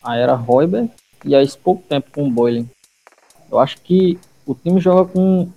à 0.00 0.16
era 0.16 0.34
Royber 0.34 0.88
e 1.24 1.34
a 1.34 1.42
esse 1.42 1.58
pouco 1.58 1.82
tempo 1.88 2.10
com 2.12 2.28
o 2.28 2.30
Boylan. 2.30 2.66
Eu 3.50 3.58
acho 3.58 3.80
que 3.80 4.16
o 4.46 4.54
time 4.54 4.80
joga 4.80 5.10
com 5.10 5.50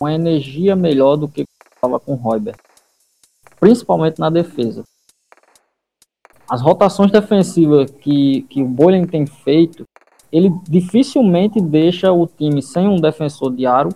uma 0.00 0.12
energia 0.12 0.76
melhor 0.76 1.16
do 1.16 1.28
que 1.28 1.44
estava 1.74 1.98
com 1.98 2.12
o 2.12 2.16
Royber, 2.16 2.56
principalmente 3.58 4.18
na 4.18 4.30
defesa. 4.30 4.84
As 6.48 6.62
rotações 6.62 7.10
defensivas 7.10 7.90
que, 7.90 8.42
que 8.42 8.62
o 8.62 8.66
Boylan 8.66 9.04
tem 9.04 9.26
feito, 9.26 9.84
ele 10.32 10.50
dificilmente 10.68 11.60
deixa 11.60 12.12
o 12.12 12.26
time 12.26 12.62
sem 12.62 12.88
um 12.88 12.96
defensor 12.96 13.54
de 13.54 13.66
aro 13.66 13.90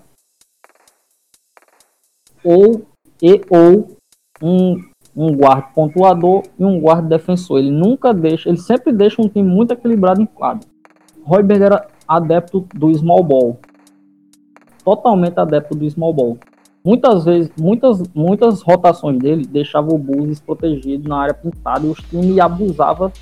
ou 2.44 2.86
e 3.22 3.40
ou 3.48 3.96
um, 4.42 4.82
um 5.16 5.36
guarda 5.36 5.68
pontuador 5.74 6.42
e 6.58 6.64
um 6.64 6.80
guarda 6.80 7.16
defensor. 7.16 7.58
Ele 7.58 7.70
nunca 7.70 8.12
deixa, 8.12 8.48
ele 8.48 8.58
sempre 8.58 8.92
deixa 8.92 9.22
um 9.22 9.28
time 9.28 9.48
muito 9.48 9.72
equilibrado 9.72 10.20
em 10.20 10.26
quadro. 10.26 10.68
Royberg 11.24 11.62
era 11.62 11.86
adepto 12.06 12.66
do 12.74 12.92
small 12.92 13.22
ball, 13.22 13.58
totalmente 14.84 15.38
adepto 15.38 15.74
do 15.74 15.88
small 15.90 16.12
ball. 16.12 16.38
Muitas 16.84 17.24
vezes, 17.24 17.50
muitas, 17.58 18.02
muitas 18.12 18.60
rotações 18.60 19.18
dele 19.18 19.46
deixavam 19.46 19.94
o 19.94 19.98
Bulls 19.98 20.28
desprotegido 20.28 21.08
na 21.08 21.18
área 21.18 21.34
pintada 21.34 21.86
e 21.86 21.90
os 21.90 21.98
times 21.98 22.38
abusava, 22.38 23.12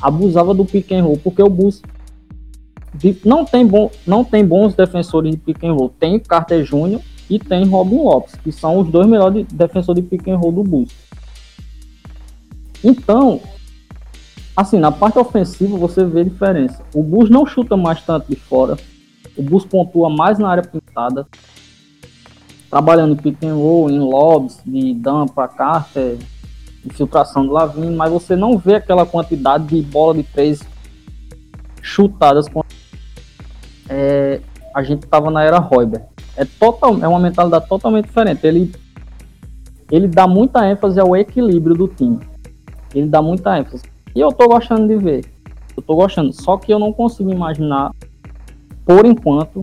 abusava 0.00 0.54
do 0.54 0.64
pick 0.64 0.92
and 0.92 1.02
roll, 1.02 1.18
porque 1.22 1.42
o 1.42 1.50
Bulls 1.50 1.82
não 3.24 3.44
tem, 3.44 3.66
bom, 3.66 3.90
não 4.06 4.24
tem 4.24 4.44
bons 4.44 4.74
defensores 4.74 5.32
de 5.32 5.36
pick 5.36 5.62
and 5.64 5.74
roll. 5.74 5.90
Tem 5.90 6.18
Carter 6.18 6.64
Jr. 6.64 7.00
e 7.28 7.38
tem 7.38 7.66
Robin 7.66 8.02
Lopes, 8.02 8.34
que 8.36 8.50
são 8.50 8.78
os 8.78 8.88
dois 8.88 9.06
melhores 9.06 9.46
defensores 9.52 10.02
de 10.02 10.08
pick 10.08 10.28
and 10.28 10.38
roll 10.38 10.52
do 10.52 10.62
Bulls. 10.62 10.90
Então, 12.82 13.40
assim, 14.56 14.78
na 14.78 14.90
parte 14.90 15.18
ofensiva 15.18 15.76
você 15.76 16.04
vê 16.04 16.20
a 16.20 16.24
diferença. 16.24 16.82
O 16.94 17.02
Bulls 17.02 17.28
não 17.28 17.44
chuta 17.44 17.76
mais 17.76 18.00
tanto 18.00 18.28
de 18.30 18.36
fora. 18.36 18.78
O 19.36 19.42
Bulls 19.42 19.64
pontua 19.64 20.08
mais 20.08 20.38
na 20.38 20.48
área 20.48 20.62
pintada. 20.62 21.26
Trabalhando 22.70 23.16
pick 23.16 23.42
and 23.44 23.54
roll, 23.54 23.90
em 23.90 23.98
lobs, 23.98 24.60
de 24.64 24.94
Dan 24.94 25.26
para 25.26 25.48
Carter, 25.48 26.18
infiltração 26.84 27.46
do 27.46 27.52
Lavine, 27.52 27.94
mas 27.94 28.10
você 28.10 28.34
não 28.34 28.58
vê 28.58 28.76
aquela 28.76 29.06
quantidade 29.06 29.66
de 29.66 29.82
bola 29.82 30.14
de 30.14 30.22
três 30.22 30.60
chutadas. 31.80 32.46
É, 33.88 34.40
a 34.74 34.82
gente 34.82 35.04
estava 35.04 35.30
na 35.30 35.42
era 35.42 35.58
Royber. 35.58 36.04
É, 36.36 36.44
total, 36.44 37.02
é 37.02 37.08
uma 37.08 37.18
mentalidade 37.18 37.68
totalmente 37.68 38.06
diferente. 38.06 38.46
Ele, 38.46 38.72
ele 39.90 40.08
dá 40.08 40.26
muita 40.26 40.68
ênfase 40.68 41.00
ao 41.00 41.16
equilíbrio 41.16 41.74
do 41.74 41.88
time. 41.88 42.20
Ele 42.94 43.06
dá 43.06 43.22
muita 43.22 43.58
ênfase. 43.58 43.84
E 44.14 44.20
eu 44.20 44.32
tô 44.32 44.48
gostando 44.48 44.86
de 44.86 44.96
ver. 44.96 45.24
Eu 45.76 45.82
tô 45.82 45.94
gostando. 45.94 46.32
Só 46.32 46.56
que 46.56 46.72
eu 46.72 46.78
não 46.78 46.92
consigo 46.92 47.30
imaginar, 47.30 47.90
por 48.86 49.04
enquanto, 49.04 49.60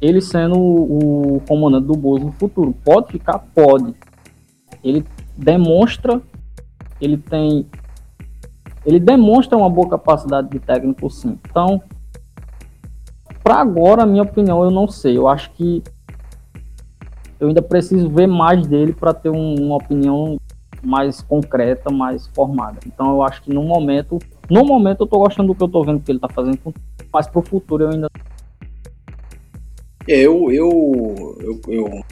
ele 0.00 0.20
sendo 0.20 0.56
o, 0.56 1.36
o 1.36 1.40
comandante 1.40 1.86
do 1.86 1.94
Bulls 1.94 2.22
no 2.22 2.32
futuro. 2.32 2.72
Pode 2.84 3.10
ficar? 3.10 3.40
Pode. 3.40 3.92
Ele 4.82 5.04
demonstra, 5.36 6.22
ele 7.00 7.18
tem. 7.18 7.66
Ele 8.86 9.00
demonstra 9.00 9.58
uma 9.58 9.68
boa 9.68 9.88
capacidade 9.88 10.48
de 10.48 10.60
técnico, 10.60 11.10
sim. 11.10 11.38
Então, 11.50 11.82
para 13.42 13.56
agora, 13.56 14.06
minha 14.06 14.22
opinião, 14.22 14.62
eu 14.62 14.70
não 14.70 14.86
sei. 14.86 15.16
Eu 15.16 15.26
acho 15.26 15.50
que 15.52 15.82
eu 17.40 17.48
ainda 17.48 17.62
preciso 17.62 18.08
ver 18.08 18.28
mais 18.28 18.66
dele 18.66 18.92
para 18.92 19.12
ter 19.12 19.30
um, 19.30 19.54
uma 19.56 19.76
opinião 19.76 20.38
mais 20.82 21.20
concreta, 21.20 21.90
mais 21.90 22.28
formada. 22.28 22.78
Então 22.86 23.10
eu 23.10 23.22
acho 23.22 23.42
que 23.42 23.52
no 23.52 23.64
momento, 23.64 24.18
no 24.50 24.64
momento 24.64 25.02
eu 25.02 25.06
tô 25.06 25.18
gostando 25.18 25.48
do 25.48 25.54
que 25.54 25.62
eu 25.62 25.68
tô 25.68 25.84
vendo 25.84 26.00
que 26.00 26.12
ele 26.12 26.18
tá 26.18 26.28
fazendo, 26.28 26.58
mas 27.12 27.26
pro 27.26 27.42
futuro 27.42 27.84
eu 27.84 27.90
ainda 27.90 28.08
é, 30.06 30.20
eu, 30.20 30.52
eu, 30.52 31.38
eu, 31.40 31.60
eu 31.72 32.04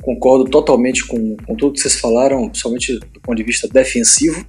concordo 0.00 0.44
totalmente 0.44 1.04
com, 1.06 1.36
com 1.36 1.56
tudo 1.56 1.72
que 1.72 1.80
vocês 1.80 1.98
falaram, 1.98 2.48
principalmente 2.48 2.98
do 2.98 3.20
ponto 3.20 3.36
de 3.36 3.42
vista 3.42 3.68
defensivo. 3.68 4.46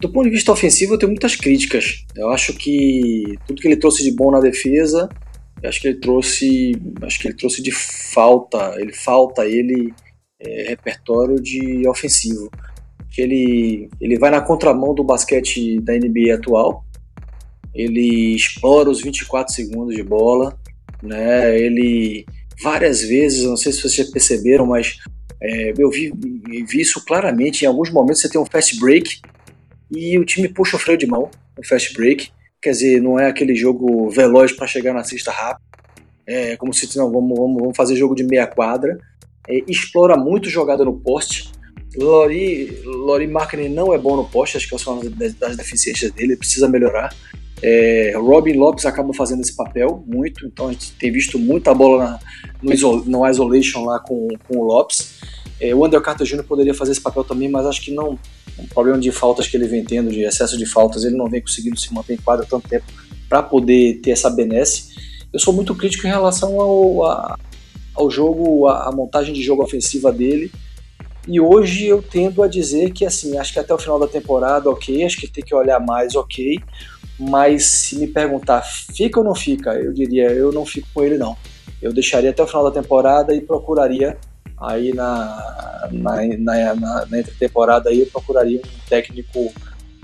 Do 0.00 0.10
ponto 0.10 0.24
de 0.24 0.30
vista 0.30 0.50
ofensivo, 0.50 0.94
eu 0.94 0.98
tenho 0.98 1.12
muitas 1.12 1.36
críticas. 1.36 2.04
Eu 2.16 2.28
acho 2.30 2.52
que 2.54 3.38
tudo 3.46 3.62
que 3.62 3.68
ele 3.68 3.76
trouxe 3.76 4.02
de 4.02 4.10
bom 4.10 4.32
na 4.32 4.40
defesa, 4.40 5.08
acho 5.62 5.80
que 5.80 5.88
ele 5.88 6.00
trouxe, 6.00 6.72
acho 7.02 7.20
que 7.20 7.28
ele 7.28 7.36
trouxe 7.36 7.62
de 7.62 7.70
falta, 7.70 8.74
ele 8.80 8.92
falta 8.92 9.46
ele 9.46 9.94
é, 10.40 10.70
repertório 10.70 11.40
de 11.40 11.88
ofensivo. 11.88 12.50
Ele, 13.16 13.88
ele 14.00 14.18
vai 14.18 14.30
na 14.30 14.40
contramão 14.40 14.94
do 14.94 15.04
basquete 15.04 15.80
da 15.80 15.94
NBA 15.94 16.34
atual. 16.34 16.84
Ele 17.74 18.34
explora 18.34 18.90
os 18.90 19.02
24 19.02 19.52
segundos 19.52 19.94
de 19.94 20.02
bola, 20.02 20.58
né? 21.02 21.58
Ele 21.58 22.26
várias 22.62 23.02
vezes, 23.02 23.44
não 23.44 23.56
sei 23.56 23.72
se 23.72 23.82
vocês 23.82 24.10
perceberam, 24.10 24.66
mas 24.66 24.98
é, 25.40 25.72
eu 25.76 25.90
vi, 25.90 26.12
vi, 26.66 26.80
isso 26.80 27.04
claramente. 27.04 27.62
Em 27.62 27.68
alguns 27.68 27.90
momentos 27.90 28.20
você 28.20 28.28
tem 28.28 28.40
um 28.40 28.46
fast 28.46 28.78
break 28.78 29.20
e 29.90 30.18
o 30.18 30.24
time 30.24 30.48
puxa 30.48 30.76
o 30.76 30.80
freio 30.80 30.98
de 30.98 31.06
mão 31.06 31.30
no 31.56 31.66
fast 31.66 31.92
break. 31.94 32.30
Quer 32.60 32.70
dizer, 32.70 33.02
não 33.02 33.18
é 33.18 33.26
aquele 33.26 33.54
jogo 33.54 34.08
veloz 34.10 34.52
para 34.52 34.66
chegar 34.66 34.94
na 34.94 35.02
cesta 35.02 35.32
rápido. 35.32 35.64
É 36.26 36.56
como 36.56 36.72
se 36.72 36.96
não, 36.96 37.10
vamos, 37.10 37.36
vamos, 37.36 37.60
vamos 37.60 37.76
fazer 37.76 37.96
jogo 37.96 38.14
de 38.14 38.22
meia 38.22 38.46
quadra 38.46 38.96
é, 39.48 39.62
explora 39.68 40.16
muito 40.16 40.48
jogada 40.48 40.84
no 40.84 40.98
poste. 40.98 41.50
Lori, 41.96 42.80
Lori 42.84 43.26
Markkinen 43.26 43.68
não 43.68 43.92
é 43.92 43.98
bom 43.98 44.16
no 44.16 44.24
poste, 44.24 44.56
acho 44.56 44.68
que 44.68 44.74
é 44.74 44.90
uma 44.90 45.02
das 45.10 45.56
deficiências 45.56 46.10
dele, 46.12 46.36
precisa 46.36 46.68
melhorar. 46.68 47.14
É, 47.62 48.14
Robin 48.16 48.54
Lopes 48.54 48.84
acaba 48.84 49.14
fazendo 49.14 49.40
esse 49.40 49.54
papel 49.54 50.02
muito, 50.04 50.44
então 50.46 50.68
a 50.68 50.72
gente 50.72 50.92
tem 50.92 51.12
visto 51.12 51.38
muita 51.38 51.72
bola 51.72 52.04
na, 52.04 52.20
no, 52.60 52.72
isol, 52.72 53.04
no 53.04 53.24
isolation 53.28 53.84
lá 53.84 54.00
com, 54.00 54.28
com 54.48 54.58
o 54.58 54.64
Lopes. 54.64 55.20
É, 55.60 55.72
o 55.72 55.84
André 55.84 56.00
Carter 56.00 56.26
Jr. 56.26 56.42
poderia 56.42 56.74
fazer 56.74 56.90
esse 56.90 57.00
papel 57.00 57.22
também, 57.22 57.48
mas 57.48 57.64
acho 57.66 57.80
que 57.80 57.92
não. 57.92 58.18
O 58.58 58.66
problema 58.68 58.98
de 58.98 59.12
faltas 59.12 59.46
que 59.46 59.56
ele 59.56 59.68
vem 59.68 59.84
tendo, 59.84 60.10
de 60.10 60.24
excesso 60.24 60.58
de 60.58 60.66
faltas, 60.66 61.04
ele 61.04 61.16
não 61.16 61.30
vem 61.30 61.40
conseguindo 61.40 61.78
se 61.78 61.94
manter 61.94 62.14
em 62.14 62.16
quadra 62.18 62.44
tanto 62.44 62.68
tempo 62.68 62.84
para 63.28 63.42
poder 63.42 64.00
ter 64.02 64.10
essa 64.10 64.28
benesse. 64.28 64.92
Eu 65.32 65.38
sou 65.38 65.54
muito 65.54 65.74
crítico 65.74 66.06
em 66.06 66.10
relação 66.10 66.60
ao, 66.60 67.06
a, 67.06 67.38
ao 67.94 68.10
jogo, 68.10 68.66
a, 68.66 68.88
a 68.88 68.92
montagem 68.92 69.32
de 69.32 69.42
jogo 69.42 69.62
ofensiva 69.62 70.12
dele. 70.12 70.50
E 71.26 71.40
hoje 71.40 71.86
eu 71.86 72.02
tendo 72.02 72.42
a 72.42 72.48
dizer 72.48 72.92
que, 72.92 73.06
assim, 73.06 73.38
acho 73.38 73.52
que 73.52 73.58
até 73.58 73.72
o 73.72 73.78
final 73.78 73.98
da 73.98 74.08
temporada, 74.08 74.68
ok, 74.68 75.04
acho 75.04 75.18
que 75.18 75.28
tem 75.28 75.44
que 75.44 75.54
olhar 75.54 75.78
mais, 75.78 76.16
ok. 76.16 76.58
Mas 77.18 77.66
se 77.66 77.96
me 77.96 78.06
perguntar, 78.08 78.62
fica 78.62 79.20
ou 79.20 79.24
não 79.24 79.34
fica? 79.34 79.74
Eu 79.74 79.92
diria, 79.92 80.30
eu 80.30 80.50
não 80.50 80.66
fico 80.66 80.88
com 80.92 81.04
ele, 81.04 81.16
não. 81.16 81.36
Eu 81.80 81.92
deixaria 81.92 82.30
até 82.30 82.42
o 82.42 82.46
final 82.46 82.64
da 82.64 82.80
temporada 82.80 83.34
e 83.34 83.40
procuraria 83.40 84.18
aí 84.58 84.92
na, 84.92 85.88
na, 85.90 86.16
na, 86.38 86.74
na, 86.74 87.06
na 87.06 87.82
aí 87.86 88.00
eu 88.00 88.06
procuraria 88.06 88.60
um 88.60 88.88
técnico 88.88 89.52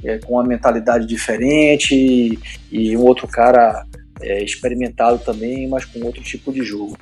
é, 0.03 0.19
com 0.19 0.35
uma 0.35 0.45
mentalidade 0.45 1.07
diferente 1.07 1.95
e, 1.95 2.39
e 2.71 2.97
um 2.97 3.05
outro 3.05 3.27
cara 3.29 3.85
é, 4.21 4.43
experimentado 4.43 5.19
também, 5.19 5.69
mas 5.69 5.85
com 5.85 6.05
outro 6.05 6.23
tipo 6.23 6.53
de 6.53 6.63
jogo. 6.63 6.97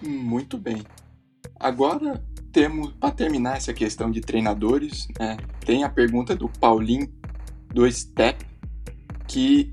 Muito 0.00 0.58
bem. 0.58 0.82
Agora 1.58 2.20
temos, 2.52 2.92
para 3.00 3.10
terminar 3.10 3.56
essa 3.56 3.72
questão 3.72 4.10
de 4.10 4.20
treinadores, 4.20 5.08
né, 5.18 5.36
tem 5.64 5.84
a 5.84 5.88
pergunta 5.88 6.36
do 6.36 6.48
Paulinho 6.48 7.08
do 7.72 7.90
Step, 7.90 8.44
que 9.26 9.72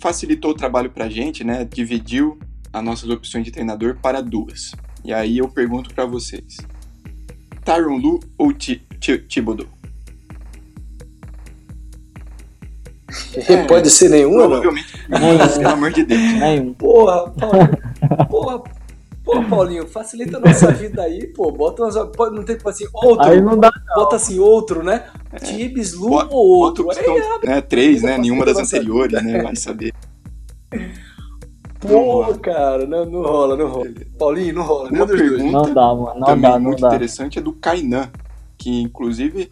facilitou 0.00 0.52
o 0.52 0.54
trabalho 0.54 0.90
para 0.90 1.06
a 1.06 1.10
gente, 1.10 1.42
né, 1.42 1.64
dividiu 1.64 2.38
as 2.72 2.84
nossas 2.84 3.10
opções 3.10 3.44
de 3.44 3.50
treinador 3.50 3.96
para 4.00 4.22
duas. 4.22 4.72
E 5.04 5.12
aí 5.12 5.38
eu 5.38 5.48
pergunto 5.48 5.92
para 5.92 6.04
vocês: 6.04 6.56
Tyron 7.64 7.96
Lu 7.96 8.20
ou 8.38 8.52
Thibodeau? 8.52 9.68
É, 13.34 13.64
Pode 13.66 13.90
ser 13.90 14.10
nenhum, 14.10 14.34
Provavelmente. 14.34 15.08
Não? 15.08 15.18
Pelo 15.18 15.68
amor 15.68 15.92
de 15.92 16.04
Deus. 16.04 16.20
Nenhum. 16.20 16.74
Porra, 16.74 17.30
porra, 17.30 18.26
porra, 18.28 18.62
Pô, 19.26 19.42
Paulinho, 19.42 19.88
facilita 19.88 20.36
a 20.36 20.40
nossa 20.40 20.70
vida 20.70 21.02
aí, 21.02 21.26
pô. 21.26 21.50
Bota 21.50 21.82
umas. 21.82 21.96
Não 21.96 22.44
tem 22.44 22.56
tipo 22.56 22.68
assim, 22.68 22.86
outro. 22.94 23.26
Aí 23.26 23.40
não 23.40 23.58
dá. 23.58 23.72
Bota 23.96 24.14
assim, 24.14 24.38
outro, 24.38 24.84
né? 24.84 25.10
É. 25.32 25.38
Tibes, 25.40 25.94
Lu 25.94 26.14
ou 26.30 26.60
outro. 26.60 26.88
Aí, 26.92 27.22
abre, 27.34 27.48
né, 27.48 27.60
três, 27.60 28.02
né? 28.02 28.16
Nenhuma 28.16 28.44
das 28.44 28.56
anteriores, 28.56 29.20
né? 29.20 29.42
Vai 29.42 29.56
saber. 29.56 29.92
Pô, 31.80 32.24
cara, 32.38 32.86
não, 32.86 33.04
não 33.04 33.22
rola, 33.22 33.56
não 33.56 33.68
rola. 33.68 33.90
Paulinho, 34.16 34.54
não 34.54 34.62
rola. 34.62 34.90
Uma 34.90 35.06
pergunta 35.08 35.42
não 35.42 35.74
dá, 35.74 35.92
mano. 35.92 36.20
Não 36.20 36.26
também 36.26 36.50
dá, 36.52 36.58
muito 36.60 36.80
dá. 36.80 36.86
interessante 36.86 37.40
é 37.40 37.42
do 37.42 37.52
Kainan, 37.52 38.08
que 38.56 38.80
inclusive 38.80 39.50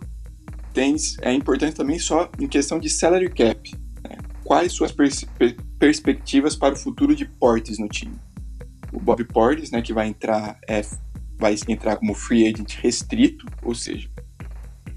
tem, 0.73 0.95
é 1.21 1.33
importante 1.33 1.75
também 1.75 1.99
só 1.99 2.31
em 2.39 2.47
questão 2.47 2.79
de 2.79 2.89
salary 2.89 3.29
cap. 3.29 3.77
Né? 4.09 4.19
Quais 4.45 4.73
suas 4.73 4.93
pers 4.93 5.27
perspectivas 5.81 6.55
para 6.55 6.75
o 6.75 6.77
futuro 6.77 7.15
de 7.15 7.25
Portes 7.25 7.77
no 7.77 7.89
time? 7.89 8.15
O 8.95 9.01
Bob 9.01 9.25
Portis, 9.25 9.71
né, 9.71 9.83
que 9.83 9.93
vai 9.93 10.07
entrar 10.07 10.59
é, 10.69 10.81
vai 11.39 11.55
entrar 11.69 11.97
como 11.97 12.15
free 12.15 12.47
agent 12.47 12.77
restrito, 12.77 13.45
ou 13.63 13.75
seja, 13.75 14.09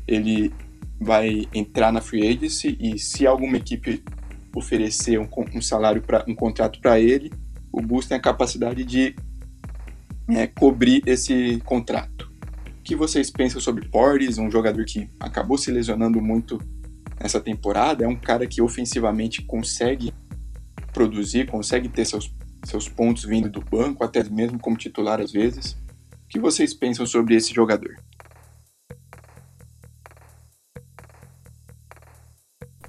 ele 0.08 0.54
vai 1.00 1.48
entrar 1.54 1.92
na 1.92 2.00
free 2.00 2.28
agency 2.28 2.78
e 2.80 2.98
se 2.98 3.26
alguma 3.26 3.58
equipe 3.58 4.04
oferecer 4.56 5.20
um, 5.20 5.28
um 5.54 5.62
salário 5.62 6.02
para 6.02 6.24
um 6.28 6.36
contrato 6.36 6.80
para 6.80 7.00
ele, 7.00 7.32
o 7.72 7.82
Bulls 7.82 8.08
tem 8.08 8.18
a 8.18 8.22
capacidade 8.22 8.84
de 8.84 9.16
é, 10.30 10.48
cobrir 10.48 11.04
esse 11.06 11.62
contrato. 11.66 12.32
O 12.80 12.84
que 12.84 12.96
vocês 12.96 13.30
pensam 13.30 13.60
sobre 13.60 13.88
Portis, 13.90 14.38
um 14.38 14.50
jogador 14.50 14.86
que 14.86 15.10
acabou 15.20 15.58
se 15.58 15.72
lesionando 15.72 16.22
muito 16.22 16.60
nessa 17.20 17.40
temporada, 17.40 18.06
é 18.06 18.08
um 18.08 18.16
cara 18.16 18.48
que 18.48 18.62
ofensivamente 18.62 19.42
consegue 19.44 20.14
produzir, 20.94 21.48
consegue 21.48 21.90
ter 21.90 22.06
seus 22.06 22.28
seus 22.64 22.88
pontos 22.90 23.24
vindo 23.24 23.50
do 23.50 23.62
banco, 23.62 24.04
até 24.04 24.24
mesmo 24.24 24.60
como 24.60 24.78
titular 24.78 25.20
às 25.20 25.32
vezes. 25.32 25.74
O 26.26 26.30
que 26.30 26.40
vocês 26.40 26.74
pensam 26.74 27.06
sobre 27.06 27.36
esse 27.36 27.54
jogador? 27.54 27.96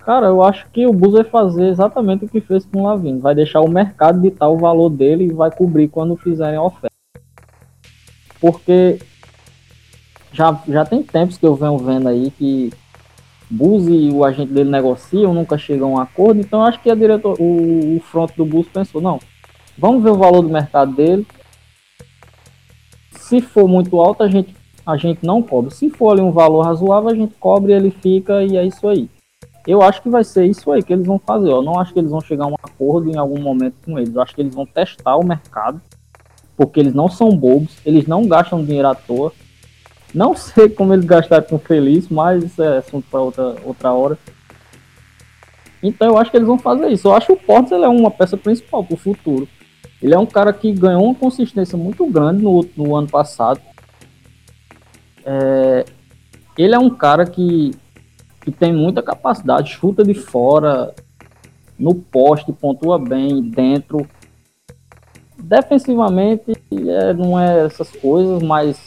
Cara, 0.09 0.28
eu 0.28 0.43
acho 0.43 0.66
que 0.70 0.86
o 0.86 0.93
Bulls 0.93 1.12
vai 1.12 1.24
fazer 1.24 1.69
exatamente 1.69 2.24
o 2.24 2.28
que 2.28 2.40
fez 2.40 2.65
com 2.65 2.81
o 2.81 2.85
Lavin. 2.85 3.19
Vai 3.19 3.35
deixar 3.35 3.61
o 3.61 3.69
mercado 3.69 4.23
ditar 4.23 4.49
o 4.49 4.57
valor 4.57 4.89
dele 4.89 5.24
e 5.24 5.32
vai 5.32 5.51
cobrir 5.51 5.89
quando 5.89 6.16
fizerem 6.16 6.57
a 6.57 6.62
oferta. 6.62 6.97
Porque 8.40 8.99
já, 10.32 10.62
já 10.66 10.85
tem 10.86 11.03
tempos 11.03 11.36
que 11.36 11.45
eu 11.45 11.55
venho 11.55 11.77
vendo 11.77 12.09
aí 12.09 12.31
que 12.31 12.73
Bulls 13.51 13.86
e 13.86 14.11
o 14.11 14.24
agente 14.24 14.53
dele 14.53 14.70
negociam, 14.70 15.35
nunca 15.35 15.59
chegam 15.59 15.89
a 15.89 15.99
um 15.99 16.01
acordo. 16.01 16.40
Então 16.40 16.62
acho 16.65 16.81
que 16.81 16.90
a 16.90 16.95
diretor, 16.95 17.36
o, 17.39 17.97
o 17.97 18.01
front 18.01 18.35
do 18.35 18.47
Bulls 18.47 18.69
pensou, 18.69 19.01
não, 19.01 19.19
Vamos 19.78 20.02
ver 20.02 20.10
o 20.10 20.16
valor 20.16 20.42
do 20.42 20.48
mercado 20.48 20.92
dele. 20.92 21.26
Se 23.12 23.40
for 23.40 23.68
muito 23.68 23.98
alto, 24.00 24.22
a 24.22 24.28
gente 24.28 24.59
a 24.88 24.96
gente 24.96 25.18
não 25.22 25.42
cobre. 25.42 25.70
Se 25.70 25.90
for 25.90 26.12
ali 26.12 26.22
um 26.22 26.32
valor 26.32 26.62
razoável, 26.62 27.10
a 27.10 27.14
gente 27.14 27.34
cobre, 27.38 27.74
ele 27.74 27.90
fica 27.90 28.42
e 28.42 28.56
é 28.56 28.64
isso 28.64 28.88
aí. 28.88 29.06
Eu 29.66 29.82
acho 29.82 30.00
que 30.00 30.09
vai 30.09 30.24
ser 30.24 30.46
isso 30.46 30.72
aí 30.72 30.82
que 30.82 30.94
eles 30.94 31.06
vão 31.06 31.18
fazer. 31.18 31.50
Eu 31.50 31.60
não 31.60 31.78
acho 31.78 31.92
que 31.92 31.98
eles 31.98 32.10
vão 32.10 32.22
chegar 32.22 32.44
a 32.44 32.48
um 32.48 32.55
acordo 32.55 33.10
em 33.10 33.18
algum 33.18 33.38
momento 33.38 33.74
com 33.84 33.98
eles. 33.98 34.14
Eu 34.14 34.22
acho 34.22 34.34
que 34.34 34.40
eles 34.40 34.55
vão 34.55 34.64
testar 34.64 35.16
o 35.16 35.26
mercado, 35.26 35.78
porque 36.56 36.80
eles 36.80 36.94
não 36.94 37.06
são 37.06 37.36
bobos, 37.36 37.76
eles 37.84 38.06
não 38.06 38.26
gastam 38.26 38.64
dinheiro 38.64 38.88
à 38.88 38.94
toa. 38.94 39.30
Não 40.14 40.32
sei 40.34 40.70
como 40.70 40.94
eles 40.94 41.05
gastaram 41.05 41.44
com 41.44 41.56
o 41.56 41.59
Feliz, 41.59 42.09
mas 42.09 42.42
isso 42.42 42.62
é 42.62 42.78
assunto 42.78 43.06
para 43.10 43.20
outra, 43.20 43.56
outra 43.62 43.92
hora. 43.92 44.18
Então 45.82 46.09
eu 46.09 46.16
acho 46.16 46.30
que 46.30 46.38
eles 46.38 46.48
vão 46.48 46.59
fazer 46.59 46.88
isso. 46.88 47.09
Eu 47.09 47.12
acho 47.12 47.26
que 47.26 47.32
o 47.34 47.36
Portes 47.36 47.72
é 47.72 47.88
uma 47.88 48.10
peça 48.10 48.38
principal 48.38 48.82
para 48.82 48.94
o 48.94 48.98
futuro. 48.98 49.46
Ele 50.02 50.14
é 50.14 50.18
um 50.18 50.26
cara 50.26 50.52
que 50.52 50.72
ganhou 50.72 51.04
uma 51.04 51.14
consistência 51.14 51.76
muito 51.76 52.06
grande 52.06 52.42
no, 52.42 52.64
no 52.76 52.96
ano 52.96 53.08
passado. 53.08 53.60
É, 55.24 55.84
ele 56.56 56.74
é 56.74 56.78
um 56.78 56.90
cara 56.90 57.26
que, 57.26 57.72
que 58.40 58.50
tem 58.50 58.72
muita 58.72 59.02
capacidade, 59.02 59.70
chuta 59.70 60.04
de 60.04 60.14
fora, 60.14 60.94
no 61.78 61.94
poste, 61.94 62.52
pontua 62.52 62.98
bem, 62.98 63.42
dentro. 63.42 64.08
Defensivamente 65.36 66.52
é, 66.72 67.12
não 67.12 67.38
é 67.38 67.66
essas 67.66 67.90
coisas, 67.90 68.42
mas 68.42 68.80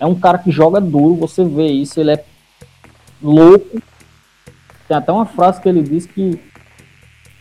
é 0.00 0.06
um 0.06 0.14
cara 0.14 0.38
que 0.38 0.50
joga 0.50 0.80
duro, 0.80 1.14
você 1.14 1.44
vê 1.44 1.66
isso, 1.66 2.00
ele 2.00 2.12
é 2.12 2.24
louco. 3.22 3.82
Tem 4.86 4.96
até 4.96 5.12
uma 5.12 5.26
frase 5.26 5.60
que 5.60 5.68
ele 5.68 5.82
disse 5.82 6.08
que 6.08 6.40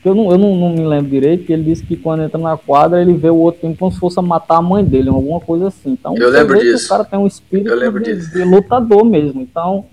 eu 0.05 0.15
não, 0.15 0.31
eu 0.31 0.37
não, 0.37 0.55
não 0.55 0.69
me 0.69 0.85
lembro 0.85 1.09
direito, 1.09 1.45
que 1.45 1.51
ele 1.51 1.63
disse 1.63 1.85
que 1.85 1.95
quando 1.95 2.23
entra 2.23 2.37
na 2.37 2.55
quadra, 2.55 3.01
ele 3.01 3.13
vê 3.13 3.29
o 3.29 3.35
outro 3.35 3.61
time 3.61 3.75
como 3.75 3.91
se 3.91 3.99
fosse 3.99 4.21
matar 4.21 4.57
a 4.57 4.61
mãe 4.61 4.83
dele, 4.83 5.09
alguma 5.09 5.39
coisa 5.39 5.67
assim. 5.67 5.91
Então, 5.91 6.15
eu 6.15 6.29
lembro 6.29 6.59
disso. 6.59 6.85
o 6.85 6.89
cara 6.89 7.03
tem 7.03 7.19
um 7.19 7.27
espírito 7.27 7.75
de, 8.01 8.31
de, 8.31 8.43
lutador 8.43 9.03
mesmo. 9.03 9.41
Então, 9.41 9.85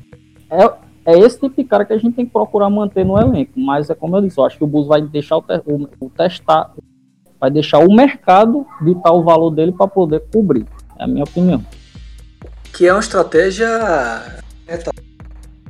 é, 0.51 0.71
é 1.13 1.19
esse 1.19 1.41
tipo 1.41 1.57
de 1.57 1.65
cara 1.65 1.85
que 1.85 1.93
a 1.93 1.99
gente 1.99 2.15
tem 2.15 2.27
que 2.27 2.33
procurar 2.33 2.71
manter 2.71 3.05
no 3.05 3.19
elenco. 3.19 3.53
Mas 3.57 3.91
é 3.91 3.95
como 3.95 4.17
eu 4.17 4.23
disse, 4.23 4.39
eu 4.39 4.45
acho 4.45 4.59
que 4.59 4.65
o 4.65 4.69
Bus 4.69 4.87
vai 4.87 5.03
deixar 5.03 5.37
o, 5.37 5.43
te, 5.43 5.61
o, 5.67 5.89
o 5.99 6.11
testar, 6.11 6.73
vai 7.41 7.51
deixar 7.51 7.79
o 7.79 7.93
mercado 7.93 8.67
ditar 8.83 9.13
o 9.13 9.23
valor 9.25 9.51
dele 9.51 9.73
para 9.73 9.89
poder 9.89 10.23
cobrir. 10.33 10.67
É 10.99 11.05
a 11.05 11.07
minha 11.07 11.25
opinião. 11.25 11.65
Que 12.73 12.87
é 12.87 12.93
uma 12.93 13.01
estratégia 13.01 13.69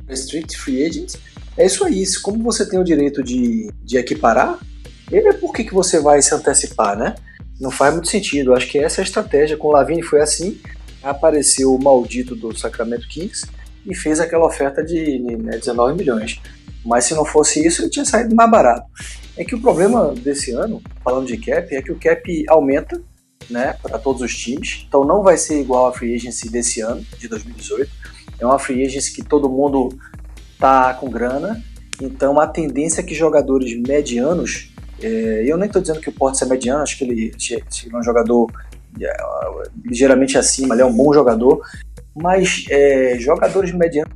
restrict 0.07 0.57
free 0.57 0.85
agent 0.85 1.15
é 1.57 1.65
isso 1.65 1.83
aí. 1.85 2.03
Como 2.21 2.43
você 2.43 2.67
tem 2.67 2.79
o 2.79 2.83
direito 2.83 3.23
de, 3.23 3.69
de 3.83 3.97
equiparar, 3.97 4.59
é 5.11 5.33
por 5.33 5.53
que, 5.53 5.63
que 5.63 5.73
você 5.73 5.99
vai 5.99 6.21
se 6.21 6.33
antecipar, 6.33 6.97
né? 6.97 7.15
Não 7.59 7.71
faz 7.71 7.93
muito 7.93 8.09
sentido. 8.09 8.53
Acho 8.53 8.67
que 8.67 8.77
essa 8.77 9.01
é 9.01 9.03
a 9.03 9.05
estratégia. 9.05 9.57
Com 9.57 9.69
o 9.69 9.71
Lavigne 9.71 10.03
foi 10.03 10.21
assim. 10.21 10.59
Apareceu 11.01 11.73
o 11.73 11.81
maldito 11.81 12.35
do 12.35 12.57
Sacramento 12.57 13.07
Kings 13.07 13.45
e 13.85 13.95
fez 13.95 14.19
aquela 14.19 14.45
oferta 14.45 14.83
de 14.83 15.19
né, 15.19 15.57
19 15.57 15.97
milhões. 15.97 16.41
Mas 16.83 17.05
se 17.05 17.13
não 17.13 17.25
fosse 17.25 17.65
isso, 17.65 17.81
ele 17.81 17.89
tinha 17.89 18.05
saído 18.05 18.35
mais 18.35 18.49
barato. 18.49 18.85
É 19.37 19.43
que 19.43 19.55
o 19.55 19.61
problema 19.61 20.13
desse 20.13 20.51
ano, 20.51 20.81
falando 21.03 21.27
de 21.27 21.37
cap, 21.37 21.73
é 21.73 21.81
que 21.81 21.91
o 21.91 21.99
cap 21.99 22.45
aumenta 22.49 23.01
né, 23.49 23.75
para 23.81 23.97
todos 23.97 24.21
os 24.21 24.35
times. 24.35 24.85
Então 24.87 25.03
não 25.03 25.23
vai 25.23 25.37
ser 25.37 25.59
igual 25.59 25.87
a 25.87 25.93
free 25.93 26.15
agency 26.15 26.49
desse 26.49 26.81
ano, 26.81 27.05
de 27.17 27.27
2018. 27.27 27.89
É 28.39 28.45
uma 28.45 28.59
free 28.59 28.85
agency 28.85 29.13
que 29.13 29.23
todo 29.23 29.49
mundo 29.49 29.89
tá 30.59 30.93
com 30.93 31.09
grana, 31.09 31.63
então 32.01 32.39
a 32.39 32.47
tendência 32.47 33.01
é 33.01 33.03
que 33.03 33.13
jogadores 33.13 33.75
medianos, 33.75 34.73
é, 35.01 35.43
eu 35.45 35.57
nem 35.57 35.67
estou 35.67 35.81
dizendo 35.81 35.99
que 35.99 36.09
o 36.09 36.13
Porto 36.13 36.43
é 36.43 36.47
mediano, 36.47 36.83
acho 36.83 36.97
que 36.97 37.03
ele, 37.03 37.31
é 37.51 37.97
um 37.97 38.03
jogador 38.03 38.51
é, 38.99 39.13
ligeiramente 39.83 40.37
acima, 40.37 40.75
ele 40.75 40.81
é 40.81 40.85
um 40.85 40.93
bom 40.93 41.13
jogador, 41.13 41.61
mas 42.15 42.65
é, 42.69 43.17
jogadores 43.19 43.71
medianos, 43.73 44.13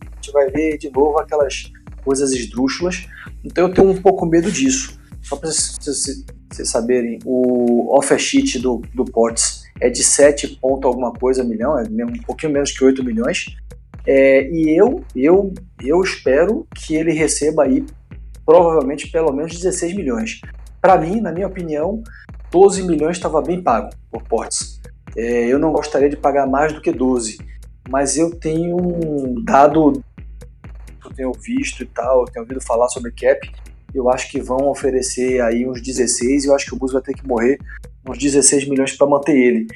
a 0.00 0.14
gente 0.16 0.32
vai 0.32 0.50
ver 0.50 0.78
de 0.78 0.90
novo 0.90 1.18
aquelas 1.18 1.72
coisas 2.04 2.32
esdrúxulas, 2.32 3.06
então 3.44 3.68
eu 3.68 3.74
tenho 3.74 3.90
um 3.90 4.00
pouco 4.00 4.26
medo 4.26 4.50
disso. 4.50 4.98
Só 5.22 5.36
para 5.36 5.50
vocês, 5.50 6.24
saberem, 6.64 7.18
o 7.24 7.94
offer 7.96 8.18
sheet 8.18 8.58
do, 8.60 8.82
do 8.94 9.04
Ports 9.04 9.64
é 9.80 9.90
de 9.90 10.02
7 10.02 10.58
ponto 10.60 10.88
alguma 10.88 11.12
coisa 11.12 11.44
milhão, 11.44 11.78
é 11.78 11.82
um 11.82 12.22
pouquinho 12.24 12.52
menos 12.52 12.72
que 12.72 12.82
8 12.82 13.04
milhões, 13.04 13.56
é, 14.06 14.48
e 14.50 14.78
eu, 14.78 15.04
eu, 15.14 15.52
eu 15.82 16.02
espero 16.02 16.66
que 16.74 16.94
ele 16.94 17.12
receba 17.12 17.64
aí 17.64 17.84
provavelmente 18.44 19.10
pelo 19.10 19.32
menos 19.32 19.52
16 19.54 19.94
milhões. 19.94 20.40
Para 20.80 20.96
mim, 20.96 21.20
na 21.20 21.30
minha 21.30 21.46
opinião, 21.46 22.02
12 22.50 22.82
milhões 22.84 23.16
estava 23.16 23.42
bem 23.42 23.62
pago 23.62 23.90
por 24.10 24.22
Portes. 24.22 24.80
É, 25.16 25.46
eu 25.46 25.58
não 25.58 25.72
gostaria 25.72 26.08
de 26.08 26.16
pagar 26.16 26.46
mais 26.46 26.72
do 26.72 26.80
que 26.80 26.92
12, 26.92 27.38
mas 27.90 28.16
eu 28.16 28.30
tenho 28.34 29.42
dado, 29.44 30.02
eu 31.04 31.10
tenho 31.14 31.32
visto 31.32 31.82
e 31.82 31.86
tal, 31.86 32.20
eu 32.20 32.26
tenho 32.26 32.44
ouvido 32.44 32.60
falar 32.60 32.88
sobre 32.88 33.12
cap. 33.12 33.50
Eu 33.94 34.10
acho 34.10 34.30
que 34.30 34.40
vão 34.40 34.68
oferecer 34.68 35.40
aí 35.42 35.66
uns 35.66 35.82
16 35.82 36.44
e 36.44 36.48
eu 36.48 36.54
acho 36.54 36.66
que 36.66 36.74
o 36.74 36.78
Bus 36.78 36.92
vai 36.92 37.02
ter 37.02 37.14
que 37.14 37.26
morrer 37.26 37.58
uns 38.06 38.18
16 38.18 38.68
milhões 38.68 38.96
para 38.96 39.06
manter 39.06 39.36
ele. 39.36 39.66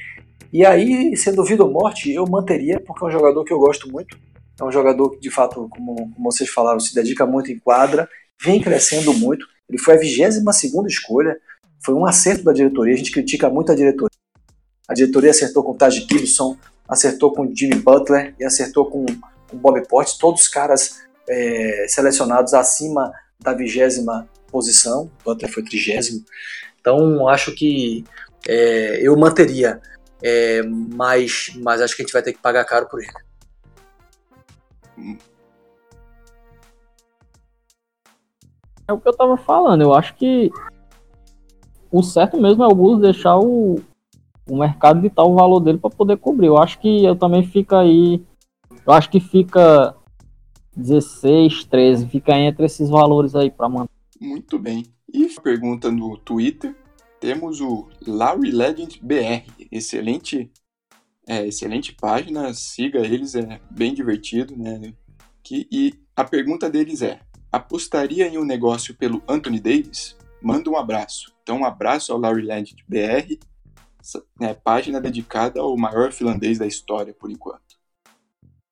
E 0.53 0.63
aí, 0.63 1.17
sendo 1.17 1.43
vida 1.43 1.63
ou 1.63 1.71
morte, 1.71 2.13
eu 2.13 2.27
manteria, 2.27 2.79
porque 2.79 3.03
é 3.03 3.07
um 3.07 3.11
jogador 3.11 3.43
que 3.43 3.51
eu 3.51 3.57
gosto 3.57 3.91
muito. 3.91 4.15
É 4.61 4.63
um 4.63 4.71
jogador 4.71 5.09
que, 5.09 5.19
de 5.19 5.31
fato, 5.31 5.67
como, 5.67 5.95
como 5.95 6.31
vocês 6.31 6.47
falaram, 6.47 6.79
se 6.79 6.93
dedica 6.93 7.25
muito 7.25 7.51
em 7.51 7.57
quadra, 7.57 8.07
vem 8.39 8.61
crescendo 8.61 9.11
muito. 9.15 9.47
Ele 9.67 9.79
foi 9.79 9.95
a 9.95 9.97
22 9.97 10.37
escolha, 10.85 11.35
foi 11.83 11.95
um 11.95 12.05
acerto 12.05 12.43
da 12.43 12.53
diretoria. 12.53 12.93
A 12.93 12.97
gente 12.97 13.11
critica 13.11 13.49
muito 13.49 13.71
a 13.71 13.75
diretoria. 13.75 14.15
A 14.87 14.93
diretoria 14.93 15.31
acertou 15.31 15.63
com 15.63 15.71
o 15.71 15.75
Taj 15.75 15.99
Gibson, 16.07 16.55
acertou 16.87 17.33
com 17.33 17.47
o 17.47 17.55
Jimmy 17.55 17.75
Butler 17.75 18.35
e 18.39 18.45
acertou 18.45 18.85
com 18.91 19.07
o 19.51 19.55
Bob 19.57 19.81
Portes, 19.87 20.19
todos 20.19 20.47
caras 20.47 20.99
é, 21.27 21.87
selecionados 21.87 22.53
acima 22.53 23.11
da 23.39 23.53
vigésima 23.53 24.29
posição. 24.51 25.09
Butler 25.25 25.51
foi 25.51 25.63
trigésimo. 25.63 26.23
Então, 26.79 27.27
acho 27.27 27.55
que 27.55 28.03
é, 28.47 28.99
eu 29.01 29.17
manteria 29.17 29.81
é, 30.23 30.63
mas, 30.63 31.51
mas 31.61 31.81
acho 31.81 31.95
que 31.95 32.01
a 32.01 32.05
gente 32.05 32.13
vai 32.13 32.23
ter 32.23 32.31
que 32.31 32.41
pagar 32.41 32.63
caro 32.63 32.87
por 32.87 33.01
ele. 33.01 33.11
É 38.87 38.93
o 38.93 38.99
que 38.99 39.07
eu 39.07 39.15
tava 39.15 39.35
falando, 39.35 39.81
eu 39.81 39.93
acho 39.93 40.15
que 40.15 40.49
o 41.91 42.01
certo 42.01 42.39
mesmo 42.39 42.63
é 42.63 42.67
o 42.67 42.75
Bulls 42.75 43.01
deixar 43.01 43.37
o, 43.37 43.81
o 44.49 44.57
mercado 44.57 45.01
ditar 45.01 45.25
o 45.25 45.35
valor 45.35 45.59
dele 45.59 45.77
para 45.77 45.89
poder 45.89 46.17
cobrir. 46.17 46.47
Eu 46.47 46.57
acho 46.57 46.79
que 46.79 47.03
eu 47.03 47.15
também 47.15 47.45
fica 47.45 47.79
aí. 47.79 48.23
Eu 48.85 48.93
acho 48.93 49.09
que 49.09 49.19
fica 49.19 49.95
16, 50.75 51.65
13, 51.65 52.07
fica 52.07 52.35
entre 52.37 52.65
esses 52.65 52.89
valores 52.89 53.35
aí 53.35 53.51
para 53.51 53.69
manter. 53.69 53.91
Muito 54.19 54.57
bem. 54.57 54.85
E 55.13 55.27
pergunta 55.41 55.91
no 55.91 56.17
Twitter 56.17 56.75
temos 57.23 57.61
o 57.61 57.87
Larry 58.05 58.51
Legend 58.51 58.99
BR, 59.01 59.49
excelente, 59.71 60.51
é, 61.25 61.47
excelente 61.47 61.93
página, 61.93 62.53
siga 62.53 62.99
eles, 62.99 63.33
é 63.33 63.61
bem 63.71 63.93
divertido, 63.93 64.57
né? 64.57 64.93
Que, 65.41 65.65
e 65.71 65.93
a 66.17 66.25
pergunta 66.25 66.69
deles 66.69 67.01
é: 67.01 67.21
apostaria 67.49 68.27
em 68.27 68.37
um 68.37 68.43
negócio 68.43 68.93
pelo 68.93 69.23
Anthony 69.25 69.61
Davis? 69.61 70.17
Manda 70.41 70.69
um 70.69 70.75
abraço. 70.75 71.33
Então, 71.41 71.59
um 71.59 71.65
abraço 71.65 72.11
ao 72.11 72.19
Larry 72.19 72.41
Legend 72.41 72.83
BR, 72.89 73.39
né, 74.37 74.53
página 74.53 74.99
dedicada 74.99 75.61
ao 75.61 75.77
maior 75.77 76.11
finlandês 76.11 76.59
da 76.59 76.67
história, 76.67 77.13
por 77.13 77.31
enquanto. 77.31 77.79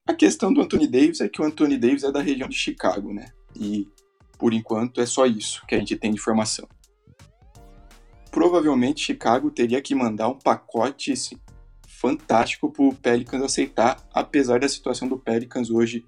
A 0.06 0.14
questão 0.14 0.52
do 0.52 0.60
Anthony 0.60 0.88
Davis 0.88 1.22
é 1.22 1.30
que 1.30 1.42
o 1.42 1.46
Anthony 1.46 1.78
Davis 1.78 2.04
é 2.04 2.12
da 2.12 2.22
região 2.22 2.50
de 2.50 2.58
Chicago, 2.58 3.14
né? 3.14 3.32
E 3.56 3.88
por 4.38 4.54
enquanto 4.54 5.00
é 5.00 5.06
só 5.06 5.26
isso 5.26 5.66
que 5.66 5.74
a 5.74 5.80
gente 5.80 5.96
tem 5.96 6.12
de 6.12 6.18
informação 6.18 6.68
provavelmente 8.32 9.04
Chicago 9.04 9.52
teria 9.52 9.82
que 9.82 9.94
mandar 9.94 10.30
um 10.30 10.38
pacote 10.38 11.12
assim, 11.12 11.38
fantástico 11.86 12.72
para 12.72 12.84
o 12.84 12.96
Pelicans 12.96 13.44
aceitar, 13.44 13.98
apesar 14.14 14.60
da 14.62 14.70
situação 14.70 15.08
do 15.08 15.20
Pelicans 15.20 15.70
hoje 15.70 16.06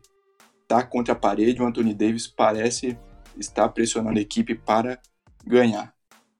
estar 0.63 0.81
tá 0.81 0.83
contra 0.83 1.13
a 1.13 1.17
parede, 1.17 1.61
o 1.61 1.67
Anthony 1.67 1.93
Davis 1.93 2.25
parece 2.25 2.97
estar 3.37 3.67
pressionando 3.69 4.17
a 4.17 4.21
equipe 4.21 4.55
para 4.55 4.99
ganhar. 5.45 5.93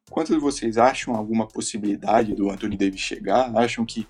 Quantos 0.09 0.33
de 0.33 0.41
vocês 0.41 0.77
acham 0.77 1.15
alguma 1.15 1.47
possibilidade 1.47 2.33
do 2.33 2.49
Anthony 2.49 2.77
Davis 2.77 3.01
chegar? 3.01 3.55
Acham 3.55 3.85
que 3.85 4.07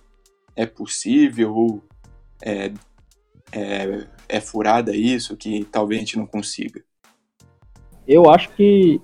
é 0.55 0.65
possível 0.65 1.53
ou 1.55 1.83
é, 2.41 2.71
é, 3.51 4.07
é 4.29 4.41
furada 4.41 4.95
isso 4.95 5.35
que 5.35 5.65
talvez 5.65 5.99
a 5.99 6.03
gente 6.05 6.17
não 6.17 6.27
consiga? 6.27 6.83
Eu 8.07 8.29
acho 8.29 8.49
que 8.55 9.01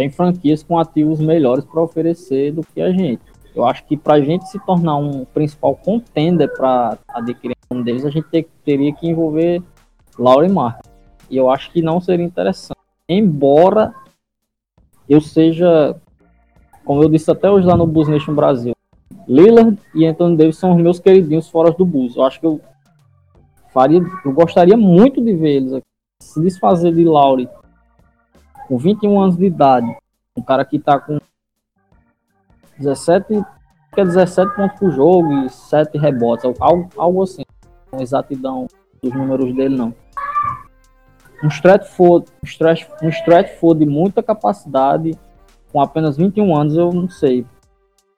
tem 0.00 0.08
franquias 0.08 0.62
com 0.62 0.78
ativos 0.78 1.20
melhores 1.20 1.62
para 1.62 1.82
oferecer 1.82 2.52
do 2.52 2.62
que 2.62 2.80
a 2.80 2.90
gente. 2.90 3.20
Eu 3.54 3.66
acho 3.66 3.84
que 3.84 3.98
para 3.98 4.14
a 4.14 4.20
gente 4.22 4.48
se 4.48 4.58
tornar 4.60 4.96
um 4.96 5.26
principal 5.26 5.76
contender 5.76 6.50
para 6.54 6.96
adquirir 7.10 7.54
um 7.70 7.82
deles, 7.82 8.06
a 8.06 8.10
gente 8.10 8.26
ter, 8.30 8.48
teria 8.64 8.94
que 8.94 9.06
envolver 9.06 9.62
Laurie 10.18 10.50
Mark. 10.50 10.80
E 11.28 11.36
eu 11.36 11.50
acho 11.50 11.70
que 11.70 11.82
não 11.82 12.00
seria 12.00 12.24
interessante. 12.24 12.78
Embora 13.06 13.94
eu 15.06 15.20
seja, 15.20 15.94
como 16.82 17.02
eu 17.02 17.08
disse 17.10 17.30
até 17.30 17.50
hoje 17.50 17.66
lá 17.66 17.76
no 17.76 17.86
Bus 17.86 18.08
Nation 18.08 18.34
Brasil, 18.34 18.72
Lillard 19.28 19.78
e 19.94 20.06
Anthony 20.06 20.34
Davis 20.34 20.56
são 20.56 20.74
os 20.74 20.80
meus 20.80 20.98
queridinhos 20.98 21.46
fora 21.46 21.72
do 21.72 21.84
Bulls. 21.84 22.16
Eu 22.16 22.22
acho 22.22 22.40
que 22.40 22.46
eu 22.46 22.58
faria, 23.70 24.00
eu 24.24 24.32
gostaria 24.32 24.78
muito 24.78 25.22
de 25.22 25.34
ver 25.34 25.56
eles 25.56 25.72
aqui. 25.74 25.86
Se 26.22 26.40
desfazer 26.40 26.94
de 26.94 27.04
Lauri 27.04 27.50
com 28.70 28.78
21 28.78 29.20
anos 29.20 29.36
de 29.36 29.46
idade, 29.46 29.96
um 30.36 30.42
cara 30.42 30.64
que 30.64 30.78
tá 30.78 30.96
com 30.96 31.18
17, 32.78 33.44
que 33.92 34.00
é 34.00 34.04
17 34.04 34.54
pontos 34.54 34.78
por 34.78 34.92
jogo 34.92 35.44
e 35.44 35.50
7 35.50 35.98
rebotes, 35.98 36.44
algo, 36.60 36.88
algo 36.96 37.22
assim, 37.24 37.42
com 37.90 38.00
exatidão 38.00 38.68
dos 39.02 39.12
números 39.12 39.52
dele 39.56 39.76
não. 39.76 39.92
Um 41.42 41.48
Stratford, 41.48 42.30
um 42.44 42.46
Stratford, 42.46 43.04
um 43.04 43.08
Stratford 43.08 43.84
de 43.84 43.90
muita 43.90 44.22
capacidade, 44.22 45.18
com 45.72 45.80
apenas 45.80 46.16
21 46.16 46.56
anos, 46.56 46.76
eu 46.76 46.92
não 46.92 47.08
sei. 47.08 47.44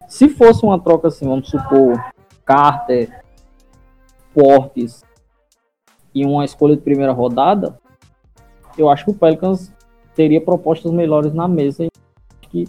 Se 0.07 0.29
fosse 0.29 0.67
uma 0.67 0.79
troca 0.79 1.09
assim, 1.09 1.27
vamos 1.27 1.49
supor, 1.49 1.99
Carter, 2.45 3.25
Portes 4.35 5.03
e 6.15 6.27
uma 6.27 6.45
escolha 6.45 6.77
de 6.77 6.83
primeira 6.83 7.13
rodada, 7.13 7.81
eu 8.77 8.91
acho 8.91 9.07
que 9.07 9.13
o 9.13 9.15
Pelicans 9.15 9.73
teria 10.15 10.41
propostas 10.41 10.93
melhores 10.93 11.33
na 11.33 11.49
mesa 11.49 11.89
que, 12.43 12.69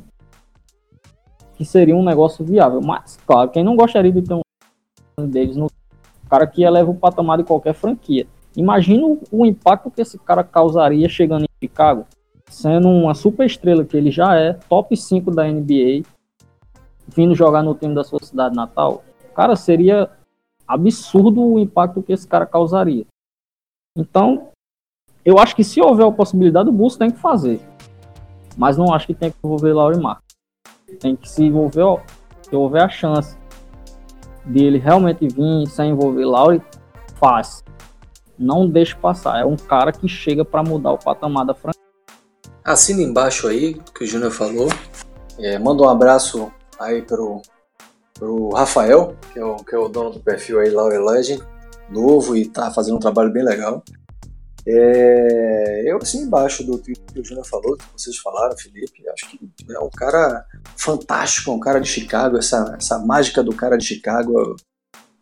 que 1.55 1.65
seria 1.65 1.95
um 1.95 2.03
negócio 2.03 2.43
viável. 2.43 2.81
Mas, 2.81 3.17
claro, 3.25 3.49
quem 3.49 3.63
não 3.63 3.75
gostaria 3.75 4.11
de 4.11 4.21
ter 4.21 4.33
um 4.33 5.27
deles 5.27 5.55
no 5.55 5.67
cara 6.29 6.47
que 6.47 6.63
eleva 6.63 6.89
o 6.89 6.95
patamar 6.95 7.37
de 7.37 7.43
qualquer 7.43 7.73
franquia. 7.73 8.25
Imagina 8.55 9.17
o 9.31 9.45
impacto 9.45 9.91
que 9.91 10.01
esse 10.01 10.17
cara 10.17 10.43
causaria 10.43 11.07
chegando 11.09 11.43
em 11.43 11.67
Chicago, 11.67 12.05
sendo 12.49 12.87
uma 12.87 13.13
super 13.13 13.45
estrela 13.45 13.83
que 13.83 13.97
ele 13.97 14.11
já 14.11 14.35
é, 14.35 14.53
top 14.53 14.95
5 14.95 15.31
da 15.31 15.43
NBA, 15.43 16.03
vindo 17.07 17.35
jogar 17.35 17.63
no 17.63 17.75
time 17.75 17.93
da 17.93 18.03
sua 18.03 18.19
cidade 18.21 18.55
natal. 18.55 19.03
Cara, 19.35 19.55
seria 19.55 20.09
absurdo 20.67 21.43
o 21.43 21.59
impacto 21.59 22.01
que 22.01 22.13
esse 22.13 22.27
cara 22.27 22.45
causaria. 22.45 23.05
Então, 23.95 24.49
eu 25.25 25.39
acho 25.39 25.55
que 25.55 25.63
se 25.63 25.81
houver 25.81 26.05
a 26.05 26.11
possibilidade, 26.11 26.69
o 26.69 26.71
Bulls 26.71 26.97
tem 26.97 27.09
que 27.09 27.19
fazer. 27.19 27.61
Mas 28.57 28.77
não 28.77 28.93
acho 28.93 29.07
que 29.07 29.13
tem 29.13 29.31
que 29.31 29.37
envolver 29.43 29.73
Laurie 29.73 30.01
Mark. 30.01 30.21
Tem 30.99 31.15
que 31.15 31.29
se 31.29 31.43
envolver, 31.43 32.01
se 32.41 32.55
houver 32.55 32.83
a 32.83 32.89
chance 32.89 33.37
de 34.45 34.63
ele 34.63 34.77
realmente 34.77 35.27
vir 35.27 35.67
sem 35.67 35.91
envolver 35.91 36.25
Laurie, 36.25 36.61
faz. 37.15 37.63
Não 38.37 38.67
deixe 38.67 38.95
passar. 38.95 39.39
É 39.39 39.45
um 39.45 39.55
cara 39.55 39.91
que 39.91 40.07
chega 40.07 40.43
para 40.43 40.61
mudar 40.61 40.91
o 40.91 40.97
patamar 40.97 41.45
da 41.45 41.53
franquia. 41.53 41.81
Assina 42.63 43.01
embaixo 43.01 43.47
aí 43.47 43.75
que 43.95 44.03
o 44.03 44.07
Júnior 44.07 44.31
falou. 44.31 44.67
É, 45.39 45.57
manda 45.57 45.83
um 45.83 45.89
abraço 45.89 46.51
aí 46.79 47.01
pro, 47.01 47.41
pro 48.13 48.49
Rafael, 48.49 49.15
que 49.31 49.39
é, 49.39 49.45
o, 49.45 49.55
que 49.57 49.73
é 49.73 49.77
o 49.77 49.87
dono 49.87 50.11
do 50.11 50.19
perfil 50.19 50.59
aí, 50.59 50.69
Laura 50.69 50.99
Legend, 51.03 51.41
novo 51.89 52.35
e 52.35 52.47
tá 52.47 52.69
fazendo 52.71 52.97
um 52.97 52.99
trabalho 52.99 53.31
bem 53.31 53.43
legal. 53.43 53.83
É, 54.65 55.91
eu 55.91 55.97
assim 55.97 56.21
embaixo 56.21 56.63
do 56.63 56.77
que 56.77 56.93
o 57.17 57.23
Júnior 57.23 57.45
falou, 57.45 57.75
que 57.75 57.83
vocês 57.95 58.17
falaram, 58.17 58.57
Felipe, 58.57 59.03
acho 59.09 59.29
que 59.29 59.39
é 59.69 59.79
um 59.79 59.89
cara 59.89 60.45
fantástico, 60.77 61.51
um 61.51 61.59
cara 61.59 61.79
de 61.79 61.89
Chicago, 61.89 62.37
essa, 62.37 62.75
essa 62.77 62.97
mágica 62.99 63.43
do 63.43 63.53
cara 63.53 63.77
de 63.77 63.85
Chicago 63.85 64.55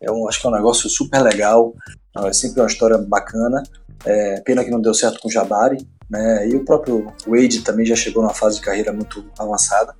é 0.02 0.12
um, 0.12 0.28
acho 0.28 0.42
que 0.42 0.48
é 0.48 0.50
um 0.50 0.54
negócio 0.54 0.90
super 0.90 1.22
legal, 1.22 1.74
é 2.18 2.34
sempre 2.34 2.60
uma 2.60 2.68
história 2.68 2.98
bacana. 2.98 3.64
É, 4.04 4.42
pena 4.42 4.64
que 4.64 4.72
não 4.72 4.82
deu 4.82 4.96
certo 4.96 5.20
com 5.20 5.28
o 5.28 5.32
Jabari, 5.32 5.78
né? 6.10 6.48
E 6.50 6.56
o 6.56 6.66
próprio 6.66 7.14
Wade 7.28 7.62
também 7.62 7.86
já 7.86 7.96
chegou 7.96 8.24
numa 8.24 8.34
fase 8.34 8.58
de 8.58 8.66
carreira 8.66 8.92
muito 8.92 9.24
avançada. 9.38 9.94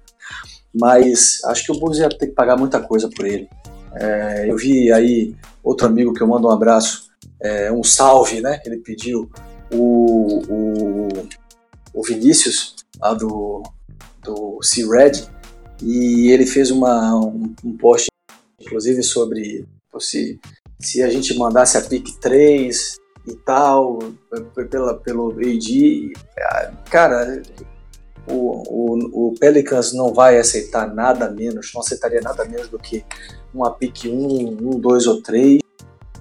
Mas 0.74 1.44
acho 1.46 1.66
que 1.66 1.72
o 1.72 1.80
Bulls 1.80 2.00
ia 2.00 2.10
ter 2.10 2.28
que 2.28 2.34
pagar 2.34 2.58
muita 2.58 2.80
coisa 2.80 3.08
por 3.16 3.26
ele. 3.28 3.48
É, 3.94 4.50
eu 4.50 4.58
vi 4.58 4.92
aí 4.92 5.36
outro 5.64 5.86
amigo 5.86 6.14
que 6.14 6.22
eu 6.22 6.28
mando 6.28 6.48
um 6.48 6.52
abraço, 6.52 7.11
é, 7.42 7.72
um 7.72 7.84
salve, 7.84 8.42
né? 8.42 8.62
Ele 8.66 8.78
pediu 8.78 9.30
o, 9.72 10.42
o, 10.50 11.10
o 11.94 12.04
Vinícius, 12.04 12.76
lá 13.00 13.14
do, 13.14 13.64
do 14.24 14.60
C-Red, 14.62 15.28
e 15.82 16.30
ele 16.32 16.46
fez 16.46 16.70
uma, 16.72 17.16
um, 17.16 17.54
um 17.64 17.78
post, 17.78 18.10
inclusive, 18.60 19.02
sobre 19.04 19.66
se, 20.00 20.40
se 20.80 21.02
a 21.02 21.10
gente 21.10 21.38
mandasse 21.38 21.78
a 21.78 21.82
pick 21.82 22.08
3 22.20 22.98
e 23.28 23.36
tal, 23.36 24.00
pela, 24.70 24.96
pelo 24.96 25.32
AD, 25.32 26.14
cara, 26.90 27.42
o, 28.28 28.34
o, 28.34 29.28
o, 29.28 29.34
Pelicans 29.40 29.94
não 29.94 30.14
vai 30.14 30.38
aceitar 30.38 30.94
nada 30.94 31.30
menos, 31.30 31.72
não 31.74 31.82
aceitaria 31.82 32.22
nada 32.22 32.46
menos 32.46 32.70
do 32.70 32.80
que 32.80 33.04
uma 33.54 33.72
pick 33.72 34.06
1, 34.06 34.58
1, 34.76 34.80
2 34.80 35.08
ou 35.08 35.22
3, 35.22 35.61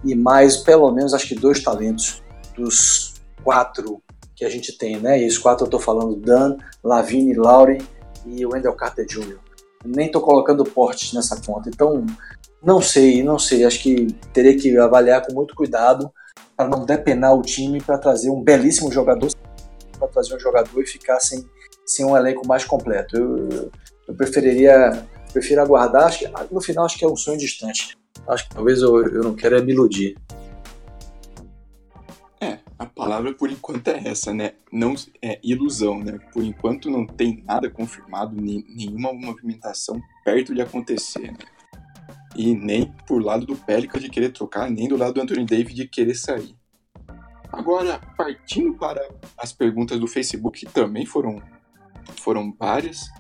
e 0.05 0.15
mais 0.15 0.57
pelo 0.57 0.91
menos 0.91 1.15
acho 1.15 1.29
que 1.29 1.35
dois 1.35 1.63
talentos 1.63 2.23
dos 2.57 3.15
quatro 3.43 4.03
que 4.35 4.45
a 4.45 4.49
gente 4.49 4.77
tem, 4.77 4.99
né? 4.99 5.23
E 5.23 5.27
os 5.27 5.39
quatro 5.39 5.65
eu 5.65 5.67
estou 5.67 5.81
falando 5.81 6.17
Dan, 6.17 6.57
Lavine, 6.83 7.35
Laurie 7.35 7.83
e 8.27 8.45
Wendell 8.47 8.75
Carter 8.75 9.07
Jr. 9.07 9.39
Nem 9.85 10.07
estou 10.07 10.21
colocando 10.21 10.65
portes 10.65 11.13
nessa 11.13 11.41
conta, 11.41 11.69
então 11.69 12.05
não 12.63 12.81
sei, 12.81 13.23
não 13.23 13.39
sei. 13.39 13.65
Acho 13.65 13.83
que 13.83 14.07
teria 14.33 14.57
que 14.57 14.77
avaliar 14.79 15.27
com 15.27 15.33
muito 15.33 15.55
cuidado 15.55 16.11
para 16.57 16.69
não 16.69 16.85
depenar 16.85 17.35
o 17.35 17.43
time 17.43 17.81
para 17.81 17.99
trazer 17.99 18.31
um 18.31 18.43
belíssimo 18.43 18.93
jogador, 18.93 19.31
para 19.99 20.09
trazer 20.09 20.35
um 20.35 20.39
jogador 20.39 20.83
e 20.83 20.87
ficar 20.87 21.21
sem, 21.21 21.45
sem 21.87 22.05
um 22.05 22.17
elenco 22.17 22.47
mais 22.47 22.65
completo. 22.65 23.17
Eu, 23.17 23.71
eu 24.09 24.15
preferiria 24.15 25.07
prefiro 25.33 25.61
aguardar. 25.61 26.05
Acho 26.05 26.19
que, 26.19 26.33
no 26.51 26.61
final 26.61 26.85
acho 26.85 26.99
que 26.99 27.05
é 27.05 27.09
um 27.09 27.17
sonho 27.17 27.39
distante. 27.39 27.97
Acho 28.29 28.49
que 28.49 28.55
talvez 28.55 28.81
eu, 28.83 29.03
eu 29.07 29.23
não 29.23 29.35
quero 29.35 29.57
é 29.57 29.63
me 29.63 29.73
iludir. 29.73 30.17
É, 32.41 32.59
a 32.79 32.87
palavra 32.87 33.35
por 33.35 33.51
enquanto 33.51 33.89
é 33.89 34.09
essa, 34.09 34.33
né? 34.33 34.53
Não 34.73 34.95
é 35.21 35.39
ilusão, 35.43 35.99
né? 35.99 36.19
Por 36.33 36.43
enquanto 36.43 36.91
não 36.91 37.07
tem 37.07 37.43
nada 37.47 37.69
confirmado, 37.69 38.35
nem, 38.35 38.65
nenhuma 38.69 39.13
movimentação 39.13 40.01
perto 40.25 40.55
de 40.55 40.63
acontecer, 40.63 41.33
né? 41.33 41.39
E 42.35 42.55
nem 42.55 42.93
por 43.07 43.23
lado 43.23 43.45
do 43.45 43.57
Pelicans 43.57 44.03
de 44.03 44.09
querer 44.09 44.31
trocar, 44.31 44.71
nem 44.71 44.89
do 44.89 44.97
lado 44.97 45.15
do 45.15 45.21
Anthony 45.21 45.45
Davis 45.45 45.75
de 45.75 45.87
querer 45.87 46.15
sair. 46.15 46.57
Agora, 47.53 48.01
partindo 48.17 48.75
para 48.75 49.07
as 49.37 49.53
perguntas 49.53 49.99
do 49.99 50.07
Facebook, 50.07 50.65
que 50.65 50.73
também 50.73 51.05
foram, 51.05 51.43
foram 52.17 52.55
várias. 52.59 53.11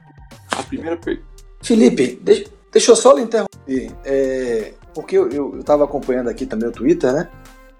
A 0.56 0.62
primeira 0.62 0.96
pergunta. 0.96 1.28
Felipe, 1.62 2.18
deixa, 2.22 2.50
deixa 2.72 2.92
eu 2.92 2.96
só 2.96 3.12
lhe 3.12 3.22
interromper. 3.22 3.94
É, 4.04 4.74
porque 4.94 5.16
eu 5.16 5.58
estava 5.58 5.84
acompanhando 5.84 6.28
aqui 6.28 6.46
também 6.46 6.68
o 6.68 6.72
Twitter, 6.72 7.12
né? 7.12 7.28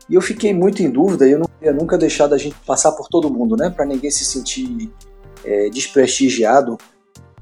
E 0.09 0.15
eu 0.15 0.20
fiquei 0.20 0.53
muito 0.53 0.82
em 0.82 0.91
dúvida 0.91 1.27
e 1.27 1.32
eu 1.32 1.39
não 1.39 1.47
queria 1.47 1.73
nunca 1.73 1.97
deixar 1.97 2.27
da 2.27 2.37
gente 2.37 2.57
passar 2.66 2.93
por 2.93 3.09
todo 3.09 3.31
mundo, 3.31 3.57
né? 3.57 3.70
Para 3.70 3.85
ninguém 3.85 4.11
se 4.11 4.24
sentir 4.24 4.93
é, 5.45 5.69
desprestigiado 5.70 6.77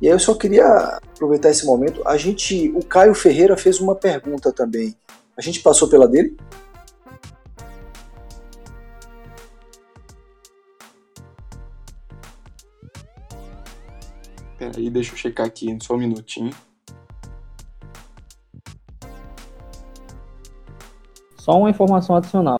e 0.01 0.07
aí 0.07 0.12
eu 0.12 0.19
só 0.19 0.35
queria 0.35 0.65
aproveitar 0.65 1.51
esse 1.51 1.66
momento. 1.66 2.07
A 2.07 2.16
gente, 2.16 2.70
o 2.70 2.85
Caio 2.85 3.15
Ferreira 3.15 3.57
fez 3.57 3.81
uma 3.81 3.97
pergunta 3.97 4.53
também. 4.53 4.97
A 5.36 5.43
gente 5.43 5.61
passou 5.61 5.89
pela 5.89 6.07
dele? 6.07 6.36
Peraí, 14.57 14.89
deixa 14.89 15.12
eu 15.12 15.16
checar 15.16 15.47
aqui 15.47 15.77
só 15.82 15.95
um 15.95 15.99
minutinho. 15.99 16.55
Só 21.49 21.59
uma 21.59 21.70
informação 21.70 22.15
adicional. 22.15 22.59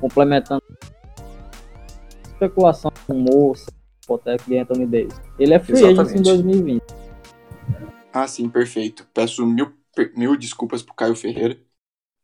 Complementando. 0.00 0.62
Especulação, 2.24 2.90
rumor, 3.06 3.54
Hipotec 4.02 4.48
de 4.48 4.56
Anthony 4.56 4.86
Davis. 4.86 5.20
Ele 5.38 5.52
é 5.52 5.58
free 5.58 5.84
agent 5.84 6.16
em 6.16 6.22
2020. 6.22 6.82
Ah, 8.10 8.26
sim, 8.26 8.48
perfeito. 8.48 9.06
Peço 9.12 9.44
mil, 9.44 9.74
mil 10.16 10.38
desculpas 10.38 10.82
pro 10.82 10.94
Caio 10.94 11.14
Ferreira. 11.14 11.60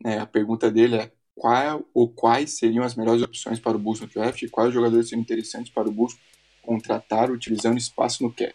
É, 0.02 0.18
a 0.18 0.24
pergunta 0.24 0.70
dele 0.70 0.96
é 0.96 1.12
qual 1.34 1.84
ou 1.92 2.08
quais 2.08 2.56
seriam 2.56 2.82
as 2.82 2.94
melhores 2.94 3.22
opções 3.22 3.60
para 3.60 3.76
o 3.76 3.78
Bulls 3.78 4.00
no 4.00 4.06
draft 4.06 4.40
e 4.40 4.48
quais 4.48 4.72
jogadores 4.72 5.10
seriam 5.10 5.20
interessantes 5.20 5.70
para 5.70 5.86
o 5.86 5.92
Bulls 5.92 6.16
contratar 6.62 7.30
utilizando 7.30 7.76
espaço 7.76 8.22
no 8.22 8.32
cap. 8.32 8.54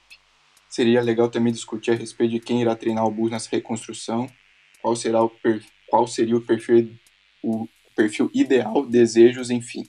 Seria 0.68 0.99
legal 0.99 1.30
também 1.30 1.53
discutir 1.53 1.91
a 1.91 1.95
respeito 1.95 2.31
de 2.31 2.40
quem 2.40 2.60
irá 2.60 2.76
treinar 2.76 3.06
o 3.06 3.11
Bulls 3.11 3.30
nessa 3.30 3.49
reconstrução, 3.52 4.27
qual 4.81 4.95
será 4.95 5.22
o 5.22 5.30
per, 5.30 5.61
qual 5.88 6.07
seria 6.07 6.35
o 6.35 6.41
perfil 6.41 6.98
o 7.44 7.68
perfil 7.95 8.30
ideal, 8.34 8.86
desejos, 8.86 9.49
enfim. 9.49 9.88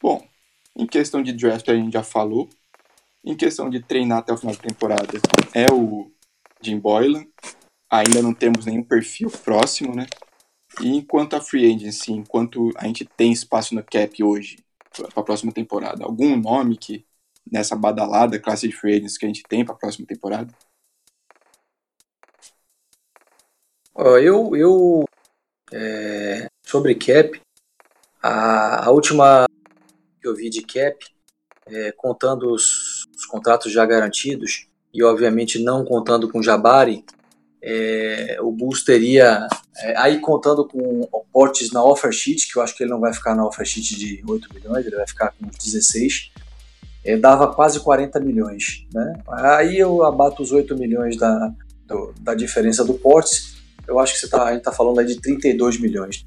Bom, 0.00 0.26
em 0.76 0.86
questão 0.86 1.22
de 1.22 1.32
draft, 1.32 1.68
a 1.68 1.74
gente 1.74 1.92
já 1.92 2.02
falou. 2.02 2.48
Em 3.24 3.36
questão 3.36 3.68
de 3.68 3.82
treinar 3.82 4.18
até 4.18 4.32
o 4.32 4.36
final 4.36 4.54
da 4.54 4.62
temporada, 4.62 5.20
é 5.52 5.66
o 5.72 6.10
Jim 6.62 6.78
Boylan. 6.78 7.26
Ainda 7.90 8.22
não 8.22 8.32
temos 8.32 8.64
nenhum 8.64 8.84
perfil 8.84 9.30
próximo, 9.30 9.94
né? 9.94 10.06
E 10.80 10.88
enquanto 10.96 11.34
a 11.34 11.40
free 11.40 11.74
agency, 11.74 12.12
enquanto 12.12 12.70
a 12.76 12.86
gente 12.86 13.04
tem 13.04 13.32
espaço 13.32 13.74
no 13.74 13.82
cap 13.82 14.22
hoje 14.22 14.64
para 14.92 15.08
a 15.16 15.22
próxima 15.22 15.52
temporada, 15.52 16.04
algum 16.04 16.36
nome 16.36 16.76
que 16.76 17.04
nessa 17.50 17.74
badalada 17.74 18.38
classe 18.38 18.68
de 18.68 18.74
free 18.74 18.96
agents 18.96 19.18
que 19.18 19.24
a 19.24 19.28
gente 19.28 19.42
tem 19.42 19.64
para 19.64 19.74
a 19.74 19.78
próxima 19.78 20.06
temporada? 20.06 20.54
Eu, 23.96 24.54
eu 24.54 25.07
é, 25.72 26.46
sobre 26.66 26.94
cap, 26.94 27.40
a, 28.22 28.86
a, 28.86 28.90
última 28.90 29.46
que 30.20 30.28
eu 30.28 30.34
vi 30.34 30.50
de 30.50 30.62
cap, 30.62 30.96
é, 31.66 31.92
contando 31.92 32.52
os, 32.52 33.04
os, 33.14 33.26
contratos 33.26 33.72
já 33.72 33.84
garantidos 33.84 34.66
e 34.92 35.02
obviamente 35.02 35.62
não 35.62 35.84
contando 35.84 36.30
com 36.30 36.42
Jabari, 36.42 37.04
é, 37.62 38.38
o 38.40 38.50
Bulls 38.50 38.84
teria, 38.84 39.46
é, 39.78 39.96
aí 39.98 40.20
contando 40.20 40.66
com 40.66 41.08
Portes 41.32 41.70
na 41.70 41.84
offer 41.84 42.12
sheet, 42.12 42.50
que 42.50 42.58
eu 42.58 42.62
acho 42.62 42.74
que 42.74 42.82
ele 42.82 42.90
não 42.90 43.00
vai 43.00 43.12
ficar 43.12 43.34
na 43.34 43.46
offer 43.46 43.64
sheet 43.64 43.96
de 43.96 44.24
8 44.26 44.54
milhões, 44.54 44.84
ele 44.84 44.96
vai 44.96 45.06
ficar 45.06 45.32
com 45.32 45.46
16, 45.46 46.32
é, 47.04 47.16
dava 47.16 47.54
quase 47.54 47.80
40 47.80 48.18
milhões. 48.20 48.86
Né? 48.92 49.22
Aí 49.28 49.78
eu 49.78 50.04
abato 50.04 50.42
os 50.42 50.50
8 50.50 50.76
milhões 50.76 51.16
da, 51.16 51.52
do, 51.86 52.12
da 52.20 52.34
diferença 52.34 52.84
do 52.84 52.94
Portes, 52.94 53.57
eu 53.88 53.98
acho 53.98 54.14
que 54.14 54.20
você 54.20 54.28
tá, 54.28 54.44
a 54.44 54.50
gente 54.50 54.58
está 54.58 54.72
falando 54.72 55.00
aí 55.00 55.06
de 55.06 55.20
32 55.20 55.80
milhões. 55.80 56.26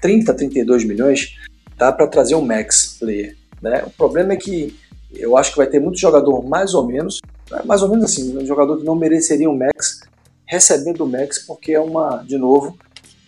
30, 0.00 0.34
32 0.34 0.84
milhões 0.84 1.36
dá 1.76 1.92
para 1.92 2.06
trazer 2.06 2.34
um 2.34 2.44
max 2.44 2.96
player. 2.98 3.36
Né? 3.60 3.82
O 3.86 3.90
problema 3.90 4.32
é 4.32 4.36
que 4.36 4.76
eu 5.14 5.36
acho 5.36 5.50
que 5.50 5.58
vai 5.58 5.66
ter 5.66 5.78
muito 5.78 5.98
jogador 5.98 6.42
mais 6.42 6.74
ou 6.74 6.86
menos, 6.86 7.20
mais 7.64 7.82
ou 7.82 7.88
menos 7.88 8.06
assim, 8.06 8.36
um 8.36 8.46
jogador 8.46 8.78
que 8.78 8.84
não 8.84 8.96
mereceria 8.96 9.48
um 9.48 9.56
max 9.56 10.00
recebendo 10.46 11.04
o 11.04 11.08
max 11.08 11.38
porque 11.38 11.72
é 11.72 11.80
uma, 11.80 12.18
de 12.18 12.36
novo, 12.36 12.76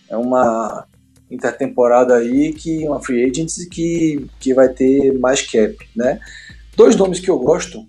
é 0.09 0.17
uma 0.17 0.85
intertemporada 1.29 2.15
aí 2.15 2.53
que 2.53 2.87
uma 2.87 3.01
free 3.01 3.23
agent 3.23 3.51
que, 3.69 4.27
que 4.39 4.53
vai 4.53 4.69
ter 4.69 5.17
mais 5.17 5.41
cap, 5.41 5.75
né? 5.95 6.19
Dois 6.75 6.95
nomes 6.95 7.19
que 7.19 7.29
eu 7.29 7.39
gosto 7.39 7.85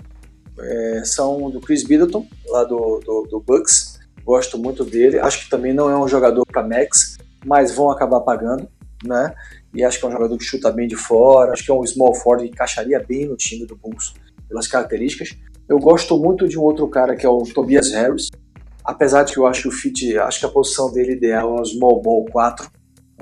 é, 0.58 1.02
são 1.04 1.50
do 1.50 1.60
Chris 1.60 1.84
Middleton, 1.84 2.26
lá 2.48 2.64
do, 2.64 3.00
do, 3.04 3.28
do, 3.30 3.40
Bucks. 3.40 3.95
Gosto 4.26 4.58
muito 4.58 4.84
dele. 4.84 5.20
Acho 5.20 5.44
que 5.44 5.48
também 5.48 5.72
não 5.72 5.88
é 5.88 5.96
um 5.96 6.08
jogador 6.08 6.44
para 6.44 6.66
max, 6.66 7.16
mas 7.44 7.72
vão 7.72 7.92
acabar 7.92 8.20
pagando, 8.22 8.68
né? 9.04 9.32
E 9.72 9.84
acho 9.84 10.00
que 10.00 10.04
é 10.04 10.08
um 10.08 10.12
jogador 10.12 10.36
que 10.36 10.42
chuta 10.42 10.68
bem 10.72 10.88
de 10.88 10.96
fora. 10.96 11.52
Acho 11.52 11.64
que 11.64 11.70
é 11.70 11.74
um 11.74 11.86
small 11.86 12.12
forward 12.12 12.44
que 12.44 12.52
encaixaria 12.52 12.98
bem 12.98 13.26
no 13.26 13.36
time 13.36 13.64
do 13.64 13.76
Bulls 13.76 14.14
pelas 14.48 14.66
características. 14.66 15.36
Eu 15.68 15.78
gosto 15.78 16.18
muito 16.18 16.48
de 16.48 16.58
um 16.58 16.62
outro 16.62 16.88
cara 16.88 17.14
que 17.14 17.24
é 17.24 17.28
o 17.28 17.40
Tobias 17.42 17.92
Harris. 17.92 18.28
Apesar 18.84 19.22
de 19.22 19.32
que 19.32 19.38
eu 19.38 19.46
acho 19.46 19.62
que 19.62 19.68
o 19.68 19.72
fit, 19.72 20.18
acho 20.18 20.40
que 20.40 20.46
a 20.46 20.48
posição 20.48 20.92
dele 20.92 21.12
ideal 21.12 21.56
é 21.56 21.60
um 21.60 21.64
small 21.64 22.02
ball 22.02 22.24
4, 22.24 22.68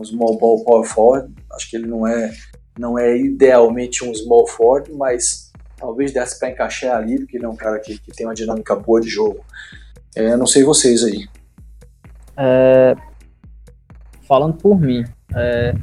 um 0.01 0.05
small 0.05 0.39
ball 0.39 0.65
power 0.65 0.89
forward. 0.89 1.35
Acho 1.53 1.69
que 1.69 1.77
ele 1.77 1.87
não 1.87 2.07
é 2.07 2.33
não 2.79 2.99
é 2.99 3.15
idealmente 3.15 4.03
um 4.03 4.15
small 4.15 4.47
forward, 4.47 4.91
mas 4.95 5.53
talvez 5.77 6.13
desse 6.13 6.39
para 6.39 6.49
encaixar 6.49 6.97
ali, 6.97 7.19
porque 7.19 7.37
ele 7.37 7.45
é 7.45 7.49
um 7.49 7.57
cara 7.57 7.79
que, 7.79 7.99
que 7.99 8.11
tem 8.11 8.27
uma 8.27 8.35
dinâmica 8.35 8.75
boa 8.75 9.03
de 9.03 9.09
jogo. 9.09 9.45
É, 10.17 10.37
não 10.37 10.47
sei 10.47 10.65
vocês 10.65 11.03
aí. 11.05 11.29
É, 12.37 12.97
falando 14.23 14.55
por 14.55 14.79
mim, 14.79 15.05
é, 15.35 15.75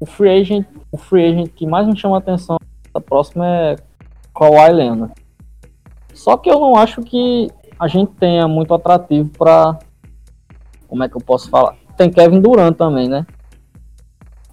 o 0.00 0.06
free 0.06 0.40
agent, 0.40 0.66
o 0.90 0.96
free 0.96 1.24
agent 1.24 1.52
que 1.54 1.66
mais 1.66 1.86
me 1.86 1.96
chama 1.96 2.16
a 2.16 2.18
atenção 2.18 2.56
da 2.92 3.00
próxima 3.00 3.46
é 3.46 3.76
Kawhi 4.34 4.72
Leonard. 4.72 5.14
Só 6.14 6.36
que 6.36 6.50
eu 6.50 6.60
não 6.60 6.76
acho 6.76 7.02
que 7.02 7.50
a 7.78 7.88
gente 7.88 8.12
tenha 8.14 8.46
muito 8.46 8.74
atrativo 8.74 9.30
para 9.30 9.78
como 10.86 11.02
é 11.02 11.08
que 11.08 11.16
eu 11.16 11.20
posso 11.20 11.48
falar? 11.48 11.76
Tem 11.96 12.10
Kevin 12.10 12.40
Durant 12.40 12.76
também, 12.76 13.08
né? 13.08 13.26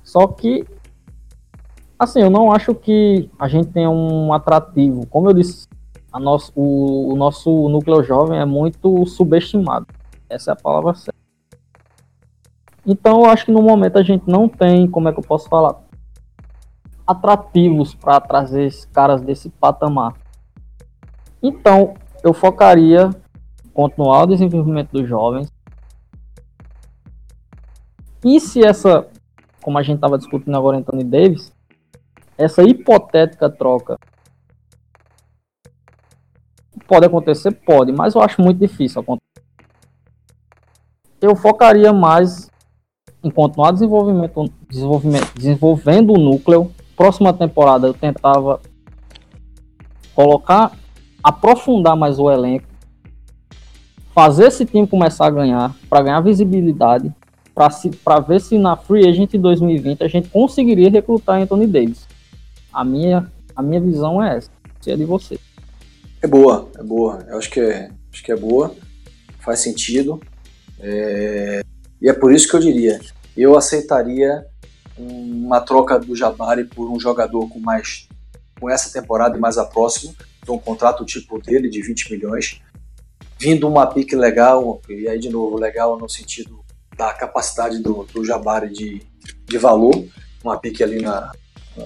Só 0.03 0.25
que 0.27 0.65
Assim, 1.99 2.21
eu 2.21 2.29
não 2.29 2.49
acho 2.49 2.73
que 2.73 3.29
a 3.37 3.49
gente 3.49 3.71
tenha 3.71 3.89
um 3.89 4.31
atrativo. 4.31 5.05
Como 5.07 5.29
eu 5.29 5.33
disse, 5.33 5.67
a 6.11 6.19
nosso, 6.19 6.51
o, 6.55 7.13
o 7.13 7.15
nosso 7.15 7.69
núcleo 7.69 8.03
jovem 8.03 8.39
é 8.39 8.45
muito 8.45 9.05
subestimado. 9.05 9.87
Essa 10.29 10.51
é 10.51 10.53
a 10.53 10.55
palavra 10.55 10.93
certa. 10.95 11.17
Então, 12.85 13.19
eu 13.21 13.25
acho 13.29 13.45
que 13.45 13.51
no 13.51 13.61
momento 13.61 13.97
a 13.97 14.03
gente 14.03 14.27
não 14.27 14.47
tem, 14.47 14.89
como 14.89 15.09
é 15.09 15.13
que 15.13 15.19
eu 15.19 15.23
posso 15.23 15.47
falar, 15.47 15.75
atrativos 17.05 17.93
para 17.93 18.19
trazer 18.19 18.71
caras 18.91 19.21
desse 19.21 19.49
patamar. 19.49 20.13
Então, 21.41 21.93
eu 22.23 22.33
focaria 22.33 23.09
continuar 23.73 24.23
o 24.23 24.27
desenvolvimento 24.27 24.91
dos 24.91 25.07
jovens. 25.07 25.51
E 28.23 28.39
se 28.39 28.65
essa, 28.65 29.07
como 29.61 29.77
a 29.77 29.83
gente 29.83 29.95
estava 29.95 30.17
discutindo 30.17 30.55
agora, 30.57 30.77
Anthony 30.77 31.03
Davis, 31.03 31.53
essa 32.37 32.63
hipotética 32.63 33.49
troca 33.49 33.97
pode 36.89 37.05
acontecer? 37.05 37.51
Pode, 37.51 37.91
mas 37.91 38.15
eu 38.15 38.21
acho 38.21 38.41
muito 38.41 38.57
difícil 38.57 39.01
acontecer. 39.01 39.23
Eu 41.21 41.35
focaria 41.35 41.93
mais 41.93 42.49
em 43.23 43.29
continuar 43.29 43.71
desenvolvimento, 43.71 44.51
desenvolvimento, 44.67 45.33
desenvolvendo 45.35 46.13
o 46.13 46.17
núcleo. 46.17 46.71
Próxima 46.95 47.31
temporada 47.31 47.87
eu 47.87 47.93
tentava 47.93 48.59
colocar, 50.15 50.71
aprofundar 51.23 51.95
mais 51.95 52.19
o 52.19 52.29
elenco, 52.29 52.65
fazer 54.13 54.47
esse 54.47 54.65
time 54.65 54.87
começar 54.87 55.27
a 55.27 55.31
ganhar, 55.31 55.75
para 55.89 56.01
ganhar 56.01 56.21
visibilidade, 56.21 57.13
para 58.03 58.19
ver 58.19 58.41
se 58.41 58.57
na 58.57 58.75
Free 58.75 59.07
Agent 59.07 59.33
2020 59.33 60.03
a 60.03 60.07
gente 60.07 60.29
conseguiria 60.29 60.89
recrutar 60.89 61.41
Anthony 61.41 61.67
Davis. 61.67 62.07
A 62.73 62.83
minha, 62.83 63.31
a 63.55 63.61
minha 63.61 63.79
visão 63.79 64.21
é 64.23 64.37
essa. 64.37 64.51
Se 64.81 64.91
é 64.91 64.95
de 64.95 65.03
você. 65.03 65.39
É 66.21 66.27
boa, 66.27 66.69
é 66.77 66.83
boa. 66.83 67.25
Eu 67.27 67.37
acho 67.37 67.49
que 67.49 67.59
é, 67.59 67.89
acho 68.11 68.23
que 68.23 68.31
é 68.31 68.35
boa. 68.35 68.75
Faz 69.39 69.59
sentido. 69.59 70.21
É... 70.79 71.61
E 72.01 72.09
é 72.09 72.13
por 72.13 72.33
isso 72.33 72.47
que 72.47 72.55
eu 72.55 72.59
diria, 72.59 72.99
eu 73.35 73.57
aceitaria 73.57 74.45
uma 74.97 75.61
troca 75.61 75.99
do 75.99 76.15
Jabari 76.15 76.65
por 76.65 76.89
um 76.89 76.99
jogador 76.99 77.47
com 77.49 77.59
mais 77.59 78.07
com 78.59 78.69
essa 78.69 78.91
temporada 78.91 79.37
e 79.37 79.39
mais 79.39 79.57
a 79.57 79.65
próxima, 79.65 80.13
um 80.47 80.57
contrato 80.57 81.05
tipo 81.05 81.41
dele 81.41 81.69
de 81.69 81.81
20 81.81 82.11
milhões, 82.11 82.61
vindo 83.39 83.67
uma 83.67 83.87
pique 83.87 84.15
legal, 84.15 84.81
e 84.89 85.07
aí 85.07 85.17
de 85.17 85.29
novo, 85.29 85.57
legal 85.57 85.97
no 85.97 86.09
sentido 86.09 86.59
da 86.97 87.13
capacidade 87.13 87.79
do, 87.79 88.03
do 88.03 88.25
Jabari 88.25 88.69
de, 88.69 89.01
de 89.45 89.57
valor, 89.57 90.05
uma 90.43 90.59
pique 90.59 90.83
ali 90.83 91.01
na, 91.01 91.31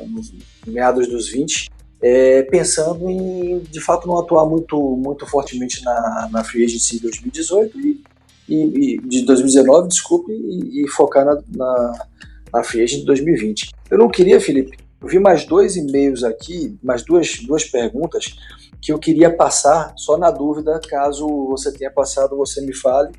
nos 0.07 0.33
meados 0.65 1.07
dos 1.07 1.29
20, 1.29 1.69
é, 2.03 2.43
pensando 2.43 3.09
em, 3.09 3.59
de 3.59 3.79
fato, 3.79 4.05
não 4.05 4.19
atuar 4.19 4.45
muito, 4.45 4.77
muito 4.97 5.25
fortemente 5.25 5.81
na, 5.85 6.29
na 6.29 6.43
Free 6.43 6.65
Agency 6.65 6.99
2018 6.99 7.79
e, 7.79 8.03
e, 8.49 8.95
e 8.95 8.97
de 8.97 9.25
2019, 9.25 9.87
desculpe, 9.87 10.33
e, 10.33 10.83
e 10.83 10.87
focar 10.89 11.23
na, 11.23 11.41
na, 11.55 12.05
na 12.51 12.63
Free 12.63 12.83
Agency 12.83 13.05
2020. 13.05 13.71
Eu 13.89 13.97
não 13.97 14.09
queria, 14.09 14.41
Felipe, 14.41 14.77
eu 15.01 15.07
vi 15.07 15.17
mais 15.17 15.45
dois 15.45 15.77
e-mails 15.77 16.25
aqui, 16.25 16.77
mais 16.83 17.03
duas, 17.03 17.37
duas 17.47 17.63
perguntas 17.63 18.35
que 18.81 18.91
eu 18.91 18.99
queria 18.99 19.33
passar, 19.33 19.93
só 19.95 20.17
na 20.17 20.29
dúvida, 20.29 20.81
caso 20.89 21.25
você 21.47 21.71
tenha 21.71 21.89
passado, 21.89 22.35
você 22.35 22.59
me 22.59 22.75
fale. 22.75 23.11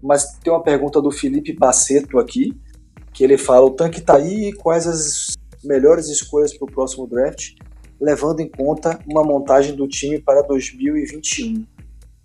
Mas 0.00 0.38
tem 0.44 0.52
uma 0.52 0.62
pergunta 0.62 1.02
do 1.02 1.10
Felipe 1.10 1.52
Baceto 1.52 2.20
aqui, 2.20 2.56
que 3.12 3.24
ele 3.24 3.36
fala: 3.36 3.66
o 3.66 3.70
tanque 3.70 4.00
tá 4.00 4.14
aí, 4.14 4.52
quais 4.52 4.86
as 4.86 5.36
melhores 5.64 6.08
escolhas 6.08 6.56
para 6.56 6.66
o 6.66 6.70
próximo 6.70 7.04
draft, 7.04 7.54
levando 8.00 8.40
em 8.40 8.48
conta 8.48 8.98
uma 9.06 9.24
montagem 9.24 9.74
do 9.74 9.88
time 9.88 10.20
para 10.20 10.42
2021. 10.42 11.64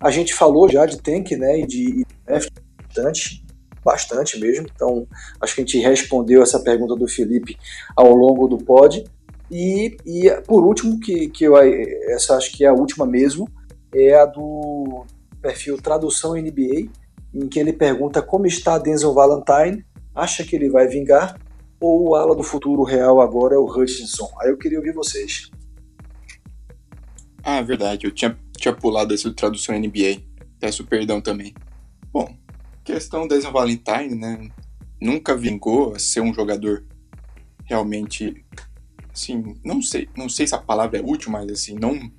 A 0.00 0.10
gente 0.10 0.34
falou 0.34 0.68
já 0.68 0.86
de 0.86 1.00
tank, 1.00 1.32
né, 1.32 1.60
e 1.60 1.66
de 1.66 2.06
draft 2.24 2.50
bastante, 2.86 3.44
bastante 3.84 4.38
mesmo. 4.38 4.66
Então, 4.74 5.06
acho 5.40 5.54
que 5.54 5.60
a 5.62 5.64
gente 5.64 5.78
respondeu 5.78 6.42
essa 6.42 6.60
pergunta 6.60 6.94
do 6.94 7.08
Felipe 7.08 7.56
ao 7.96 8.14
longo 8.14 8.46
do 8.46 8.58
pod. 8.58 9.04
E, 9.50 9.96
e 10.06 10.30
por 10.46 10.64
último, 10.64 10.98
que, 11.00 11.28
que 11.28 11.44
eu, 11.44 11.56
essa 11.56 12.36
acho 12.36 12.52
que 12.52 12.64
é 12.64 12.68
a 12.68 12.72
última 12.72 13.06
mesmo, 13.06 13.48
é 13.94 14.14
a 14.14 14.26
do 14.26 15.04
perfil 15.40 15.80
Tradução 15.80 16.34
NBA, 16.34 16.88
em 17.34 17.48
que 17.48 17.58
ele 17.58 17.72
pergunta 17.72 18.22
como 18.22 18.46
está 18.46 18.78
Denzel 18.78 19.12
Valentine, 19.12 19.84
acha 20.14 20.44
que 20.44 20.56
ele 20.56 20.70
vai 20.70 20.86
vingar 20.86 21.36
ou 21.80 22.08
o 22.08 22.14
ala 22.14 22.34
do 22.34 22.42
futuro 22.42 22.82
real 22.82 23.20
agora 23.20 23.54
é 23.54 23.58
o 23.58 23.66
Hutchinson? 23.66 24.30
Aí 24.40 24.50
eu 24.50 24.56
queria 24.56 24.78
ouvir 24.78 24.92
vocês. 24.92 25.50
Ah, 27.44 27.60
verdade. 27.60 28.06
Eu 28.06 28.10
tinha, 28.10 28.38
tinha 28.56 28.74
pulado 28.74 29.12
essa 29.12 29.30
tradução 29.32 29.78
NBA. 29.78 30.22
Peço 30.58 30.84
perdão 30.84 31.20
também. 31.20 31.52
Bom, 32.10 32.34
questão 32.82 33.28
da 33.28 33.38
Valentine, 33.50 34.14
né? 34.14 34.48
Nunca 35.00 35.36
vingou 35.36 35.94
a 35.94 35.98
ser 35.98 36.22
um 36.22 36.32
jogador 36.32 36.86
realmente, 37.64 38.44
assim, 39.12 39.56
não 39.62 39.82
sei, 39.82 40.08
não 40.16 40.28
sei 40.28 40.46
se 40.46 40.54
a 40.54 40.58
palavra 40.58 40.98
é 40.98 41.02
útil, 41.02 41.30
mas 41.30 41.50
assim, 41.50 41.74
não, 41.74 42.10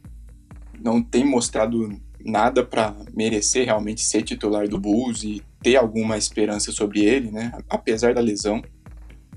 não 0.79 1.01
tem 1.01 1.25
mostrado 1.25 1.89
nada 2.23 2.63
para 2.63 2.95
merecer 3.13 3.65
realmente 3.65 4.01
ser 4.01 4.21
titular 4.21 4.67
do 4.67 4.79
Bulls 4.79 5.23
e 5.23 5.41
ter 5.61 5.75
alguma 5.75 6.17
esperança 6.17 6.71
sobre 6.71 7.03
ele, 7.03 7.31
né? 7.31 7.51
Apesar 7.67 8.13
da 8.13 8.21
lesão. 8.21 8.61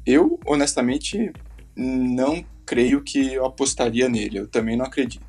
Eu, 0.05 0.39
honestamente, 0.47 1.33
não 1.77 2.45
creio 2.67 3.03
que 3.03 3.33
eu 3.35 3.47
apostaria 3.47 4.09
nele. 4.09 4.39
Eu 4.39 4.49
também 4.49 4.77
não 4.77 4.85
acredito. 4.85 5.25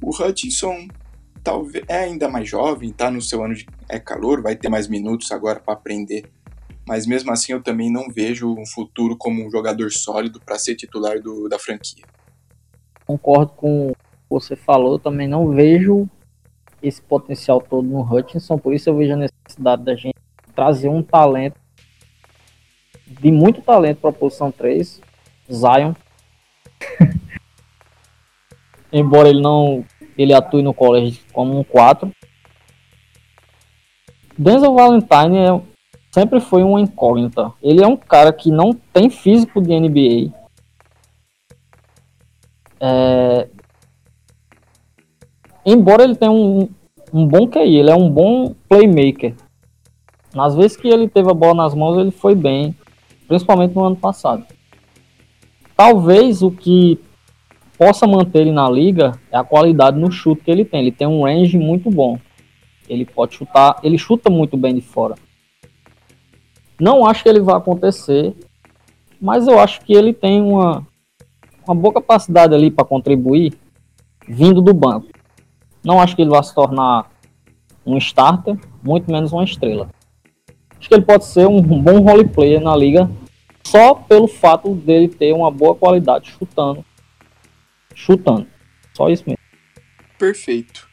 O 0.00 0.10
Hutchinson 0.10 0.88
talvez 1.42 1.84
é 1.88 1.98
ainda 1.98 2.28
mais 2.28 2.48
jovem, 2.48 2.92
tá 2.92 3.10
no 3.10 3.22
seu 3.22 3.44
ano 3.44 3.54
de 3.54 3.66
é 3.88 4.00
calor, 4.00 4.42
vai 4.42 4.56
ter 4.56 4.68
mais 4.68 4.88
minutos 4.88 5.30
agora 5.30 5.60
para 5.60 5.74
aprender. 5.74 6.28
Mas 6.86 7.06
mesmo 7.06 7.32
assim 7.32 7.52
eu 7.52 7.62
também 7.62 7.90
não 7.90 8.08
vejo 8.08 8.52
um 8.52 8.66
futuro 8.66 9.16
como 9.16 9.46
um 9.46 9.50
jogador 9.50 9.90
sólido 9.90 10.40
para 10.40 10.58
ser 10.58 10.74
titular 10.74 11.20
do, 11.20 11.48
da 11.48 11.58
franquia. 11.58 12.04
Concordo 13.06 13.52
com 13.52 13.90
o 13.90 13.94
que 13.94 13.98
você 14.28 14.56
falou, 14.56 14.98
também 14.98 15.28
não 15.28 15.50
vejo 15.50 16.08
esse 16.82 17.00
potencial 17.00 17.60
todo 17.60 17.86
no 17.86 18.02
Hutchinson, 18.02 18.58
por 18.58 18.74
isso 18.74 18.90
eu 18.90 18.96
vejo 18.96 19.12
a 19.12 19.16
necessidade 19.16 19.84
da 19.84 19.94
gente 19.94 20.16
trazer 20.54 20.88
um 20.88 21.02
talento 21.02 21.60
de 23.06 23.30
muito 23.30 23.62
talento 23.62 23.98
para 23.98 24.10
a 24.10 24.12
posição 24.12 24.50
3, 24.50 25.00
Zion. 25.50 25.94
Embora 28.98 29.28
ele 29.28 29.42
não 29.42 29.84
ele 30.16 30.32
atue 30.32 30.62
no 30.62 30.72
college 30.72 31.20
como 31.32 31.58
um 31.58 31.62
4. 31.62 32.10
Denzel 34.38 34.74
Valentine 34.74 35.38
é, 35.38 35.60
sempre 36.10 36.40
foi 36.40 36.62
uma 36.62 36.80
incógnita. 36.80 37.52
Ele 37.62 37.84
é 37.84 37.86
um 37.86 37.96
cara 37.96 38.32
que 38.32 38.50
não 38.50 38.72
tem 38.72 39.10
físico 39.10 39.60
de 39.60 39.78
NBA. 39.78 40.32
É... 42.80 43.48
Embora 45.64 46.04
ele 46.04 46.14
tenha 46.14 46.30
um, 46.30 46.68
um 47.12 47.26
bom 47.26 47.46
QI, 47.46 47.76
ele 47.76 47.90
é 47.90 47.94
um 47.94 48.08
bom 48.08 48.54
playmaker. 48.68 49.34
Nas 50.34 50.54
vezes 50.54 50.76
que 50.76 50.88
ele 50.88 51.08
teve 51.08 51.30
a 51.30 51.34
bola 51.34 51.54
nas 51.54 51.74
mãos, 51.74 51.98
ele 51.98 52.10
foi 52.10 52.34
bem, 52.34 52.74
principalmente 53.26 53.74
no 53.74 53.84
ano 53.84 53.96
passado. 53.96 54.46
Talvez 55.76 56.42
o 56.42 56.50
que 56.50 56.98
possa 57.78 58.06
manter 58.06 58.40
ele 58.40 58.52
na 58.52 58.68
liga 58.68 59.12
é 59.30 59.36
a 59.36 59.44
qualidade 59.44 59.98
no 59.98 60.10
chute 60.10 60.42
que 60.42 60.50
ele 60.50 60.64
tem. 60.64 60.80
Ele 60.80 60.92
tem 60.92 61.06
um 61.06 61.24
range 61.24 61.58
muito 61.58 61.90
bom. 61.90 62.18
Ele 62.88 63.04
pode 63.04 63.34
chutar, 63.34 63.78
ele 63.82 63.98
chuta 63.98 64.30
muito 64.30 64.56
bem 64.56 64.74
de 64.74 64.80
fora. 64.80 65.14
Não 66.78 67.06
acho 67.06 67.22
que 67.22 67.28
ele 67.28 67.40
vai 67.40 67.56
acontecer, 67.56 68.34
mas 69.20 69.46
eu 69.46 69.58
acho 69.58 69.80
que 69.80 69.92
ele 69.92 70.12
tem 70.12 70.42
uma, 70.42 70.86
uma 71.66 71.74
boa 71.74 71.94
capacidade 71.94 72.54
ali 72.54 72.70
para 72.70 72.84
contribuir 72.84 73.54
vindo 74.28 74.60
do 74.60 74.74
banco. 74.74 75.08
Não 75.82 76.00
acho 76.00 76.14
que 76.14 76.22
ele 76.22 76.30
vai 76.30 76.42
se 76.42 76.54
tornar 76.54 77.10
um 77.84 77.96
starter, 77.96 78.58
muito 78.82 79.10
menos 79.10 79.32
uma 79.32 79.44
estrela. 79.44 79.88
Acho 80.78 80.88
que 80.88 80.94
ele 80.94 81.04
pode 81.04 81.24
ser 81.24 81.46
um 81.46 81.62
bom 81.62 82.00
role 82.00 82.28
player 82.28 82.60
na 82.60 82.76
liga 82.76 83.08
só 83.64 83.94
pelo 83.94 84.28
fato 84.28 84.74
dele 84.74 85.08
ter 85.08 85.32
uma 85.32 85.50
boa 85.50 85.74
qualidade 85.74 86.30
chutando 86.30 86.84
chutando. 87.96 88.46
Só 88.94 89.08
isso 89.08 89.24
mesmo. 89.26 89.42
Perfeito. 90.18 90.88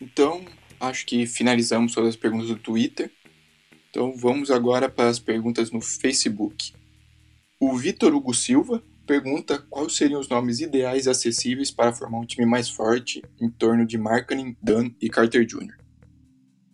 Então, 0.00 0.44
acho 0.78 1.06
que 1.06 1.24
finalizamos 1.26 1.94
todas 1.94 2.10
as 2.10 2.16
perguntas 2.16 2.48
do 2.48 2.56
Twitter. 2.56 3.10
Então, 3.88 4.14
vamos 4.14 4.50
agora 4.50 4.88
para 4.88 5.08
as 5.08 5.18
perguntas 5.18 5.70
no 5.70 5.80
Facebook. 5.80 6.74
O 7.58 7.76
Vitor 7.76 8.14
Hugo 8.14 8.34
Silva 8.34 8.82
pergunta 9.06 9.58
quais 9.70 9.96
seriam 9.96 10.20
os 10.20 10.28
nomes 10.28 10.60
ideais 10.60 11.08
acessíveis 11.08 11.70
para 11.70 11.94
formar 11.94 12.18
um 12.18 12.26
time 12.26 12.46
mais 12.46 12.68
forte 12.68 13.22
em 13.40 13.48
torno 13.48 13.86
de 13.86 13.96
Markkanen, 13.96 14.56
Dunn 14.62 14.90
e 15.00 15.08
Carter 15.08 15.46
Jr. 15.46 15.78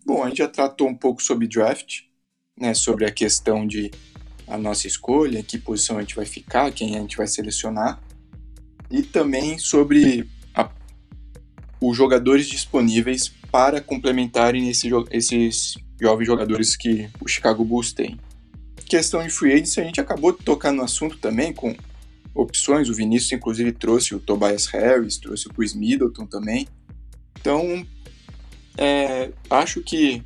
Bom, 0.05 0.23
a 0.23 0.27
gente 0.27 0.39
já 0.39 0.47
tratou 0.47 0.87
um 0.87 0.95
pouco 0.95 1.23
sobre 1.23 1.47
draft, 1.47 2.01
né, 2.59 2.73
sobre 2.73 3.05
a 3.05 3.11
questão 3.11 3.65
de 3.65 3.89
a 4.47 4.57
nossa 4.57 4.85
escolha, 4.85 5.41
que 5.41 5.57
posição 5.57 5.97
a 5.97 6.01
gente 6.01 6.15
vai 6.15 6.25
ficar, 6.25 6.71
quem 6.71 6.95
a 6.97 6.99
gente 6.99 7.17
vai 7.17 7.25
selecionar 7.25 8.04
e 8.89 9.01
também 9.03 9.57
sobre 9.57 10.27
a, 10.53 10.69
os 11.81 11.95
jogadores 11.95 12.47
disponíveis 12.47 13.31
para 13.51 13.81
complementarem 13.81 14.69
esse, 14.69 14.89
esses 15.11 15.75
jovens 15.99 16.25
jogadores 16.25 16.75
que 16.75 17.09
o 17.21 17.27
Chicago 17.27 17.63
Bulls 17.63 17.93
tem. 17.93 18.19
Questão 18.85 19.23
de 19.23 19.29
free 19.29 19.53
agency, 19.53 19.79
a 19.79 19.83
gente 19.83 19.99
acabou 20.01 20.31
de 20.31 20.43
tocar 20.43 20.71
no 20.71 20.83
assunto 20.83 21.17
também 21.17 21.53
com 21.53 21.75
opções. 22.33 22.89
O 22.89 22.93
Vinícius, 22.93 23.31
inclusive, 23.31 23.71
trouxe 23.71 24.13
o 24.13 24.19
Tobias 24.19 24.67
Harris, 24.67 25.17
trouxe 25.17 25.47
o 25.47 25.53
Chris 25.53 25.73
Middleton 25.73 26.25
também. 26.25 26.67
Então, 27.39 27.85
é, 28.77 29.31
acho 29.49 29.81
que 29.81 30.21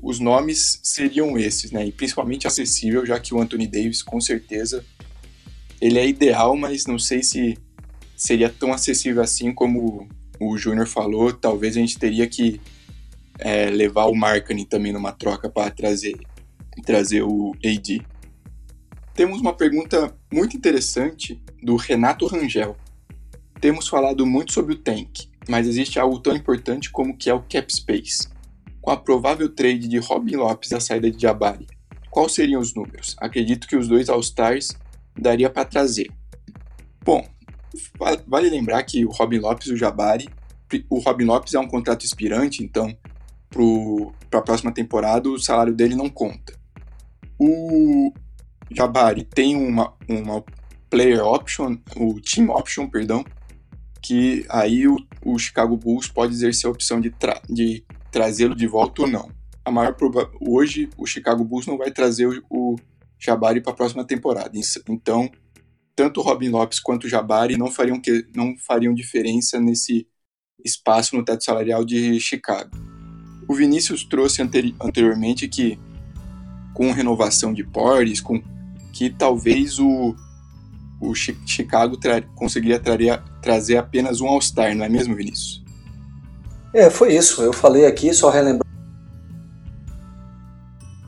os 0.00 0.20
nomes 0.20 0.78
seriam 0.82 1.38
esses, 1.38 1.72
né? 1.72 1.86
E 1.86 1.92
principalmente 1.92 2.46
acessível, 2.46 3.06
já 3.06 3.18
que 3.18 3.34
o 3.34 3.40
Anthony 3.40 3.66
Davis, 3.66 4.02
com 4.02 4.20
certeza, 4.20 4.84
ele 5.80 5.98
é 5.98 6.06
ideal, 6.06 6.54
mas 6.56 6.86
não 6.86 6.98
sei 6.98 7.22
se 7.22 7.56
seria 8.16 8.48
tão 8.48 8.72
acessível 8.72 9.22
assim 9.22 9.52
como 9.52 10.08
o 10.40 10.56
Júnior 10.56 10.86
falou. 10.86 11.32
Talvez 11.32 11.76
a 11.76 11.80
gente 11.80 11.98
teria 11.98 12.26
que 12.26 12.60
é, 13.38 13.70
levar 13.70 14.06
o 14.06 14.14
Markkanen 14.14 14.64
também 14.64 14.92
numa 14.92 15.12
troca 15.12 15.48
para 15.48 15.70
trazer, 15.70 16.18
trazer 16.84 17.22
o 17.22 17.52
AD. 17.64 18.02
Temos 19.14 19.40
uma 19.40 19.54
pergunta 19.54 20.14
muito 20.32 20.56
interessante 20.56 21.40
do 21.62 21.76
Renato 21.76 22.26
Rangel. 22.26 22.76
Temos 23.60 23.86
falado 23.88 24.26
muito 24.26 24.52
sobre 24.52 24.74
o 24.74 24.78
tank, 24.78 25.28
mas 25.48 25.66
existe 25.66 25.98
algo 25.98 26.18
tão 26.18 26.34
importante 26.34 26.90
como 26.90 27.16
que 27.16 27.30
é 27.30 27.34
o 27.34 27.42
cap 27.42 27.72
space. 27.72 28.28
Com 28.80 28.90
a 28.90 28.96
provável 28.96 29.48
trade 29.48 29.88
de 29.88 29.98
Robin 29.98 30.36
Lopes 30.36 30.70
e 30.70 30.74
a 30.74 30.80
saída 30.80 31.10
de 31.10 31.22
Jabari, 31.22 31.66
quais 32.10 32.32
seriam 32.32 32.60
os 32.60 32.74
números? 32.74 33.16
Acredito 33.18 33.66
que 33.66 33.76
os 33.76 33.88
dois 33.88 34.08
All-Stars 34.08 34.76
daria 35.16 35.48
para 35.48 35.64
trazer. 35.64 36.10
Bom, 37.02 37.26
Vale 38.26 38.50
lembrar 38.50 38.82
que 38.82 39.04
o 39.04 39.10
Robin 39.10 39.38
Lopes 39.38 39.68
o 39.68 39.76
Jabari, 39.76 40.28
o 40.88 40.98
Robin 40.98 41.24
Lopes 41.24 41.54
é 41.54 41.58
um 41.58 41.68
contrato 41.68 42.04
expirante, 42.04 42.62
então 42.62 42.96
para 44.30 44.40
a 44.40 44.42
próxima 44.42 44.72
temporada 44.72 45.28
o 45.28 45.38
salário 45.38 45.74
dele 45.74 45.94
não 45.94 46.08
conta. 46.08 46.58
O 47.38 48.12
Jabari 48.70 49.24
tem 49.24 49.56
uma, 49.56 49.94
uma 50.08 50.42
player 50.90 51.24
option, 51.24 51.76
o 51.96 52.20
team 52.20 52.50
option, 52.50 52.88
perdão, 52.88 53.24
que 54.02 54.44
aí 54.48 54.86
o, 54.86 54.96
o 55.24 55.38
Chicago 55.38 55.76
Bulls 55.76 56.08
pode 56.08 56.32
exercer 56.32 56.68
a 56.68 56.72
opção 56.72 57.00
de, 57.00 57.10
tra 57.10 57.40
de 57.48 57.84
trazê-lo 58.10 58.54
de 58.54 58.66
volta 58.66 59.02
ou 59.02 59.08
não. 59.08 59.30
A 59.64 59.70
maior 59.70 59.96
hoje 60.40 60.90
o 60.96 61.06
Chicago 61.06 61.44
Bulls 61.44 61.66
não 61.66 61.78
vai 61.78 61.90
trazer 61.90 62.26
o, 62.26 62.42
o 62.50 62.76
Jabari 63.18 63.60
para 63.60 63.72
a 63.72 63.76
próxima 63.76 64.04
temporada. 64.04 64.52
Então 64.88 65.30
tanto 65.96 66.20
Robin 66.20 66.48
Lopes 66.48 66.80
quanto 66.80 67.08
Jabari 67.08 67.56
não 67.56 67.70
fariam, 67.70 68.00
que, 68.00 68.26
não 68.34 68.56
fariam 68.58 68.94
diferença 68.94 69.60
nesse 69.60 70.06
espaço 70.64 71.16
no 71.16 71.24
teto 71.24 71.44
salarial 71.44 71.84
de 71.84 72.18
Chicago. 72.18 72.70
O 73.48 73.54
Vinícius 73.54 74.04
trouxe 74.04 74.42
anteri 74.42 74.74
anteriormente 74.80 75.46
que 75.46 75.78
com 76.72 76.90
renovação 76.90 77.52
de 77.52 77.62
Porres, 77.62 78.20
com 78.20 78.42
que 78.92 79.10
talvez 79.10 79.78
o, 79.78 80.14
o 81.00 81.14
Chicago 81.14 81.96
tra 81.96 82.22
conseguiria 82.34 82.80
traria, 82.80 83.22
trazer 83.42 83.76
apenas 83.76 84.20
um 84.20 84.26
All-Star, 84.26 84.74
não 84.74 84.84
é 84.84 84.88
mesmo, 84.88 85.14
Vinícius? 85.14 85.62
É, 86.72 86.90
foi 86.90 87.14
isso. 87.14 87.42
Eu 87.42 87.52
falei 87.52 87.86
aqui, 87.86 88.12
só 88.12 88.30
relembrar. 88.30 88.64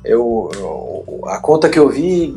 Eu, 0.04 0.48
eu, 0.54 1.22
a 1.26 1.40
conta 1.40 1.68
que 1.68 1.78
eu 1.78 1.88
vi 1.88 2.32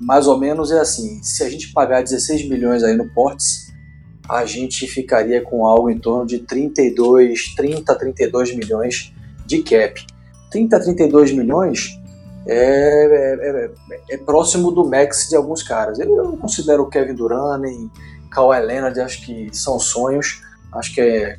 mais 0.00 0.26
ou 0.26 0.38
menos 0.38 0.70
é 0.70 0.80
assim: 0.80 1.22
se 1.22 1.42
a 1.42 1.48
gente 1.48 1.72
pagar 1.72 2.02
16 2.02 2.48
milhões 2.48 2.82
aí 2.82 2.96
no 2.96 3.08
Ports, 3.10 3.72
a 4.28 4.44
gente 4.44 4.86
ficaria 4.86 5.42
com 5.42 5.66
algo 5.66 5.90
em 5.90 5.98
torno 5.98 6.26
de 6.26 6.38
32, 6.38 7.54
30, 7.54 7.94
32 7.94 8.54
milhões 8.54 9.12
de 9.46 9.62
cap. 9.62 10.04
30, 10.50 10.80
32 10.80 11.32
milhões 11.32 11.98
é, 12.46 12.56
é, 12.56 13.70
é, 14.10 14.14
é 14.14 14.16
próximo 14.18 14.70
do 14.70 14.84
max 14.84 15.28
de 15.28 15.36
alguns 15.36 15.62
caras. 15.62 15.98
Eu 15.98 16.06
não 16.06 16.36
considero 16.36 16.82
o 16.82 16.88
Kevin 16.88 17.14
Durant 17.14 17.60
nem 17.60 17.90
Kawhi 18.30 18.60
Leonard, 18.60 18.98
acho 19.00 19.24
que 19.24 19.48
são 19.52 19.78
sonhos. 19.78 20.42
Acho 20.72 20.94
que 20.94 21.00
é, 21.00 21.36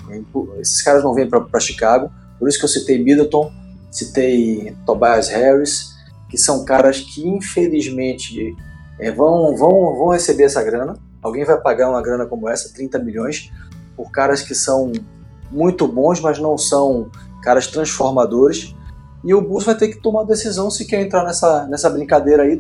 esses 0.60 0.82
caras 0.82 1.04
não 1.04 1.14
vêm 1.14 1.30
para 1.30 1.60
Chicago. 1.60 2.12
Por 2.40 2.48
isso 2.50 2.60
que 2.60 2.66
eu 2.66 2.70
citei 2.70 3.04
Middleton, 3.04 3.52
citei 3.92 4.76
Tobias 4.86 5.30
Harris 5.30 5.95
que 6.30 6.38
são 6.38 6.66
caras 6.66 7.00
que 7.00 7.28
infelizmente 7.28 8.56
é, 9.00 9.12
vão, 9.12 9.56
vão, 9.56 9.96
vão 9.96 10.10
receber 10.10 10.44
essa 10.44 10.64
grana. 10.64 10.98
Alguém 11.22 11.44
vai 11.44 11.60
pagar 11.60 11.90
uma 11.90 12.02
grana 12.02 12.26
como 12.26 12.50
essa, 12.50 12.74
30 12.74 13.00
milhões, 13.00 13.52
por 13.96 14.12
caras 14.12 14.42
que 14.42 14.54
são 14.54 14.92
muito 15.52 15.88
bons, 15.88 16.20
mas 16.20 16.40
não 16.40 16.58
são 16.58 17.10
caras 17.42 17.68
transformadores. 17.68 18.76
E 19.24 19.34
o 19.34 19.42
Bulls 19.42 19.66
vai 19.66 19.76
ter 19.76 19.90
que 19.90 20.00
tomar 20.00 20.24
decisão 20.24 20.70
se 20.70 20.86
quer 20.86 21.02
entrar 21.02 21.24
nessa, 21.24 21.66
nessa 21.68 21.90
brincadeira 21.90 22.44
aí 22.44 22.60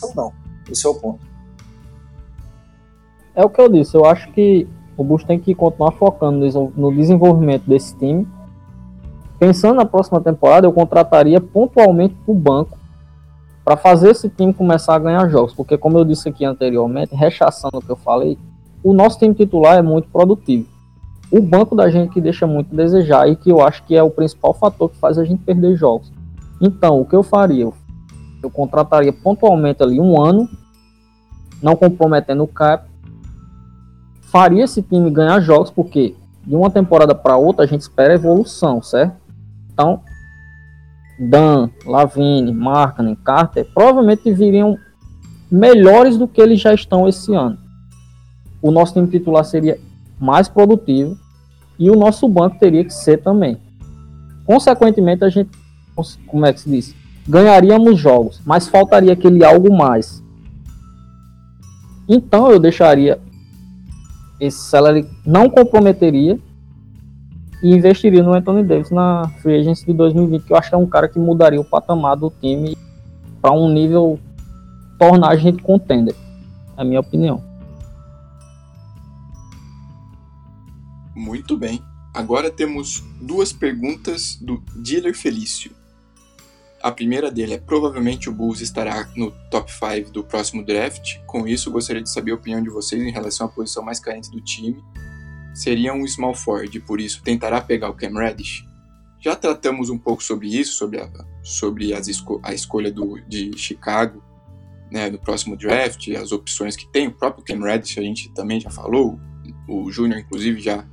ou 0.00 0.14
não. 0.14 0.32
Esse 0.70 0.86
é 0.86 0.90
o 0.90 0.94
ponto. 0.94 1.20
É 3.34 3.44
o 3.44 3.50
que 3.50 3.60
eu 3.60 3.68
disse, 3.68 3.94
eu 3.94 4.04
acho 4.04 4.30
que 4.32 4.68
o 4.96 5.02
Bulls 5.02 5.24
tem 5.24 5.38
que 5.38 5.54
continuar 5.54 5.92
focando 5.92 6.46
no 6.76 6.94
desenvolvimento 6.94 7.64
desse 7.66 7.96
time. 7.96 8.26
Pensando 9.38 9.76
na 9.76 9.84
próxima 9.84 10.20
temporada, 10.20 10.66
eu 10.66 10.72
contrataria 10.72 11.40
pontualmente 11.40 12.14
para 12.14 12.32
o 12.32 12.34
banco 12.34 12.78
para 13.64 13.76
fazer 13.76 14.10
esse 14.10 14.28
time 14.28 14.52
começar 14.52 14.94
a 14.94 14.98
ganhar 14.98 15.28
jogos, 15.28 15.54
porque 15.54 15.78
como 15.78 15.98
eu 15.98 16.04
disse 16.04 16.28
aqui 16.28 16.44
anteriormente, 16.44 17.14
rechaçando 17.14 17.78
o 17.78 17.80
que 17.80 17.90
eu 17.90 17.96
falei, 17.96 18.36
o 18.82 18.92
nosso 18.92 19.18
time 19.18 19.34
titular 19.34 19.76
é 19.76 19.82
muito 19.82 20.08
produtivo. 20.08 20.66
o 21.30 21.40
banco 21.40 21.74
da 21.74 21.88
gente 21.88 22.12
que 22.12 22.20
deixa 22.20 22.46
muito 22.46 22.74
a 22.74 22.76
desejar 22.76 23.26
e 23.26 23.34
que 23.34 23.50
eu 23.50 23.62
acho 23.62 23.82
que 23.84 23.96
é 23.96 24.02
o 24.02 24.10
principal 24.10 24.52
fator 24.52 24.90
que 24.90 24.98
faz 24.98 25.16
a 25.16 25.24
gente 25.24 25.42
perder 25.42 25.76
jogos. 25.76 26.12
Então, 26.60 27.00
o 27.00 27.06
que 27.06 27.16
eu 27.16 27.22
faria? 27.22 27.72
Eu 28.42 28.50
contrataria 28.50 29.12
pontualmente 29.12 29.82
ali 29.82 29.98
um 29.98 30.20
ano, 30.20 30.46
não 31.62 31.74
comprometendo 31.74 32.42
o 32.42 32.46
cap, 32.46 32.86
faria 34.24 34.64
esse 34.64 34.82
time 34.82 35.10
ganhar 35.10 35.40
jogos, 35.40 35.70
porque 35.70 36.14
de 36.44 36.54
uma 36.54 36.70
temporada 36.70 37.14
para 37.14 37.36
outra 37.36 37.64
a 37.64 37.66
gente 37.66 37.80
espera 37.80 38.14
evolução, 38.14 38.82
certo? 38.82 39.16
Então, 39.72 40.02
Dan, 41.18 41.70
Lavine, 41.86 42.52
Markkanen, 42.52 43.14
Carter 43.16 43.66
provavelmente 43.72 44.32
viriam 44.32 44.78
melhores 45.50 46.16
do 46.16 46.26
que 46.26 46.40
eles 46.40 46.60
já 46.60 46.72
estão 46.72 47.08
esse 47.08 47.34
ano. 47.34 47.58
O 48.60 48.70
nosso 48.70 48.94
time 48.94 49.06
titular 49.06 49.44
seria 49.44 49.78
mais 50.18 50.48
produtivo 50.48 51.16
e 51.78 51.90
o 51.90 51.96
nosso 51.96 52.28
banco 52.28 52.58
teria 52.58 52.84
que 52.84 52.94
ser 52.94 53.18
também. 53.18 53.58
Consequentemente, 54.46 55.24
a 55.24 55.28
gente, 55.28 55.50
como 56.26 56.46
é 56.46 56.52
que 56.52 56.60
se 56.60 56.70
diz? 56.70 56.94
Ganharíamos 57.28 57.98
jogos, 57.98 58.40
mas 58.44 58.68
faltaria 58.68 59.12
aquele 59.12 59.44
algo 59.44 59.72
mais. 59.72 60.22
Então 62.08 62.50
eu 62.50 62.58
deixaria 62.58 63.20
esse 64.40 64.58
salary, 64.58 65.06
não 65.24 65.48
comprometeria 65.48 66.38
e 67.62 67.70
investiria 67.70 68.22
no 68.22 68.34
Anthony 68.34 68.64
Davis 68.64 68.90
na 68.90 69.28
Free 69.40 69.60
Agency 69.60 69.86
de 69.86 69.92
2020, 69.92 70.44
que 70.44 70.52
eu 70.52 70.56
acho 70.56 70.68
que 70.68 70.74
é 70.74 70.78
um 70.78 70.86
cara 70.86 71.08
que 71.08 71.18
mudaria 71.18 71.60
o 71.60 71.64
patamar 71.64 72.16
do 72.16 72.32
time 72.40 72.76
para 73.40 73.52
um 73.52 73.72
nível 73.72 74.18
tornar 74.98 75.28
a 75.28 75.36
gente 75.36 75.62
contender. 75.62 76.14
É 76.76 76.82
a 76.82 76.84
minha 76.84 76.98
opinião. 76.98 77.42
Muito 81.14 81.56
bem. 81.56 81.80
Agora 82.12 82.50
temos 82.50 83.02
duas 83.20 83.52
perguntas 83.52 84.36
do 84.40 84.62
Dealer 84.76 85.16
Felício. 85.16 85.70
A 86.82 86.90
primeira 86.90 87.30
dele 87.30 87.54
é: 87.54 87.58
provavelmente 87.58 88.28
o 88.28 88.32
Bulls 88.32 88.60
estará 88.60 89.08
no 89.14 89.30
top 89.50 89.70
5 89.72 90.10
do 90.10 90.24
próximo 90.24 90.64
draft. 90.64 91.18
Com 91.26 91.46
isso, 91.46 91.70
gostaria 91.70 92.02
de 92.02 92.10
saber 92.10 92.32
a 92.32 92.34
opinião 92.34 92.60
de 92.60 92.70
vocês 92.70 93.00
em 93.00 93.12
relação 93.12 93.46
à 93.46 93.48
posição 93.48 93.84
mais 93.84 94.00
carente 94.00 94.30
do 94.30 94.40
time 94.40 94.82
seria 95.54 95.92
um 95.94 96.06
small 96.06 96.34
forward, 96.34 96.78
por 96.80 97.00
isso 97.00 97.22
tentará 97.22 97.60
pegar 97.60 97.88
o 97.88 97.94
Cam 97.94 98.18
Reddish? 98.18 98.64
Já 99.20 99.36
tratamos 99.36 99.90
um 99.90 99.98
pouco 99.98 100.22
sobre 100.22 100.48
isso, 100.48 100.72
sobre 100.72 101.00
a, 101.00 101.08
sobre 101.42 101.92
as 101.92 102.08
esco 102.08 102.40
a 102.42 102.52
escolha 102.52 102.90
do, 102.90 103.20
de 103.28 103.56
Chicago 103.56 104.22
né, 104.90 105.08
no 105.08 105.18
próximo 105.18 105.56
draft, 105.56 106.08
as 106.10 106.32
opções 106.32 106.76
que 106.76 106.86
tem. 106.86 107.08
O 107.08 107.12
próprio 107.12 107.44
Cam 107.44 107.64
Reddish 107.64 107.98
a 107.98 108.02
gente 108.02 108.28
também 108.30 108.60
já 108.60 108.70
falou, 108.70 109.18
o 109.68 109.90
Júnior 109.90 110.18
inclusive 110.18 110.60
já 110.60 110.84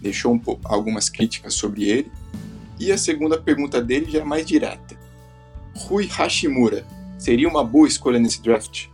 deixou 0.00 0.32
um 0.32 0.38
pouco, 0.38 0.62
algumas 0.64 1.08
críticas 1.08 1.54
sobre 1.54 1.84
ele. 1.84 2.12
E 2.78 2.90
a 2.90 2.98
segunda 2.98 3.40
pergunta 3.40 3.80
dele 3.80 4.10
já 4.10 4.20
é 4.20 4.24
mais 4.24 4.46
direta. 4.46 4.98
Rui 5.76 6.06
Hashimura 6.06 6.86
seria 7.18 7.48
uma 7.48 7.64
boa 7.64 7.86
escolha 7.86 8.18
nesse 8.18 8.42
draft? 8.42 8.86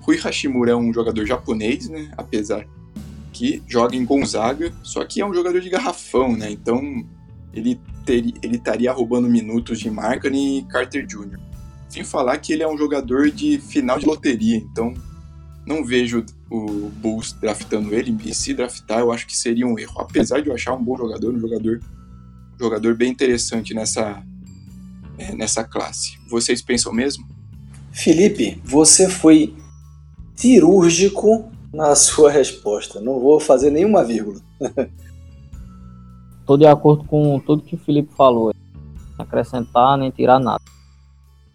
Rui 0.00 0.16
Hashimura 0.16 0.72
é 0.72 0.76
um 0.76 0.92
jogador 0.92 1.24
japonês, 1.26 1.88
né, 1.88 2.10
apesar 2.16 2.66
que 3.38 3.62
joga 3.68 3.94
em 3.94 4.04
Gonzaga, 4.04 4.72
só 4.82 5.04
que 5.04 5.20
é 5.20 5.26
um 5.26 5.32
jogador 5.32 5.60
de 5.60 5.70
garrafão, 5.70 6.36
né? 6.36 6.50
Então 6.50 7.06
ele 7.54 7.80
ele 8.10 8.56
estaria 8.56 8.90
roubando 8.90 9.28
minutos 9.28 9.78
de 9.78 9.90
Markkanen 9.90 10.58
e 10.58 10.62
Carter 10.62 11.06
Jr. 11.06 11.38
Sem 11.90 12.02
falar 12.02 12.38
que 12.38 12.54
ele 12.54 12.62
é 12.62 12.68
um 12.68 12.76
jogador 12.76 13.30
de 13.30 13.58
final 13.58 13.98
de 13.98 14.06
loteria, 14.06 14.56
então 14.56 14.94
não 15.66 15.84
vejo 15.84 16.24
o 16.50 16.88
Bulls 16.88 17.34
draftando 17.34 17.94
ele, 17.94 18.16
e 18.24 18.34
se 18.34 18.54
draftar 18.54 19.00
eu 19.00 19.12
acho 19.12 19.26
que 19.26 19.36
seria 19.36 19.66
um 19.66 19.78
erro, 19.78 20.00
apesar 20.00 20.40
de 20.40 20.48
eu 20.48 20.54
achar 20.54 20.74
um 20.74 20.82
bom 20.82 20.96
jogador, 20.96 21.34
um 21.34 21.38
jogador, 21.38 21.80
um 22.54 22.58
jogador 22.58 22.94
bem 22.94 23.12
interessante 23.12 23.74
nessa, 23.74 24.22
é, 25.18 25.34
nessa 25.34 25.62
classe. 25.62 26.18
Vocês 26.30 26.62
pensam 26.62 26.94
mesmo? 26.94 27.28
Felipe, 27.92 28.58
você 28.64 29.10
foi 29.10 29.54
cirúrgico 30.34 31.52
na 31.72 31.94
sua 31.94 32.30
resposta. 32.30 33.00
Não 33.00 33.20
vou 33.20 33.38
fazer 33.40 33.70
nenhuma 33.70 34.04
vírgula. 34.04 34.40
Estou 36.40 36.56
de 36.56 36.66
acordo 36.66 37.04
com 37.04 37.38
tudo 37.40 37.62
que 37.62 37.74
o 37.74 37.78
Felipe 37.78 38.14
falou. 38.14 38.54
Acrescentar 39.18 39.98
nem 39.98 40.10
tirar 40.10 40.38
nada. 40.38 40.62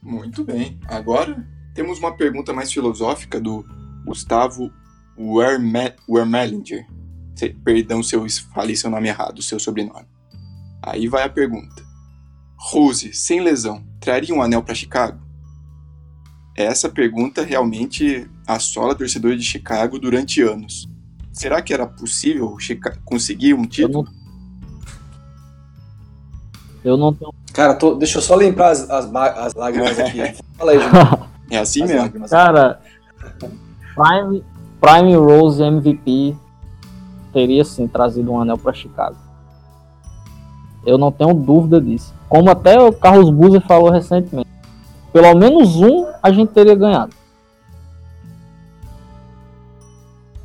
Muito 0.02 0.44
bem. 0.44 0.80
Agora 0.86 1.48
temos 1.74 1.98
uma 1.98 2.16
pergunta 2.16 2.54
mais 2.54 2.72
filosófica 2.72 3.40
do 3.40 3.66
Gustavo 4.06 4.72
Wermelinger. 5.18 6.86
Perdão 7.64 8.04
se 8.04 8.16
eu 8.16 8.26
falei 8.54 8.76
seu 8.76 8.90
nome 8.90 9.08
errado, 9.08 9.42
seu 9.42 9.60
sobrenome. 9.60 10.06
Aí 10.82 11.08
vai 11.08 11.24
a 11.24 11.30
pergunta. 11.30 11.82
Rose, 12.58 13.14
sem 13.14 13.42
lesão, 13.42 13.84
traria 14.00 14.36
um 14.36 14.42
anel 14.42 14.62
para 14.62 14.76
Chicago? 14.76 15.23
Essa 16.56 16.88
pergunta 16.88 17.44
realmente 17.44 18.30
assola 18.46 18.94
torcedores 18.94 19.40
de 19.40 19.46
Chicago 19.46 19.98
durante 19.98 20.42
anos. 20.42 20.88
Será 21.32 21.62
que 21.62 21.74
era 21.74 21.88
possível 21.88 22.56
conseguir 23.04 23.56
um 23.56 23.66
título? 23.66 24.08
Eu 26.84 26.96
não, 26.96 27.08
eu 27.08 27.12
não 27.12 27.14
tenho. 27.14 27.34
Cara, 27.54 27.74
tô... 27.74 27.96
deixa 27.96 28.20
eu 28.20 28.22
só 28.22 28.36
limpar 28.36 28.70
as, 28.72 28.88
as, 28.90 29.16
as 29.16 29.54
lágrimas 29.56 30.00
aqui. 30.00 30.20
Fala 30.56 30.72
aí, 30.74 30.78
É 31.50 31.58
assim 31.58 31.84
as 31.84 31.90
mesmo. 31.90 32.04
Lágrimas. 32.04 32.30
Cara, 32.30 32.80
Prime, 33.96 34.44
Prime 34.80 35.16
Rose 35.16 35.62
MVP 35.64 36.36
teria 37.34 37.66
sim 37.66 37.88
trazido 37.88 38.32
um 38.32 38.40
anel 38.40 38.60
para 38.60 38.74
Chicago. 38.74 39.18
Eu 40.86 41.00
não 41.00 41.12
tenho 41.12 41.34
dúvida 41.34 41.82
disso. 41.82 42.14
Como 42.30 42.50
até 42.50 42.80
o 42.80 42.94
Carlos 42.94 43.32
Buzer 43.32 43.62
falou 43.62 43.90
recentemente. 43.90 44.50
Pelo 45.14 45.36
menos 45.36 45.76
um 45.78 46.08
a 46.22 46.32
gente 46.32 46.52
teria 46.52 46.76
ganhado. 46.76 47.16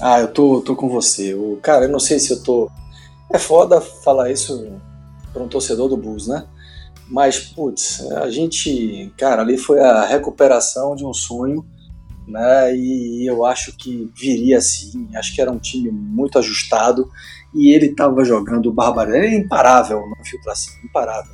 Ah, 0.00 0.20
eu 0.20 0.28
tô, 0.28 0.60
tô 0.60 0.76
com 0.76 0.88
você. 0.88 1.34
O, 1.34 1.58
cara, 1.60 1.86
eu 1.86 1.88
não 1.88 1.98
sei 1.98 2.20
se 2.20 2.32
eu 2.32 2.42
tô. 2.42 2.70
É 3.32 3.38
foda 3.38 3.80
falar 3.80 4.30
isso 4.30 4.78
para 5.32 5.42
um 5.42 5.48
torcedor 5.48 5.88
do 5.88 5.96
Bulls, 5.96 6.28
né? 6.28 6.46
Mas, 7.08 7.38
putz, 7.38 8.00
a 8.12 8.30
gente. 8.30 9.12
Cara, 9.16 9.42
ali 9.42 9.58
foi 9.58 9.80
a 9.80 10.04
recuperação 10.04 10.94
de 10.94 11.04
um 11.04 11.12
sonho, 11.12 11.66
né? 12.28 12.76
E 12.76 13.26
eu 13.28 13.44
acho 13.44 13.76
que 13.76 14.10
viria 14.14 14.58
assim. 14.58 15.08
Acho 15.16 15.34
que 15.34 15.40
era 15.40 15.50
um 15.50 15.58
time 15.58 15.90
muito 15.90 16.38
ajustado 16.38 17.10
e 17.54 17.74
ele 17.74 17.94
tava 17.94 18.24
jogando 18.24 18.72
barbaridade. 18.72 19.24
Ele 19.24 19.34
é 19.34 19.38
imparável 19.38 20.00
na 20.10 20.20
infiltração, 20.20 20.74
imparável. 20.84 21.32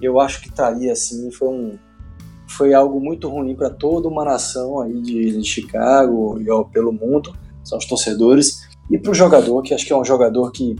Eu 0.00 0.20
acho 0.20 0.40
que 0.40 0.48
estaria 0.48 0.92
assim. 0.92 1.30
Foi 1.32 1.48
um. 1.48 1.78
Foi 2.58 2.74
algo 2.74 3.00
muito 3.00 3.28
ruim 3.28 3.54
para 3.54 3.70
toda 3.70 4.08
uma 4.08 4.24
nação 4.24 4.80
aí 4.80 5.00
de, 5.00 5.40
de 5.40 5.48
Chicago 5.48 6.40
e 6.40 6.50
ó, 6.50 6.64
pelo 6.64 6.92
mundo 6.92 7.32
são 7.62 7.78
os 7.78 7.86
torcedores, 7.86 8.68
e 8.90 8.98
para 8.98 9.12
o 9.12 9.14
jogador, 9.14 9.62
que 9.62 9.72
acho 9.72 9.86
que 9.86 9.92
é 9.92 9.96
um 9.96 10.04
jogador 10.04 10.50
que 10.50 10.74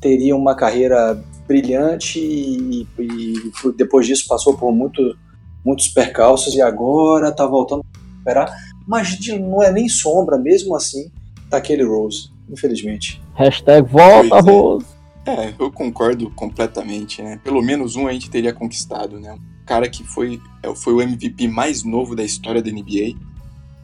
teria 0.00 0.36
uma 0.36 0.54
carreira 0.54 1.20
brilhante 1.46 2.20
e, 2.20 2.86
e 2.98 3.34
depois 3.76 4.06
disso 4.06 4.26
passou 4.28 4.56
por 4.56 4.70
muito, 4.70 5.16
muitos 5.64 5.88
percalços 5.88 6.54
e 6.54 6.62
agora 6.62 7.30
está 7.30 7.46
voltando 7.46 7.82
a 7.82 7.98
recuperar, 7.98 8.54
mas 8.86 9.08
de, 9.18 9.36
não 9.38 9.60
é 9.60 9.72
nem 9.72 9.88
sombra, 9.88 10.38
mesmo 10.38 10.76
assim, 10.76 11.10
daquele 11.48 11.82
Rose, 11.82 12.30
infelizmente. 12.48 13.20
Hashtag 13.34 13.90
volta, 13.90 14.36
é. 14.36 14.40
Rose. 14.40 14.86
É, 15.26 15.52
eu 15.58 15.72
concordo 15.72 16.30
completamente, 16.30 17.22
né? 17.22 17.40
Pelo 17.42 17.60
menos 17.60 17.96
um 17.96 18.06
a 18.06 18.12
gente 18.12 18.30
teria 18.30 18.52
conquistado, 18.52 19.18
né? 19.18 19.36
Cara 19.68 19.86
que 19.86 20.02
foi, 20.02 20.40
é, 20.62 20.74
foi 20.74 20.94
o 20.94 21.02
MVP 21.02 21.46
mais 21.46 21.84
novo 21.84 22.16
da 22.16 22.24
história 22.24 22.62
da 22.62 22.70
NBA 22.70 23.14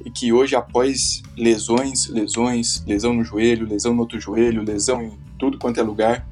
e 0.03 0.11
que 0.11 0.33
hoje, 0.33 0.57
após 0.57 1.23
lesões, 1.37 2.09
lesões, 2.09 2.83
lesão 2.87 3.13
no 3.13 3.23
joelho, 3.23 3.69
lesão 3.69 3.93
no 3.93 4.01
outro 4.01 4.19
joelho, 4.19 4.65
lesão 4.65 5.03
em 5.03 5.13
tudo 5.39 5.59
quanto 5.59 5.79
é 5.79 5.83
lugar, 5.83 6.27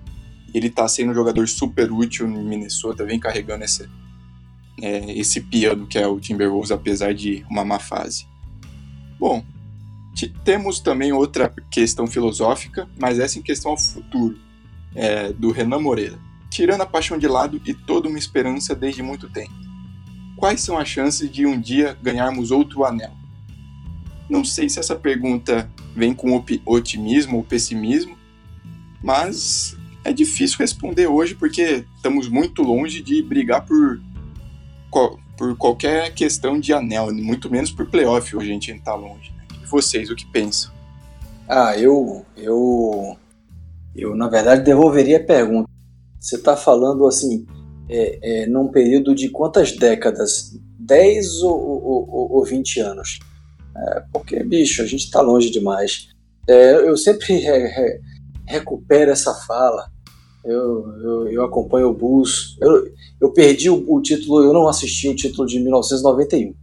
ele 0.54 0.68
está 0.68 0.88
sendo 0.88 1.10
um 1.10 1.14
jogador 1.14 1.46
super 1.46 1.92
útil 1.92 2.26
no 2.26 2.42
Minnesota, 2.42 3.04
vem 3.04 3.20
carregando 3.20 3.62
esse, 3.64 3.86
é, 4.80 5.18
esse 5.18 5.42
piano 5.42 5.86
que 5.86 5.98
é 5.98 6.06
o 6.06 6.18
Timberwolves, 6.18 6.70
apesar 6.70 7.12
de 7.12 7.44
uma 7.50 7.62
má 7.62 7.78
fase. 7.78 8.26
Bom, 9.18 9.44
temos 10.44 10.80
também 10.80 11.12
outra 11.12 11.54
questão 11.70 12.06
filosófica, 12.06 12.88
mas 12.98 13.18
essa 13.18 13.38
em 13.38 13.42
questão 13.42 13.72
ao 13.72 13.78
futuro, 13.78 14.38
é, 14.94 15.30
do 15.30 15.50
Renan 15.52 15.80
Moreira. 15.80 16.18
Tirando 16.52 16.82
a 16.82 16.86
paixão 16.86 17.16
de 17.16 17.26
lado 17.26 17.62
e 17.64 17.72
toda 17.72 18.10
uma 18.10 18.18
esperança 18.18 18.74
desde 18.74 19.02
muito 19.02 19.26
tempo. 19.26 19.54
Quais 20.36 20.60
são 20.60 20.76
as 20.76 20.86
chances 20.86 21.30
de 21.30 21.46
um 21.46 21.58
dia 21.58 21.96
ganharmos 22.02 22.50
outro 22.50 22.84
anel? 22.84 23.12
Não 24.28 24.44
sei 24.44 24.68
se 24.68 24.78
essa 24.78 24.94
pergunta 24.94 25.70
vem 25.96 26.12
com 26.12 26.44
otimismo 26.66 27.38
ou 27.38 27.42
pessimismo, 27.42 28.18
mas 29.02 29.74
é 30.04 30.12
difícil 30.12 30.58
responder 30.58 31.06
hoje 31.06 31.34
porque 31.34 31.86
estamos 31.96 32.28
muito 32.28 32.62
longe 32.62 33.00
de 33.00 33.22
brigar 33.22 33.64
por, 33.64 33.98
por 35.38 35.56
qualquer 35.56 36.12
questão 36.12 36.60
de 36.60 36.74
anel, 36.74 37.14
muito 37.14 37.50
menos 37.50 37.70
por 37.70 37.86
playoff 37.86 38.36
hoje 38.36 38.50
a 38.50 38.52
gente 38.52 38.70
está 38.70 38.94
longe. 38.94 39.32
Né? 39.38 39.44
E 39.62 39.66
vocês, 39.66 40.10
o 40.10 40.14
que 40.14 40.26
pensam? 40.26 40.70
Ah, 41.48 41.78
eu, 41.78 42.26
eu 42.36 43.16
Eu, 43.94 44.14
na 44.14 44.28
verdade, 44.28 44.64
devolveria 44.64 45.16
a 45.16 45.24
pergunta. 45.24 45.70
Você 46.22 46.36
está 46.36 46.56
falando 46.56 47.04
assim, 47.08 47.44
é, 47.88 48.42
é, 48.42 48.46
num 48.46 48.68
período 48.68 49.12
de 49.12 49.28
quantas 49.28 49.72
décadas? 49.72 50.56
10 50.78 51.42
ou, 51.42 51.52
ou, 51.52 52.32
ou 52.36 52.44
20 52.44 52.78
anos? 52.78 53.18
É, 53.76 54.04
porque, 54.12 54.40
bicho, 54.44 54.82
a 54.82 54.86
gente 54.86 55.04
está 55.04 55.20
longe 55.20 55.50
demais. 55.50 56.10
É, 56.48 56.74
eu 56.88 56.96
sempre 56.96 57.34
re, 57.34 57.66
re, 57.66 58.00
recupero 58.46 59.10
essa 59.10 59.34
fala. 59.34 59.90
Eu, 60.44 60.86
eu, 61.02 61.28
eu, 61.28 61.44
acompanho 61.44 61.88
o 61.88 61.94
Bulls. 61.94 62.56
Eu, 62.60 62.88
eu 63.20 63.32
perdi 63.32 63.68
o, 63.68 63.84
o, 63.92 64.00
título, 64.00 64.44
eu 64.44 64.52
não 64.52 64.68
assisti 64.68 65.08
o 65.08 65.16
título 65.16 65.46
de 65.46 65.58
1991, 65.58 66.54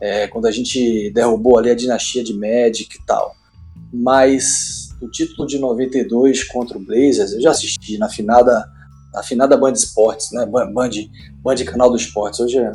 é, 0.00 0.26
quando 0.26 0.46
a 0.46 0.50
gente 0.50 1.10
derrubou 1.12 1.58
ali 1.58 1.70
a 1.70 1.74
dinastia 1.76 2.24
de 2.24 2.34
Magic 2.34 2.96
e 2.96 3.06
tal. 3.06 3.36
Mas 3.92 4.90
o 5.00 5.08
título 5.08 5.46
de 5.46 5.58
92 5.60 6.42
contra 6.44 6.76
o 6.76 6.84
Blazers 6.84 7.32
eu 7.32 7.40
já 7.40 7.50
assisti 7.50 7.98
na 7.98 8.08
finada, 8.08 8.64
na 9.16 9.22
finada 9.22 9.56
Band 9.56 9.72
Esportes, 9.72 10.30
né? 10.30 10.44
Band, 10.44 10.90
Band 11.42 11.56
Canal 11.64 11.90
do 11.90 11.96
Esportes. 11.96 12.38
Hoje 12.38 12.58
é 12.58 12.72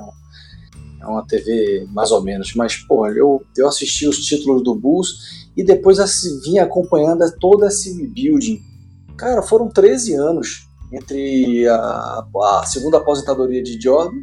é 1.01 1.07
uma 1.07 1.25
TV 1.25 1.87
mais 1.91 2.11
ou 2.11 2.21
menos, 2.21 2.53
mas 2.55 2.77
pô, 2.77 3.07
eu, 3.07 3.43
eu 3.57 3.67
assisti 3.67 4.07
os 4.07 4.23
títulos 4.23 4.63
do 4.63 4.75
Bulls 4.75 5.49
e 5.57 5.63
depois 5.63 5.97
vinha 6.43 6.63
acompanhando 6.63 7.23
todo 7.39 7.65
esse 7.65 7.99
rebuilding. 7.99 8.61
Cara, 9.17 9.41
foram 9.41 9.67
13 9.67 10.13
anos 10.13 10.67
entre 10.93 11.67
a, 11.67 12.23
a 12.35 12.63
segunda 12.67 12.97
aposentadoria 12.97 13.63
de 13.63 13.81
Jordan, 13.81 14.15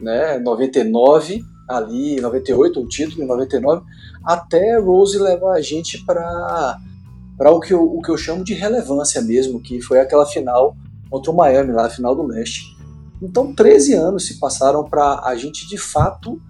né, 0.00 0.38
99, 0.38 1.42
ali 1.66 2.20
98, 2.20 2.80
o 2.80 2.88
título 2.88 3.22
em 3.22 3.26
99, 3.26 3.82
até 4.22 4.78
Rose 4.78 5.18
levar 5.18 5.54
a 5.54 5.62
gente 5.62 6.04
para 6.04 6.78
para 7.38 7.50
o 7.50 7.58
que, 7.58 7.72
o 7.72 8.02
que 8.02 8.10
eu 8.10 8.18
chamo 8.18 8.44
de 8.44 8.52
relevância 8.52 9.22
mesmo, 9.22 9.62
que 9.62 9.80
foi 9.80 9.98
aquela 9.98 10.26
final 10.26 10.76
contra 11.10 11.30
o 11.30 11.36
Miami, 11.36 11.72
lá 11.72 11.86
a 11.86 11.90
final 11.90 12.14
do 12.14 12.22
leste. 12.22 12.76
Então, 13.20 13.52
13 13.54 13.94
anos 13.94 14.26
se 14.26 14.38
passaram 14.38 14.84
para 14.84 15.20
a 15.24 15.36
gente 15.36 15.68
de 15.68 15.76
fato 15.76 16.40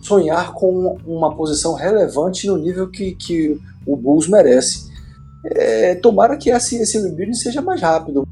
sonhar 0.00 0.52
com 0.52 0.98
uma 1.06 1.34
posição 1.34 1.74
relevante 1.74 2.46
no 2.46 2.56
nível 2.56 2.88
que, 2.88 3.14
que 3.14 3.58
o 3.86 3.96
Bulls 3.96 4.28
merece. 4.28 4.92
É, 5.46 5.94
tomara 5.96 6.36
que 6.36 6.50
esse, 6.50 6.76
esse 6.76 6.98
rebuilding 7.00 7.34
seja 7.34 7.60
mais 7.60 7.80
rápido. 7.80 8.26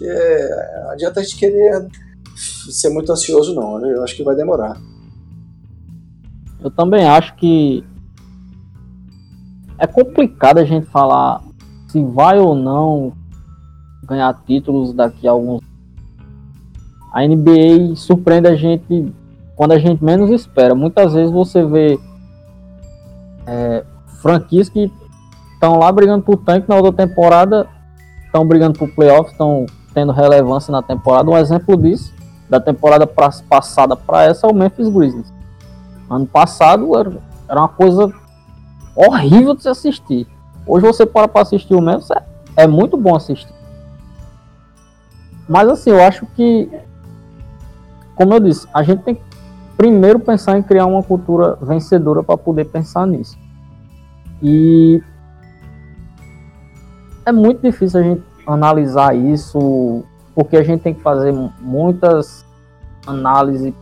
É, 0.00 0.80
não 0.82 0.90
adianta 0.90 1.20
a 1.20 1.22
gente 1.22 1.36
querer 1.36 1.86
ser 2.36 2.90
muito 2.90 3.12
ansioso, 3.12 3.54
não. 3.54 3.84
Eu 3.86 4.02
acho 4.02 4.16
que 4.16 4.24
vai 4.24 4.34
demorar. 4.34 4.80
Eu 6.60 6.70
também 6.70 7.06
acho 7.06 7.36
que 7.36 7.84
é 9.78 9.86
complicado 9.86 10.58
a 10.58 10.64
gente 10.64 10.86
falar 10.86 11.42
se 11.88 12.02
vai 12.02 12.38
ou 12.38 12.54
não 12.54 13.12
ganhar 14.06 14.32
títulos 14.46 14.92
daqui 14.92 15.26
a 15.26 15.30
alguns 15.30 15.62
a 17.16 17.26
NBA 17.26 17.96
surpreende 17.96 18.46
a 18.46 18.54
gente 18.54 19.10
quando 19.54 19.72
a 19.72 19.78
gente 19.78 20.04
menos 20.04 20.28
espera. 20.28 20.74
Muitas 20.74 21.14
vezes 21.14 21.32
você 21.32 21.64
vê 21.64 21.98
é, 23.46 23.82
franquias 24.20 24.68
que 24.68 24.92
estão 25.54 25.78
lá 25.78 25.90
brigando 25.90 26.22
por 26.22 26.36
tanque 26.36 26.68
na 26.68 26.76
outra 26.76 26.92
temporada, 26.92 27.66
estão 28.26 28.46
brigando 28.46 28.78
por 28.78 28.90
playoffs, 28.90 29.32
estão 29.32 29.64
tendo 29.94 30.12
relevância 30.12 30.70
na 30.70 30.82
temporada. 30.82 31.30
Um 31.30 31.38
exemplo 31.38 31.74
disso, 31.78 32.12
da 32.50 32.60
temporada 32.60 33.06
pra, 33.06 33.30
passada 33.48 33.96
para 33.96 34.24
essa, 34.24 34.46
é 34.46 34.50
o 34.50 34.54
Memphis 34.54 34.90
Grizzlies. 34.90 35.32
Ano 36.10 36.26
passado 36.26 36.94
era, 36.98 37.10
era 37.48 37.60
uma 37.60 37.68
coisa 37.68 38.12
horrível 38.94 39.54
de 39.54 39.62
se 39.62 39.70
assistir. 39.70 40.26
Hoje 40.66 40.84
você 40.84 41.06
para 41.06 41.26
para 41.26 41.40
assistir 41.40 41.74
o 41.74 41.80
Memphis, 41.80 42.10
é, 42.10 42.22
é 42.56 42.66
muito 42.66 42.98
bom 42.98 43.16
assistir. 43.16 43.55
Mas 45.48 45.68
assim, 45.68 45.90
eu 45.90 46.02
acho 46.02 46.26
que 46.34 46.68
como 48.16 48.32
eu 48.32 48.40
disse, 48.40 48.66
a 48.72 48.82
gente 48.82 49.02
tem 49.02 49.14
que 49.14 49.22
primeiro 49.76 50.18
pensar 50.18 50.58
em 50.58 50.62
criar 50.62 50.86
uma 50.86 51.02
cultura 51.02 51.56
vencedora 51.60 52.22
para 52.22 52.36
poder 52.36 52.64
pensar 52.64 53.06
nisso. 53.06 53.38
E 54.42 55.02
é 57.26 57.30
muito 57.30 57.60
difícil 57.60 58.00
a 58.00 58.02
gente 58.02 58.22
analisar 58.46 59.14
isso, 59.14 60.02
porque 60.34 60.56
a 60.56 60.62
gente 60.62 60.80
tem 60.80 60.94
que 60.94 61.02
fazer 61.02 61.32
muitas 61.60 62.44
análises 63.06 63.74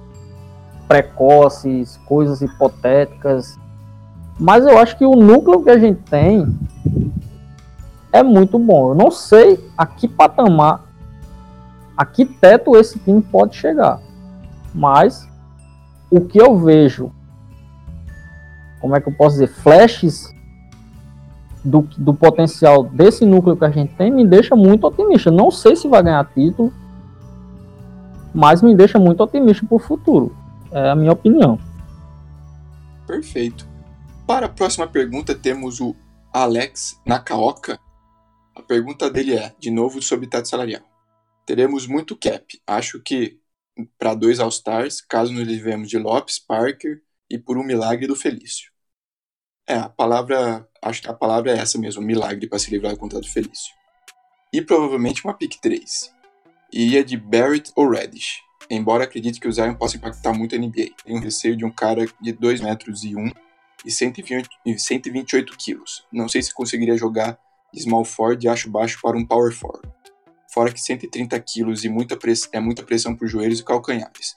precoces, 0.89 1.97
coisas 2.05 2.43
hipotéticas. 2.43 3.57
Mas 4.39 4.67
eu 4.67 4.77
acho 4.79 4.99
que 4.99 5.07
o 5.07 5.15
núcleo 5.15 5.63
que 5.63 5.71
a 5.71 5.79
gente 5.79 6.01
tem 6.03 6.59
é 8.13 8.23
muito 8.23 8.59
bom. 8.59 8.91
Eu 8.91 8.95
não 8.97 9.13
sei 9.13 9.65
a 9.79 9.87
que 9.87 10.09
patamar, 10.09 10.83
a 11.97 12.05
que 12.05 12.25
teto 12.25 12.77
esse 12.77 12.99
time 12.99 13.23
pode 13.23 13.57
chegar. 13.57 14.01
Mas 14.75 15.29
o 16.11 16.21
que 16.21 16.41
eu 16.41 16.59
vejo, 16.59 17.13
como 18.81 18.97
é 18.97 19.01
que 19.01 19.09
eu 19.09 19.13
posso 19.13 19.37
dizer, 19.37 19.49
flashes 19.49 20.35
do, 21.65 21.83
do 21.97 22.13
potencial 22.13 22.85
desse 22.85 23.25
núcleo 23.25 23.57
que 23.57 23.65
a 23.65 23.71
gente 23.71 23.95
tem 23.95 24.11
me 24.11 24.27
deixa 24.27 24.55
muito 24.55 24.87
otimista. 24.87 25.31
Não 25.31 25.51
sei 25.51 25.75
se 25.75 25.89
vai 25.89 26.03
ganhar 26.03 26.25
título, 26.33 26.73
mas 28.35 28.61
me 28.61 28.75
deixa 28.75 28.99
muito 28.99 29.23
otimista 29.23 29.65
para 29.65 29.77
o 29.77 29.79
futuro. 29.79 30.37
É 30.71 30.91
a 30.91 30.95
minha 30.95 31.13
opinião. 31.13 31.59
Perfeito. 33.07 33.67
Para 34.27 34.47
a 34.47 34.49
próxima 34.49 34.87
pergunta, 34.87 35.35
temos 35.35 35.81
o 35.81 35.95
Alex 36.33 37.01
Nakaoka. 37.07 37.79
A 38.57 38.63
pergunta 38.63 39.11
dele 39.11 39.35
é, 39.35 39.53
de 39.59 39.71
novo, 39.71 40.03
sobre 40.03 40.27
teto 40.27 40.49
salarial. 40.49 40.83
Teremos 41.47 41.87
muito 41.87 42.17
cap. 42.17 42.61
Acho 42.67 43.01
que 43.01 43.39
para 43.99 44.15
dois 44.15 44.41
All-Stars, 44.41 45.01
caso 45.01 45.33
nos 45.33 45.47
livremos 45.47 45.89
de 45.89 45.99
Lopes, 45.99 46.39
Parker 46.39 47.03
e 47.29 47.39
por 47.39 47.59
um 47.59 47.65
milagre 47.65 48.07
do 48.07 48.17
Felício. 48.17 48.71
É, 49.67 49.77
a 49.77 49.89
palavra, 49.89 50.69
acho 50.81 51.03
que 51.03 51.09
a 51.09 51.15
palavra 51.15 51.53
é 51.53 51.59
essa 51.59 51.79
mesmo, 51.79 52.03
milagre 52.03 52.47
para 52.47 52.59
se 52.59 52.71
livrar 52.71 52.93
do 52.93 52.99
contrato 52.99 53.25
do 53.25 53.31
Felício. 53.31 53.73
E 54.53 54.63
provavelmente 54.63 55.25
uma 55.25 55.35
pick 55.35 55.59
3. 55.61 56.13
Iria 56.73 57.05
de 57.05 57.17
Barrett 57.17 57.73
ou 57.75 57.91
Reddish, 57.91 58.41
embora 58.71 59.05
acredite 59.05 59.41
que 59.41 59.49
o 59.49 59.53
Zion 59.53 59.75
possa 59.75 59.97
impactar 59.97 60.33
muito 60.33 60.55
a 60.55 60.59
NBA. 60.59 60.91
Tenho 61.05 61.21
receio 61.21 61.57
de 61.57 61.65
um 61.65 61.71
cara 61.71 62.07
de 62.21 62.33
2 62.33 62.61
metros 62.61 63.05
e 63.05 63.17
1 63.17 63.31
e 63.85 63.91
120, 63.91 64.49
128 64.79 65.57
quilos. 65.57 66.07
Não 66.13 66.29
sei 66.29 66.43
se 66.43 66.55
conseguiria 66.55 66.97
jogar 66.97 67.39
small 67.75 68.05
forward 68.05 68.47
e 68.47 68.49
acho 68.49 68.71
baixo 68.71 68.99
para 69.03 69.17
um 69.17 69.27
power 69.27 69.53
forward 69.53 69.94
fora 70.55 70.73
que 70.73 70.81
130 70.81 71.39
quilos 71.41 71.85
e 71.85 71.89
muita 71.89 72.17
é 72.53 72.61
muita 72.61 72.85
pressão 72.85 73.17
para 73.17 73.27
os 73.27 73.33
joelhos 73.33 73.59
e 73.59 73.65
calcanhares. 73.65 74.37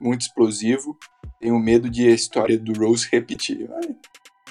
Muito 0.00 0.22
explosivo, 0.22 0.96
tenho 1.38 1.58
medo 1.58 1.90
de 1.90 2.08
a 2.08 2.12
história 2.12 2.58
do 2.58 2.72
Rose 2.72 3.06
repetir. 3.12 3.68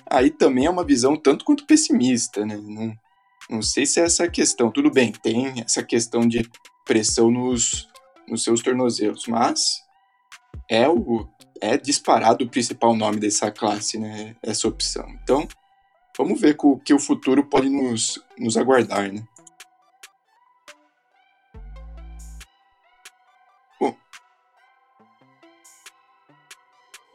Aí 0.06 0.30
também 0.30 0.68
é 0.68 0.70
uma 0.70 0.86
visão 0.86 1.18
tanto 1.18 1.44
quanto 1.44 1.66
pessimista, 1.66 2.46
né? 2.46 2.56
Não, 2.56 2.96
não 3.50 3.62
sei 3.64 3.86
se 3.86 4.00
é 4.00 4.04
essa 4.04 4.28
questão. 4.30 4.70
Tudo 4.70 4.92
bem, 4.92 5.12
tem 5.12 5.62
essa 5.62 5.82
questão 5.82 6.22
de 6.22 6.48
pressão 6.86 7.32
nos, 7.32 7.88
nos 8.28 8.44
seus 8.44 8.62
tornozelos, 8.62 9.26
mas 9.28 9.82
é 10.70 10.88
o 10.88 11.28
é 11.60 11.76
disparado 11.76 12.46
o 12.46 12.50
principal 12.50 12.96
nome 12.96 13.18
dessa 13.18 13.50
classe, 13.50 13.98
né? 13.98 14.36
Essa 14.44 14.68
opção. 14.68 15.08
Então, 15.24 15.48
vamos 16.16 16.40
ver 16.40 16.56
o 16.62 16.78
que 16.78 16.94
o 16.94 17.00
futuro 17.00 17.44
pode 17.44 17.68
nos, 17.68 18.22
nos 18.38 18.56
aguardar, 18.58 19.12
né? 19.12 19.24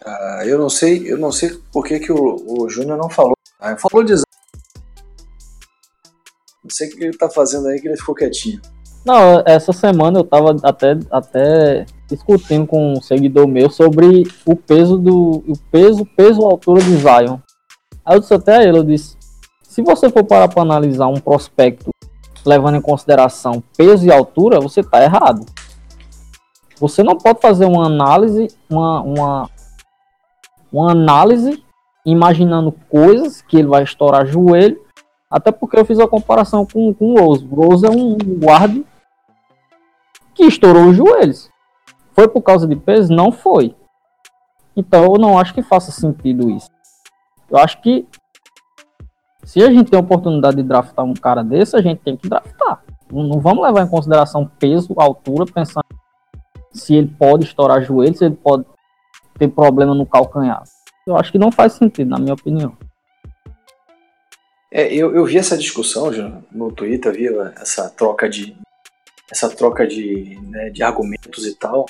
Ah, 0.05 0.43
eu 0.45 0.59
não 0.59 0.69
sei, 0.69 1.11
eu 1.11 1.17
não 1.17 1.31
sei 1.31 1.59
por 1.73 1.85
que, 1.85 2.01
que 2.01 2.13
o, 2.13 2.37
o 2.47 2.69
Júnior 2.69 2.99
não 2.99 3.09
falou. 3.09 3.37
Ah, 3.61 3.77
falou 3.77 4.05
de 4.05 4.15
Não 4.15 4.23
sei 6.71 6.89
o 6.89 6.97
que 6.97 7.05
ele 7.05 7.17
tá 7.17 7.31
fazendo 7.31 7.69
aí 7.69 7.81
que 7.81 7.87
ele 7.87 7.97
ficou 7.97 8.15
quietinho. 8.15 8.61
Não, 9.05 9.43
essa 9.47 9.73
semana 9.73 10.19
eu 10.19 10.25
tava 10.25 10.57
até, 10.63 10.99
até 11.11 11.87
discutindo 12.09 12.67
com 12.67 12.93
um 12.93 13.03
seguidor 13.03 13.47
meu 13.49 13.69
sobre 13.71 14.25
o 14.45 14.55
peso 14.55 14.97
do. 14.97 15.43
o 15.47 15.59
peso, 15.71 16.07
peso 16.17 16.43
altura 16.43 16.83
de 16.83 16.97
Zion. 16.97 17.39
Aí 18.05 18.17
eu 18.17 18.21
disse 18.21 18.35
até 18.35 18.57
a 18.57 18.65
ele, 18.65 18.79
eu 18.79 18.85
disse, 18.85 19.17
se 19.63 19.83
você 19.83 20.11
for 20.11 20.25
parar 20.25 20.49
para 20.49 20.63
analisar 20.63 21.07
um 21.07 21.21
prospecto 21.21 21.91
levando 22.45 22.77
em 22.77 22.83
consideração 22.83 23.63
peso 23.77 24.05
e 24.05 24.13
altura, 24.13 24.61
você 24.61 24.83
tá 24.83 25.03
errado. 25.03 25.47
Você 26.79 27.03
não 27.03 27.17
pode 27.17 27.41
fazer 27.41 27.65
uma 27.65 27.87
análise, 27.87 28.49
uma, 28.69 29.01
uma, 29.03 29.51
uma 30.73 30.93
análise, 30.93 31.63
imaginando 32.05 32.73
coisas 32.89 33.43
que 33.43 33.59
ele 33.59 33.69
vai 33.69 33.83
estourar 33.83 34.27
joelho, 34.27 34.81
até 35.31 35.53
porque 35.53 35.79
eu 35.79 35.85
fiz 35.85 35.99
a 35.99 36.09
comparação 36.09 36.67
com, 36.67 36.93
com 36.95 37.13
o 37.13 37.19
Rose. 37.19 37.47
O 37.47 37.55
Rose 37.55 37.87
é 37.87 37.91
um 37.91 38.17
guarda 38.17 38.83
que 40.35 40.45
estourou 40.45 40.89
os 40.89 40.97
joelhos. 40.97 41.51
Foi 42.13 42.29
por 42.29 42.43
causa 42.43 42.67
de 42.67 42.77
peso? 42.77 43.13
Não 43.13 43.31
foi. 43.33 43.75
Então 44.77 45.05
eu 45.05 45.19
não 45.19 45.39
acho 45.39 45.55
que 45.55 45.63
faça 45.63 45.91
sentido 45.91 46.51
isso. 46.51 46.69
Eu 47.51 47.59
acho 47.59 47.81
que 47.83 48.07
se 49.45 49.63
a 49.63 49.71
gente 49.71 49.91
tem 49.91 49.99
a 49.99 50.03
oportunidade 50.03 50.57
de 50.57 50.63
draftar 50.63 51.05
um 51.05 51.15
cara 51.15 51.43
desse, 51.43 51.77
a 51.77 51.83
gente 51.83 52.01
tem 52.01 52.17
que 52.17 52.29
draftar. 52.29 52.83
Não 53.11 53.41
vamos 53.41 53.63
levar 53.63 53.83
em 53.83 53.89
consideração 53.89 54.51
peso, 54.59 54.95
altura, 54.97 55.45
pensando 55.53 55.85
se 56.71 56.95
ele 56.95 57.09
pode 57.09 57.45
estourar 57.45 57.83
joelho, 57.83 58.17
se 58.17 58.25
ele 58.25 58.35
pode 58.35 58.65
ter 59.39 59.49
problema 59.49 59.95
no 59.95 60.07
calcanhar. 60.07 60.63
Eu 61.07 61.17
acho 61.17 61.33
que 61.33 61.39
não 61.39 61.51
faz 61.51 61.75
sentido, 61.75 62.11
na 62.11 62.19
minha 62.19 62.35
opinião. 62.35 62.77
É, 64.71 64.93
eu, 64.93 65.15
eu 65.15 65.25
vi 65.25 65.37
essa 65.37 65.57
discussão 65.57 66.13
já 66.13 66.41
no 66.51 66.73
Twitter, 66.73 67.13
vi 67.13 67.29
essa 67.61 67.91
troca 67.91 68.29
de 68.29 68.57
essa 69.31 69.49
troca 69.49 69.87
de, 69.87 70.39
né, 70.43 70.71
de 70.71 70.83
argumentos 70.83 71.47
e 71.47 71.55
tal. 71.55 71.87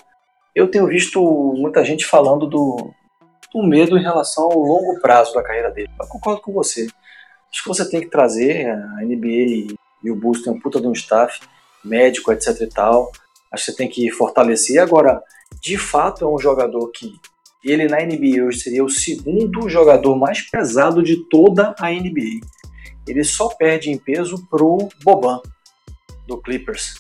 Eu 0.55 0.71
tenho 0.71 0.87
visto 0.87 1.21
muita 1.57 1.85
gente 1.85 2.07
falando 2.07 2.47
do, 2.47 2.93
do 3.53 3.63
medo 3.63 3.99
em 3.99 4.03
relação 4.03 4.45
ao 4.45 4.59
longo 4.59 5.01
prazo 5.01 5.35
da 5.35 5.43
carreira 5.43 5.71
dele. 5.71 5.91
Eu 6.01 6.07
concordo 6.07 6.41
com 6.41 6.53
você. 6.53 6.87
Acho 7.51 7.63
que 7.63 7.69
você 7.69 7.89
tem 7.89 8.01
que 8.01 8.09
trazer 8.09 8.71
a 8.71 9.03
NBA 9.03 9.75
e 10.05 10.11
o 10.11 10.15
Bulls 10.15 10.43
tem 10.43 10.53
um 10.53 10.61
puta 10.61 10.81
de 10.81 10.87
um 10.87 10.93
staff 10.93 11.41
médico, 11.85 12.33
etc 12.33 12.61
e 12.61 12.67
tal. 12.67 13.11
Acho 13.51 13.67
que 13.67 13.71
você 13.73 13.77
tem 13.77 13.89
que 13.89 14.11
fortalecer. 14.11 14.81
Agora, 14.81 15.23
de 15.61 15.77
fato, 15.77 16.25
é 16.25 16.29
um 16.29 16.39
jogador 16.39 16.89
que 16.89 17.13
ele 17.65 17.87
na 17.87 17.99
NBA 17.99 18.45
hoje 18.45 18.61
seria 18.61 18.85
o 18.85 18.91
segundo 18.91 19.69
jogador 19.69 20.17
mais 20.17 20.41
pesado 20.43 21.03
de 21.03 21.17
toda 21.29 21.75
a 21.79 21.91
NBA. 21.91 22.41
Ele 23.07 23.25
só 23.25 23.49
perde 23.49 23.91
em 23.91 23.99
peso 23.99 24.47
pro 24.49 24.89
Boban 25.03 25.41
do 26.27 26.39
Clippers. 26.39 26.95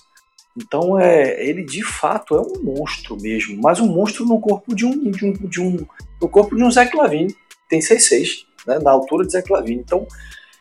Então 0.56 0.98
é, 0.98 1.42
ele 1.44 1.64
de 1.64 1.82
fato 1.82 2.36
é 2.36 2.40
um 2.40 2.62
monstro 2.62 3.16
mesmo, 3.16 3.60
mas 3.62 3.80
um 3.80 3.86
monstro 3.86 4.24
no 4.24 4.40
corpo 4.40 4.74
de 4.74 4.84
um 4.84 5.10
de 5.10 5.24
um, 5.24 5.32
de 5.32 5.60
um 5.60 5.86
no 6.20 6.28
corpo 6.28 6.54
de 6.54 6.62
um 6.62 6.70
Zé 6.70 6.86
Clavini, 6.86 7.34
tem 7.68 7.80
6'6", 7.80 8.44
né, 8.66 8.78
na 8.78 8.90
altura 8.90 9.24
de 9.26 9.32
Zé 9.32 9.42
Clavini. 9.42 9.80
Então, 9.80 10.06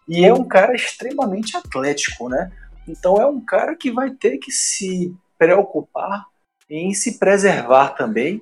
e 0.08 0.26
é 0.26 0.34
um 0.34 0.44
cara 0.44 0.74
extremamente 0.74 1.56
atlético, 1.56 2.30
né? 2.30 2.52
Então 2.88 3.18
é 3.18 3.26
um 3.26 3.40
cara 3.40 3.76
que 3.76 3.92
vai 3.92 4.12
ter 4.12 4.38
que 4.38 4.52
se 4.52 5.14
preocupar 5.38 6.26
em 6.70 6.94
se 6.94 7.20
preservar 7.20 7.90
também, 7.90 8.42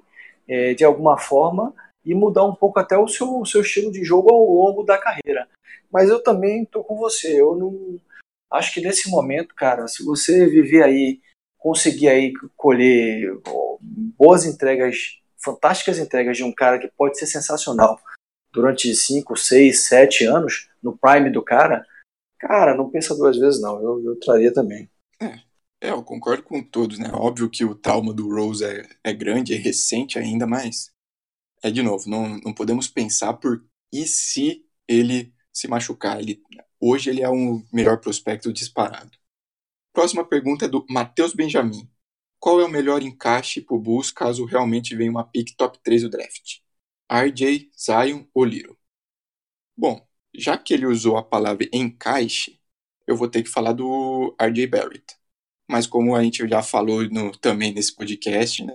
é, 0.50 0.74
de 0.74 0.84
alguma 0.84 1.18
forma, 1.18 1.74
e 2.04 2.16
mudar 2.16 2.44
um 2.44 2.56
pouco 2.56 2.80
até 2.80 2.98
o 2.98 3.08
seu, 3.08 3.40
o 3.40 3.46
seu 3.46 3.62
estilo 3.62 3.92
de 3.92 4.04
jogo 4.04 4.34
ao 4.34 4.44
longo 4.44 4.84
da 4.84 4.98
carreira. 4.98 5.48
Mas 5.92 6.10
eu 6.10 6.22
também 6.22 6.66
tô 6.66 6.84
com 6.84 6.98
você, 6.98 7.40
eu 7.40 7.56
não 7.56 8.00
acho 8.52 8.74
que 8.74 8.82
nesse 8.82 9.10
momento, 9.10 9.54
cara, 9.54 9.88
se 9.88 10.04
você 10.04 10.48
viver 10.48 10.84
aí 10.84 11.22
conseguir 11.58 12.08
aí 12.08 12.34
colher 12.56 13.32
boas 14.18 14.46
entregas, 14.46 15.20
fantásticas 15.38 16.00
entregas 16.00 16.38
de 16.38 16.44
um 16.44 16.54
cara 16.54 16.80
que 16.80 16.90
pode 16.98 17.20
ser 17.20 17.28
sensacional 17.28 18.00
durante 18.52 18.94
5, 18.96 19.36
6, 19.36 19.80
7 19.88 20.26
anos, 20.26 20.70
no 20.82 20.98
prime 20.98 21.30
do 21.30 21.44
cara, 21.44 21.86
cara, 22.40 22.74
não 22.74 22.90
pensa 22.90 23.16
duas 23.16 23.38
vezes 23.38 23.62
não, 23.62 23.82
eu, 23.82 24.04
eu 24.04 24.20
traria 24.20 24.52
também. 24.52 24.90
É, 25.22 25.40
é, 25.82 25.92
eu 25.92 26.04
concordo 26.04 26.44
com 26.44 26.62
todos, 26.62 27.00
né? 27.00 27.10
Óbvio 27.14 27.50
que 27.50 27.64
o 27.64 27.76
trauma 27.76 28.14
do 28.14 28.30
Rose 28.30 28.64
é, 28.64 28.88
é 29.04 29.14
grande, 29.14 29.54
é 29.54 29.58
recente 29.58 30.20
ainda, 30.20 30.46
mas 30.46 30.92
é 31.64 31.72
de 31.72 31.82
novo, 31.82 32.10
não, 32.10 32.38
não 32.40 32.54
podemos 32.54 32.88
pensar 32.88 33.34
por 33.34 33.64
e 33.92 34.06
se 34.06 34.66
ele 34.88 35.34
se 35.54 35.68
machucar. 35.68 36.20
Ele, 36.20 36.42
hoje 36.80 37.10
ele 37.10 37.22
é 37.22 37.30
um 37.30 37.66
melhor 37.72 38.00
prospecto 38.00 38.54
disparado. 38.54 39.18
Próxima 39.94 40.26
pergunta 40.26 40.66
é 40.66 40.68
do 40.68 40.86
Matheus 40.90 41.34
Benjamin. 41.34 41.90
Qual 42.40 42.62
é 42.62 42.66
o 42.66 42.70
melhor 42.70 43.04
encaixe 43.04 43.62
pro 43.62 43.80
Bulls 43.80 44.12
caso 44.12 44.46
realmente 44.46 44.96
venha 44.96 45.12
uma 45.12 45.26
pick 45.26 45.56
top 45.58 45.80
3 45.84 46.04
do 46.04 46.10
draft? 46.10 46.60
RJ, 47.12 47.72
Zion 47.78 48.26
ou 48.34 48.46
Liro? 48.46 48.78
Bom, 49.76 50.06
já 50.34 50.58
que 50.58 50.74
ele 50.74 50.86
usou 50.86 51.18
a 51.18 51.24
palavra 51.24 51.68
encaixe, 51.74 52.60
eu 53.08 53.16
vou 53.18 53.30
ter 53.30 53.44
que 53.44 53.50
falar 53.50 53.74
do 53.74 54.36
RJ 54.40 54.68
Barrett. 54.68 55.19
Mas 55.70 55.86
como 55.86 56.16
a 56.16 56.24
gente 56.24 56.48
já 56.48 56.64
falou 56.64 57.08
no, 57.10 57.32
também 57.38 57.72
nesse 57.72 57.96
podcast, 57.96 58.66
né, 58.66 58.74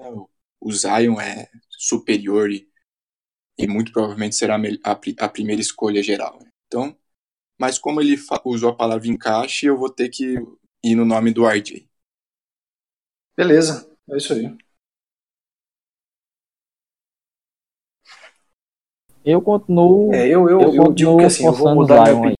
o 0.60 0.72
Zion 0.72 1.20
é 1.20 1.50
superior 1.68 2.52
e, 2.52 2.68
e 3.58 3.66
muito 3.66 3.92
provavelmente 3.92 4.36
será 4.36 4.56
a, 4.56 4.92
a 4.92 5.28
primeira 5.28 5.60
escolha 5.60 6.00
geral. 6.02 6.38
Né? 6.40 6.48
Então, 6.68 6.96
mas 7.58 7.80
como 7.80 8.00
ele 8.00 8.16
usou 8.44 8.70
a 8.70 8.76
palavra 8.76 9.08
encaixe, 9.08 9.66
eu 9.66 9.76
vou 9.76 9.90
ter 9.90 10.08
que 10.08 10.36
ir 10.84 10.94
no 10.94 11.04
nome 11.04 11.32
do 11.32 11.44
RJ. 11.44 11.84
Beleza, 13.36 13.90
é 14.10 14.16
isso 14.16 14.32
aí. 14.32 14.56
Eu 19.24 19.42
continuo. 19.42 20.14
É, 20.14 20.28
eu, 20.28 20.48
eu, 20.48 20.60
eu, 20.60 20.74
eu 20.74 20.92
digo 20.92 21.16
que 21.16 21.24
assim, 21.24 21.46
eu 21.46 21.52
vou 21.52 21.74
mudar 21.74 22.02
minha 22.02 22.14
opinião. 22.14 22.36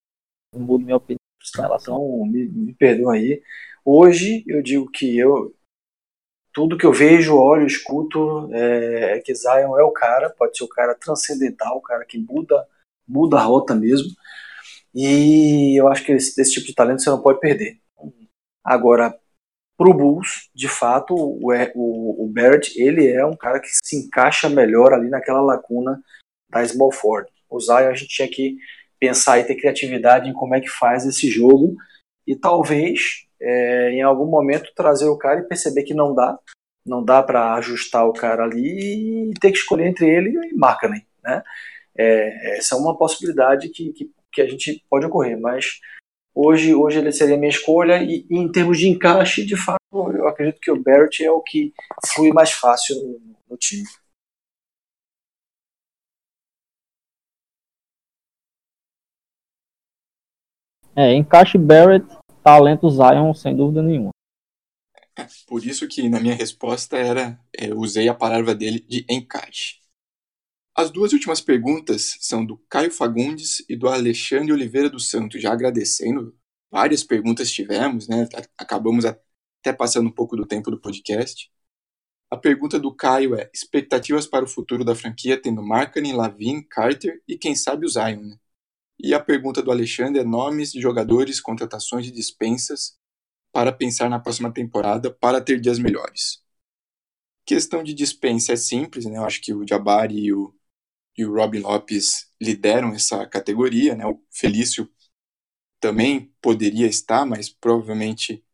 Mudo 0.55 0.85
minha 0.85 0.97
opinião 0.97 1.19
em 1.19 1.61
relação. 1.61 1.97
Então, 1.97 2.27
me, 2.27 2.47
me 2.47 2.75
perdoa 2.75 3.15
aí. 3.15 3.43
Hoje 3.85 4.43
eu 4.47 4.63
digo 4.63 4.91
que 4.91 5.19
eu. 5.19 5.55
Tudo 6.53 6.79
que 6.79 6.87
eu 6.87 6.93
vejo, 6.93 7.37
olho, 7.37 7.67
escuto, 7.67 8.49
é, 8.55 9.19
é 9.19 9.21
que 9.21 9.35
Zion 9.35 9.77
é 9.77 9.83
o 9.83 9.91
cara, 9.91 10.31
pode 10.31 10.57
ser 10.57 10.63
o 10.63 10.69
cara 10.69 10.95
transcendental, 10.95 11.77
o 11.77 11.83
cara 11.83 12.05
que 12.05 12.17
muda, 12.17 12.67
muda 13.07 13.39
a 13.39 13.43
rota 13.43 13.75
mesmo. 13.75 14.09
E 14.95 15.79
eu 15.79 15.89
acho 15.89 16.05
que 16.05 16.13
esse, 16.13 16.41
esse 16.41 16.53
tipo 16.53 16.67
de 16.67 16.75
talento 16.75 17.03
você 17.03 17.11
não 17.11 17.21
pode 17.21 17.41
perder. 17.41 17.81
Agora, 18.63 19.19
pro 19.77 19.93
Bulls, 19.93 20.49
de 20.55 20.69
fato, 20.69 21.13
o, 21.15 21.51
o, 21.75 22.25
o 22.25 22.29
Barrett, 22.29 22.81
ele 22.81 23.09
é 23.09 23.27
um 23.27 23.37
cara 23.37 23.59
que 23.59 23.69
se 23.69 23.97
encaixa 23.97 24.49
melhor 24.49 24.93
ali 24.93 25.11
naquela 25.11 25.41
lacuna 25.41 26.01
da 26.49 26.65
small 26.65 26.93
forward. 26.93 27.29
O 27.51 27.61
Zion 27.61 27.89
a 27.89 27.95
gente 27.95 28.09
tinha 28.09 28.29
que 28.29 28.57
pensar 28.99 29.41
e 29.41 29.45
ter 29.45 29.57
criatividade 29.57 30.29
em 30.29 30.33
como 30.33 30.55
é 30.55 30.61
que 30.61 30.69
faz 30.69 31.05
esse 31.05 31.29
jogo 31.29 31.75
e 32.27 32.37
talvez 32.37 33.24
é, 33.45 33.91
em 33.91 34.03
algum 34.03 34.27
momento 34.27 34.73
trazer 34.75 35.07
o 35.07 35.19
cara 35.19 35.41
e 35.41 35.49
perceber 35.49 35.83
que 35.83 35.93
não 35.93 36.15
dá, 36.15 36.39
não 36.87 37.05
dá 37.05 37.23
para 37.23 37.55
ajustar 37.55 38.07
o 38.09 38.13
cara 38.13 38.45
ali 38.45 39.31
e 39.31 39.35
ter 39.35 39.53
que 39.53 39.59
escolher 39.59 39.87
entre 39.87 40.09
ele 40.09 40.31
e 40.49 40.55
Markkanen, 40.55 41.07
né? 41.23 41.43
É, 41.97 42.59
essa 42.59 42.75
é 42.75 42.79
uma 42.79 42.97
possibilidade 42.97 43.69
que, 43.69 43.93
que, 43.93 44.11
que, 44.33 44.43
a 44.43 44.47
gente 44.49 44.85
pode 44.91 45.07
ocorrer, 45.07 45.39
mas 45.39 45.79
hoje, 46.35 46.75
hoje 46.75 46.99
ele 46.99 47.13
seria 47.13 47.37
a 47.37 47.39
minha 47.39 47.51
escolha 47.51 48.03
e, 48.03 48.27
e, 48.29 48.37
em 48.37 48.51
termos 48.51 48.79
de 48.79 48.89
encaixe, 48.89 49.45
de 49.45 49.57
fato, 49.57 49.79
eu 49.93 50.27
acredito 50.27 50.61
que 50.61 50.71
o 50.71 50.83
Barrett 50.83 51.23
é 51.23 51.31
o 51.31 51.41
que 51.41 51.73
flui 52.15 52.33
mais 52.33 52.51
fácil 52.51 52.97
no, 52.97 53.21
no 53.51 53.57
time. 53.57 53.85
É, 60.97 61.13
encaixe 61.13 61.59
Barrett, 61.59 62.07
talento 62.45 62.91
Zion, 62.91 63.33
sem 63.33 63.57
dúvida 63.57 63.83
nenhuma. 63.83 64.11
Por 65.47 65.65
isso 65.65 65.89
que 65.89 66.09
na 66.11 66.21
minha 66.21 66.35
resposta 66.35 66.99
era, 66.99 67.41
eu 67.57 67.79
usei 67.79 68.07
a 68.09 68.15
palavra 68.15 68.55
dele 68.55 68.81
de 68.87 69.07
encaixe. 69.09 69.79
As 70.77 70.91
duas 70.91 71.13
últimas 71.13 71.41
perguntas 71.41 72.19
são 72.21 72.45
do 72.45 72.59
Caio 72.69 72.91
Fagundes 72.91 73.65
e 73.69 73.77
do 73.77 73.89
Alexandre 73.89 74.53
Oliveira 74.53 74.91
dos 74.91 75.09
Santos, 75.09 75.41
já 75.41 75.53
agradecendo. 75.53 76.37
Várias 76.71 77.03
perguntas 77.03 77.51
tivemos, 77.51 78.09
né? 78.09 78.29
Acabamos 78.59 79.05
até 79.05 79.73
passando 79.73 80.09
um 80.09 80.13
pouco 80.13 80.37
do 80.37 80.45
tempo 80.45 80.71
do 80.71 80.81
podcast. 80.81 81.51
A 82.29 82.37
pergunta 82.37 82.79
do 82.79 82.93
Caio 82.95 83.37
é: 83.37 83.49
expectativas 83.55 84.27
para 84.27 84.45
o 84.45 84.49
futuro 84.49 84.85
da 84.85 84.97
franquia 84.97 85.41
tendo 85.41 85.63
Markkanen, 85.63 86.13
Lavin, 86.13 86.61
Carter 86.63 87.23
e 87.27 87.39
quem 87.39 87.55
sabe 87.55 87.87
o 87.87 87.89
Zion, 87.89 88.23
né? 88.23 88.37
E 88.99 89.15
a 89.15 89.21
pergunta 89.21 89.63
do 89.63 89.71
Alexandre 89.71 90.21
é 90.21 90.25
nomes 90.25 90.73
de 90.73 90.81
jogadores, 90.81 91.41
contratações 91.41 92.07
e 92.07 92.11
dispensas 92.11 92.97
para 93.53 93.73
pensar 93.73 94.09
na 94.11 94.19
próxima 94.19 94.53
temporada 94.53 95.13
para 95.13 95.41
ter 95.41 95.61
dias 95.61 95.79
melhores. 95.79 96.43
Questão 97.47 97.83
de 97.83 97.93
dispensa 97.95 98.53
é 98.53 98.57
simples, 98.57 99.05
né? 99.05 99.19
Eu 99.19 99.25
acho 99.25 99.41
que 99.41 99.53
o 99.53 99.67
Jabari 99.67 100.19
e 100.19 100.33
o, 100.33 100.55
e 101.17 101.25
o 101.25 101.35
Robin 101.35 101.61
Lopes 101.61 102.31
lideram 102.41 102.95
essa 102.95 103.27
categoria, 103.27 103.95
né? 103.95 104.07
O 104.07 104.23
Felício 104.31 104.91
também 105.81 106.35
poderia 106.43 106.87
estar, 106.87 107.27
mas 107.27 107.49
provavelmente 107.51 108.45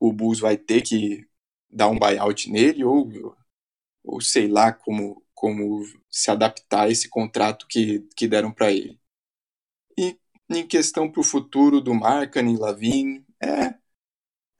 o 0.00 0.12
Bulls 0.12 0.40
vai 0.40 0.56
ter 0.56 0.82
que 0.82 1.26
dar 1.70 1.88
um 1.88 1.98
buyout 1.98 2.50
nele 2.50 2.84
ou, 2.84 3.36
ou 4.04 4.20
sei 4.20 4.48
lá 4.48 4.72
como, 4.72 5.24
como 5.34 5.82
se 6.10 6.30
adaptar 6.30 6.84
a 6.84 6.90
esse 6.90 7.08
contrato 7.08 7.66
que, 7.68 8.00
que 8.16 8.28
deram 8.28 8.52
para 8.52 8.72
ele. 8.72 9.00
E 9.98 10.16
em 10.48 10.64
questão 10.64 11.10
para 11.10 11.20
o 11.20 11.24
futuro 11.24 11.80
do 11.80 11.92
Markkanen 11.92 12.54
e 12.54 12.58
Lavine, 12.58 13.26
é, 13.42 13.74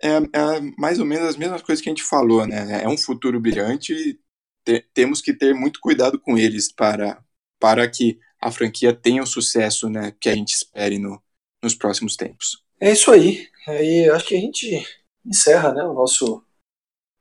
é, 0.02 0.16
é, 0.16 0.60
mais 0.76 0.98
ou 0.98 1.06
menos 1.06 1.28
as 1.28 1.36
mesmas 1.36 1.62
coisas 1.62 1.80
que 1.80 1.88
a 1.88 1.92
gente 1.92 2.02
falou, 2.02 2.44
né? 2.44 2.82
É 2.82 2.88
um 2.88 2.98
futuro 2.98 3.40
brilhante 3.40 3.92
e 3.92 4.20
te, 4.64 4.84
temos 4.92 5.20
que 5.22 5.32
ter 5.32 5.54
muito 5.54 5.78
cuidado 5.80 6.18
com 6.18 6.36
eles 6.36 6.72
para, 6.72 7.24
para 7.60 7.88
que 7.88 8.18
a 8.40 8.50
franquia 8.50 8.92
tenha 8.92 9.22
o 9.22 9.26
sucesso 9.26 9.88
né, 9.88 10.12
que 10.20 10.28
a 10.28 10.34
gente 10.34 10.54
espere 10.54 10.98
no, 10.98 11.22
nos 11.62 11.74
próximos 11.74 12.16
tempos. 12.16 12.64
É 12.80 12.92
isso 12.92 13.10
aí. 13.10 13.48
Aí 13.66 14.10
acho 14.10 14.26
que 14.26 14.36
a 14.36 14.40
gente 14.40 14.84
encerra 15.24 15.72
né, 15.72 15.82
o 15.84 15.94
nosso, 15.94 16.44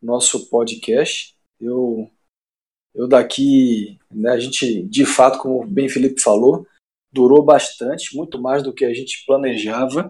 nosso 0.01 0.49
podcast. 0.49 1.35
Eu, 1.59 2.09
eu 2.95 3.07
daqui, 3.07 3.99
né, 4.09 4.31
a 4.31 4.39
gente, 4.39 4.83
de 4.83 5.05
fato, 5.05 5.39
como 5.39 5.65
bem 5.65 5.87
Felipe 5.87 6.21
falou, 6.21 6.65
durou 7.17 7.43
bastante, 7.43 8.15
muito 8.15 8.39
mais 8.39 8.61
do 8.61 8.71
que 8.71 8.85
a 8.85 8.93
gente 8.93 9.25
planejava, 9.25 10.07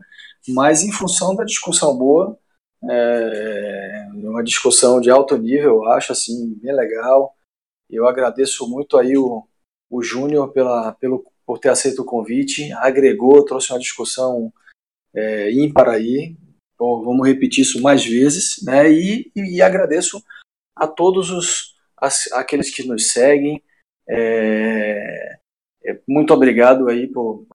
mas 0.50 0.84
em 0.84 0.92
função 0.92 1.34
da 1.36 1.46
discussão 1.46 1.98
boa, 1.98 2.38
É 2.84 4.08
uma 4.14 4.44
discussão 4.44 5.00
de 5.02 5.10
alto 5.10 5.38
nível, 5.38 5.78
eu 5.78 5.86
acho, 5.86 6.12
assim, 6.12 6.54
bem 6.62 6.74
legal. 6.76 7.34
Eu 7.90 8.08
agradeço 8.08 8.70
muito 8.70 8.98
aí 8.98 9.18
o, 9.18 9.48
o 9.90 10.04
Júnior 10.04 10.52
pela, 10.52 10.94
pelo, 10.94 11.24
por 11.46 11.60
ter 11.60 11.70
aceito 11.70 12.02
o 12.02 12.06
convite, 12.06 12.72
agregou, 12.74 13.46
trouxe 13.46 13.72
uma 13.72 13.80
discussão 13.80 14.52
é, 15.14 15.52
ímpar 15.52 15.90
aí. 15.90 16.36
Bom, 16.78 17.04
vamos 17.04 17.26
repetir 17.28 17.64
isso 17.64 17.82
mais 17.82 18.06
vezes, 18.06 18.62
né? 18.64 18.92
E, 18.92 19.32
e, 19.36 19.62
agradeço 19.62 20.22
a 20.76 20.88
todos 20.88 21.32
os 21.32 21.76
as, 21.98 22.32
aqueles 22.34 22.70
que 22.70 22.84
nos 22.84 23.12
seguem. 23.12 23.64
É, 24.08 25.38
é, 25.38 25.40
muito 26.08 26.34
obrigado 26.34 26.90
aí 26.90 27.08
por, 27.08 27.46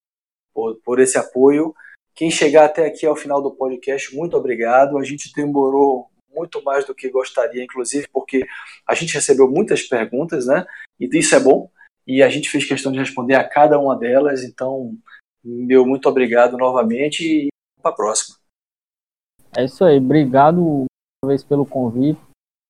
por, 0.54 0.76
por 0.84 1.00
esse 1.00 1.18
apoio. 1.18 1.74
Quem 2.14 2.30
chegar 2.30 2.66
até 2.66 2.86
aqui 2.86 3.06
ao 3.06 3.16
final 3.16 3.42
do 3.42 3.54
podcast, 3.54 4.14
muito 4.14 4.36
obrigado. 4.36 4.98
A 4.98 5.04
gente 5.04 5.32
demorou 5.34 6.08
muito 6.34 6.62
mais 6.62 6.84
do 6.84 6.94
que 6.94 7.10
gostaria, 7.10 7.62
inclusive, 7.62 8.06
porque 8.12 8.46
a 8.86 8.94
gente 8.94 9.14
recebeu 9.14 9.50
muitas 9.50 9.82
perguntas, 9.82 10.46
né? 10.46 10.66
E 10.98 11.08
isso 11.18 11.34
é 11.34 11.40
bom. 11.40 11.70
E 12.06 12.22
a 12.22 12.28
gente 12.28 12.50
fez 12.50 12.64
questão 12.64 12.90
de 12.90 12.98
responder 12.98 13.34
a 13.34 13.48
cada 13.48 13.78
uma 13.78 13.96
delas. 13.96 14.42
Então, 14.42 14.96
meu 15.44 15.86
muito 15.86 16.08
obrigado 16.08 16.56
novamente 16.56 17.24
e 17.24 17.48
para 17.80 17.90
a 17.90 17.94
próxima. 17.94 18.36
É 19.56 19.64
isso 19.64 19.84
aí. 19.84 19.98
Obrigado 19.98 20.60
uma 20.60 21.28
vez 21.28 21.44
pelo 21.44 21.66
convite. 21.66 22.20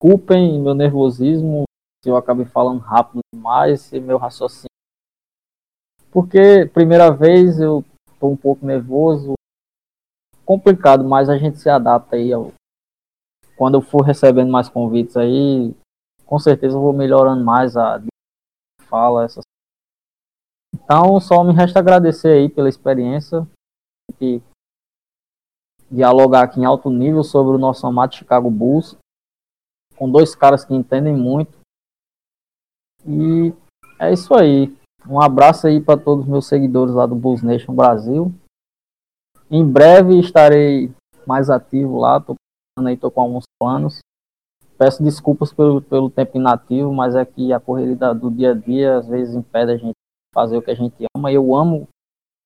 Desculpem 0.00 0.60
meu 0.60 0.74
nervosismo 0.74 1.62
se 2.02 2.10
eu 2.10 2.16
acabei 2.16 2.44
falando 2.44 2.80
rápido 2.80 3.20
demais 3.32 3.92
e 3.92 4.00
meu 4.00 4.18
raciocínio. 4.18 4.71
Porque, 6.12 6.66
primeira 6.66 7.10
vez, 7.10 7.58
eu 7.58 7.82
estou 8.12 8.30
um 8.30 8.36
pouco 8.36 8.66
nervoso. 8.66 9.32
Complicado, 10.44 11.02
mas 11.02 11.30
a 11.30 11.38
gente 11.38 11.58
se 11.58 11.70
adapta 11.70 12.16
aí. 12.16 12.30
Ao... 12.32 12.52
Quando 13.56 13.78
eu 13.78 13.82
for 13.82 14.02
recebendo 14.02 14.52
mais 14.52 14.68
convites 14.68 15.16
aí, 15.16 15.74
com 16.26 16.38
certeza 16.38 16.76
eu 16.76 16.80
vou 16.80 16.92
melhorando 16.92 17.42
mais 17.42 17.76
a 17.76 17.98
fala, 18.88 19.24
essas 19.24 19.42
Então, 20.74 21.18
só 21.18 21.42
me 21.42 21.54
resta 21.54 21.78
agradecer 21.78 22.28
aí 22.28 22.48
pela 22.50 22.68
experiência 22.68 23.48
e 24.20 24.42
dialogar 25.90 26.42
aqui 26.42 26.60
em 26.60 26.66
alto 26.66 26.90
nível 26.90 27.22
sobre 27.24 27.54
o 27.54 27.58
nosso 27.58 27.86
amado 27.86 28.14
Chicago 28.14 28.50
Bulls, 28.50 28.96
com 29.96 30.10
dois 30.10 30.34
caras 30.34 30.62
que 30.62 30.74
entendem 30.74 31.16
muito. 31.16 31.58
E 33.06 33.54
é 33.98 34.12
isso 34.12 34.34
aí. 34.34 34.76
Um 35.08 35.20
abraço 35.20 35.66
aí 35.66 35.80
para 35.80 36.00
todos 36.00 36.24
os 36.24 36.30
meus 36.30 36.46
seguidores 36.46 36.94
lá 36.94 37.06
do 37.06 37.14
Bulls 37.14 37.42
Nation 37.42 37.74
Brasil. 37.74 38.32
Em 39.50 39.64
breve 39.64 40.18
estarei 40.18 40.92
mais 41.26 41.50
ativo 41.50 41.98
lá, 41.98 42.20
tô 42.20 42.34
aí, 42.78 42.96
tô 42.96 43.10
com 43.10 43.20
alguns 43.20 43.44
planos. 43.60 43.98
Peço 44.78 45.02
desculpas 45.02 45.52
pelo, 45.52 45.82
pelo 45.82 46.08
tempo 46.08 46.38
inativo, 46.38 46.92
mas 46.92 47.14
é 47.14 47.24
que 47.24 47.52
a 47.52 47.60
correria 47.60 48.14
do 48.14 48.30
dia 48.30 48.52
a 48.52 48.54
dia 48.54 48.96
às 48.96 49.06
vezes 49.06 49.34
impede 49.34 49.72
a 49.72 49.76
gente 49.76 49.92
fazer 50.34 50.56
o 50.56 50.62
que 50.62 50.70
a 50.70 50.74
gente 50.74 51.04
ama. 51.16 51.30
Eu 51.30 51.54
amo 51.54 51.88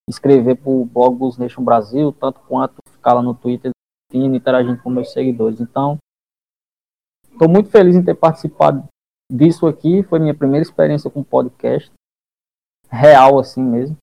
escrever 0.09 0.55
para 0.55 0.69
o 0.69 0.85
blog 0.85 1.15
Bulls 1.15 1.37
Nation 1.37 1.63
Brasil, 1.63 2.11
tanto 2.11 2.39
quanto 2.41 2.75
ficar 2.91 3.13
lá 3.13 3.21
no 3.21 3.33
Twitter 3.33 3.71
interagindo 4.13 4.81
com 4.81 4.89
meus 4.89 5.11
seguidores. 5.11 5.59
Então, 5.59 5.97
estou 7.31 7.47
muito 7.47 7.69
feliz 7.69 7.95
em 7.95 8.03
ter 8.03 8.15
participado 8.15 8.85
disso 9.31 9.67
aqui. 9.67 10.03
Foi 10.03 10.19
minha 10.19 10.35
primeira 10.35 10.63
experiência 10.63 11.09
com 11.09 11.23
podcast 11.23 11.91
real 12.89 13.39
assim 13.39 13.61
mesmo. 13.61 13.97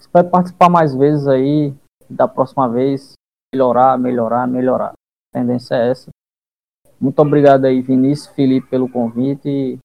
Espero 0.00 0.30
participar 0.30 0.68
mais 0.68 0.94
vezes 0.94 1.26
aí, 1.26 1.74
da 2.08 2.28
próxima 2.28 2.68
vez 2.68 3.14
melhorar, 3.54 3.98
melhorar, 3.98 4.46
melhorar. 4.46 4.92
A 4.92 5.38
tendência 5.38 5.74
é 5.74 5.90
essa. 5.90 6.10
Muito 7.00 7.18
obrigado 7.20 7.64
aí, 7.64 7.80
Vinícius, 7.80 8.34
Felipe, 8.34 8.68
pelo 8.68 8.88
convite. 8.88 9.78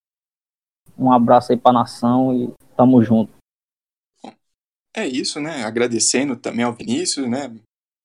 Um 0.97 1.11
abraço 1.11 1.51
aí 1.51 1.57
para 1.57 1.71
a 1.71 1.81
nação 1.81 2.33
e 2.33 2.53
tamo 2.75 3.01
junto. 3.01 3.33
É 4.95 5.07
isso, 5.07 5.39
né? 5.39 5.63
Agradecendo 5.63 6.35
também 6.35 6.65
ao 6.65 6.73
Vinícius, 6.73 7.29
né? 7.29 7.53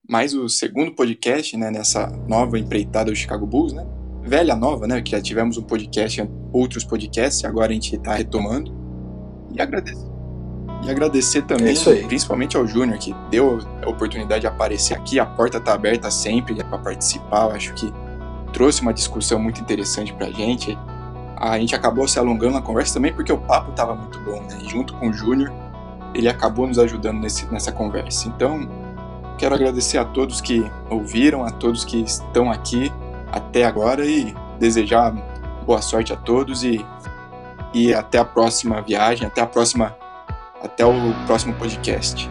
Mais 0.09 0.35
o 0.35 0.49
segundo 0.49 0.95
podcast, 0.95 1.57
né? 1.57 1.71
Nessa 1.71 2.07
nova 2.29 2.59
empreitada 2.59 3.11
do 3.11 3.17
Chicago 3.17 3.47
Bulls, 3.47 3.73
né? 3.73 3.85
Velha 4.23 4.55
nova, 4.55 4.87
né? 4.87 5.03
Que 5.03 5.13
já 5.13 5.21
tivemos 5.21 5.57
um 5.57 5.63
podcast, 5.63 6.23
outros 6.53 6.85
podcasts, 6.85 7.45
agora 7.45 7.73
a 7.73 7.75
gente 7.75 7.97
está 7.97 8.15
retomando. 8.15 8.86
E 9.57 9.63
agradecer. 9.63 10.07
E 10.83 10.91
agradecer 10.91 11.43
também, 11.43 11.75
é 11.75 12.07
principalmente 12.07 12.57
ao 12.57 12.67
Júnior, 12.67 12.99
que 12.99 13.15
deu 13.31 13.59
a 13.85 13.89
oportunidade 13.89 14.43
de 14.43 14.47
aparecer 14.47 14.95
aqui. 14.95 15.19
A 15.19 15.27
porta 15.27 15.59
está 15.59 15.73
aberta 15.73 16.11
sempre 16.11 16.55
para 16.55 16.79
participar. 16.79 17.47
Eu 17.47 17.53
acho 17.53 17.75
que 17.75 17.93
trouxe 18.53 18.83
uma 18.83 18.93
discussão 18.93 19.39
muito 19.39 19.61
interessante 19.61 20.13
para 20.13 20.27
a 20.27 20.31
gente. 20.31 20.79
A 21.37 21.59
gente 21.59 21.75
acabou 21.75 22.07
se 22.07 22.19
alongando 22.19 22.55
na 22.55 22.63
conversa 22.63 22.95
também 22.95 23.13
porque 23.13 23.33
o 23.33 23.39
papo 23.39 23.71
estava 23.71 23.95
muito 23.95 24.19
bom, 24.21 24.41
né? 24.43 24.59
E 24.63 24.69
junto 24.69 24.95
com 24.95 25.09
o 25.09 25.13
Júnior, 25.13 25.53
ele 26.15 26.29
acabou 26.29 26.67
nos 26.67 26.79
ajudando 26.79 27.19
nesse, 27.19 27.47
nessa 27.53 27.73
conversa. 27.73 28.29
Então, 28.29 28.69
quero 29.39 29.55
agradecer 29.55 29.99
a 29.99 30.05
todos 30.05 30.41
que 30.41 30.65
ouviram, 30.89 31.45
a 31.45 31.51
todos 31.51 31.85
que 31.85 32.01
estão 32.01 32.51
aqui 32.51 32.93
até 33.33 33.65
agora 33.65 34.07
e 34.07 34.35
desejar 34.59 35.13
boa 35.67 35.83
sorte 35.83 36.13
a 36.13 36.17
todos 36.17 36.63
e 36.63 36.85
e 37.73 37.95
até 37.95 38.19
a 38.19 38.25
próxima 38.25 38.81
viagem, 38.81 39.27
até 39.27 39.41
a 39.41 39.47
próxima, 39.47 39.97
até 40.63 40.85
o 40.85 40.93
próximo 41.27 41.55
podcast. 41.55 42.31